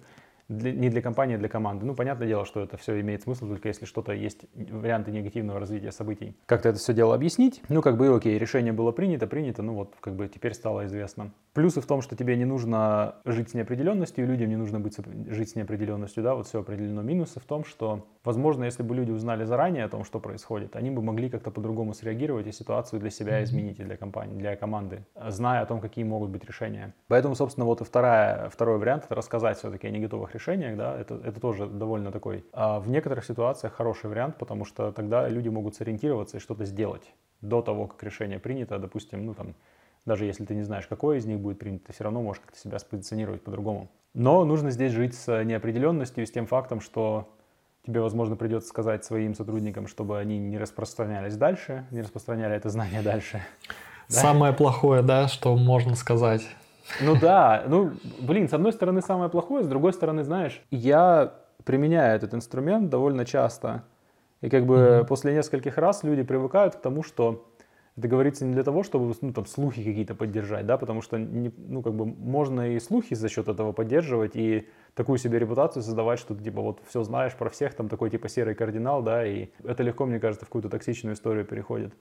для, 0.50 0.72
не 0.72 0.90
для 0.90 1.00
компании, 1.00 1.36
а 1.36 1.38
для 1.38 1.48
команды. 1.48 1.86
Ну, 1.86 1.94
понятное 1.94 2.26
дело, 2.26 2.44
что 2.44 2.60
это 2.60 2.76
все 2.76 3.00
имеет 3.00 3.22
смысл, 3.22 3.46
только 3.46 3.68
если 3.68 3.86
что-то 3.86 4.12
есть, 4.12 4.44
варианты 4.54 5.12
негативного 5.12 5.60
развития 5.60 5.92
событий. 5.92 6.36
Как-то 6.46 6.68
это 6.68 6.78
все 6.78 6.92
дело 6.92 7.14
объяснить. 7.14 7.62
Ну, 7.68 7.80
как 7.82 7.96
бы, 7.96 8.14
окей, 8.14 8.38
решение 8.38 8.72
было 8.72 8.92
принято, 8.92 9.26
принято, 9.26 9.62
ну 9.62 9.74
вот, 9.74 9.94
как 10.00 10.14
бы 10.14 10.28
теперь 10.28 10.54
стало 10.54 10.86
известно. 10.86 11.30
Плюсы 11.52 11.80
в 11.80 11.86
том, 11.86 12.02
что 12.02 12.16
тебе 12.16 12.36
не 12.36 12.44
нужно 12.44 13.16
жить 13.24 13.50
с 13.50 13.54
неопределенностью, 13.54 14.24
и 14.24 14.26
людям 14.26 14.48
не 14.48 14.56
нужно 14.56 14.80
быть, 14.80 14.96
жить 15.28 15.50
с 15.50 15.54
неопределенностью, 15.54 16.22
да, 16.22 16.34
вот 16.34 16.46
все 16.46 16.60
определено. 16.60 17.02
Минусы 17.02 17.40
в 17.40 17.44
том, 17.44 17.64
что, 17.64 18.06
возможно, 18.24 18.64
если 18.64 18.82
бы 18.82 18.94
люди 18.94 19.10
узнали 19.10 19.44
заранее 19.44 19.84
о 19.84 19.88
том, 19.88 20.04
что 20.04 20.20
происходит, 20.20 20.76
они 20.76 20.90
бы 20.90 21.02
могли 21.02 21.28
как-то 21.28 21.50
по-другому 21.50 21.94
среагировать 21.94 22.46
и 22.46 22.52
ситуацию 22.52 23.00
для 23.00 23.10
себя 23.10 23.42
изменить, 23.42 23.80
и 23.80 23.84
для 23.84 23.96
компании, 23.96 24.36
для 24.36 24.56
команды, 24.56 25.04
зная 25.28 25.62
о 25.62 25.66
том, 25.66 25.80
какие 25.80 26.04
могут 26.04 26.30
быть 26.30 26.44
решения. 26.44 26.94
Поэтому, 27.08 27.34
собственно, 27.34 27.66
вот 27.66 27.80
и 27.80 27.84
вторая, 27.84 28.48
второй 28.48 28.78
вариант— 28.78 29.04
это 29.06 29.14
рассказать 29.14 29.58
все-таки 29.58 29.86
о 29.86 29.90
неготовых 29.90 30.32
решениях, 30.34 30.39
да, 30.76 30.98
это, 30.98 31.20
это 31.24 31.40
тоже 31.40 31.66
довольно 31.66 32.10
такой, 32.10 32.44
а 32.52 32.80
в 32.80 32.88
некоторых 32.88 33.24
ситуациях 33.24 33.74
хороший 33.74 34.10
вариант, 34.10 34.36
потому 34.38 34.64
что 34.64 34.92
тогда 34.92 35.28
люди 35.28 35.48
могут 35.48 35.74
сориентироваться 35.74 36.36
и 36.36 36.40
что-то 36.40 36.64
сделать 36.64 37.12
до 37.40 37.62
того, 37.62 37.86
как 37.86 38.02
решение 38.02 38.38
принято, 38.38 38.78
допустим, 38.78 39.24
ну 39.24 39.34
там, 39.34 39.54
даже 40.04 40.24
если 40.24 40.44
ты 40.44 40.54
не 40.54 40.62
знаешь, 40.62 40.86
какое 40.86 41.18
из 41.18 41.26
них 41.26 41.38
будет 41.38 41.58
принято, 41.58 41.86
ты 41.86 41.92
все 41.92 42.04
равно 42.04 42.22
можешь 42.22 42.42
как-то 42.42 42.58
себя 42.58 42.78
спозиционировать 42.78 43.42
по-другому. 43.42 43.88
Но 44.14 44.44
нужно 44.44 44.70
здесь 44.70 44.92
жить 44.92 45.14
с 45.14 45.44
неопределенностью, 45.44 46.26
с 46.26 46.30
тем 46.30 46.46
фактом, 46.46 46.80
что 46.80 47.32
тебе, 47.86 48.00
возможно, 48.00 48.36
придется 48.36 48.68
сказать 48.68 49.04
своим 49.04 49.34
сотрудникам, 49.34 49.86
чтобы 49.86 50.18
они 50.18 50.38
не 50.38 50.58
распространялись 50.58 51.36
дальше, 51.36 51.86
не 51.90 52.02
распространяли 52.02 52.56
это 52.56 52.68
знание 52.70 53.02
дальше. 53.04 53.42
Самое 54.08 54.52
плохое, 54.52 55.02
да, 55.02 55.28
что 55.28 55.56
можно 55.56 55.94
сказать. 55.94 56.42
Ну 57.00 57.16
да, 57.20 57.64
ну, 57.66 57.92
блин, 58.20 58.48
с 58.48 58.52
одной 58.52 58.72
стороны 58.72 59.02
самое 59.02 59.30
плохое, 59.30 59.64
с 59.64 59.68
другой 59.68 59.92
стороны, 59.92 60.24
знаешь, 60.24 60.62
я 60.70 61.34
применяю 61.64 62.16
этот 62.16 62.34
инструмент 62.34 62.90
довольно 62.90 63.24
часто. 63.24 63.84
И 64.40 64.48
как 64.48 64.66
бы 64.66 64.74
mm-hmm. 64.74 65.06
после 65.06 65.34
нескольких 65.34 65.76
раз 65.76 66.02
люди 66.02 66.22
привыкают 66.22 66.76
к 66.76 66.80
тому, 66.80 67.02
что 67.02 67.46
это 67.96 68.08
говорится 68.08 68.46
не 68.46 68.54
для 68.54 68.62
того, 68.62 68.82
чтобы 68.82 69.14
ну, 69.20 69.32
там, 69.32 69.46
слухи 69.46 69.84
какие-то 69.84 70.14
поддержать, 70.14 70.64
да, 70.64 70.78
потому 70.78 71.02
что 71.02 71.18
не, 71.18 71.52
ну, 71.58 71.82
как 71.82 71.94
бы 71.94 72.06
можно 72.06 72.74
и 72.74 72.80
слухи 72.80 73.14
за 73.14 73.28
счет 73.28 73.48
этого 73.48 73.72
поддерживать, 73.72 74.36
и 74.36 74.68
такую 74.94 75.18
себе 75.18 75.38
репутацию 75.38 75.82
создавать, 75.82 76.18
что 76.18 76.34
ты 76.34 76.42
типа 76.42 76.62
вот 76.62 76.80
все 76.88 77.02
знаешь 77.02 77.34
про 77.34 77.50
всех, 77.50 77.74
там 77.74 77.88
такой 77.88 78.08
типа 78.08 78.28
серый 78.28 78.54
кардинал, 78.54 79.02
да, 79.02 79.26
и 79.26 79.48
это 79.64 79.82
легко, 79.82 80.06
мне 80.06 80.18
кажется, 80.18 80.46
в 80.46 80.48
какую-то 80.48 80.70
токсичную 80.70 81.14
историю 81.14 81.44
переходит. 81.44 81.92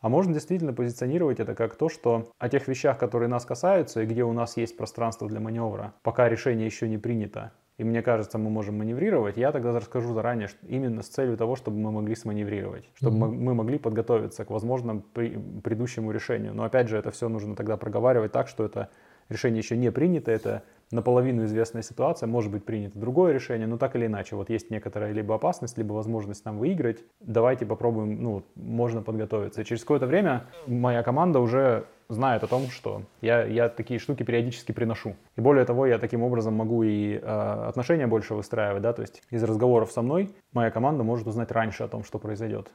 А 0.00 0.08
можно 0.08 0.32
действительно 0.32 0.72
позиционировать 0.72 1.40
это 1.40 1.54
как 1.54 1.76
то, 1.76 1.88
что 1.88 2.30
о 2.38 2.48
тех 2.48 2.68
вещах, 2.68 2.98
которые 2.98 3.28
нас 3.28 3.44
касаются, 3.44 4.02
и 4.02 4.06
где 4.06 4.24
у 4.24 4.32
нас 4.32 4.56
есть 4.56 4.76
пространство 4.76 5.28
для 5.28 5.40
маневра, 5.40 5.94
пока 6.02 6.28
решение 6.28 6.66
еще 6.66 6.88
не 6.88 6.98
принято, 6.98 7.52
и 7.78 7.84
мне 7.84 8.00
кажется, 8.00 8.38
мы 8.38 8.48
можем 8.48 8.78
маневрировать, 8.78 9.36
я 9.36 9.52
тогда 9.52 9.72
расскажу 9.72 10.14
заранее, 10.14 10.48
что 10.48 10.66
именно 10.66 11.02
с 11.02 11.08
целью 11.08 11.36
того, 11.36 11.56
чтобы 11.56 11.76
мы 11.78 11.92
могли 11.92 12.14
сманеврировать, 12.14 12.88
чтобы 12.94 13.26
mm-hmm. 13.26 13.32
мы 13.32 13.54
могли 13.54 13.78
подготовиться 13.78 14.46
к 14.46 14.50
возможному 14.50 15.02
при, 15.02 15.38
предыдущему 15.62 16.10
решению. 16.10 16.54
Но 16.54 16.64
опять 16.64 16.88
же, 16.88 16.96
это 16.96 17.10
все 17.10 17.28
нужно 17.28 17.54
тогда 17.54 17.76
проговаривать 17.76 18.32
так, 18.32 18.48
что 18.48 18.64
это 18.64 18.88
решение 19.28 19.60
еще 19.60 19.76
не 19.76 19.90
принято, 19.90 20.30
это 20.30 20.62
наполовину 20.90 21.44
известная 21.44 21.82
ситуация, 21.82 22.26
может 22.26 22.50
быть 22.50 22.64
принято 22.64 22.98
другое 22.98 23.32
решение, 23.32 23.66
но 23.66 23.76
так 23.76 23.96
или 23.96 24.06
иначе, 24.06 24.36
вот 24.36 24.50
есть 24.50 24.70
некоторая 24.70 25.12
либо 25.12 25.34
опасность, 25.34 25.78
либо 25.78 25.92
возможность 25.92 26.44
нам 26.44 26.58
выиграть, 26.58 27.02
давайте 27.20 27.66
попробуем, 27.66 28.22
ну, 28.22 28.42
можно 28.54 29.02
подготовиться. 29.02 29.64
Через 29.64 29.82
какое-то 29.82 30.06
время 30.06 30.46
моя 30.66 31.02
команда 31.02 31.40
уже 31.40 31.86
знает 32.08 32.44
о 32.44 32.46
том, 32.46 32.68
что 32.68 33.02
я, 33.20 33.44
я 33.44 33.68
такие 33.68 33.98
штуки 33.98 34.22
периодически 34.22 34.70
приношу. 34.70 35.16
И 35.34 35.40
более 35.40 35.64
того, 35.64 35.86
я 35.86 35.98
таким 35.98 36.22
образом 36.22 36.54
могу 36.54 36.84
и 36.84 37.14
э, 37.14 37.18
отношения 37.20 38.06
больше 38.06 38.34
выстраивать, 38.34 38.82
да, 38.82 38.92
то 38.92 39.02
есть 39.02 39.22
из 39.30 39.42
разговоров 39.42 39.90
со 39.90 40.02
мной 40.02 40.30
моя 40.52 40.70
команда 40.70 41.02
может 41.02 41.26
узнать 41.26 41.50
раньше 41.50 41.82
о 41.82 41.88
том, 41.88 42.04
что 42.04 42.20
произойдет. 42.20 42.70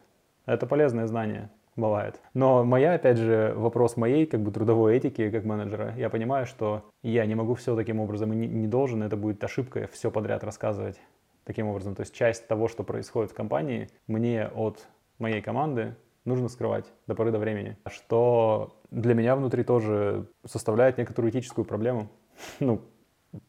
Это 0.45 0.65
полезное 0.65 1.07
знание 1.07 1.49
бывает. 1.75 2.19
Но 2.33 2.63
моя, 2.63 2.93
опять 2.93 3.17
же, 3.17 3.53
вопрос 3.55 3.97
моей 3.97 4.25
как 4.25 4.41
бы 4.41 4.51
трудовой 4.51 4.97
этики 4.97 5.29
как 5.29 5.45
менеджера, 5.45 5.93
я 5.97 6.09
понимаю, 6.09 6.45
что 6.45 6.83
я 7.03 7.25
не 7.25 7.35
могу 7.35 7.55
все 7.55 7.75
таким 7.75 7.99
образом 7.99 8.33
и 8.33 8.35
не, 8.35 8.47
не 8.47 8.67
должен, 8.67 9.03
это 9.03 9.17
будет 9.17 9.43
ошибкой 9.43 9.87
все 9.87 10.11
подряд 10.11 10.43
рассказывать 10.43 10.99
таким 11.43 11.67
образом. 11.67 11.95
То 11.95 12.01
есть 12.01 12.13
часть 12.13 12.47
того, 12.47 12.67
что 12.67 12.83
происходит 12.83 13.31
в 13.31 13.35
компании, 13.35 13.89
мне 14.07 14.47
от 14.47 14.87
моей 15.19 15.41
команды 15.41 15.95
нужно 16.25 16.49
скрывать 16.49 16.85
до 17.07 17.15
поры 17.15 17.31
до 17.31 17.39
времени. 17.39 17.77
Что 17.87 18.75
для 18.91 19.13
меня 19.13 19.35
внутри 19.35 19.63
тоже 19.63 20.27
составляет 20.45 20.97
некоторую 20.97 21.31
этическую 21.31 21.65
проблему. 21.65 22.09
Ну, 22.59 22.81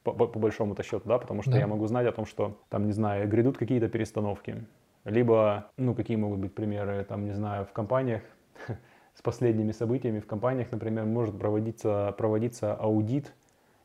по, 0.04 0.12
по, 0.12 0.26
по 0.26 0.38
большому-то 0.38 0.82
счету, 0.82 1.08
да, 1.08 1.18
потому 1.18 1.42
что 1.42 1.52
да. 1.52 1.58
я 1.58 1.66
могу 1.66 1.86
знать 1.86 2.06
о 2.06 2.12
том, 2.12 2.24
что 2.24 2.60
там, 2.68 2.86
не 2.86 2.92
знаю, 2.92 3.28
грядут 3.28 3.58
какие-то 3.58 3.88
перестановки, 3.88 4.64
либо, 5.04 5.70
ну, 5.76 5.94
какие 5.94 6.16
могут 6.16 6.38
быть 6.38 6.54
примеры, 6.54 7.04
там, 7.04 7.24
не 7.24 7.32
знаю, 7.32 7.64
в 7.66 7.72
компаниях, 7.72 8.22
с 9.14 9.22
последними 9.22 9.72
событиями 9.72 10.20
в 10.20 10.26
компаниях, 10.26 10.70
например, 10.70 11.04
может 11.04 11.38
проводиться, 11.38 12.14
проводиться 12.16 12.74
аудит 12.74 13.32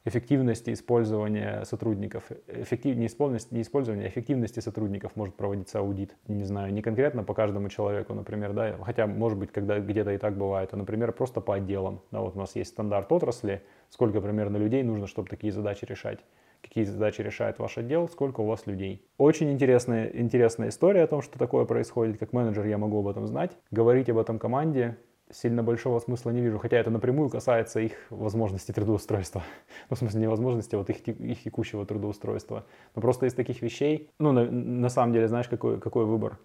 эффективности 0.08 0.72
использования 0.72 1.66
сотрудников. 1.66 2.32
Эффектив, 2.48 2.96
не, 2.96 3.10
не 3.52 3.62
использование, 3.62 4.06
а 4.06 4.10
эффективности 4.10 4.62
сотрудников 4.62 5.16
может 5.16 5.36
проводиться 5.36 5.80
аудит. 5.80 6.16
Не 6.28 6.46
знаю, 6.46 6.74
не 6.74 6.82
конкретно 6.82 7.24
по 7.24 7.34
каждому 7.34 7.68
человеку, 7.70 8.14
например, 8.14 8.54
да, 8.54 8.78
хотя, 8.84 9.06
может 9.06 9.38
быть, 9.38 9.52
когда 9.52 9.80
где-то 9.80 10.12
и 10.12 10.18
так 10.18 10.38
бывает, 10.38 10.70
а, 10.72 10.78
например, 10.78 11.12
просто 11.12 11.42
по 11.42 11.56
отделам. 11.56 12.02
Да, 12.12 12.22
вот 12.22 12.36
у 12.36 12.40
нас 12.40 12.56
есть 12.56 12.70
стандарт 12.70 13.12
отрасли, 13.12 13.62
сколько 13.90 14.22
примерно 14.22 14.58
людей 14.58 14.82
нужно, 14.84 15.08
чтобы 15.08 15.28
такие 15.28 15.52
задачи 15.52 15.84
решать 15.84 16.20
какие 16.68 16.84
задачи 16.84 17.22
решает 17.22 17.60
ваш 17.60 17.78
отдел, 17.78 18.10
сколько 18.10 18.42
у 18.42 18.46
вас 18.46 18.68
людей. 18.68 19.06
Очень 19.18 19.52
интересная, 19.52 20.12
интересная 20.14 20.70
история 20.70 21.04
о 21.04 21.08
том, 21.08 21.22
что 21.22 21.40
такое 21.40 21.66
происходит. 21.66 22.18
Как 22.18 22.34
менеджер 22.34 22.66
я 22.66 22.78
могу 22.78 23.00
об 23.00 23.08
этом 23.08 23.26
знать. 23.28 23.52
Говорить 23.72 24.10
об 24.10 24.18
этом 24.18 24.40
команде 24.40 24.98
сильно 25.32 25.64
большого 25.64 26.00
смысла 26.00 26.32
не 26.32 26.42
вижу, 26.42 26.58
хотя 26.58 26.78
это 26.78 26.90
напрямую 26.90 27.30
касается 27.30 27.80
их 27.80 27.94
возможности 28.10 28.72
трудоустройства. 28.72 29.44
Ну, 29.90 29.96
в 29.96 30.00
смысле, 30.00 30.22
не 30.22 30.28
возможности, 30.28 30.76
а 30.76 30.80
вот 30.80 30.90
их, 30.90 31.08
их 31.08 31.44
текущего 31.44 31.86
трудоустройства. 31.86 32.66
Но 32.96 33.02
просто 33.02 33.26
из 33.26 33.34
таких 33.34 33.62
вещей, 33.62 34.10
ну, 34.20 34.32
на, 34.32 34.46
на 34.46 34.90
самом 34.90 35.14
деле, 35.14 35.28
знаешь, 35.28 35.48
какой, 35.48 35.80
какой 35.80 36.06
выбор? 36.06 36.40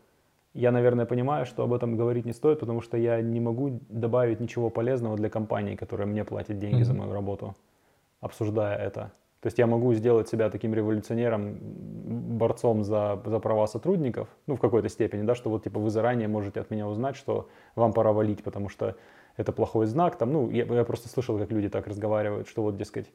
Я, 0.55 0.71
наверное, 0.71 1.07
понимаю, 1.07 1.47
что 1.47 1.63
об 1.65 1.73
этом 1.73 1.97
говорить 1.97 2.27
не 2.27 2.33
стоит, 2.33 2.61
потому 2.61 2.83
что 2.83 2.97
я 2.97 3.21
не 3.23 3.41
могу 3.41 3.81
добавить 3.89 4.39
ничего 4.39 4.71
полезного 4.71 5.17
для 5.17 5.31
компании, 5.31 5.77
которая 5.77 6.07
мне 6.07 6.25
платит 6.25 6.59
деньги 6.59 6.83
mm-hmm. 6.83 6.85
за 6.85 6.95
мою 6.95 7.13
работу, 7.13 7.57
обсуждая 8.21 8.77
это. 8.77 9.13
То 9.43 9.49
есть 9.49 9.59
я 9.59 9.67
могу 9.67 9.93
сделать 9.93 10.29
себя 10.29 10.51
таким 10.51 10.73
революционером, 10.73 11.59
борцом 12.39 12.85
за, 12.85 13.21
за 13.25 13.41
права 13.41 13.67
сотрудников, 13.67 14.29
ну, 14.47 14.55
в 14.55 14.61
какой-то 14.61 14.89
степени, 14.89 15.23
да, 15.23 15.35
что 15.35 15.51
вот, 15.51 15.65
типа, 15.65 15.81
вы 15.81 15.91
заранее 15.91 16.29
можете 16.29 16.61
от 16.61 16.71
меня 16.71 16.87
узнать, 16.87 17.17
что 17.17 17.49
вам 17.75 17.93
пора 17.93 18.13
валить, 18.13 18.45
потому 18.45 18.69
что 18.69 18.95
это 19.37 19.51
плохой 19.51 19.87
знак, 19.87 20.17
там, 20.17 20.33
ну, 20.33 20.49
я, 20.49 20.65
я 20.65 20.85
просто 20.85 21.09
слышал, 21.09 21.39
как 21.39 21.51
люди 21.51 21.69
так 21.69 21.89
разговаривают, 21.89 22.47
что 22.47 22.63
вот, 22.63 22.77
дескать, 22.77 23.13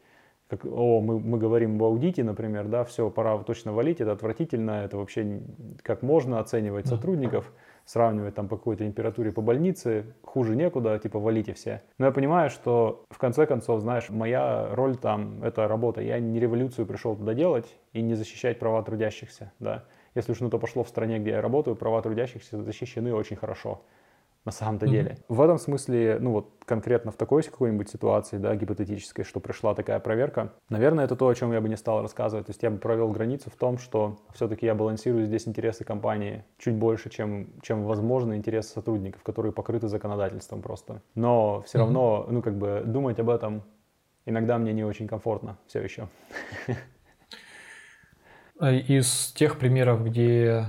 как, 0.49 0.65
о, 0.65 0.99
мы, 0.99 1.17
мы 1.17 1.37
говорим 1.37 1.79
в 1.79 1.83
аудите, 1.85 2.25
например, 2.25 2.67
да, 2.67 2.83
все, 2.83 3.09
пора 3.09 3.37
точно 3.37 3.71
валить, 3.71 4.01
это 4.01 4.11
отвратительно, 4.11 4.83
это 4.83 4.97
вообще 4.97 5.39
как 5.81 6.01
можно 6.01 6.41
оценивать 6.41 6.87
сотрудников, 6.87 7.53
сравнивать 7.87 8.35
там 8.35 8.49
по 8.49 8.57
какой-то 8.57 8.83
температуре 8.83 9.31
по 9.31 9.41
больнице, 9.41 10.13
хуже 10.21 10.55
некуда, 10.55 10.99
типа 10.99 11.19
валите 11.19 11.53
все. 11.53 11.81
Но 11.97 12.05
я 12.05 12.11
понимаю, 12.11 12.49
что 12.49 13.05
в 13.09 13.17
конце 13.17 13.45
концов, 13.45 13.81
знаешь, 13.81 14.09
моя 14.09 14.75
роль 14.75 14.97
там, 14.97 15.41
это 15.41 15.67
работа. 15.67 16.01
Я 16.01 16.19
не 16.19 16.39
революцию 16.39 16.85
пришел 16.85 17.15
туда 17.15 17.33
делать 17.33 17.77
и 17.93 18.01
не 18.01 18.13
защищать 18.13 18.59
права 18.59 18.83
трудящихся, 18.83 19.53
да. 19.59 19.85
если 20.15 20.33
уж 20.33 20.41
на 20.41 20.49
то 20.49 20.59
пошло 20.59 20.83
в 20.83 20.89
стране, 20.89 21.19
где 21.19 21.31
я 21.31 21.41
работаю, 21.41 21.77
права 21.77 22.01
трудящихся 22.01 22.61
защищены 22.61 23.13
очень 23.13 23.37
хорошо 23.37 23.81
на 24.47 24.51
самом-то 24.51 24.85
mm-hmm. 24.85 24.89
деле. 24.89 25.17
В 25.27 25.41
этом 25.41 25.57
смысле, 25.59 26.19
ну 26.21 26.31
вот 26.31 26.63
конкретно 26.65 27.11
в 27.11 27.17
такой 27.17 27.43
какой-нибудь 27.43 27.89
ситуации, 27.89 28.37
да, 28.37 28.55
гипотетической, 28.55 29.25
что 29.25 29.41
пришла 29.41 29.75
такая 29.75 29.99
проверка, 29.99 30.53
наверное, 30.69 31.03
это 31.03 31.17
то, 31.17 31.27
о 31.27 31.35
чем 31.35 31.51
я 31.51 31.59
бы 31.59 31.67
не 31.67 31.75
стал 31.75 32.01
рассказывать. 32.01 32.45
То 32.45 32.51
есть 32.51 32.63
я 32.63 32.71
бы 32.71 32.77
провел 32.77 33.11
границу 33.11 33.49
в 33.49 33.57
том, 33.57 33.77
что 33.77 34.19
все-таки 34.33 34.65
я 34.65 34.73
балансирую 34.73 35.25
здесь 35.25 35.49
интересы 35.49 35.83
компании 35.83 36.45
чуть 36.57 36.75
больше, 36.75 37.09
чем, 37.09 37.49
чем 37.61 37.83
возможно 37.83 38.37
интересы 38.37 38.69
сотрудников, 38.69 39.21
которые 39.21 39.51
покрыты 39.51 39.89
законодательством 39.89 40.61
просто. 40.61 41.01
Но 41.13 41.61
все 41.65 41.77
mm-hmm. 41.77 41.81
равно, 41.81 42.27
ну 42.29 42.41
как 42.41 42.57
бы 42.57 42.83
думать 42.85 43.19
об 43.19 43.29
этом 43.29 43.63
иногда 44.25 44.57
мне 44.57 44.71
не 44.71 44.85
очень 44.85 45.09
комфортно 45.09 45.57
все 45.67 45.81
еще. 45.81 46.07
Из 48.61 49.33
тех 49.33 49.59
примеров, 49.59 50.05
где 50.05 50.67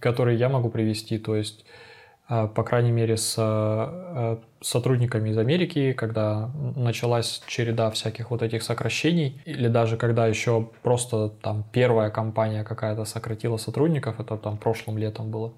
которые 0.00 0.38
я 0.38 0.48
могу 0.50 0.70
привести, 0.70 1.18
то 1.18 1.36
есть 1.36 1.66
а, 1.66 1.93
по 2.28 2.62
крайней 2.62 2.90
мере, 2.90 3.16
с 3.16 3.36
а, 3.38 4.40
сотрудниками 4.60 5.30
из 5.30 5.38
Америки, 5.38 5.92
когда 5.92 6.50
началась 6.74 7.42
череда 7.46 7.90
всяких 7.90 8.30
вот 8.30 8.42
этих 8.42 8.62
сокращений, 8.62 9.40
или 9.44 9.68
даже 9.68 9.96
когда 9.96 10.26
еще 10.26 10.68
просто 10.82 11.28
там 11.28 11.64
первая 11.70 12.10
компания 12.10 12.64
какая-то 12.64 13.04
сократила 13.04 13.58
сотрудников, 13.58 14.20
это 14.20 14.38
там 14.38 14.56
прошлым 14.56 14.96
летом 14.96 15.30
было, 15.30 15.52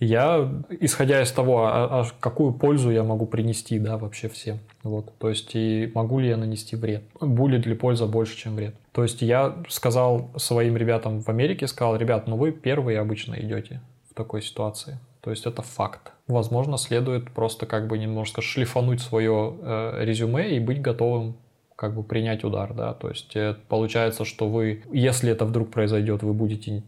я, 0.00 0.50
исходя 0.80 1.22
из 1.22 1.30
того, 1.30 1.66
а, 1.66 2.00
а 2.00 2.04
какую 2.20 2.52
пользу 2.52 2.90
я 2.90 3.04
могу 3.04 3.26
принести, 3.26 3.78
да, 3.78 3.96
вообще 3.96 4.28
всем, 4.28 4.58
вот, 4.82 5.16
то 5.18 5.28
есть 5.28 5.54
и 5.54 5.90
могу 5.94 6.18
ли 6.18 6.28
я 6.28 6.36
нанести 6.36 6.74
вред, 6.74 7.04
будет 7.20 7.66
ли 7.66 7.74
польза 7.74 8.06
больше, 8.06 8.36
чем 8.36 8.56
вред. 8.56 8.74
То 8.92 9.04
есть 9.04 9.22
я 9.22 9.56
сказал 9.68 10.30
своим 10.36 10.76
ребятам 10.76 11.20
в 11.20 11.28
Америке, 11.28 11.68
сказал, 11.68 11.96
ребят, 11.96 12.26
ну 12.26 12.36
вы 12.36 12.50
первые 12.50 12.98
обычно 12.98 13.34
идете 13.34 13.80
в 14.10 14.14
такой 14.14 14.42
ситуации, 14.42 14.98
то 15.24 15.30
есть 15.30 15.46
это 15.46 15.62
факт. 15.62 16.12
Возможно, 16.28 16.76
следует 16.76 17.30
просто 17.30 17.64
как 17.64 17.88
бы 17.88 17.96
немножко 17.96 18.42
шлифануть 18.42 19.00
свое 19.00 19.56
э, 19.58 20.04
резюме 20.04 20.54
и 20.54 20.60
быть 20.60 20.82
готовым 20.82 21.38
как 21.76 21.94
бы 21.94 22.02
принять 22.02 22.44
удар, 22.44 22.74
да. 22.74 22.92
То 22.92 23.08
есть 23.08 23.34
э, 23.34 23.56
получается, 23.68 24.26
что 24.26 24.50
вы, 24.50 24.84
если 24.92 25.32
это 25.32 25.46
вдруг 25.46 25.70
произойдет, 25.70 26.22
вы 26.22 26.34
будете 26.34 26.82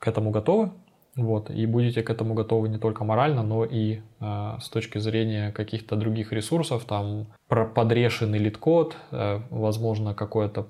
к 0.00 0.08
этому 0.08 0.30
готовы, 0.30 0.70
вот, 1.16 1.50
и 1.50 1.64
будете 1.64 2.02
к 2.02 2.10
этому 2.10 2.34
готовы 2.34 2.68
не 2.68 2.76
только 2.76 3.02
морально, 3.02 3.42
но 3.42 3.64
и 3.64 4.00
э, 4.20 4.56
с 4.60 4.68
точки 4.68 4.98
зрения 4.98 5.50
каких-то 5.50 5.96
других 5.96 6.30
ресурсов, 6.30 6.84
там 6.84 7.26
подрешенный 7.48 8.38
LeetCode, 8.38 8.96
э, 9.12 9.40
возможно, 9.48 10.12
какое-то 10.14 10.66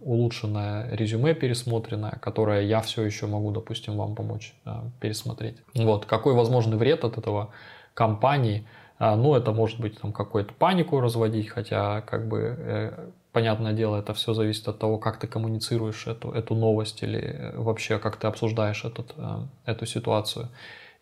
улучшенное 0.00 0.88
резюме 0.96 1.34
пересмотренное, 1.34 2.18
которое 2.22 2.62
я 2.62 2.80
все 2.80 3.02
еще 3.02 3.26
могу, 3.26 3.50
допустим, 3.50 3.98
вам 3.98 4.14
помочь 4.14 4.54
э, 4.64 4.70
пересмотреть. 5.00 5.58
Вот, 5.74 6.06
какой 6.06 6.32
возможный 6.32 6.78
вред 6.78 7.04
от 7.04 7.18
этого 7.18 7.50
компании? 7.92 8.66
Э, 8.98 9.16
ну, 9.16 9.34
это 9.34 9.52
может 9.52 9.80
быть 9.80 10.00
там 10.00 10.12
какую-то 10.12 10.54
панику 10.54 11.00
разводить, 11.00 11.48
хотя 11.50 12.00
как 12.00 12.26
бы 12.26 12.56
э, 12.58 13.10
понятное 13.32 13.72
дело, 13.72 13.96
это 13.96 14.14
все 14.14 14.34
зависит 14.34 14.68
от 14.68 14.78
того, 14.78 14.98
как 14.98 15.18
ты 15.18 15.26
коммуницируешь 15.26 16.06
эту, 16.06 16.30
эту 16.30 16.54
новость 16.54 17.02
или 17.02 17.52
вообще 17.54 17.98
как 17.98 18.16
ты 18.16 18.26
обсуждаешь 18.26 18.84
этот, 18.84 19.14
э, 19.16 19.38
эту 19.66 19.86
ситуацию. 19.86 20.48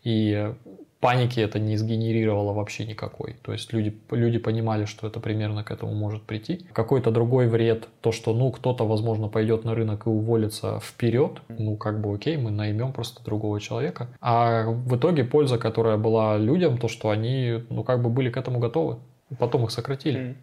И 0.03 0.53
паники 0.99 1.39
это 1.39 1.59
не 1.59 1.77
сгенерировало 1.77 2.53
вообще 2.53 2.85
никакой. 2.85 3.35
То 3.43 3.51
есть 3.51 3.73
люди, 3.73 3.95
люди 4.11 4.37
понимали, 4.37 4.85
что 4.85 5.07
это 5.07 5.19
примерно 5.19 5.63
к 5.63 5.71
этому 5.71 5.93
может 5.93 6.23
прийти. 6.23 6.65
Какой-то 6.73 7.11
другой 7.11 7.47
вред, 7.47 7.87
то, 8.01 8.11
что 8.11 8.33
ну 8.33 8.51
кто-то, 8.51 8.85
возможно, 8.85 9.27
пойдет 9.27 9.63
на 9.63 9.75
рынок 9.75 10.07
и 10.07 10.09
уволится 10.09 10.79
вперед, 10.79 11.41
ну 11.49 11.75
как 11.77 12.01
бы 12.01 12.13
окей, 12.13 12.37
мы 12.37 12.51
наймем 12.51 12.93
просто 12.93 13.23
другого 13.23 13.59
человека. 13.59 14.07
А 14.21 14.63
в 14.65 14.95
итоге 14.95 15.23
польза, 15.23 15.57
которая 15.57 15.97
была 15.97 16.37
людям, 16.37 16.77
то, 16.77 16.87
что 16.87 17.09
они, 17.09 17.63
ну 17.69 17.83
как 17.83 18.01
бы 18.01 18.09
были 18.09 18.29
к 18.29 18.37
этому 18.37 18.59
готовы. 18.59 18.97
Потом 19.39 19.65
их 19.65 19.71
сократили. 19.71 20.37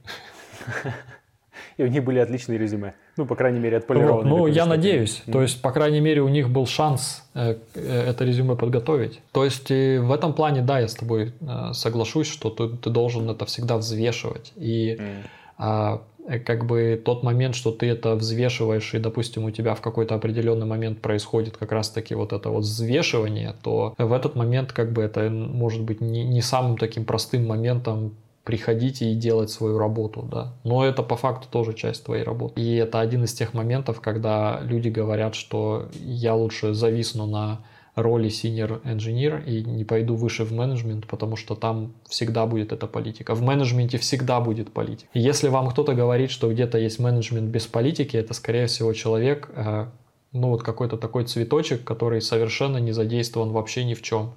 И 1.77 1.85
у 1.85 1.87
них 1.87 2.05
были 2.05 2.19
отличные 2.19 2.59
резюме. 2.59 2.95
Ну, 3.17 3.27
по 3.27 3.35
крайней 3.35 3.61
мере, 3.61 3.79
отполированные. 3.79 4.35
Ну, 4.35 4.47
я 4.47 4.67
надеюсь. 4.67 5.23
Mm-hmm. 5.27 5.33
То 5.33 5.43
есть, 5.43 5.63
по 5.63 5.71
крайней 5.73 6.01
мере, 6.01 6.23
у 6.23 6.29
них 6.29 6.51
был 6.51 6.67
шанс 6.67 7.25
э, 7.35 7.57
э, 7.75 8.11
это 8.11 8.25
резюме 8.25 8.57
подготовить. 8.57 9.21
То 9.33 9.45
есть, 9.45 9.71
в 9.71 10.13
этом 10.13 10.33
плане, 10.35 10.63
да, 10.63 10.81
я 10.81 10.89
с 10.89 10.95
тобой 10.95 11.33
э, 11.41 11.73
соглашусь, 11.73 12.29
что 12.29 12.51
ты, 12.51 12.69
ты 12.69 12.91
должен 12.91 13.29
это 13.31 13.45
всегда 13.47 13.77
взвешивать. 13.77 14.53
И 14.57 14.99
mm. 14.99 15.99
э, 16.29 16.39
как 16.45 16.65
бы 16.65 17.01
тот 17.05 17.23
момент, 17.23 17.55
что 17.55 17.71
ты 17.71 17.87
это 17.87 18.15
взвешиваешь, 18.15 18.95
и, 18.95 18.99
допустим, 18.99 19.45
у 19.45 19.51
тебя 19.51 19.75
в 19.75 19.81
какой-то 19.81 20.15
определенный 20.15 20.67
момент 20.67 21.01
происходит 21.01 21.57
как 21.57 21.73
раз-таки 21.73 22.15
вот 22.15 22.33
это 22.33 22.49
вот 22.49 22.63
взвешивание, 22.63 23.55
то 23.63 23.95
в 23.99 24.13
этот 24.13 24.35
момент 24.35 24.73
как 24.73 24.93
бы 24.93 25.03
это 25.03 25.29
может 25.31 25.83
быть 25.83 26.01
не, 26.01 26.25
не 26.25 26.41
самым 26.41 26.79
таким 26.79 27.05
простым 27.05 27.47
моментом 27.47 28.15
приходите 28.45 29.11
и 29.11 29.15
делать 29.15 29.51
свою 29.51 29.79
работу, 29.79 30.23
да. 30.23 30.55
Но 30.65 30.85
это 30.85 31.03
по 31.03 31.17
факту 31.17 31.49
тоже 31.51 31.73
часть 31.73 32.05
твоей 32.05 32.23
работы. 32.23 32.61
И 32.61 32.77
это 32.77 33.01
один 33.01 33.25
из 33.25 33.33
тех 33.33 33.55
моментов, 33.55 34.01
когда 34.01 34.61
люди 34.63 34.89
говорят, 34.89 35.35
что 35.35 35.89
я 35.95 36.35
лучше 36.35 36.75
зависну 36.75 37.27
на 37.27 37.65
роли 37.95 38.29
senior 38.29 38.83
engineer 38.83 39.45
и 39.45 39.63
не 39.63 39.85
пойду 39.85 40.17
выше 40.17 40.45
в 40.45 40.53
менеджмент, 40.53 41.07
потому 41.07 41.37
что 41.37 41.55
там 41.55 41.95
всегда 42.09 42.45
будет 42.45 42.73
эта 42.73 42.87
политика. 42.87 43.35
В 43.35 43.43
менеджменте 43.43 43.99
всегда 43.99 44.41
будет 44.41 44.73
политика. 44.73 45.09
Если 45.15 45.49
вам 45.49 45.71
кто-то 45.71 45.95
говорит, 45.95 46.31
что 46.31 46.53
где-то 46.53 46.77
есть 46.77 46.99
менеджмент 46.99 47.49
без 47.51 47.67
политики, 47.67 48.17
это 48.17 48.35
скорее 48.35 48.67
всего 48.67 48.93
человек, 48.93 49.49
э, 49.55 49.87
ну 50.33 50.49
вот 50.49 50.63
какой-то 50.63 50.97
такой 50.97 51.25
цветочек, 51.25 51.85
который 51.85 52.21
совершенно 52.21 52.79
не 52.79 52.93
задействован 52.93 53.51
вообще 53.51 53.85
ни 53.85 53.95
в 53.95 54.03
чем 54.03 54.35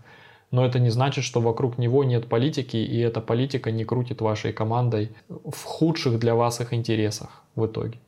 но 0.51 0.65
это 0.65 0.79
не 0.79 0.89
значит, 0.89 1.23
что 1.23 1.41
вокруг 1.41 1.77
него 1.77 2.03
нет 2.03 2.27
политики, 2.27 2.77
и 2.77 2.99
эта 2.99 3.21
политика 3.21 3.71
не 3.71 3.83
крутит 3.83 4.21
вашей 4.21 4.53
командой 4.53 5.11
в 5.27 5.63
худших 5.63 6.19
для 6.19 6.35
вас 6.35 6.61
их 6.61 6.73
интересах 6.73 7.43
в 7.55 7.65
итоге. 7.65 7.99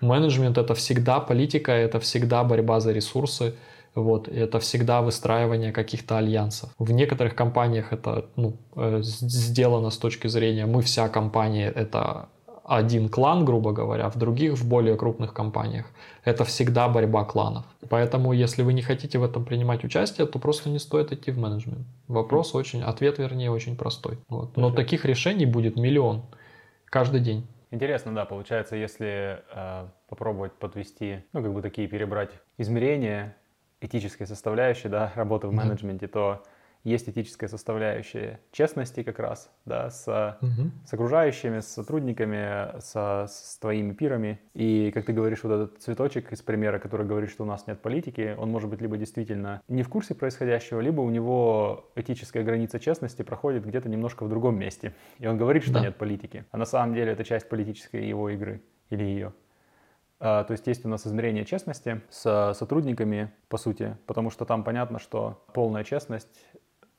Менеджмент 0.00 0.58
это 0.58 0.74
всегда 0.74 1.20
политика, 1.20 1.72
это 1.72 2.00
всегда 2.00 2.44
борьба 2.44 2.80
за 2.80 2.92
ресурсы, 2.92 3.54
вот, 3.94 4.28
это 4.28 4.60
всегда 4.60 5.02
выстраивание 5.02 5.72
каких-то 5.72 6.16
альянсов. 6.16 6.70
В 6.78 6.92
некоторых 6.92 7.34
компаниях 7.34 7.92
это 7.92 8.26
ну, 8.36 8.56
э, 8.76 9.00
сделано 9.02 9.90
с 9.90 9.98
точки 9.98 10.28
зрения 10.28 10.66
мы 10.66 10.80
вся 10.82 11.08
компания 11.08 11.68
это 11.68 12.28
один 12.70 13.08
клан, 13.08 13.44
грубо 13.44 13.72
говоря, 13.72 14.08
в 14.08 14.16
других, 14.16 14.52
в 14.52 14.68
более 14.68 14.96
крупных 14.96 15.34
компаниях, 15.34 15.86
это 16.24 16.44
всегда 16.44 16.88
борьба 16.88 17.24
кланов. 17.24 17.64
Поэтому, 17.88 18.32
если 18.32 18.62
вы 18.62 18.72
не 18.74 18.82
хотите 18.82 19.18
в 19.18 19.24
этом 19.24 19.44
принимать 19.44 19.82
участие, 19.82 20.24
то 20.28 20.38
просто 20.38 20.70
не 20.70 20.78
стоит 20.78 21.10
идти 21.10 21.32
в 21.32 21.38
менеджмент. 21.38 21.84
Вопрос 22.06 22.54
очень, 22.54 22.82
ответ, 22.82 23.18
вернее, 23.18 23.50
очень 23.50 23.76
простой. 23.76 24.18
Вот. 24.28 24.56
Но 24.56 24.70
таких 24.70 25.04
решений 25.04 25.46
будет 25.46 25.74
миллион 25.74 26.22
каждый 26.84 27.20
день. 27.20 27.44
Интересно, 27.72 28.14
да, 28.14 28.24
получается, 28.24 28.76
если 28.76 29.42
э, 29.52 29.88
попробовать 30.08 30.52
подвести, 30.52 31.24
ну, 31.32 31.42
как 31.42 31.52
бы 31.52 31.62
такие 31.62 31.88
перебрать 31.88 32.30
измерения 32.56 33.36
этической 33.80 34.28
составляющей, 34.28 34.88
да, 34.88 35.12
работы 35.16 35.48
в 35.48 35.52
менеджменте, 35.52 36.06
то 36.06 36.44
есть 36.84 37.08
этическая 37.08 37.48
составляющая 37.48 38.40
честности 38.52 39.02
как 39.02 39.18
раз, 39.18 39.50
да, 39.66 39.90
с, 39.90 40.38
угу. 40.40 40.70
с 40.86 40.92
окружающими, 40.92 41.60
с 41.60 41.68
сотрудниками, 41.68 42.80
со, 42.80 43.26
с 43.28 43.58
твоими 43.58 43.92
пирами. 43.92 44.40
И, 44.54 44.90
как 44.92 45.04
ты 45.04 45.12
говоришь, 45.12 45.42
вот 45.42 45.52
этот 45.52 45.82
цветочек 45.82 46.32
из 46.32 46.40
примера, 46.40 46.78
который 46.78 47.06
говорит, 47.06 47.30
что 47.30 47.44
у 47.44 47.46
нас 47.46 47.66
нет 47.66 47.80
политики, 47.82 48.34
он 48.38 48.50
может 48.50 48.70
быть 48.70 48.80
либо 48.80 48.96
действительно 48.96 49.62
не 49.68 49.82
в 49.82 49.88
курсе 49.88 50.14
происходящего, 50.14 50.80
либо 50.80 51.00
у 51.02 51.10
него 51.10 51.90
этическая 51.96 52.42
граница 52.42 52.80
честности 52.80 53.22
проходит 53.22 53.66
где-то 53.66 53.88
немножко 53.88 54.24
в 54.24 54.28
другом 54.28 54.58
месте. 54.58 54.94
И 55.18 55.26
он 55.26 55.36
говорит, 55.36 55.64
что 55.64 55.74
да. 55.74 55.80
нет 55.80 55.96
политики. 55.96 56.44
А 56.50 56.56
на 56.56 56.64
самом 56.64 56.94
деле 56.94 57.12
это 57.12 57.24
часть 57.24 57.48
политической 57.48 58.06
его 58.06 58.30
игры 58.30 58.62
или 58.88 59.04
ее. 59.04 59.32
А, 60.22 60.44
то 60.44 60.52
есть 60.52 60.66
есть 60.66 60.84
у 60.84 60.88
нас 60.88 61.06
измерение 61.06 61.46
честности 61.46 62.02
с 62.10 62.52
сотрудниками, 62.54 63.32
по 63.48 63.56
сути, 63.56 63.96
потому 64.06 64.30
что 64.30 64.44
там 64.44 64.64
понятно, 64.64 64.98
что 64.98 65.42
полная 65.54 65.82
честность 65.82 66.44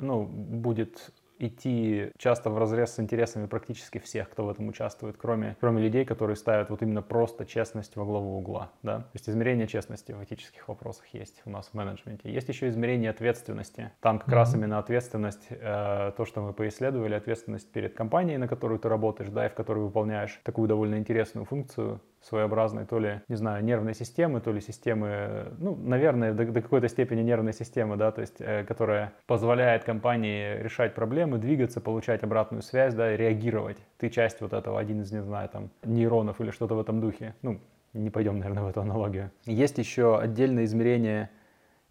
ну, 0.01 0.23
будет 0.23 1.11
идти 1.41 2.11
часто 2.17 2.49
в 2.49 2.57
разрез 2.57 2.93
с 2.93 2.99
интересами 2.99 3.47
практически 3.47 3.97
всех, 3.97 4.29
кто 4.29 4.45
в 4.45 4.49
этом 4.49 4.67
участвует, 4.67 5.17
кроме, 5.17 5.57
кроме 5.59 5.81
людей, 5.81 6.05
которые 6.05 6.35
ставят 6.35 6.69
вот 6.69 6.81
именно 6.81 7.01
просто 7.01 7.45
честность 7.45 7.95
во 7.95 8.05
главу 8.05 8.37
угла. 8.37 8.71
Да? 8.83 8.99
То 8.99 9.11
есть 9.13 9.29
измерение 9.29 9.67
честности 9.67 10.11
в 10.11 10.23
этических 10.23 10.67
вопросах 10.67 11.07
есть 11.07 11.41
у 11.45 11.49
нас 11.49 11.69
в 11.69 11.73
менеджменте. 11.73 12.31
Есть 12.31 12.49
еще 12.49 12.67
измерение 12.69 13.09
ответственности. 13.09 13.91
Там 14.01 14.19
как 14.19 14.29
mm-hmm. 14.29 14.33
раз 14.33 14.53
именно 14.53 14.77
ответственность, 14.77 15.47
э, 15.49 16.11
то, 16.15 16.25
что 16.25 16.41
мы 16.41 16.53
поисследовали, 16.53 17.15
ответственность 17.15 17.71
перед 17.71 17.95
компанией, 17.95 18.37
на 18.37 18.47
которую 18.47 18.79
ты 18.79 18.89
работаешь, 18.89 19.29
да, 19.29 19.47
и 19.47 19.49
в 19.49 19.55
которой 19.55 19.79
выполняешь 19.79 20.39
такую 20.43 20.67
довольно 20.67 20.95
интересную 20.95 21.45
функцию, 21.45 22.01
своеобразной, 22.21 22.85
то 22.85 22.99
ли, 22.99 23.21
не 23.27 23.35
знаю, 23.35 23.63
нервной 23.63 23.95
системы, 23.95 24.41
то 24.41 24.51
ли 24.51 24.61
системы, 24.61 25.53
ну, 25.57 25.75
наверное, 25.75 26.33
до, 26.33 26.45
до 26.45 26.61
какой-то 26.61 26.87
степени 26.87 27.21
нервной 27.21 27.53
системы, 27.53 27.97
да, 27.97 28.11
то 28.11 28.21
есть, 28.21 28.39
э, 28.39 28.63
которая 28.63 29.13
позволяет 29.25 29.83
компании 29.83 30.61
решать 30.61 30.93
проблемы, 30.93 31.39
двигаться, 31.39 31.81
получать 31.81 32.23
обратную 32.23 32.61
связь, 32.61 32.93
да, 32.93 33.15
реагировать. 33.15 33.77
Ты 33.97 34.09
часть 34.09 34.41
вот 34.41 34.53
этого, 34.53 34.79
один 34.79 35.01
из, 35.01 35.11
не 35.11 35.21
знаю, 35.21 35.49
там, 35.49 35.69
нейронов 35.83 36.39
или 36.41 36.51
что-то 36.51 36.75
в 36.75 36.79
этом 36.79 37.01
духе. 37.01 37.35
Ну, 37.41 37.59
не 37.93 38.09
пойдем, 38.09 38.37
наверное, 38.37 38.63
в 38.63 38.67
эту 38.67 38.81
аналогию. 38.81 39.31
Есть 39.45 39.77
еще 39.77 40.19
отдельное 40.19 40.65
измерение 40.65 41.29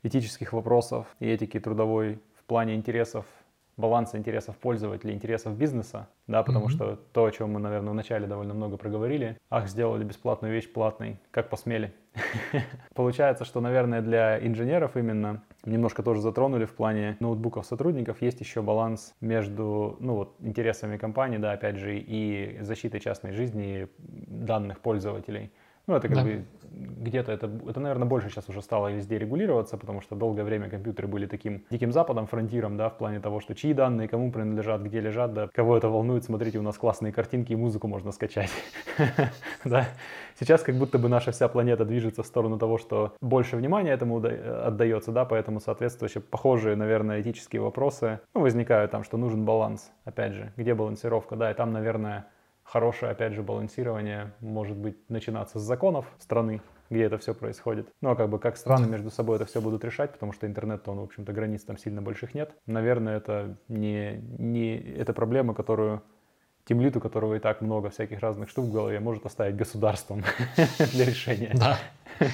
этических 0.02 0.52
вопросов 0.52 1.06
и 1.18 1.28
этики 1.28 1.58
трудовой 1.60 2.20
в 2.34 2.44
плане 2.44 2.74
интересов 2.74 3.26
баланса 3.76 4.18
интересов 4.18 4.56
пользователя, 4.56 5.12
интересов 5.12 5.56
бизнеса, 5.56 6.08
да, 6.26 6.42
потому 6.42 6.66
mm-hmm. 6.66 6.70
что 6.70 6.98
то, 7.12 7.24
о 7.24 7.30
чем 7.30 7.52
мы, 7.52 7.60
наверное, 7.60 7.92
вначале 7.92 8.26
довольно 8.26 8.54
много 8.54 8.76
проговорили, 8.76 9.36
ах, 9.48 9.68
сделали 9.68 10.04
бесплатную 10.04 10.52
вещь 10.52 10.70
платной, 10.70 11.18
как 11.30 11.48
посмели. 11.48 11.92
Получается, 12.94 13.44
что, 13.44 13.60
наверное, 13.60 14.02
для 14.02 14.44
инженеров 14.44 14.96
именно 14.96 15.42
немножко 15.64 16.02
тоже 16.02 16.20
затронули 16.20 16.64
в 16.64 16.74
плане 16.74 17.16
ноутбуков 17.20 17.66
сотрудников, 17.66 18.22
есть 18.22 18.40
еще 18.40 18.62
баланс 18.62 19.14
между, 19.20 19.96
ну 20.00 20.14
вот, 20.14 20.36
интересами 20.40 20.96
компании, 20.96 21.38
да, 21.38 21.52
опять 21.52 21.76
же, 21.76 21.98
и 21.98 22.58
защитой 22.62 23.00
частной 23.00 23.32
жизни 23.32 23.88
данных 23.98 24.80
пользователей. 24.80 25.52
Ну, 25.86 25.96
это 25.96 26.08
как 26.08 26.18
да. 26.18 26.22
бы 26.24 26.44
где-то 26.70 27.32
это, 27.32 27.50
это, 27.68 27.80
наверное, 27.80 28.06
больше 28.06 28.30
сейчас 28.30 28.48
уже 28.48 28.62
стало 28.62 28.92
везде 28.92 29.18
регулироваться, 29.18 29.76
потому 29.76 30.00
что 30.00 30.14
долгое 30.14 30.44
время 30.44 30.68
компьютеры 30.68 31.08
были 31.08 31.26
таким 31.26 31.64
диким 31.70 31.92
западом, 31.92 32.26
фронтиром, 32.26 32.76
да, 32.76 32.88
в 32.88 32.98
плане 32.98 33.20
того, 33.20 33.40
что 33.40 33.54
чьи 33.54 33.72
данные, 33.72 34.08
кому 34.08 34.30
принадлежат, 34.30 34.82
где 34.82 35.00
лежат, 35.00 35.32
да, 35.32 35.48
кого 35.48 35.76
это 35.76 35.88
волнует, 35.88 36.24
смотрите, 36.24 36.58
у 36.58 36.62
нас 36.62 36.76
классные 36.76 37.12
картинки 37.12 37.52
и 37.52 37.56
музыку 37.56 37.88
можно 37.88 38.12
скачать. 38.12 38.50
Сейчас 40.38 40.62
как 40.62 40.76
будто 40.76 40.98
бы 40.98 41.08
наша 41.08 41.32
вся 41.32 41.48
планета 41.48 41.84
движется 41.84 42.22
в 42.22 42.26
сторону 42.26 42.58
того, 42.58 42.78
что 42.78 43.14
больше 43.20 43.56
внимания 43.56 43.92
этому 43.92 44.18
отдается, 44.18 45.12
да, 45.12 45.24
поэтому 45.24 45.60
соответствующие 45.60 46.22
похожие, 46.22 46.76
наверное, 46.76 47.20
этические 47.20 47.62
вопросы 47.62 48.20
ну, 48.34 48.40
возникают 48.40 48.90
там, 48.90 49.04
что 49.04 49.16
нужен 49.16 49.44
баланс, 49.44 49.90
опять 50.04 50.32
же, 50.32 50.52
где 50.56 50.74
балансировка, 50.74 51.36
да, 51.36 51.50
и 51.50 51.54
там, 51.54 51.72
наверное, 51.72 52.26
хорошее, 52.72 53.12
опять 53.12 53.32
же, 53.32 53.42
балансирование 53.42 54.32
может 54.40 54.76
быть 54.76 54.96
начинаться 55.08 55.58
с 55.58 55.62
законов 55.62 56.06
страны, 56.18 56.62
где 56.88 57.02
это 57.02 57.18
все 57.18 57.34
происходит. 57.34 57.88
Ну, 58.00 58.10
а 58.10 58.16
как 58.16 58.30
бы 58.30 58.38
как 58.38 58.56
страны 58.56 58.86
между 58.86 59.10
собой 59.10 59.36
это 59.36 59.44
все 59.44 59.60
будут 59.60 59.84
решать, 59.84 60.12
потому 60.12 60.32
что 60.32 60.46
интернет, 60.46 60.86
он, 60.88 61.00
в 61.00 61.04
общем-то, 61.04 61.32
границ 61.32 61.62
там 61.64 61.76
сильно 61.76 62.00
больших 62.00 62.34
нет. 62.34 62.54
Наверное, 62.66 63.16
это 63.16 63.56
не, 63.68 64.22
не 64.38 64.76
это 64.76 65.12
проблема, 65.12 65.52
которую 65.52 66.02
тимлит, 66.64 66.96
у 66.96 67.00
которого 67.00 67.34
и 67.34 67.38
так 67.40 67.60
много 67.60 67.90
всяких 67.90 68.20
разных 68.20 68.48
штук 68.48 68.66
в 68.66 68.72
голове, 68.72 69.00
может 69.00 69.26
оставить 69.26 69.56
государством 69.56 70.22
для 70.92 71.04
решения. 71.04 71.52
Да. 71.54 71.76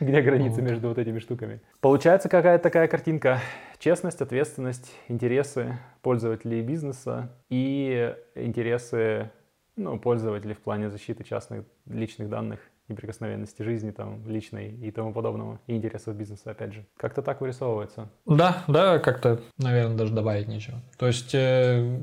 Где 0.00 0.20
граница 0.22 0.60
между 0.62 0.88
вот 0.88 0.98
этими 0.98 1.20
штуками? 1.20 1.60
Получается 1.80 2.28
какая-то 2.28 2.64
такая 2.64 2.88
картинка. 2.88 3.40
Честность, 3.78 4.20
ответственность, 4.20 4.92
интересы 5.08 5.78
пользователей 6.02 6.62
бизнеса 6.62 7.30
и 7.48 8.16
интересы 8.34 9.30
ну, 9.76 9.98
пользователей 9.98 10.54
в 10.54 10.60
плане 10.60 10.90
защиты 10.90 11.24
частных 11.24 11.64
личных 11.86 12.28
данных, 12.28 12.60
неприкосновенности 12.88 13.62
жизни 13.62 13.90
там, 13.90 14.28
личной 14.28 14.70
и 14.70 14.90
тому 14.90 15.12
подобного, 15.12 15.58
и 15.66 15.74
интересов 15.74 16.14
бизнеса, 16.16 16.50
опять 16.50 16.74
же. 16.74 16.84
Как-то 16.96 17.22
так 17.22 17.40
вырисовывается. 17.40 18.08
Да, 18.26 18.62
да, 18.68 18.98
как-то, 18.98 19.40
наверное, 19.58 19.96
даже 19.96 20.12
добавить 20.12 20.48
нечего. 20.48 20.80
То 20.98 21.06
есть, 21.06 21.34
э, 21.34 21.98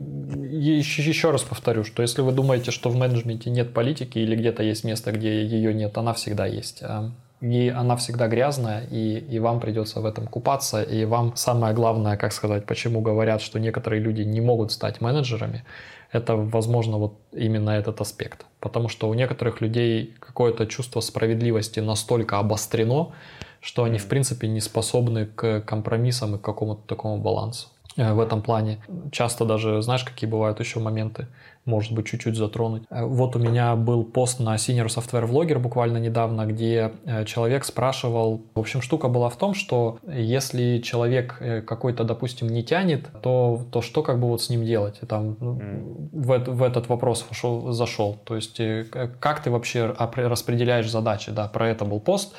еще, 0.50 1.04
еще 1.04 1.32
раз 1.32 1.44
повторю, 1.44 1.84
что 1.84 2.02
если 2.02 2.22
вы 2.22 2.32
думаете, 2.32 2.72
что 2.72 2.90
в 2.90 2.96
менеджменте 2.96 3.52
нет 3.52 3.74
политики 3.74 4.18
или 4.18 4.36
где-то 4.36 4.64
есть 4.64 4.84
место, 4.84 5.12
где 5.12 5.46
ее 5.46 5.74
нет, 5.74 5.98
она 5.98 6.14
всегда 6.14 6.48
есть. 6.48 6.82
А, 6.82 7.12
и 7.42 7.70
она 7.70 7.96
всегда 7.96 8.28
грязная, 8.28 8.86
и, 8.90 9.18
и 9.18 9.40
вам 9.40 9.60
придется 9.60 10.00
в 10.00 10.06
этом 10.06 10.28
купаться, 10.28 10.82
и 10.82 11.06
вам 11.06 11.36
самое 11.36 11.74
главное, 11.74 12.18
как 12.18 12.34
сказать, 12.34 12.66
почему 12.66 13.02
говорят, 13.02 13.42
что 13.42 13.60
некоторые 13.60 14.02
люди 14.02 14.22
не 14.22 14.42
могут 14.42 14.72
стать 14.72 15.02
менеджерами, 15.02 15.64
это, 16.12 16.36
возможно, 16.36 16.98
вот 16.98 17.20
именно 17.32 17.70
этот 17.72 18.02
аспект. 18.02 18.46
Потому 18.60 18.90
что 18.90 19.10
у 19.10 19.14
некоторых 19.14 19.62
людей 19.62 20.14
какое-то 20.20 20.66
чувство 20.68 21.00
справедливости 21.02 21.80
настолько 21.80 22.40
обострено, 22.40 23.14
что 23.62 23.84
они, 23.84 23.98
в 23.98 24.08
принципе, 24.08 24.48
не 24.48 24.60
способны 24.60 25.26
к 25.26 25.62
компромиссам 25.62 26.36
и 26.36 26.38
к 26.38 26.42
какому-то 26.42 26.82
такому 26.88 27.18
балансу 27.22 27.68
в 27.96 28.20
этом 28.20 28.42
плане. 28.42 28.80
Часто 29.12 29.46
даже, 29.46 29.82
знаешь, 29.82 30.04
какие 30.04 30.30
бывают 30.30 30.60
еще 30.60 30.80
моменты, 30.80 31.28
может 31.66 31.94
быть, 31.94 32.08
чуть-чуть 32.08 32.36
затронуть. 32.36 32.84
Э, 32.90 33.06
вот 33.06 33.36
у 33.36 33.40
меня 33.40 33.76
был 33.76 34.04
пост 34.04 34.40
на 34.40 34.56
Senior 34.56 34.88
Software 34.88 35.30
Vlogger 35.30 35.60
буквально 35.60 35.98
недавно, 35.98 36.46
где 36.46 36.92
э, 37.06 37.26
человек 37.26 37.66
спрашивал... 37.66 38.42
В 38.56 38.60
общем, 38.60 38.82
штука 38.82 39.08
была 39.08 39.30
в 39.30 39.38
том, 39.38 39.54
что 39.54 40.00
если 40.08 40.80
человек 40.80 41.38
э, 41.40 41.62
какой-то, 41.62 42.04
допустим, 42.04 42.50
не 42.50 42.64
тянет, 42.64 43.10
то, 43.22 43.64
то 43.72 43.82
что 43.82 44.02
как 44.02 44.20
бы 44.20 44.28
вот 44.28 44.42
с 44.42 44.50
ним 44.50 44.66
делать? 44.66 45.00
И 45.02 45.06
там 45.06 45.34
mm. 45.40 46.10
в, 46.12 46.52
в 46.52 46.64
этот 46.64 46.90
вопрос 46.90 47.26
вошел, 47.30 47.72
зашел. 47.72 48.18
То 48.24 48.36
есть 48.36 48.60
как 49.20 49.44
ты 49.44 49.52
вообще 49.52 49.94
распределяешь 50.16 50.90
задачи? 50.90 51.32
Да, 51.32 51.48
про 51.48 51.70
это 51.70 51.86
был 51.86 52.00
пост. 52.00 52.34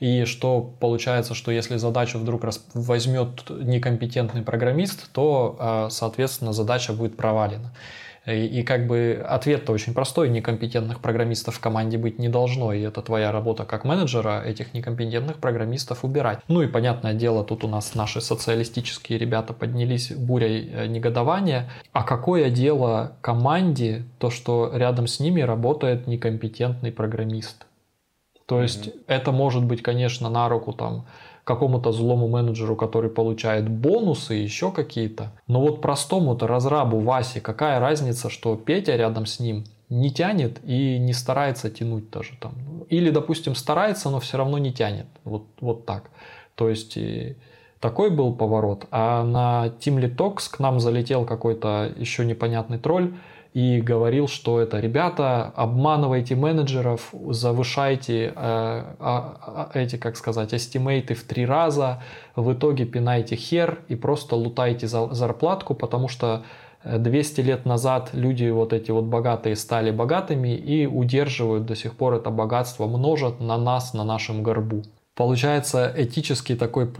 И 0.00 0.24
что 0.24 0.60
получается, 0.60 1.34
что 1.34 1.50
если 1.50 1.76
задачу 1.76 2.18
вдруг 2.18 2.42
возьмет 2.74 3.50
некомпетентный 3.50 4.42
программист, 4.42 5.10
то, 5.12 5.88
соответственно, 5.90 6.52
задача 6.52 6.92
будет 6.92 7.16
провалена. 7.16 7.72
И, 8.26 8.46
и 8.46 8.62
как 8.62 8.86
бы 8.86 9.24
ответ-то 9.26 9.72
очень 9.72 9.94
простой. 9.94 10.28
Некомпетентных 10.28 11.00
программистов 11.00 11.56
в 11.56 11.60
команде 11.60 11.96
быть 11.96 12.18
не 12.18 12.28
должно. 12.28 12.72
И 12.72 12.82
это 12.82 13.00
твоя 13.00 13.32
работа 13.32 13.64
как 13.64 13.84
менеджера 13.84 14.42
этих 14.42 14.74
некомпетентных 14.74 15.38
программистов 15.38 16.04
убирать. 16.04 16.40
Ну 16.46 16.62
и 16.62 16.66
понятное 16.66 17.14
дело, 17.14 17.42
тут 17.42 17.64
у 17.64 17.68
нас 17.68 17.94
наши 17.94 18.20
социалистические 18.20 19.18
ребята 19.18 19.54
поднялись 19.54 20.12
бурей 20.12 20.70
э, 20.70 20.86
негодования. 20.86 21.70
А 21.92 22.02
какое 22.02 22.50
дело 22.50 23.12
команде 23.22 24.04
то, 24.18 24.30
что 24.30 24.70
рядом 24.74 25.06
с 25.06 25.20
ними 25.20 25.40
работает 25.40 26.06
некомпетентный 26.06 26.92
программист? 26.92 27.64
То 28.48 28.62
есть 28.62 28.88
mm-hmm. 28.88 29.04
это 29.08 29.30
может 29.30 29.62
быть, 29.62 29.82
конечно, 29.82 30.30
на 30.30 30.48
руку 30.48 30.72
там 30.72 31.04
какому-то 31.44 31.92
злому 31.92 32.28
менеджеру, 32.28 32.76
который 32.76 33.10
получает 33.10 33.68
бонусы, 33.68 34.34
еще 34.34 34.72
какие-то. 34.72 35.32
Но 35.46 35.60
вот 35.60 35.82
простому-то 35.82 36.46
разрабу 36.46 36.98
Васе 36.98 37.42
какая 37.42 37.78
разница, 37.78 38.30
что 38.30 38.56
Петя 38.56 38.96
рядом 38.96 39.26
с 39.26 39.38
ним 39.38 39.64
не 39.90 40.10
тянет 40.10 40.60
и 40.64 40.98
не 40.98 41.12
старается 41.12 41.68
тянуть 41.68 42.10
даже 42.10 42.38
там. 42.40 42.54
Или, 42.88 43.10
допустим, 43.10 43.54
старается, 43.54 44.08
но 44.08 44.18
все 44.18 44.38
равно 44.38 44.56
не 44.56 44.72
тянет. 44.72 45.06
Вот, 45.24 45.44
вот 45.60 45.84
так. 45.84 46.10
То 46.54 46.70
есть 46.70 46.96
такой 47.80 48.08
был 48.10 48.34
поворот. 48.34 48.86
А 48.90 49.24
на 49.24 49.74
Team 49.78 50.00
Talks 50.16 50.50
к 50.50 50.58
нам 50.58 50.80
залетел 50.80 51.26
какой-то 51.26 51.92
еще 51.96 52.24
непонятный 52.24 52.78
тролль, 52.78 53.14
и 53.54 53.80
говорил, 53.80 54.28
что 54.28 54.60
это 54.60 54.78
ребята, 54.78 55.52
обманывайте 55.56 56.36
менеджеров, 56.36 57.12
завышайте 57.30 58.26
э, 58.26 58.32
а, 58.36 58.92
а, 59.00 59.70
эти, 59.74 59.96
как 59.96 60.16
сказать, 60.16 60.52
эстимейты 60.54 61.14
в 61.14 61.24
три 61.24 61.46
раза, 61.46 62.02
в 62.36 62.52
итоге 62.52 62.84
пинайте 62.84 63.36
хер 63.36 63.80
и 63.88 63.96
просто 63.96 64.36
лутайте 64.36 64.86
за, 64.86 65.12
зарплатку, 65.12 65.74
потому 65.74 66.08
что 66.08 66.44
200 66.84 67.40
лет 67.40 67.66
назад 67.66 68.10
люди 68.12 68.48
вот 68.50 68.72
эти 68.72 68.90
вот 68.90 69.04
богатые 69.04 69.56
стали 69.56 69.90
богатыми 69.90 70.54
и 70.54 70.86
удерживают 70.86 71.66
до 71.66 71.74
сих 71.74 71.96
пор 71.96 72.14
это 72.14 72.30
богатство, 72.30 72.86
множат 72.86 73.40
на 73.40 73.58
нас, 73.58 73.94
на 73.94 74.04
нашем 74.04 74.42
горбу. 74.42 74.84
Получается 75.14 75.92
этический 75.96 76.54
такой, 76.54 76.92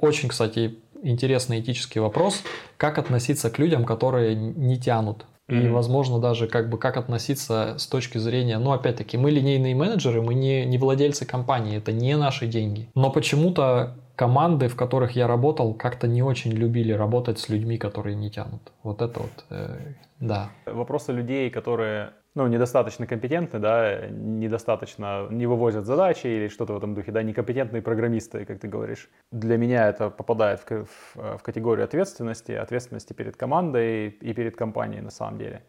очень, 0.00 0.28
кстати, 0.28 0.78
интересный 1.02 1.60
этический 1.60 2.00
вопрос, 2.00 2.42
как 2.76 2.98
относиться 2.98 3.50
к 3.50 3.58
людям, 3.58 3.84
которые 3.84 4.36
не 4.36 4.78
тянут 4.78 5.26
Mm-hmm. 5.48 5.66
И, 5.66 5.68
возможно, 5.68 6.18
даже 6.18 6.48
как 6.48 6.68
бы 6.68 6.78
как 6.78 6.96
относиться 6.96 7.76
с 7.78 7.86
точки 7.86 8.18
зрения, 8.18 8.58
ну, 8.58 8.72
опять-таки, 8.72 9.16
мы 9.16 9.30
линейные 9.30 9.74
менеджеры, 9.74 10.20
мы 10.20 10.34
не, 10.34 10.66
не 10.66 10.76
владельцы 10.76 11.24
компании, 11.24 11.78
это 11.78 11.92
не 11.92 12.16
наши 12.16 12.46
деньги. 12.48 12.88
Но 12.94 13.10
почему-то 13.10 13.96
команды, 14.16 14.68
в 14.68 14.74
которых 14.74 15.12
я 15.12 15.28
работал, 15.28 15.74
как-то 15.74 16.08
не 16.08 16.22
очень 16.22 16.50
любили 16.50 16.92
работать 16.92 17.38
с 17.38 17.48
людьми, 17.48 17.78
которые 17.78 18.16
не 18.16 18.30
тянут. 18.30 18.72
Вот 18.82 19.02
это 19.02 19.20
вот, 19.20 19.44
э, 19.50 19.94
да. 20.18 20.50
Вопросы 20.64 21.12
людей, 21.12 21.50
которые 21.50 22.10
ну, 22.36 22.46
недостаточно 22.46 23.06
компетентны, 23.06 23.58
да, 23.58 24.08
недостаточно 24.08 25.26
не 25.30 25.46
вывозят 25.46 25.86
задачи 25.86 26.26
или 26.26 26.48
что-то 26.48 26.74
в 26.74 26.76
этом 26.76 26.94
духе, 26.94 27.10
да, 27.10 27.22
некомпетентные 27.22 27.80
программисты, 27.80 28.44
как 28.44 28.60
ты 28.60 28.68
говоришь. 28.68 29.08
Для 29.32 29.56
меня 29.56 29.88
это 29.88 30.10
попадает 30.10 30.60
в, 30.60 30.84
в, 30.84 31.38
в 31.38 31.42
категорию 31.42 31.84
ответственности, 31.84 32.52
ответственности 32.52 33.14
перед 33.14 33.36
командой 33.36 34.08
и 34.08 34.34
перед 34.34 34.54
компанией 34.54 35.00
на 35.00 35.10
самом 35.10 35.38
деле. 35.38 35.62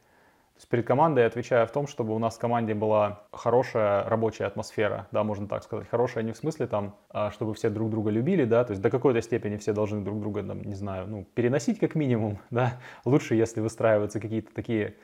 То 0.57 0.61
есть 0.61 0.69
перед 0.69 0.87
командой 0.87 1.21
я 1.21 1.27
отвечаю 1.27 1.67
в 1.67 1.71
том, 1.71 1.87
чтобы 1.87 2.13
у 2.13 2.19
нас 2.19 2.35
в 2.35 2.39
команде 2.39 2.73
была 2.73 3.27
хорошая 3.31 4.03
рабочая 4.09 4.45
атмосфера, 4.45 5.07
да, 5.11 5.23
можно 5.23 5.47
так 5.47 5.63
сказать. 5.63 5.87
Хорошая 5.87 6.23
не 6.23 6.33
в 6.33 6.37
смысле 6.37 6.67
там, 6.67 6.97
а, 7.09 7.31
чтобы 7.31 7.53
все 7.53 7.69
друг 7.69 7.91
друга 7.91 8.09
любили, 8.09 8.43
да, 8.43 8.65
то 8.65 8.71
есть 8.71 8.81
до 8.81 8.89
какой-то 8.89 9.21
степени 9.21 9.55
все 9.55 9.71
должны 9.71 10.03
друг 10.03 10.19
друга, 10.19 10.43
там, 10.43 10.63
не 10.63 10.75
знаю, 10.75 11.07
ну, 11.07 11.27
переносить 11.33 11.79
как 11.79 11.95
минимум, 11.95 12.39
да. 12.49 12.73
Лучше, 13.05 13.35
если 13.35 13.61
выстраиваются 13.61 14.19
какие-то 14.19 14.53
такие 14.53 14.95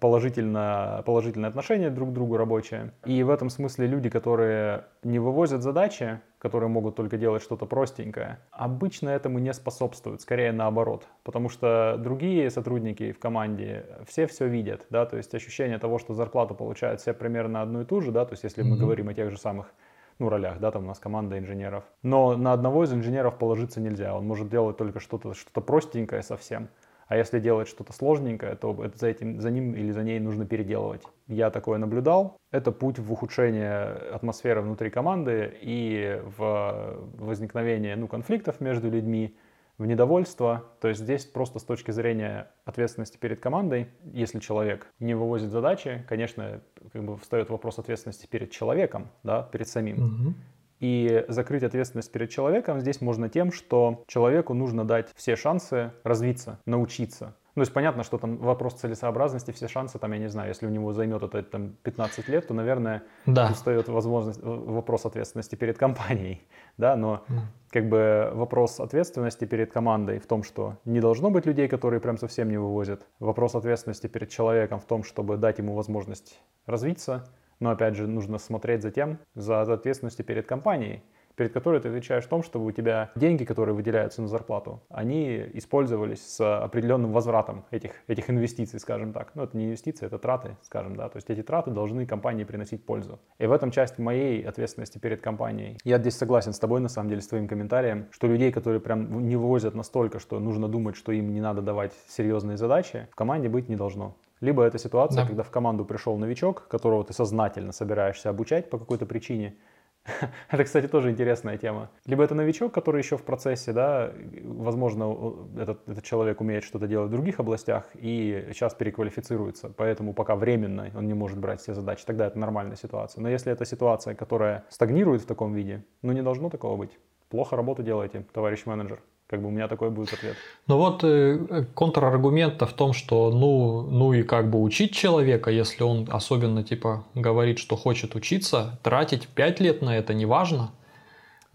положительно, 0.00 1.02
положительное 1.06 1.48
отношение 1.48 1.90
друг 1.90 2.10
к 2.10 2.12
другу 2.12 2.36
рабочее. 2.36 2.92
И 3.04 3.22
в 3.22 3.30
этом 3.30 3.50
смысле 3.50 3.86
люди, 3.86 4.10
которые 4.10 4.84
не 5.02 5.18
вывозят 5.18 5.62
задачи, 5.62 6.20
которые 6.38 6.68
могут 6.68 6.96
только 6.96 7.16
делать 7.16 7.42
что-то 7.42 7.66
простенькое, 7.66 8.38
обычно 8.50 9.08
этому 9.08 9.38
не 9.38 9.52
способствуют, 9.52 10.20
скорее 10.20 10.52
наоборот. 10.52 11.06
Потому 11.22 11.48
что 11.48 11.96
другие 11.98 12.50
сотрудники 12.50 13.12
в 13.12 13.18
команде 13.18 13.86
все 14.06 14.26
все 14.26 14.46
видят, 14.46 14.86
да, 14.90 15.06
то 15.06 15.16
есть 15.16 15.34
ощущение 15.34 15.78
того, 15.78 15.98
что 15.98 16.14
зарплату 16.14 16.54
получают 16.54 17.00
все 17.00 17.14
примерно 17.14 17.62
одну 17.62 17.82
и 17.82 17.84
ту 17.84 18.00
же, 18.00 18.12
да, 18.12 18.24
то 18.24 18.34
есть 18.34 18.44
если 18.44 18.62
mm-hmm. 18.62 18.68
мы 18.68 18.76
говорим 18.76 19.08
о 19.08 19.14
тех 19.14 19.30
же 19.30 19.38
самых 19.38 19.72
ну, 20.18 20.28
ролях, 20.28 20.60
да, 20.60 20.70
там 20.70 20.84
у 20.84 20.86
нас 20.86 20.98
команда 20.98 21.38
инженеров. 21.38 21.84
Но 22.02 22.36
на 22.36 22.52
одного 22.52 22.84
из 22.84 22.92
инженеров 22.92 23.36
положиться 23.38 23.80
нельзя, 23.80 24.14
он 24.14 24.26
может 24.26 24.48
делать 24.48 24.76
только 24.76 25.00
что-то 25.00 25.34
что 25.34 25.60
простенькое 25.60 26.22
совсем. 26.22 26.68
А 27.06 27.16
если 27.16 27.38
делать 27.38 27.68
что-то 27.68 27.92
сложненькое, 27.92 28.56
то 28.56 28.82
это 28.82 28.96
за, 28.98 29.08
этим, 29.08 29.40
за 29.40 29.50
ним 29.50 29.74
или 29.74 29.90
за 29.90 30.02
ней 30.02 30.18
нужно 30.20 30.46
переделывать. 30.46 31.02
Я 31.26 31.50
такое 31.50 31.78
наблюдал. 31.78 32.36
Это 32.50 32.72
путь 32.72 32.98
в 32.98 33.12
ухудшение 33.12 33.84
атмосферы 34.12 34.62
внутри 34.62 34.90
команды 34.90 35.54
и 35.60 36.20
в 36.36 36.98
возникновение 37.18 37.96
ну, 37.96 38.08
конфликтов 38.08 38.60
между 38.60 38.90
людьми, 38.90 39.36
в 39.78 39.86
недовольство. 39.86 40.64
То 40.80 40.88
есть 40.88 41.00
здесь 41.00 41.24
просто 41.24 41.58
с 41.58 41.64
точки 41.64 41.90
зрения 41.90 42.50
ответственности 42.64 43.16
перед 43.16 43.40
командой, 43.40 43.88
если 44.04 44.38
человек 44.38 44.86
не 45.00 45.14
вывозит 45.14 45.50
задачи, 45.50 46.04
конечно, 46.08 46.60
как 46.92 47.04
бы 47.04 47.16
встает 47.16 47.50
вопрос 47.50 47.78
ответственности 47.78 48.26
перед 48.26 48.50
человеком, 48.50 49.08
да, 49.22 49.42
перед 49.42 49.68
самим. 49.68 49.96
Угу. 49.98 50.34
И 50.84 51.24
закрыть 51.28 51.62
ответственность 51.62 52.12
перед 52.12 52.28
человеком 52.28 52.78
здесь 52.78 53.00
можно 53.00 53.30
тем, 53.30 53.52
что 53.52 54.04
человеку 54.06 54.52
нужно 54.52 54.84
дать 54.84 55.08
все 55.14 55.34
шансы 55.34 55.92
развиться, 56.02 56.60
научиться. 56.66 57.34
Ну, 57.54 57.60
то 57.60 57.62
есть 57.62 57.72
понятно, 57.72 58.02
что 58.02 58.18
там 58.18 58.36
вопрос 58.36 58.74
целесообразности, 58.74 59.50
все 59.52 59.66
шансы, 59.66 59.98
там, 59.98 60.12
я 60.12 60.18
не 60.18 60.28
знаю, 60.28 60.48
если 60.48 60.66
у 60.66 60.68
него 60.68 60.92
займет 60.92 61.22
это 61.22 61.42
там, 61.42 61.76
15 61.84 62.28
лет, 62.28 62.48
то, 62.48 62.52
наверное, 62.52 63.02
да. 63.24 63.50
встает 63.54 63.88
возможность, 63.88 64.40
вопрос 64.42 65.06
ответственности 65.06 65.54
перед 65.54 65.78
компанией, 65.78 66.42
да, 66.76 66.96
но 66.96 67.24
mm. 67.28 67.38
как 67.70 67.88
бы 67.88 68.30
вопрос 68.34 68.78
ответственности 68.78 69.46
перед 69.46 69.72
командой 69.72 70.18
в 70.18 70.26
том, 70.26 70.42
что 70.42 70.76
не 70.84 71.00
должно 71.00 71.30
быть 71.30 71.46
людей, 71.46 71.66
которые 71.66 72.00
прям 72.00 72.18
совсем 72.18 72.50
не 72.50 72.58
вывозят. 72.58 73.06
Вопрос 73.20 73.54
ответственности 73.54 74.06
перед 74.06 74.28
человеком 74.28 74.80
в 74.80 74.84
том, 74.84 75.02
чтобы 75.02 75.38
дать 75.38 75.56
ему 75.56 75.74
возможность 75.74 76.42
развиться, 76.66 77.24
но 77.60 77.70
опять 77.70 77.96
же 77.96 78.06
нужно 78.06 78.38
смотреть 78.38 78.82
за 78.82 78.90
тем, 78.90 79.18
за 79.34 79.62
ответственностью 79.62 80.24
перед 80.24 80.46
компанией, 80.46 81.02
перед 81.36 81.52
которой 81.52 81.80
ты 81.80 81.88
отвечаешь 81.88 82.24
в 82.24 82.28
том, 82.28 82.42
чтобы 82.42 82.66
у 82.66 82.70
тебя 82.72 83.10
деньги, 83.14 83.44
которые 83.44 83.74
выделяются 83.74 84.22
на 84.22 84.28
зарплату, 84.28 84.82
они 84.88 85.44
использовались 85.54 86.24
с 86.24 86.62
определенным 86.62 87.12
возвратом 87.12 87.64
этих, 87.70 87.92
этих 88.06 88.30
инвестиций, 88.30 88.80
скажем 88.80 89.12
так. 89.12 89.32
Ну, 89.34 89.42
это 89.42 89.56
не 89.56 89.66
инвестиции, 89.66 90.06
это 90.06 90.18
траты, 90.18 90.56
скажем, 90.62 90.96
да. 90.96 91.08
То 91.08 91.16
есть 91.16 91.30
эти 91.30 91.42
траты 91.42 91.70
должны 91.70 92.06
компании 92.06 92.44
приносить 92.44 92.84
пользу. 92.84 93.18
И 93.38 93.46
в 93.46 93.52
этом 93.52 93.70
часть 93.70 93.98
моей 93.98 94.42
ответственности 94.42 94.98
перед 94.98 95.20
компанией. 95.20 95.78
Я 95.84 95.98
здесь 95.98 96.16
согласен 96.16 96.52
с 96.52 96.58
тобой, 96.58 96.80
на 96.80 96.88
самом 96.88 97.08
деле, 97.08 97.20
с 97.20 97.28
твоим 97.28 97.48
комментарием, 97.48 98.06
что 98.10 98.26
людей, 98.26 98.52
которые 98.52 98.80
прям 98.80 99.26
не 99.26 99.36
вывозят 99.36 99.74
настолько, 99.74 100.18
что 100.18 100.38
нужно 100.38 100.68
думать, 100.68 100.96
что 100.96 101.12
им 101.12 101.32
не 101.32 101.40
надо 101.40 101.62
давать 101.62 101.92
серьезные 102.08 102.56
задачи, 102.56 103.08
в 103.10 103.16
команде 103.16 103.48
быть 103.48 103.68
не 103.68 103.76
должно. 103.76 104.16
Либо 104.44 104.62
это 104.62 104.78
ситуация, 104.78 105.22
да. 105.22 105.26
когда 105.26 105.42
в 105.42 105.50
команду 105.50 105.84
пришел 105.86 106.18
новичок, 106.18 106.68
которого 106.68 107.02
ты 107.02 107.14
сознательно 107.14 107.72
собираешься 107.72 108.28
обучать 108.28 108.68
по 108.68 108.78
какой-то 108.78 109.06
причине. 109.06 109.56
это, 110.50 110.64
кстати, 110.64 110.86
тоже 110.86 111.10
интересная 111.10 111.56
тема. 111.56 111.90
Либо 112.04 112.22
это 112.22 112.34
новичок, 112.34 112.74
который 112.74 113.00
еще 113.00 113.16
в 113.16 113.22
процессе, 113.22 113.72
да, 113.72 114.12
возможно, 114.42 115.34
этот, 115.56 115.88
этот 115.88 116.04
человек 116.04 116.42
умеет 116.42 116.62
что-то 116.62 116.86
делать 116.86 117.08
в 117.08 117.12
других 117.12 117.40
областях 117.40 117.86
и 117.94 118.48
сейчас 118.52 118.74
переквалифицируется, 118.74 119.72
поэтому 119.74 120.12
пока 120.12 120.36
временно 120.36 120.90
он 120.94 121.06
не 121.06 121.14
может 121.14 121.38
брать 121.38 121.62
все 121.62 121.72
задачи, 121.72 122.04
тогда 122.04 122.26
это 122.26 122.38
нормальная 122.38 122.76
ситуация. 122.76 123.22
Но 123.22 123.30
если 123.30 123.50
это 123.50 123.64
ситуация, 123.64 124.14
которая 124.14 124.64
стагнирует 124.68 125.22
в 125.22 125.26
таком 125.26 125.54
виде, 125.54 125.84
ну 126.02 126.12
не 126.12 126.22
должно 126.22 126.50
такого 126.50 126.76
быть. 126.76 126.98
Плохо 127.30 127.56
работу 127.56 127.82
делаете, 127.82 128.26
товарищ 128.34 128.66
менеджер. 128.66 129.00
Как 129.34 129.42
бы 129.42 129.48
у 129.48 129.50
меня 129.50 129.66
такой 129.66 129.90
будет 129.90 130.12
ответ. 130.12 130.36
Ну 130.68 130.76
вот 130.76 131.02
э, 131.02 131.64
контраргумент 131.74 132.62
в 132.62 132.72
том, 132.72 132.92
что 132.92 133.32
ну, 133.32 133.82
ну 133.82 134.12
и 134.12 134.22
как 134.22 134.48
бы 134.48 134.62
учить 134.62 134.92
человека, 134.92 135.50
если 135.50 135.82
он 135.82 136.06
особенно 136.08 136.62
типа 136.62 137.04
говорит, 137.16 137.58
что 137.58 137.74
хочет 137.74 138.14
учиться, 138.14 138.78
тратить 138.84 139.26
5 139.26 139.58
лет 139.58 139.82
на 139.82 139.98
это 139.98 140.14
не 140.14 140.24
важно. 140.24 140.70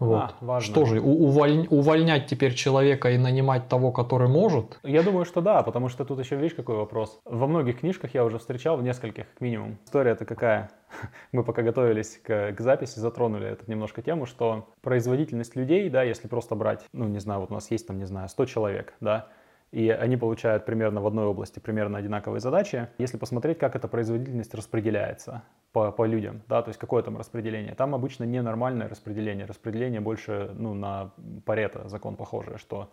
Вот. 0.00 0.16
А, 0.16 0.34
важно. 0.40 0.72
Что 0.72 0.86
же, 0.86 1.00
уволь... 1.00 1.66
увольнять 1.68 2.26
теперь 2.26 2.54
человека 2.54 3.10
и 3.10 3.18
нанимать 3.18 3.68
того, 3.68 3.92
который 3.92 4.28
может? 4.28 4.80
Я 4.82 5.02
думаю, 5.02 5.26
что 5.26 5.42
да, 5.42 5.62
потому 5.62 5.90
что 5.90 6.06
тут 6.06 6.18
еще, 6.18 6.36
видишь, 6.36 6.54
какой 6.54 6.76
вопрос. 6.76 7.20
Во 7.26 7.46
многих 7.46 7.80
книжках 7.80 8.14
я 8.14 8.24
уже 8.24 8.38
встречал, 8.38 8.78
в 8.78 8.82
нескольких 8.82 9.28
как 9.28 9.40
минимум. 9.42 9.76
История-то 9.84 10.24
какая? 10.24 10.70
Мы 11.32 11.44
пока 11.44 11.60
готовились 11.60 12.18
к, 12.24 12.52
к 12.52 12.60
записи, 12.60 12.98
затронули 12.98 13.46
эту 13.48 13.70
немножко 13.70 14.00
тему, 14.00 14.24
что 14.24 14.68
производительность 14.80 15.54
людей, 15.54 15.90
да, 15.90 16.02
если 16.02 16.28
просто 16.28 16.54
брать, 16.54 16.86
ну, 16.94 17.06
не 17.06 17.18
знаю, 17.18 17.40
вот 17.40 17.50
у 17.50 17.54
нас 17.54 17.70
есть 17.70 17.86
там, 17.86 17.98
не 17.98 18.06
знаю, 18.06 18.30
100 18.30 18.46
человек, 18.46 18.94
да, 19.00 19.28
и 19.70 19.88
они 19.90 20.16
получают 20.16 20.64
примерно 20.64 21.00
в 21.00 21.06
одной 21.06 21.26
области 21.26 21.60
примерно 21.60 21.98
одинаковые 21.98 22.40
задачи. 22.40 22.88
Если 22.98 23.18
посмотреть, 23.18 23.58
как 23.58 23.76
эта 23.76 23.86
производительность 23.86 24.54
распределяется, 24.54 25.42
по, 25.72 25.92
по 25.92 26.04
людям, 26.04 26.42
да, 26.48 26.62
то 26.62 26.68
есть 26.70 26.80
какое 26.80 27.02
там 27.02 27.16
распределение. 27.16 27.74
Там 27.74 27.94
обычно 27.94 28.24
ненормальное 28.24 28.88
распределение, 28.88 29.46
распределение 29.46 30.00
больше, 30.00 30.50
ну, 30.54 30.74
на 30.74 31.12
Парето 31.44 31.88
закон 31.88 32.16
похожий, 32.16 32.58
что, 32.58 32.90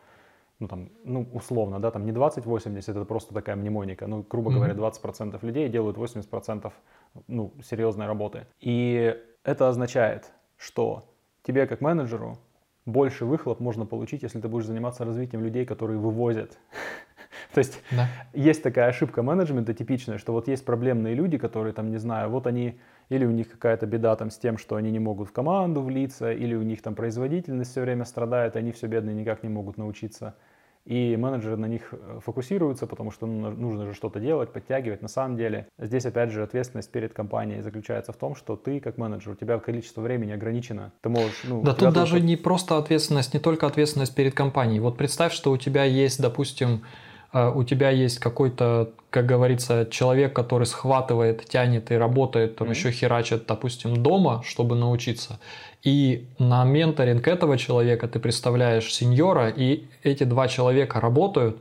ну, 0.60 0.68
там, 0.68 0.90
ну, 1.04 1.28
условно, 1.34 1.80
да, 1.80 1.92
там 1.92 2.06
не 2.06 2.12
20-80, 2.12 2.92
это 2.92 3.06
просто 3.06 3.34
такая 3.34 3.56
мнемоника, 3.56 4.08
ну, 4.08 4.26
грубо 4.30 4.52
говоря, 4.52 4.74
20% 4.74 5.40
людей 5.46 5.70
делают 5.70 5.98
80%, 5.98 6.72
ну, 7.28 7.54
серьезной 7.64 8.06
работы. 8.06 8.46
И 8.60 9.16
это 9.44 9.68
означает, 9.68 10.32
что 10.58 11.06
тебе 11.44 11.66
как 11.66 11.82
менеджеру 11.82 12.38
больше 12.86 13.26
выхлоп 13.26 13.60
можно 13.60 13.86
получить, 13.86 14.24
если 14.24 14.40
ты 14.40 14.48
будешь 14.48 14.66
заниматься 14.66 15.04
развитием 15.04 15.44
людей, 15.44 15.66
которые 15.66 16.00
вывозят 16.00 16.58
То 17.54 17.60
есть 17.60 17.82
да. 17.92 18.08
есть 18.34 18.64
такая 18.64 18.90
ошибка 18.90 19.24
менеджмента 19.24 19.74
типичная, 19.74 20.18
что 20.18 20.34
вот 20.34 20.48
есть 20.48 20.66
проблемные 20.66 21.16
люди, 21.16 21.38
которые 21.38 21.74
там, 21.74 21.90
не 21.92 21.98
знаю, 21.98 22.30
вот 22.30 22.48
они, 22.48 22.80
или 23.10 23.26
у 23.26 23.32
них 23.32 23.50
какая-то 23.52 23.86
беда 23.86 24.16
там 24.16 24.30
с 24.30 24.38
тем, 24.38 24.58
что 24.58 24.76
они 24.76 24.92
не 24.92 25.00
могут 25.00 25.30
в 25.30 25.32
команду 25.32 25.82
влиться, 25.82 26.32
или 26.32 26.56
у 26.56 26.62
них 26.62 26.82
там 26.82 26.96
производительность 26.96 27.72
все 27.72 27.82
время 27.82 28.06
страдает, 28.06 28.56
они 28.56 28.72
все 28.72 28.88
бедные 28.88 29.16
никак 29.16 29.44
не 29.44 29.50
могут 29.50 29.78
научиться. 29.78 30.36
И 30.88 31.18
менеджеры 31.18 31.58
на 31.58 31.66
них 31.66 31.90
э, 31.92 32.20
фокусируются, 32.26 32.88
потому 32.88 33.12
что 33.12 33.26
ну, 33.26 33.52
нужно 33.52 33.88
же 33.88 33.94
что-то 33.94 34.22
делать, 34.22 34.54
подтягивать. 34.54 35.02
На 35.02 35.10
самом 35.10 35.36
деле, 35.36 35.68
здесь 35.78 36.06
опять 36.06 36.32
же 36.32 36.42
ответственность 36.42 36.90
перед 36.94 37.14
компанией 37.14 37.60
заключается 37.60 38.14
в 38.14 38.16
том, 38.16 38.36
что 38.36 38.56
ты 38.56 38.80
как 38.80 38.98
менеджер, 38.98 39.34
у 39.34 39.36
тебя 39.36 39.60
количество 39.60 40.00
времени 40.00 40.32
ограничено. 40.32 40.94
Ты 41.02 41.10
можешь... 41.10 41.44
Ну, 41.44 41.62
да 41.62 41.74
тут 41.74 41.94
даже 41.94 42.22
не 42.22 42.38
просто 42.38 42.78
ответственность, 42.78 43.34
не 43.34 43.42
только 43.42 43.68
ответственность 43.68 44.16
перед 44.16 44.34
компанией. 44.34 44.80
Вот 44.80 44.98
представь, 44.98 45.34
что 45.34 45.52
у 45.52 45.58
тебя 45.58 45.84
есть, 45.84 46.22
допустим, 46.22 46.84
у 47.34 47.64
тебя 47.64 47.90
есть 47.90 48.20
какой-то, 48.20 48.92
как 49.10 49.26
говорится, 49.26 49.88
человек, 49.92 50.34
который 50.34 50.66
схватывает, 50.66 51.46
тянет 51.46 51.92
и 51.92 51.96
работает, 51.96 52.56
там 52.56 52.68
mm-hmm. 52.68 52.72
еще 52.72 52.92
херачит, 52.92 53.46
допустим, 53.46 54.02
дома, 54.02 54.42
чтобы 54.46 54.76
научиться. 54.76 55.40
И 55.84 56.28
на 56.40 56.64
менторинг 56.64 57.28
этого 57.28 57.58
человека 57.58 58.08
ты 58.08 58.20
представляешь 58.20 58.94
сеньора, 58.94 59.50
и 59.50 59.86
эти 60.04 60.24
два 60.24 60.48
человека 60.48 61.00
работают, 61.00 61.58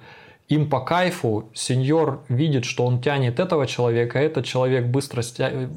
им 0.49 0.71
по 0.71 0.81
кайфу, 0.81 1.51
сеньор 1.55 2.23
видит, 2.29 2.65
что 2.65 2.87
он 2.87 3.01
тянет 3.01 3.41
этого 3.41 3.67
человека, 3.67 4.19
этот 4.21 4.45
человек 4.45 4.87
быстро 4.87 5.23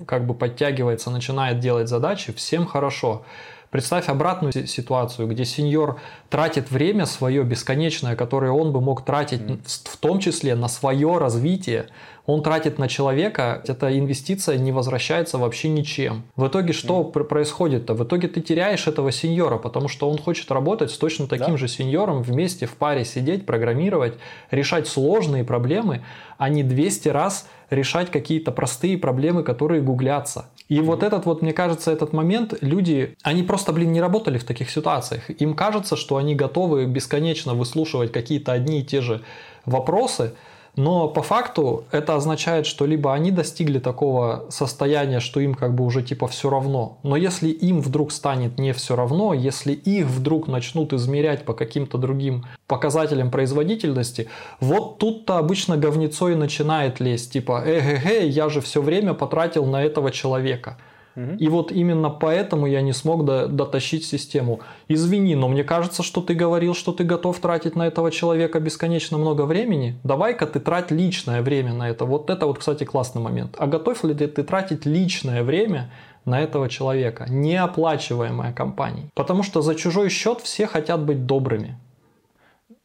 как 0.06 0.26
бы 0.26 0.36
подтягивается, 0.36 1.10
начинает 1.10 1.60
делать 1.60 1.90
задачи, 1.90 2.32
всем 2.34 2.66
хорошо. 2.68 3.24
Представь 3.72 4.10
обратную 4.10 4.52
ситуацию, 4.68 5.28
где 5.28 5.46
сеньор 5.46 6.00
тратит 6.30 6.72
время 6.72 7.06
свое 7.06 7.44
бесконечное, 7.44 8.16
которое 8.16 8.52
он 8.52 8.72
бы 8.72 8.82
мог 8.82 9.06
тратить 9.06 9.42
в 9.86 9.98
том 9.98 10.20
числе 10.20 10.56
на 10.56 10.68
свое 10.68 11.20
развитие, 11.20 11.88
он 12.26 12.42
тратит 12.42 12.80
на 12.80 12.88
человека, 12.88 13.62
эта 13.68 13.98
инвестиция 13.98 14.58
не 14.58 14.72
возвращается 14.72 15.38
вообще 15.38 15.70
ничем. 15.70 16.24
В 16.36 16.48
итоге 16.48 16.74
что 16.74 17.02
mm. 17.02 17.24
происходит-то? 17.26 17.94
В 17.94 18.04
итоге 18.04 18.28
ты 18.28 18.42
теряешь 18.42 18.88
этого 18.88 19.12
сеньора, 19.12 19.58
потому 19.58 19.88
что 19.88 20.10
он 20.10 20.18
хочет 20.18 20.50
работать 20.52 20.90
с 20.92 20.98
точно 20.98 21.28
таким 21.28 21.52
да. 21.52 21.58
же 21.58 21.68
сеньором, 21.68 22.24
вместе 22.24 22.66
в 22.66 22.76
паре 22.76 23.06
сидеть, 23.06 23.46
программировать, 23.46 24.16
решать 24.50 24.88
сложные 24.88 25.44
проблемы, 25.44 26.04
а 26.38 26.50
не 26.50 26.64
200 26.64 27.10
раз 27.10 27.48
решать 27.70 28.10
какие-то 28.10 28.52
простые 28.52 28.98
проблемы, 28.98 29.44
которые 29.44 29.82
гуглятся. 29.82 30.50
И 30.70 30.82
вот 30.82 31.02
этот 31.02 31.26
вот, 31.26 31.42
мне 31.42 31.52
кажется, 31.52 31.92
этот 31.92 32.14
момент, 32.14 32.54
люди, 32.62 33.16
они 33.24 33.42
просто, 33.42 33.74
блин, 33.74 33.92
не 33.92 34.02
работали 34.02 34.38
в 34.38 34.44
таких 34.44 34.70
ситуациях. 34.70 35.30
Им 35.42 35.56
кажется, 35.56 35.96
что 35.96 36.18
они 36.18 36.36
готовы 36.36 36.86
бесконечно 36.86 37.56
выслушивать 37.56 38.12
какие-то 38.12 38.52
одни 38.52 38.80
и 38.80 38.84
те 38.84 39.02
же 39.02 39.24
вопросы, 39.66 40.36
Но 40.80 41.10
по 41.10 41.22
факту 41.22 41.84
это 41.92 42.16
означает, 42.16 42.66
что 42.66 42.86
либо 42.86 43.14
они 43.14 43.32
достигли 43.32 43.80
такого 43.80 44.46
состояния, 44.48 45.20
что 45.20 45.42
им 45.42 45.54
как 45.54 45.76
бы 45.76 45.84
уже 45.84 46.02
типа 46.02 46.30
все 46.30 46.50
равно. 46.50 47.00
Но 47.04 47.18
если 47.18 47.50
им 47.50 47.82
вдруг 47.82 48.14
станет 48.14 48.58
не 48.58 48.72
все 48.72 48.96
равно, 48.96 49.34
если 49.34 49.74
их 49.74 50.06
вдруг 50.06 50.48
начнут 50.48 50.94
измерять 50.94 51.44
по 51.44 51.54
каким-то 51.54 51.98
другим 51.98 52.46
показателям 52.66 53.30
производительности, 53.30 54.30
вот 54.62 55.00
тут-то 55.00 55.38
обычно 55.38 55.76
говнецо 55.76 56.30
и 56.30 56.36
начинает 56.36 57.02
лезть. 57.02 57.34
Типа, 57.34 57.62
эге-ге, 57.66 58.30
я 58.30 58.48
же 58.48 58.62
все 58.62 58.82
время 58.82 59.14
потратил 59.14 59.66
на 59.66 59.84
этого 59.84 60.12
человека. 60.12 60.78
И 61.16 61.48
вот 61.50 61.72
именно 61.72 62.10
поэтому 62.10 62.66
я 62.66 62.82
не 62.82 62.94
смог 62.94 63.26
до, 63.26 63.48
дотащить 63.48 64.06
систему. 64.06 64.62
Извини, 64.88 65.36
но 65.36 65.48
мне 65.48 65.64
кажется, 65.64 66.04
что 66.04 66.22
ты 66.22 66.34
говорил, 66.34 66.74
что 66.74 66.92
ты 66.92 67.04
готов 67.04 67.40
тратить 67.40 67.76
на 67.76 67.88
этого 67.88 68.12
человека 68.12 68.60
бесконечно 68.60 69.18
много 69.18 69.42
времени. 69.42 70.00
Давай-ка 70.04 70.46
ты 70.46 70.60
трать 70.60 70.92
личное 70.92 71.42
время 71.42 71.74
на 71.74 71.90
это. 71.90 72.06
Вот 72.06 72.30
это 72.30 72.46
вот, 72.46 72.60
кстати, 72.60 72.84
классный 72.84 73.22
момент. 73.22 73.56
А 73.58 73.68
готов 73.68 74.04
ли 74.04 74.14
ты, 74.14 74.28
ты 74.28 74.44
тратить 74.44 74.86
личное 74.86 75.44
время 75.44 75.92
на 76.26 76.42
этого 76.42 76.70
человека, 76.70 77.26
неоплачиваемое 77.28 78.54
компанией? 78.54 79.10
Потому 79.14 79.44
что 79.44 79.62
за 79.62 79.76
чужой 79.76 80.10
счет 80.10 80.40
все 80.42 80.68
хотят 80.68 81.04
быть 81.04 81.26
добрыми. 81.26 81.78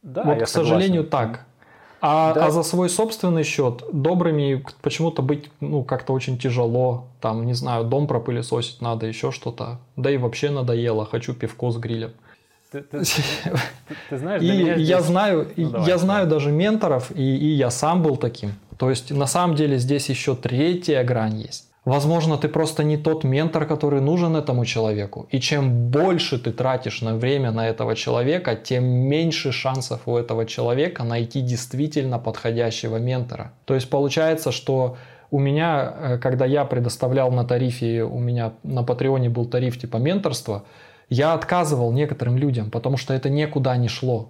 Да, 0.01 0.23
вот, 0.23 0.41
к 0.43 0.47
сожалению, 0.47 1.03
согласен. 1.03 1.33
так. 1.33 1.45
А, 2.07 2.33
да. 2.33 2.45
а 2.45 2.51
за 2.51 2.61
свой 2.61 2.87
собственный 2.87 3.43
счет 3.43 3.83
добрыми 3.91 4.63
почему-то 4.83 5.23
быть 5.23 5.49
ну 5.59 5.83
как-то 5.83 6.13
очень 6.13 6.37
тяжело. 6.37 7.07
Там, 7.19 7.47
не 7.47 7.53
знаю, 7.53 7.83
дом 7.83 8.05
пропылесосить 8.05 8.79
надо, 8.79 9.07
еще 9.07 9.31
что-то. 9.31 9.79
Да 9.95 10.11
и 10.11 10.17
вообще 10.17 10.51
надоело, 10.51 11.07
хочу 11.07 11.33
пивко 11.33 11.71
с 11.71 11.77
грилем. 11.77 12.11
Ты, 12.71 12.81
ты, 12.81 12.99
ты, 12.99 13.23
ты 14.09 14.17
знаешь, 14.19 14.41
и 14.43 14.45
здесь... 14.45 14.87
я 14.87 15.01
знаю, 15.01 15.47
ну, 15.55 15.69
давай, 15.69 15.87
я 15.87 15.97
знаю 15.97 16.27
даже 16.27 16.51
менторов, 16.51 17.11
и, 17.15 17.23
и 17.23 17.47
я 17.47 17.71
сам 17.71 18.03
был 18.03 18.17
таким. 18.17 18.53
То 18.77 18.91
есть 18.91 19.09
на 19.11 19.25
самом 19.25 19.55
деле 19.55 19.79
здесь 19.79 20.07
еще 20.07 20.35
третья 20.35 21.03
грань 21.03 21.37
есть. 21.37 21.69
Возможно, 21.85 22.37
ты 22.37 22.49
просто 22.49 22.83
не 22.83 22.97
тот 22.97 23.23
ментор, 23.23 23.67
который 23.67 24.01
нужен 24.01 24.35
этому 24.35 24.65
человеку. 24.65 25.27
И 25.29 25.39
чем 25.39 25.91
больше 25.91 26.39
ты 26.39 26.51
тратишь 26.51 27.01
на 27.01 27.15
время 27.15 27.51
на 27.51 27.67
этого 27.67 27.95
человека, 27.95 28.55
тем 28.55 28.83
меньше 28.83 29.51
шансов 29.51 30.01
у 30.07 30.17
этого 30.17 30.47
человека 30.47 31.03
найти 31.03 31.41
действительно 31.41 32.17
подходящего 32.17 32.97
ментора. 32.97 33.51
То 33.65 33.75
есть 33.75 33.87
получается, 33.87 34.51
что 34.51 34.97
у 35.29 35.37
меня, 35.37 35.93
э, 35.95 36.17
когда 36.17 36.45
я 36.45 36.65
предоставлял 36.65 37.31
на 37.31 37.45
тарифе, 37.45 38.03
у 38.03 38.17
меня 38.17 38.53
на 38.63 38.83
Патреоне 38.83 39.29
был 39.29 39.45
тариф 39.45 39.79
типа 39.79 39.97
менторства, 39.97 40.63
я 41.09 41.33
отказывал 41.33 41.91
некоторым 41.91 42.35
людям, 42.37 42.71
потому 42.71 42.97
что 42.97 43.13
это 43.13 43.29
никуда 43.29 43.77
не 43.77 43.89
шло. 43.89 44.29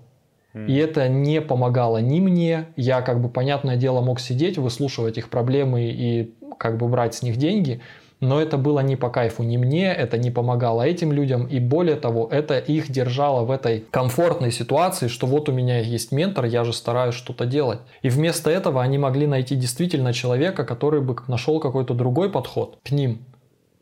И 0.67 0.77
это 0.77 1.09
не 1.09 1.41
помогало 1.41 1.97
ни 1.97 2.21
мне. 2.21 2.67
Я, 2.77 3.01
как 3.01 3.21
бы, 3.21 3.27
понятное 3.27 3.75
дело, 3.75 3.99
мог 3.99 4.21
сидеть, 4.21 4.57
выслушивать 4.57 5.17
их 5.17 5.29
проблемы 5.29 5.83
и 5.83 6.33
как 6.57 6.77
бы 6.77 6.87
брать 6.87 7.15
с 7.15 7.21
них 7.21 7.37
деньги, 7.37 7.81
но 8.19 8.41
это 8.41 8.57
было 8.57 8.79
не 8.79 8.95
по 8.95 9.09
кайфу 9.09 9.43
ни 9.43 9.57
мне, 9.57 9.93
это 9.93 10.17
не 10.17 10.31
помогало 10.31 10.81
этим 10.81 11.11
людям, 11.11 11.45
и 11.47 11.59
более 11.59 11.95
того, 11.95 12.27
это 12.31 12.57
их 12.57 12.89
держало 12.89 13.43
в 13.43 13.51
этой 13.51 13.85
комфортной 13.91 14.51
ситуации, 14.51 15.07
что 15.07 15.27
вот 15.27 15.49
у 15.49 15.51
меня 15.51 15.79
есть 15.79 16.11
ментор, 16.11 16.45
я 16.45 16.63
же 16.63 16.73
стараюсь 16.73 17.15
что-то 17.15 17.45
делать. 17.45 17.79
И 18.01 18.09
вместо 18.09 18.49
этого 18.49 18.81
они 18.81 18.97
могли 18.97 19.27
найти 19.27 19.55
действительно 19.55 20.13
человека, 20.13 20.63
который 20.63 21.01
бы 21.01 21.15
нашел 21.27 21.59
какой-то 21.59 21.93
другой 21.93 22.29
подход 22.29 22.77
к 22.83 22.91
ним. 22.91 23.19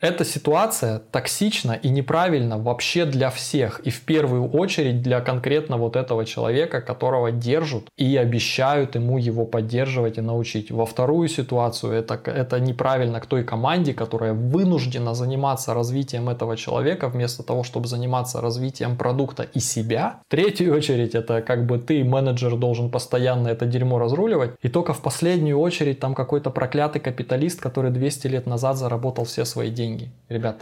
Эта 0.03 0.25
ситуация 0.25 0.99
токсична 0.99 1.71
и 1.71 1.87
неправильна 1.87 2.57
вообще 2.57 3.05
для 3.05 3.29
всех. 3.29 3.79
И 3.85 3.89
в 3.89 4.01
первую 4.01 4.49
очередь 4.49 5.01
для 5.01 5.21
конкретно 5.21 5.77
вот 5.77 5.95
этого 5.95 6.25
человека, 6.25 6.81
которого 6.81 7.31
держат 7.31 7.83
и 7.95 8.17
обещают 8.17 8.95
ему 8.95 9.17
его 9.17 9.45
поддерживать 9.45 10.17
и 10.17 10.21
научить. 10.21 10.71
Во 10.71 10.85
вторую 10.85 11.29
ситуацию 11.29 11.93
это, 11.93 12.19
это 12.29 12.59
неправильно 12.59 13.21
к 13.21 13.27
той 13.27 13.45
команде, 13.45 13.93
которая 13.93 14.33
вынуждена 14.33 15.15
заниматься 15.15 15.73
развитием 15.73 16.27
этого 16.27 16.57
человека 16.57 17.07
вместо 17.07 17.41
того, 17.41 17.63
чтобы 17.63 17.87
заниматься 17.87 18.41
развитием 18.41 18.97
продукта 18.97 19.43
и 19.43 19.61
себя. 19.61 20.19
В 20.27 20.31
третью 20.31 20.75
очередь 20.75 21.15
это 21.15 21.41
как 21.41 21.65
бы 21.65 21.79
ты, 21.79 22.03
менеджер, 22.03 22.57
должен 22.57 22.91
постоянно 22.91 23.47
это 23.47 23.65
дерьмо 23.65 23.99
разруливать. 23.99 24.51
И 24.61 24.67
только 24.67 24.91
в 24.91 25.01
последнюю 25.01 25.57
очередь 25.59 26.01
там 26.01 26.13
какой-то 26.13 26.49
проклятый 26.49 26.99
капиталист, 26.99 27.61
который 27.61 27.89
200 27.89 28.27
лет 28.27 28.47
назад 28.47 28.75
заработал 28.75 29.23
все 29.23 29.45
свои 29.45 29.69
деньги 29.69 29.92
деньги, 29.93 30.11
ребят. 30.29 30.61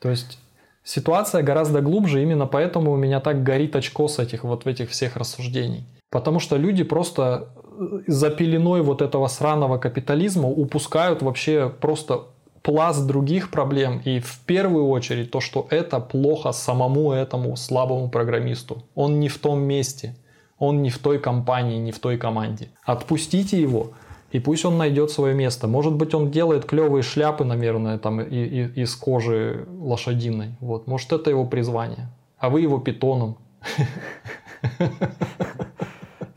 То 0.00 0.10
есть 0.10 0.38
ситуация 0.84 1.42
гораздо 1.42 1.80
глубже, 1.80 2.22
именно 2.22 2.46
поэтому 2.46 2.92
у 2.92 2.96
меня 2.96 3.20
так 3.20 3.42
горит 3.42 3.76
очко 3.76 4.08
с 4.08 4.18
этих 4.18 4.44
вот 4.44 4.66
этих 4.66 4.90
всех 4.90 5.16
рассуждений. 5.16 5.84
Потому 6.10 6.40
что 6.40 6.56
люди 6.56 6.84
просто 6.84 7.48
э, 7.78 8.02
за 8.06 8.30
пеленой 8.30 8.82
вот 8.82 9.02
этого 9.02 9.28
сраного 9.28 9.78
капитализма 9.78 10.48
упускают 10.48 11.22
вообще 11.22 11.68
просто 11.68 12.24
пласт 12.62 13.06
других 13.06 13.50
проблем. 13.50 14.00
И 14.04 14.20
в 14.20 14.40
первую 14.46 14.88
очередь 14.88 15.30
то, 15.30 15.40
что 15.40 15.66
это 15.70 16.00
плохо 16.00 16.52
самому 16.52 17.12
этому 17.12 17.56
слабому 17.56 18.08
программисту. 18.08 18.82
Он 18.94 19.20
не 19.20 19.28
в 19.28 19.38
том 19.38 19.60
месте, 19.60 20.14
он 20.58 20.82
не 20.82 20.90
в 20.90 20.98
той 20.98 21.18
компании, 21.18 21.78
не 21.78 21.92
в 21.92 21.98
той 21.98 22.18
команде. 22.18 22.68
Отпустите 22.84 23.60
его, 23.60 23.92
и 24.32 24.40
пусть 24.40 24.64
он 24.64 24.76
найдет 24.76 25.10
свое 25.10 25.34
место. 25.34 25.66
Может 25.68 25.94
быть, 25.94 26.14
он 26.14 26.30
делает 26.30 26.64
клевые 26.64 27.02
шляпы, 27.02 27.44
наверное, 27.44 27.98
там, 27.98 28.20
и, 28.20 28.24
и, 28.24 28.82
из 28.82 28.94
кожи 28.96 29.66
лошадиной. 29.68 30.56
Вот. 30.60 30.86
Может, 30.86 31.12
это 31.12 31.30
его 31.30 31.46
призвание. 31.46 32.08
А 32.38 32.50
вы 32.50 32.60
его 32.60 32.78
питоном. 32.78 33.38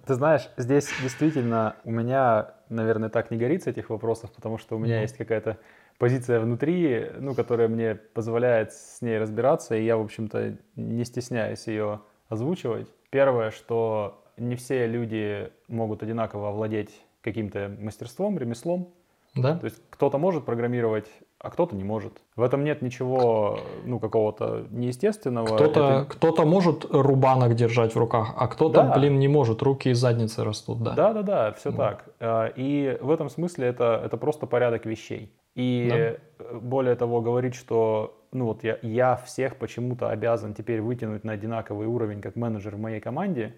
Ты 0.05 0.15
знаешь, 0.15 0.49
здесь 0.57 0.89
действительно 1.03 1.75
у 1.83 1.91
меня, 1.91 2.53
наверное, 2.69 3.09
так 3.09 3.31
не 3.31 3.37
горит 3.37 3.63
с 3.63 3.67
этих 3.67 3.89
вопросов, 3.89 4.31
потому 4.31 4.57
что 4.57 4.75
у 4.75 4.79
меня 4.79 5.01
есть 5.01 5.17
какая-то 5.17 5.57
позиция 5.99 6.39
внутри, 6.39 7.11
ну, 7.19 7.35
которая 7.35 7.67
мне 7.67 7.95
позволяет 7.95 8.71
с 8.71 9.01
ней 9.01 9.19
разбираться, 9.19 9.75
и 9.75 9.85
я, 9.85 9.97
в 9.97 10.01
общем-то, 10.01 10.57
не 10.75 11.05
стесняюсь 11.05 11.67
ее 11.67 12.01
озвучивать. 12.27 12.87
Первое, 13.11 13.51
что 13.51 14.23
не 14.37 14.55
все 14.55 14.87
люди 14.87 15.51
могут 15.67 16.01
одинаково 16.01 16.49
овладеть 16.49 16.91
каким-то 17.21 17.75
мастерством, 17.79 18.37
ремеслом. 18.37 18.93
Да. 19.35 19.57
То 19.57 19.65
есть 19.65 19.81
кто-то 19.89 20.17
может 20.17 20.45
программировать, 20.45 21.05
а 21.39 21.51
кто-то 21.51 21.75
не 21.75 21.83
может. 21.83 22.21
В 22.35 22.41
этом 22.41 22.63
нет 22.63 22.81
ничего, 22.81 23.59
ну, 23.85 23.99
какого-то 23.99 24.65
неестественного. 24.71 25.45
Кто-то, 25.55 25.79
Это... 25.79 26.05
кто-то 26.09 26.45
может 26.45 26.85
рубанок 26.89 27.53
держать 27.55 27.93
в 27.93 27.97
руках, 27.97 28.33
а 28.35 28.47
кто-то, 28.47 28.83
да. 28.83 28.93
блин, 28.95 29.19
не 29.19 29.27
может, 29.27 29.61
руки 29.61 29.89
из 29.89 29.99
задницы 29.99 30.43
растут, 30.43 30.81
да. 30.81 30.93
Да, 30.95 31.13
да, 31.13 31.21
да, 31.21 31.51
все 31.53 31.69
вот. 31.69 31.77
так. 31.77 32.05
А, 32.19 32.47
и 32.47 32.97
в 33.01 33.11
этом 33.11 33.29
смысле 33.29 33.67
это, 33.67 34.01
это 34.03 34.17
просто 34.17 34.47
порядок 34.47 34.85
вещей. 34.85 35.31
И 35.55 36.17
да. 36.39 36.45
более 36.59 36.95
того, 36.95 37.21
говорить, 37.21 37.55
что 37.55 38.15
ну 38.31 38.45
вот 38.45 38.63
я, 38.63 38.77
я 38.81 39.15
всех 39.15 39.57
почему-то 39.57 40.09
обязан 40.09 40.53
теперь 40.53 40.81
вытянуть 40.81 41.23
на 41.23 41.33
одинаковый 41.33 41.87
уровень 41.87 42.21
как 42.21 42.35
менеджер 42.35 42.75
в 42.75 42.79
моей 42.79 42.99
команде, 42.99 43.55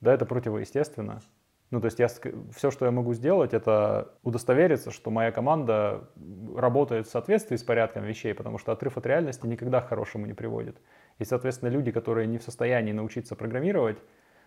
да, 0.00 0.12
это 0.12 0.26
противоестественно. 0.26 1.20
Ну, 1.74 1.80
то 1.80 1.86
есть 1.86 1.98
я, 1.98 2.06
все, 2.06 2.70
что 2.70 2.84
я 2.84 2.92
могу 2.92 3.14
сделать, 3.14 3.52
это 3.52 4.12
удостовериться, 4.22 4.92
что 4.92 5.10
моя 5.10 5.32
команда 5.32 6.08
работает 6.54 7.08
в 7.08 7.10
соответствии 7.10 7.56
с 7.56 7.64
порядком 7.64 8.04
вещей, 8.04 8.32
потому 8.32 8.58
что 8.58 8.70
отрыв 8.70 8.96
от 8.96 9.04
реальности 9.06 9.44
никогда 9.48 9.80
к 9.80 9.88
хорошему 9.88 10.24
не 10.24 10.34
приводит. 10.34 10.80
И, 11.18 11.24
соответственно, 11.24 11.70
люди, 11.70 11.90
которые 11.90 12.28
не 12.28 12.38
в 12.38 12.44
состоянии 12.44 12.92
научиться 12.92 13.34
программировать, 13.34 13.98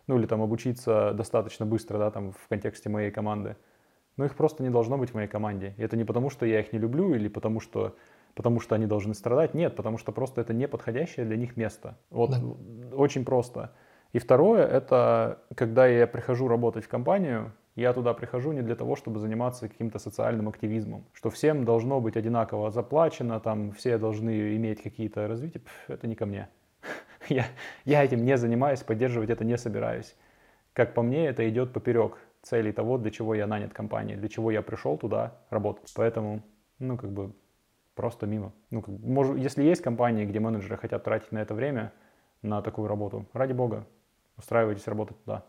ну 0.08 0.18
или 0.18 0.26
там 0.26 0.42
обучиться 0.42 1.12
достаточно 1.16 1.66
быстро, 1.66 1.98
да, 1.98 2.12
там 2.12 2.32
в 2.32 2.48
контексте 2.48 2.88
моей 2.88 3.12
команды, 3.12 3.58
ну 4.16 4.24
их 4.24 4.34
просто 4.34 4.64
не 4.64 4.70
должно 4.70 4.98
быть 4.98 5.10
в 5.10 5.14
моей 5.16 5.28
команде. 5.28 5.76
И 5.76 5.84
это 5.84 5.98
не 5.98 6.06
потому, 6.06 6.30
что 6.30 6.46
я 6.46 6.62
их 6.62 6.72
не 6.72 6.80
люблю 6.80 7.14
или 7.14 7.28
потому, 7.28 7.60
что 7.60 7.98
потому 8.36 8.62
что 8.62 8.74
они 8.74 8.86
должны 8.86 9.14
страдать. 9.14 9.54
Нет, 9.54 9.76
потому 9.76 9.98
что 9.98 10.14
просто 10.14 10.40
это 10.40 10.54
не 10.54 10.70
подходящее 10.70 11.26
для 11.26 11.36
них 11.36 11.58
место. 11.58 11.98
Вот 12.10 12.30
да. 12.30 12.96
очень 12.96 13.26
просто. 13.26 13.74
И 14.14 14.20
второе, 14.20 14.66
это 14.66 15.40
когда 15.56 15.88
я 15.88 16.08
прихожу 16.08 16.48
работать 16.48 16.86
в 16.86 16.88
компанию, 16.88 17.52
я 17.76 17.94
туда 17.94 18.14
прихожу 18.14 18.54
не 18.54 18.62
для 18.62 18.76
того, 18.76 18.96
чтобы 18.96 19.20
заниматься 19.20 19.68
каким-то 19.68 20.00
социальным 20.00 20.50
активизмом, 20.50 21.06
что 21.14 21.30
всем 21.30 21.64
должно 21.64 22.02
быть 22.02 22.18
одинаково 22.18 22.72
заплачено, 22.72 23.40
там 23.40 23.72
все 23.72 23.98
должны 23.98 24.56
иметь 24.56 24.82
какие-то 24.82 25.28
развития, 25.28 25.60
Пф, 25.60 25.90
это 25.90 26.08
не 26.08 26.16
ко 26.16 26.26
мне. 26.26 26.50
Я, 27.30 27.46
я 27.84 28.04
этим 28.06 28.24
не 28.24 28.38
занимаюсь, 28.38 28.84
поддерживать 28.84 29.30
это 29.30 29.44
не 29.44 29.58
собираюсь. 29.58 30.16
Как 30.74 30.94
по 30.94 31.02
мне, 31.02 31.28
это 31.28 31.48
идет 31.50 31.74
поперек 31.74 32.18
целей 32.42 32.72
того, 32.72 32.98
для 32.98 33.12
чего 33.12 33.36
я 33.36 33.48
нанят 33.48 33.74
компанией, 33.74 34.18
для 34.18 34.30
чего 34.30 34.52
я 34.52 34.62
пришел 34.62 34.98
туда 34.98 35.36
работать. 35.50 35.92
Поэтому, 35.96 36.42
ну, 36.80 36.98
как 36.98 37.12
бы, 37.12 37.34
просто 37.96 38.28
мимо. 38.28 38.54
Ну, 38.70 38.82
как, 38.82 38.98
может, 39.00 39.38
если 39.38 39.64
есть 39.64 39.82
компании, 39.82 40.26
где 40.26 40.40
менеджеры 40.40 40.78
хотят 40.78 41.04
тратить 41.04 41.32
на 41.32 41.40
это 41.40 41.54
время, 41.54 41.92
на 42.42 42.62
такую 42.62 42.88
работу, 42.88 43.26
ради 43.34 43.54
бога, 43.54 43.86
устраивайтесь 44.38 44.88
работать 44.88 45.18
туда. 45.24 45.44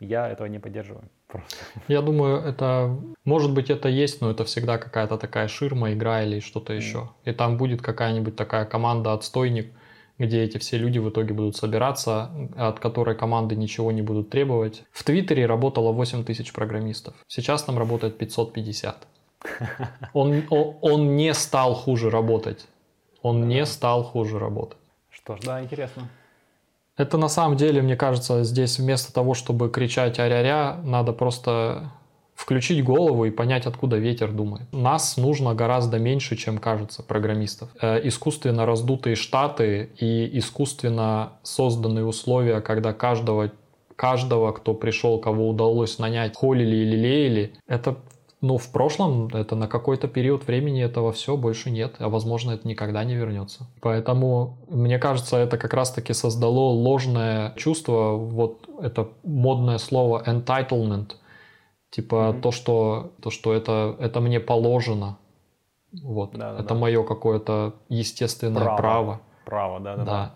Я 0.00 0.28
этого 0.28 0.48
не 0.48 0.58
поддерживаю. 0.58 1.04
Просто. 1.28 1.56
Я 1.88 2.00
думаю, 2.00 2.40
это, 2.40 2.96
может 3.24 3.52
быть, 3.52 3.70
это 3.70 3.88
есть, 3.88 4.20
но 4.20 4.30
это 4.30 4.44
всегда 4.44 4.78
какая-то 4.78 5.18
такая 5.18 5.46
ширма, 5.48 5.92
игра 5.92 6.22
или 6.22 6.40
что-то 6.40 6.72
mm. 6.72 6.76
еще. 6.76 7.10
И 7.24 7.32
там 7.32 7.56
будет 7.58 7.82
какая-нибудь 7.82 8.34
такая 8.34 8.64
команда 8.64 9.12
отстойник, 9.12 9.72
где 10.18 10.42
эти 10.42 10.58
все 10.58 10.78
люди 10.78 10.98
в 10.98 11.08
итоге 11.08 11.34
будут 11.34 11.56
собираться, 11.56 12.30
от 12.56 12.80
которой 12.80 13.14
команды 13.14 13.56
ничего 13.56 13.92
не 13.92 14.02
будут 14.02 14.30
требовать. 14.30 14.84
В 14.90 15.04
Твиттере 15.04 15.46
работало 15.46 15.92
8 15.92 16.24
тысяч 16.24 16.52
программистов. 16.52 17.14
Сейчас 17.26 17.62
там 17.62 17.78
работает 17.78 18.18
550. 18.18 19.06
Он, 20.12 20.44
он, 20.50 20.76
он 20.82 21.16
не 21.16 21.32
стал 21.32 21.74
хуже 21.74 22.10
работать. 22.10 22.66
Он 23.22 23.48
не 23.48 23.64
стал 23.64 24.02
хуже 24.02 24.38
работать. 24.38 24.79
Что 25.22 25.36
ж, 25.36 25.40
да, 25.44 25.62
интересно. 25.62 26.08
Это 26.96 27.16
на 27.16 27.28
самом 27.28 27.56
деле, 27.56 27.80
мне 27.82 27.96
кажется, 27.96 28.44
здесь 28.44 28.78
вместо 28.78 29.12
того, 29.12 29.34
чтобы 29.34 29.70
кричать 29.70 30.18
а-ря-ря, 30.18 30.80
надо 30.84 31.12
просто 31.12 31.92
включить 32.34 32.82
голову 32.82 33.26
и 33.26 33.30
понять, 33.30 33.66
откуда 33.66 33.96
ветер 33.96 34.32
думает. 34.32 34.72
Нас 34.72 35.16
нужно 35.16 35.54
гораздо 35.54 35.98
меньше, 35.98 36.36
чем 36.36 36.58
кажется, 36.58 37.02
программистов. 37.02 37.68
Э, 37.80 38.00
искусственно 38.06 38.64
раздутые 38.66 39.14
штаты 39.14 39.90
и 39.98 40.38
искусственно 40.38 41.34
созданные 41.42 42.04
условия, 42.04 42.60
когда 42.60 42.92
каждого 42.92 43.50
каждого, 43.96 44.52
кто 44.52 44.72
пришел, 44.72 45.18
кого 45.18 45.50
удалось 45.50 45.98
нанять, 45.98 46.34
холили 46.34 46.76
или 46.76 46.96
лелеяли, 46.96 47.52
это 47.66 47.98
ну, 48.40 48.56
в 48.56 48.72
прошлом, 48.72 49.28
это 49.28 49.54
на 49.54 49.68
какой-то 49.68 50.08
период 50.08 50.46
времени 50.46 50.82
этого 50.82 51.12
все 51.12 51.36
больше 51.36 51.70
нет, 51.70 51.96
а 51.98 52.08
возможно, 52.08 52.52
это 52.52 52.66
никогда 52.66 53.04
не 53.04 53.14
вернется. 53.14 53.66
Поэтому, 53.82 54.56
мне 54.68 54.98
кажется, 54.98 55.36
это 55.36 55.58
как 55.58 55.74
раз-таки 55.74 56.14
создало 56.14 56.70
ложное 56.70 57.52
чувство, 57.56 58.16
вот 58.16 58.66
это 58.80 59.08
модное 59.24 59.76
слово 59.76 60.22
entitlement, 60.26 61.16
типа 61.90 62.14
mm-hmm. 62.14 62.40
то, 62.40 62.50
что, 62.50 63.12
то, 63.20 63.30
что 63.30 63.52
это, 63.52 63.96
это 63.98 64.20
мне 64.20 64.40
положено. 64.40 65.18
Вот, 66.02 66.32
да, 66.32 66.52
да, 66.52 66.60
это 66.60 66.74
да. 66.74 66.74
мое 66.74 67.02
какое-то 67.02 67.74
естественное 67.88 68.64
право. 68.64 68.76
Право, 68.76 69.20
право 69.44 69.80
да, 69.80 69.96
да, 69.96 70.04
да. 70.04 70.34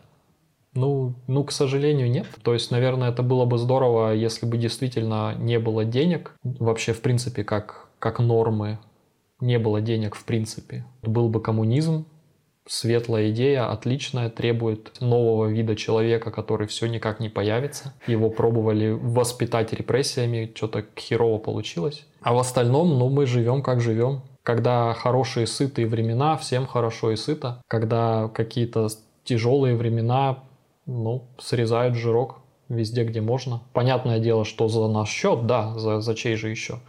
Ну, 0.75 1.15
ну, 1.29 1.45
к 1.45 1.53
сожалению, 1.53 2.11
нет. 2.11 2.27
То 2.43 2.53
есть, 2.53 2.71
наверное, 2.71 3.11
это 3.11 3.23
было 3.23 3.45
бы 3.45 3.59
здорово, 3.59 4.13
если 4.13 4.45
бы 4.45 4.59
действительно 4.59 5.35
не 5.39 5.59
было 5.59 5.85
денег, 5.85 6.35
вообще, 6.43 6.93
в 6.93 7.01
принципе, 7.01 7.45
как, 7.45 7.84
как 8.05 8.19
нормы, 8.19 8.79
не 9.41 9.59
было 9.59 9.81
денег 9.81 10.15
в 10.15 10.27
принципе. 10.27 10.85
Был 11.01 11.31
бы 11.31 11.41
коммунизм, 11.41 12.05
светлая 12.67 13.31
идея, 13.31 13.71
отличная, 13.71 14.29
требует 14.29 15.01
нового 15.01 15.47
вида 15.47 15.75
человека, 15.75 16.31
который 16.31 16.67
все 16.67 16.87
никак 16.87 17.19
не 17.19 17.31
появится. 17.31 17.95
Его 18.07 18.29
пробовали 18.29 18.91
воспитать 18.91 19.73
репрессиями, 19.73 20.53
что-то 20.55 20.85
херово 20.99 21.39
получилось. 21.39 22.07
А 22.21 22.35
в 22.35 22.39
остальном, 22.39 22.99
ну, 22.99 23.09
мы 23.09 23.25
живем 23.25 23.63
как 23.63 23.81
живем. 23.81 24.21
Когда 24.43 24.93
хорошие 24.93 25.47
сытые 25.47 25.87
времена, 25.87 26.37
всем 26.37 26.67
хорошо 26.67 27.13
и 27.13 27.17
сыто. 27.17 27.63
Когда 27.69 28.29
какие-то 28.29 28.89
тяжелые 29.25 29.77
времена, 29.77 30.41
ну, 30.85 31.25
срезают 31.39 31.95
жирок 31.95 32.43
везде, 32.69 33.05
где 33.05 33.23
можно. 33.23 33.63
Понятное 33.73 34.19
дело, 34.19 34.45
что 34.45 34.69
за 34.69 34.89
наш 34.89 35.09
счет, 35.09 35.47
да, 35.47 35.73
за, 35.79 36.01
за 36.01 36.15
чей 36.15 36.37
же 36.37 36.51
еще. 36.51 36.81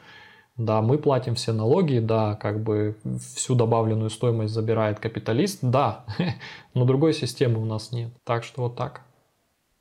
Да, 0.58 0.82
мы 0.82 0.98
платим 0.98 1.36
все 1.36 1.52
налоги, 1.52 2.00
да, 2.00 2.36
как 2.36 2.64
бы 2.64 2.96
всю 3.36 3.56
добавленную 3.56 4.10
стоимость 4.10 4.54
забирает 4.54 5.00
капиталист, 5.00 5.60
да, 5.62 6.06
но 6.74 6.86
другой 6.86 7.14
системы 7.14 7.62
у 7.62 7.66
нас 7.66 7.92
нет. 7.92 8.12
Так 8.24 8.46
что 8.46 8.62
вот 8.62 8.76
так. 8.78 9.02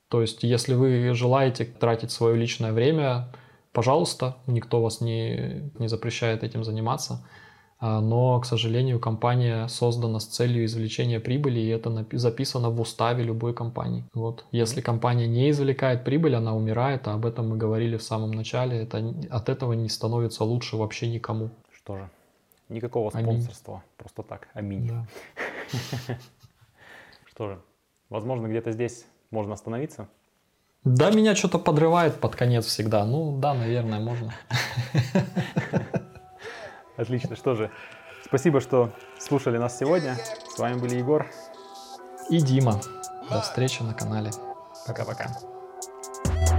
То 0.09 0.21
есть, 0.21 0.43
если 0.43 0.75
вы 0.75 1.15
желаете 1.15 1.65
тратить 1.65 2.11
свое 2.11 2.37
личное 2.37 2.73
время, 2.73 3.29
пожалуйста, 3.73 4.37
никто 4.47 4.83
вас 4.83 5.01
не, 5.01 5.71
не 5.79 5.89
запрещает 5.89 6.43
этим 6.43 6.65
заниматься. 6.65 7.25
А, 7.87 8.01
но, 8.01 8.41
к 8.41 8.47
сожалению, 8.47 8.99
компания 8.99 9.69
создана 9.69 10.19
с 10.19 10.25
целью 10.25 10.65
извлечения 10.65 11.21
прибыли, 11.21 11.61
и 11.61 11.69
это 11.69 12.07
записано 12.13 12.71
в 12.71 12.81
уставе 12.81 13.23
любой 13.23 13.53
компании. 13.53 14.05
Вот. 14.15 14.47
Если 14.53 14.81
компания 14.81 15.27
не 15.27 15.51
извлекает 15.51 16.03
прибыль, 16.03 16.35
она 16.35 16.57
умирает, 16.57 17.07
а 17.07 17.13
об 17.13 17.27
этом 17.27 17.51
мы 17.51 17.59
говорили 17.59 17.99
в 17.99 18.03
самом 18.03 18.31
начале, 18.31 18.85
это, 18.85 19.15
от 19.29 19.51
этого 19.51 19.75
не 19.75 19.91
становится 19.91 20.45
лучше 20.45 20.79
вообще 20.79 21.11
никому. 21.11 21.51
Что 21.77 21.99
же, 21.99 22.11
никакого 22.71 23.11
спонсорства, 23.11 23.75
Аминь. 23.75 23.85
просто 23.99 24.23
так, 24.23 24.49
аминь. 24.55 24.89
Да. 24.89 25.07
Что 27.27 27.49
же, 27.49 27.61
возможно, 28.09 28.47
где-то 28.47 28.73
здесь 28.73 29.05
можно 29.31 29.53
остановиться? 29.53 30.09
Да, 30.85 31.11
меня 31.11 31.35
что-то 31.35 31.59
подрывает 31.59 32.19
под 32.19 32.35
конец 32.35 32.65
всегда. 32.65 33.05
Ну 33.05 33.39
да, 33.39 33.53
наверное, 33.53 34.01
можно. 34.01 34.33
Отлично. 36.97 37.37
Что 37.37 37.55
же, 37.55 37.71
спасибо, 38.25 38.61
что 38.61 38.91
слушали 39.19 39.59
нас 39.59 39.79
сегодня. 39.79 40.17
С 40.55 40.59
вами 40.59 40.79
были 40.79 40.97
Егор 40.97 41.27
и 42.31 42.41
Дима. 42.41 42.81
До 43.31 43.41
встречи 43.41 43.83
на 43.83 43.95
канале. 43.95 44.31
Пока-пока. 44.87 45.31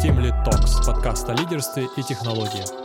Team 0.02 0.18
Lead 0.18 0.46
Talks. 0.46 0.86
Подкаст 0.86 1.30
о 1.30 1.34
лидерстве 1.34 1.88
и 1.96 2.04
технологиях. 2.04 2.85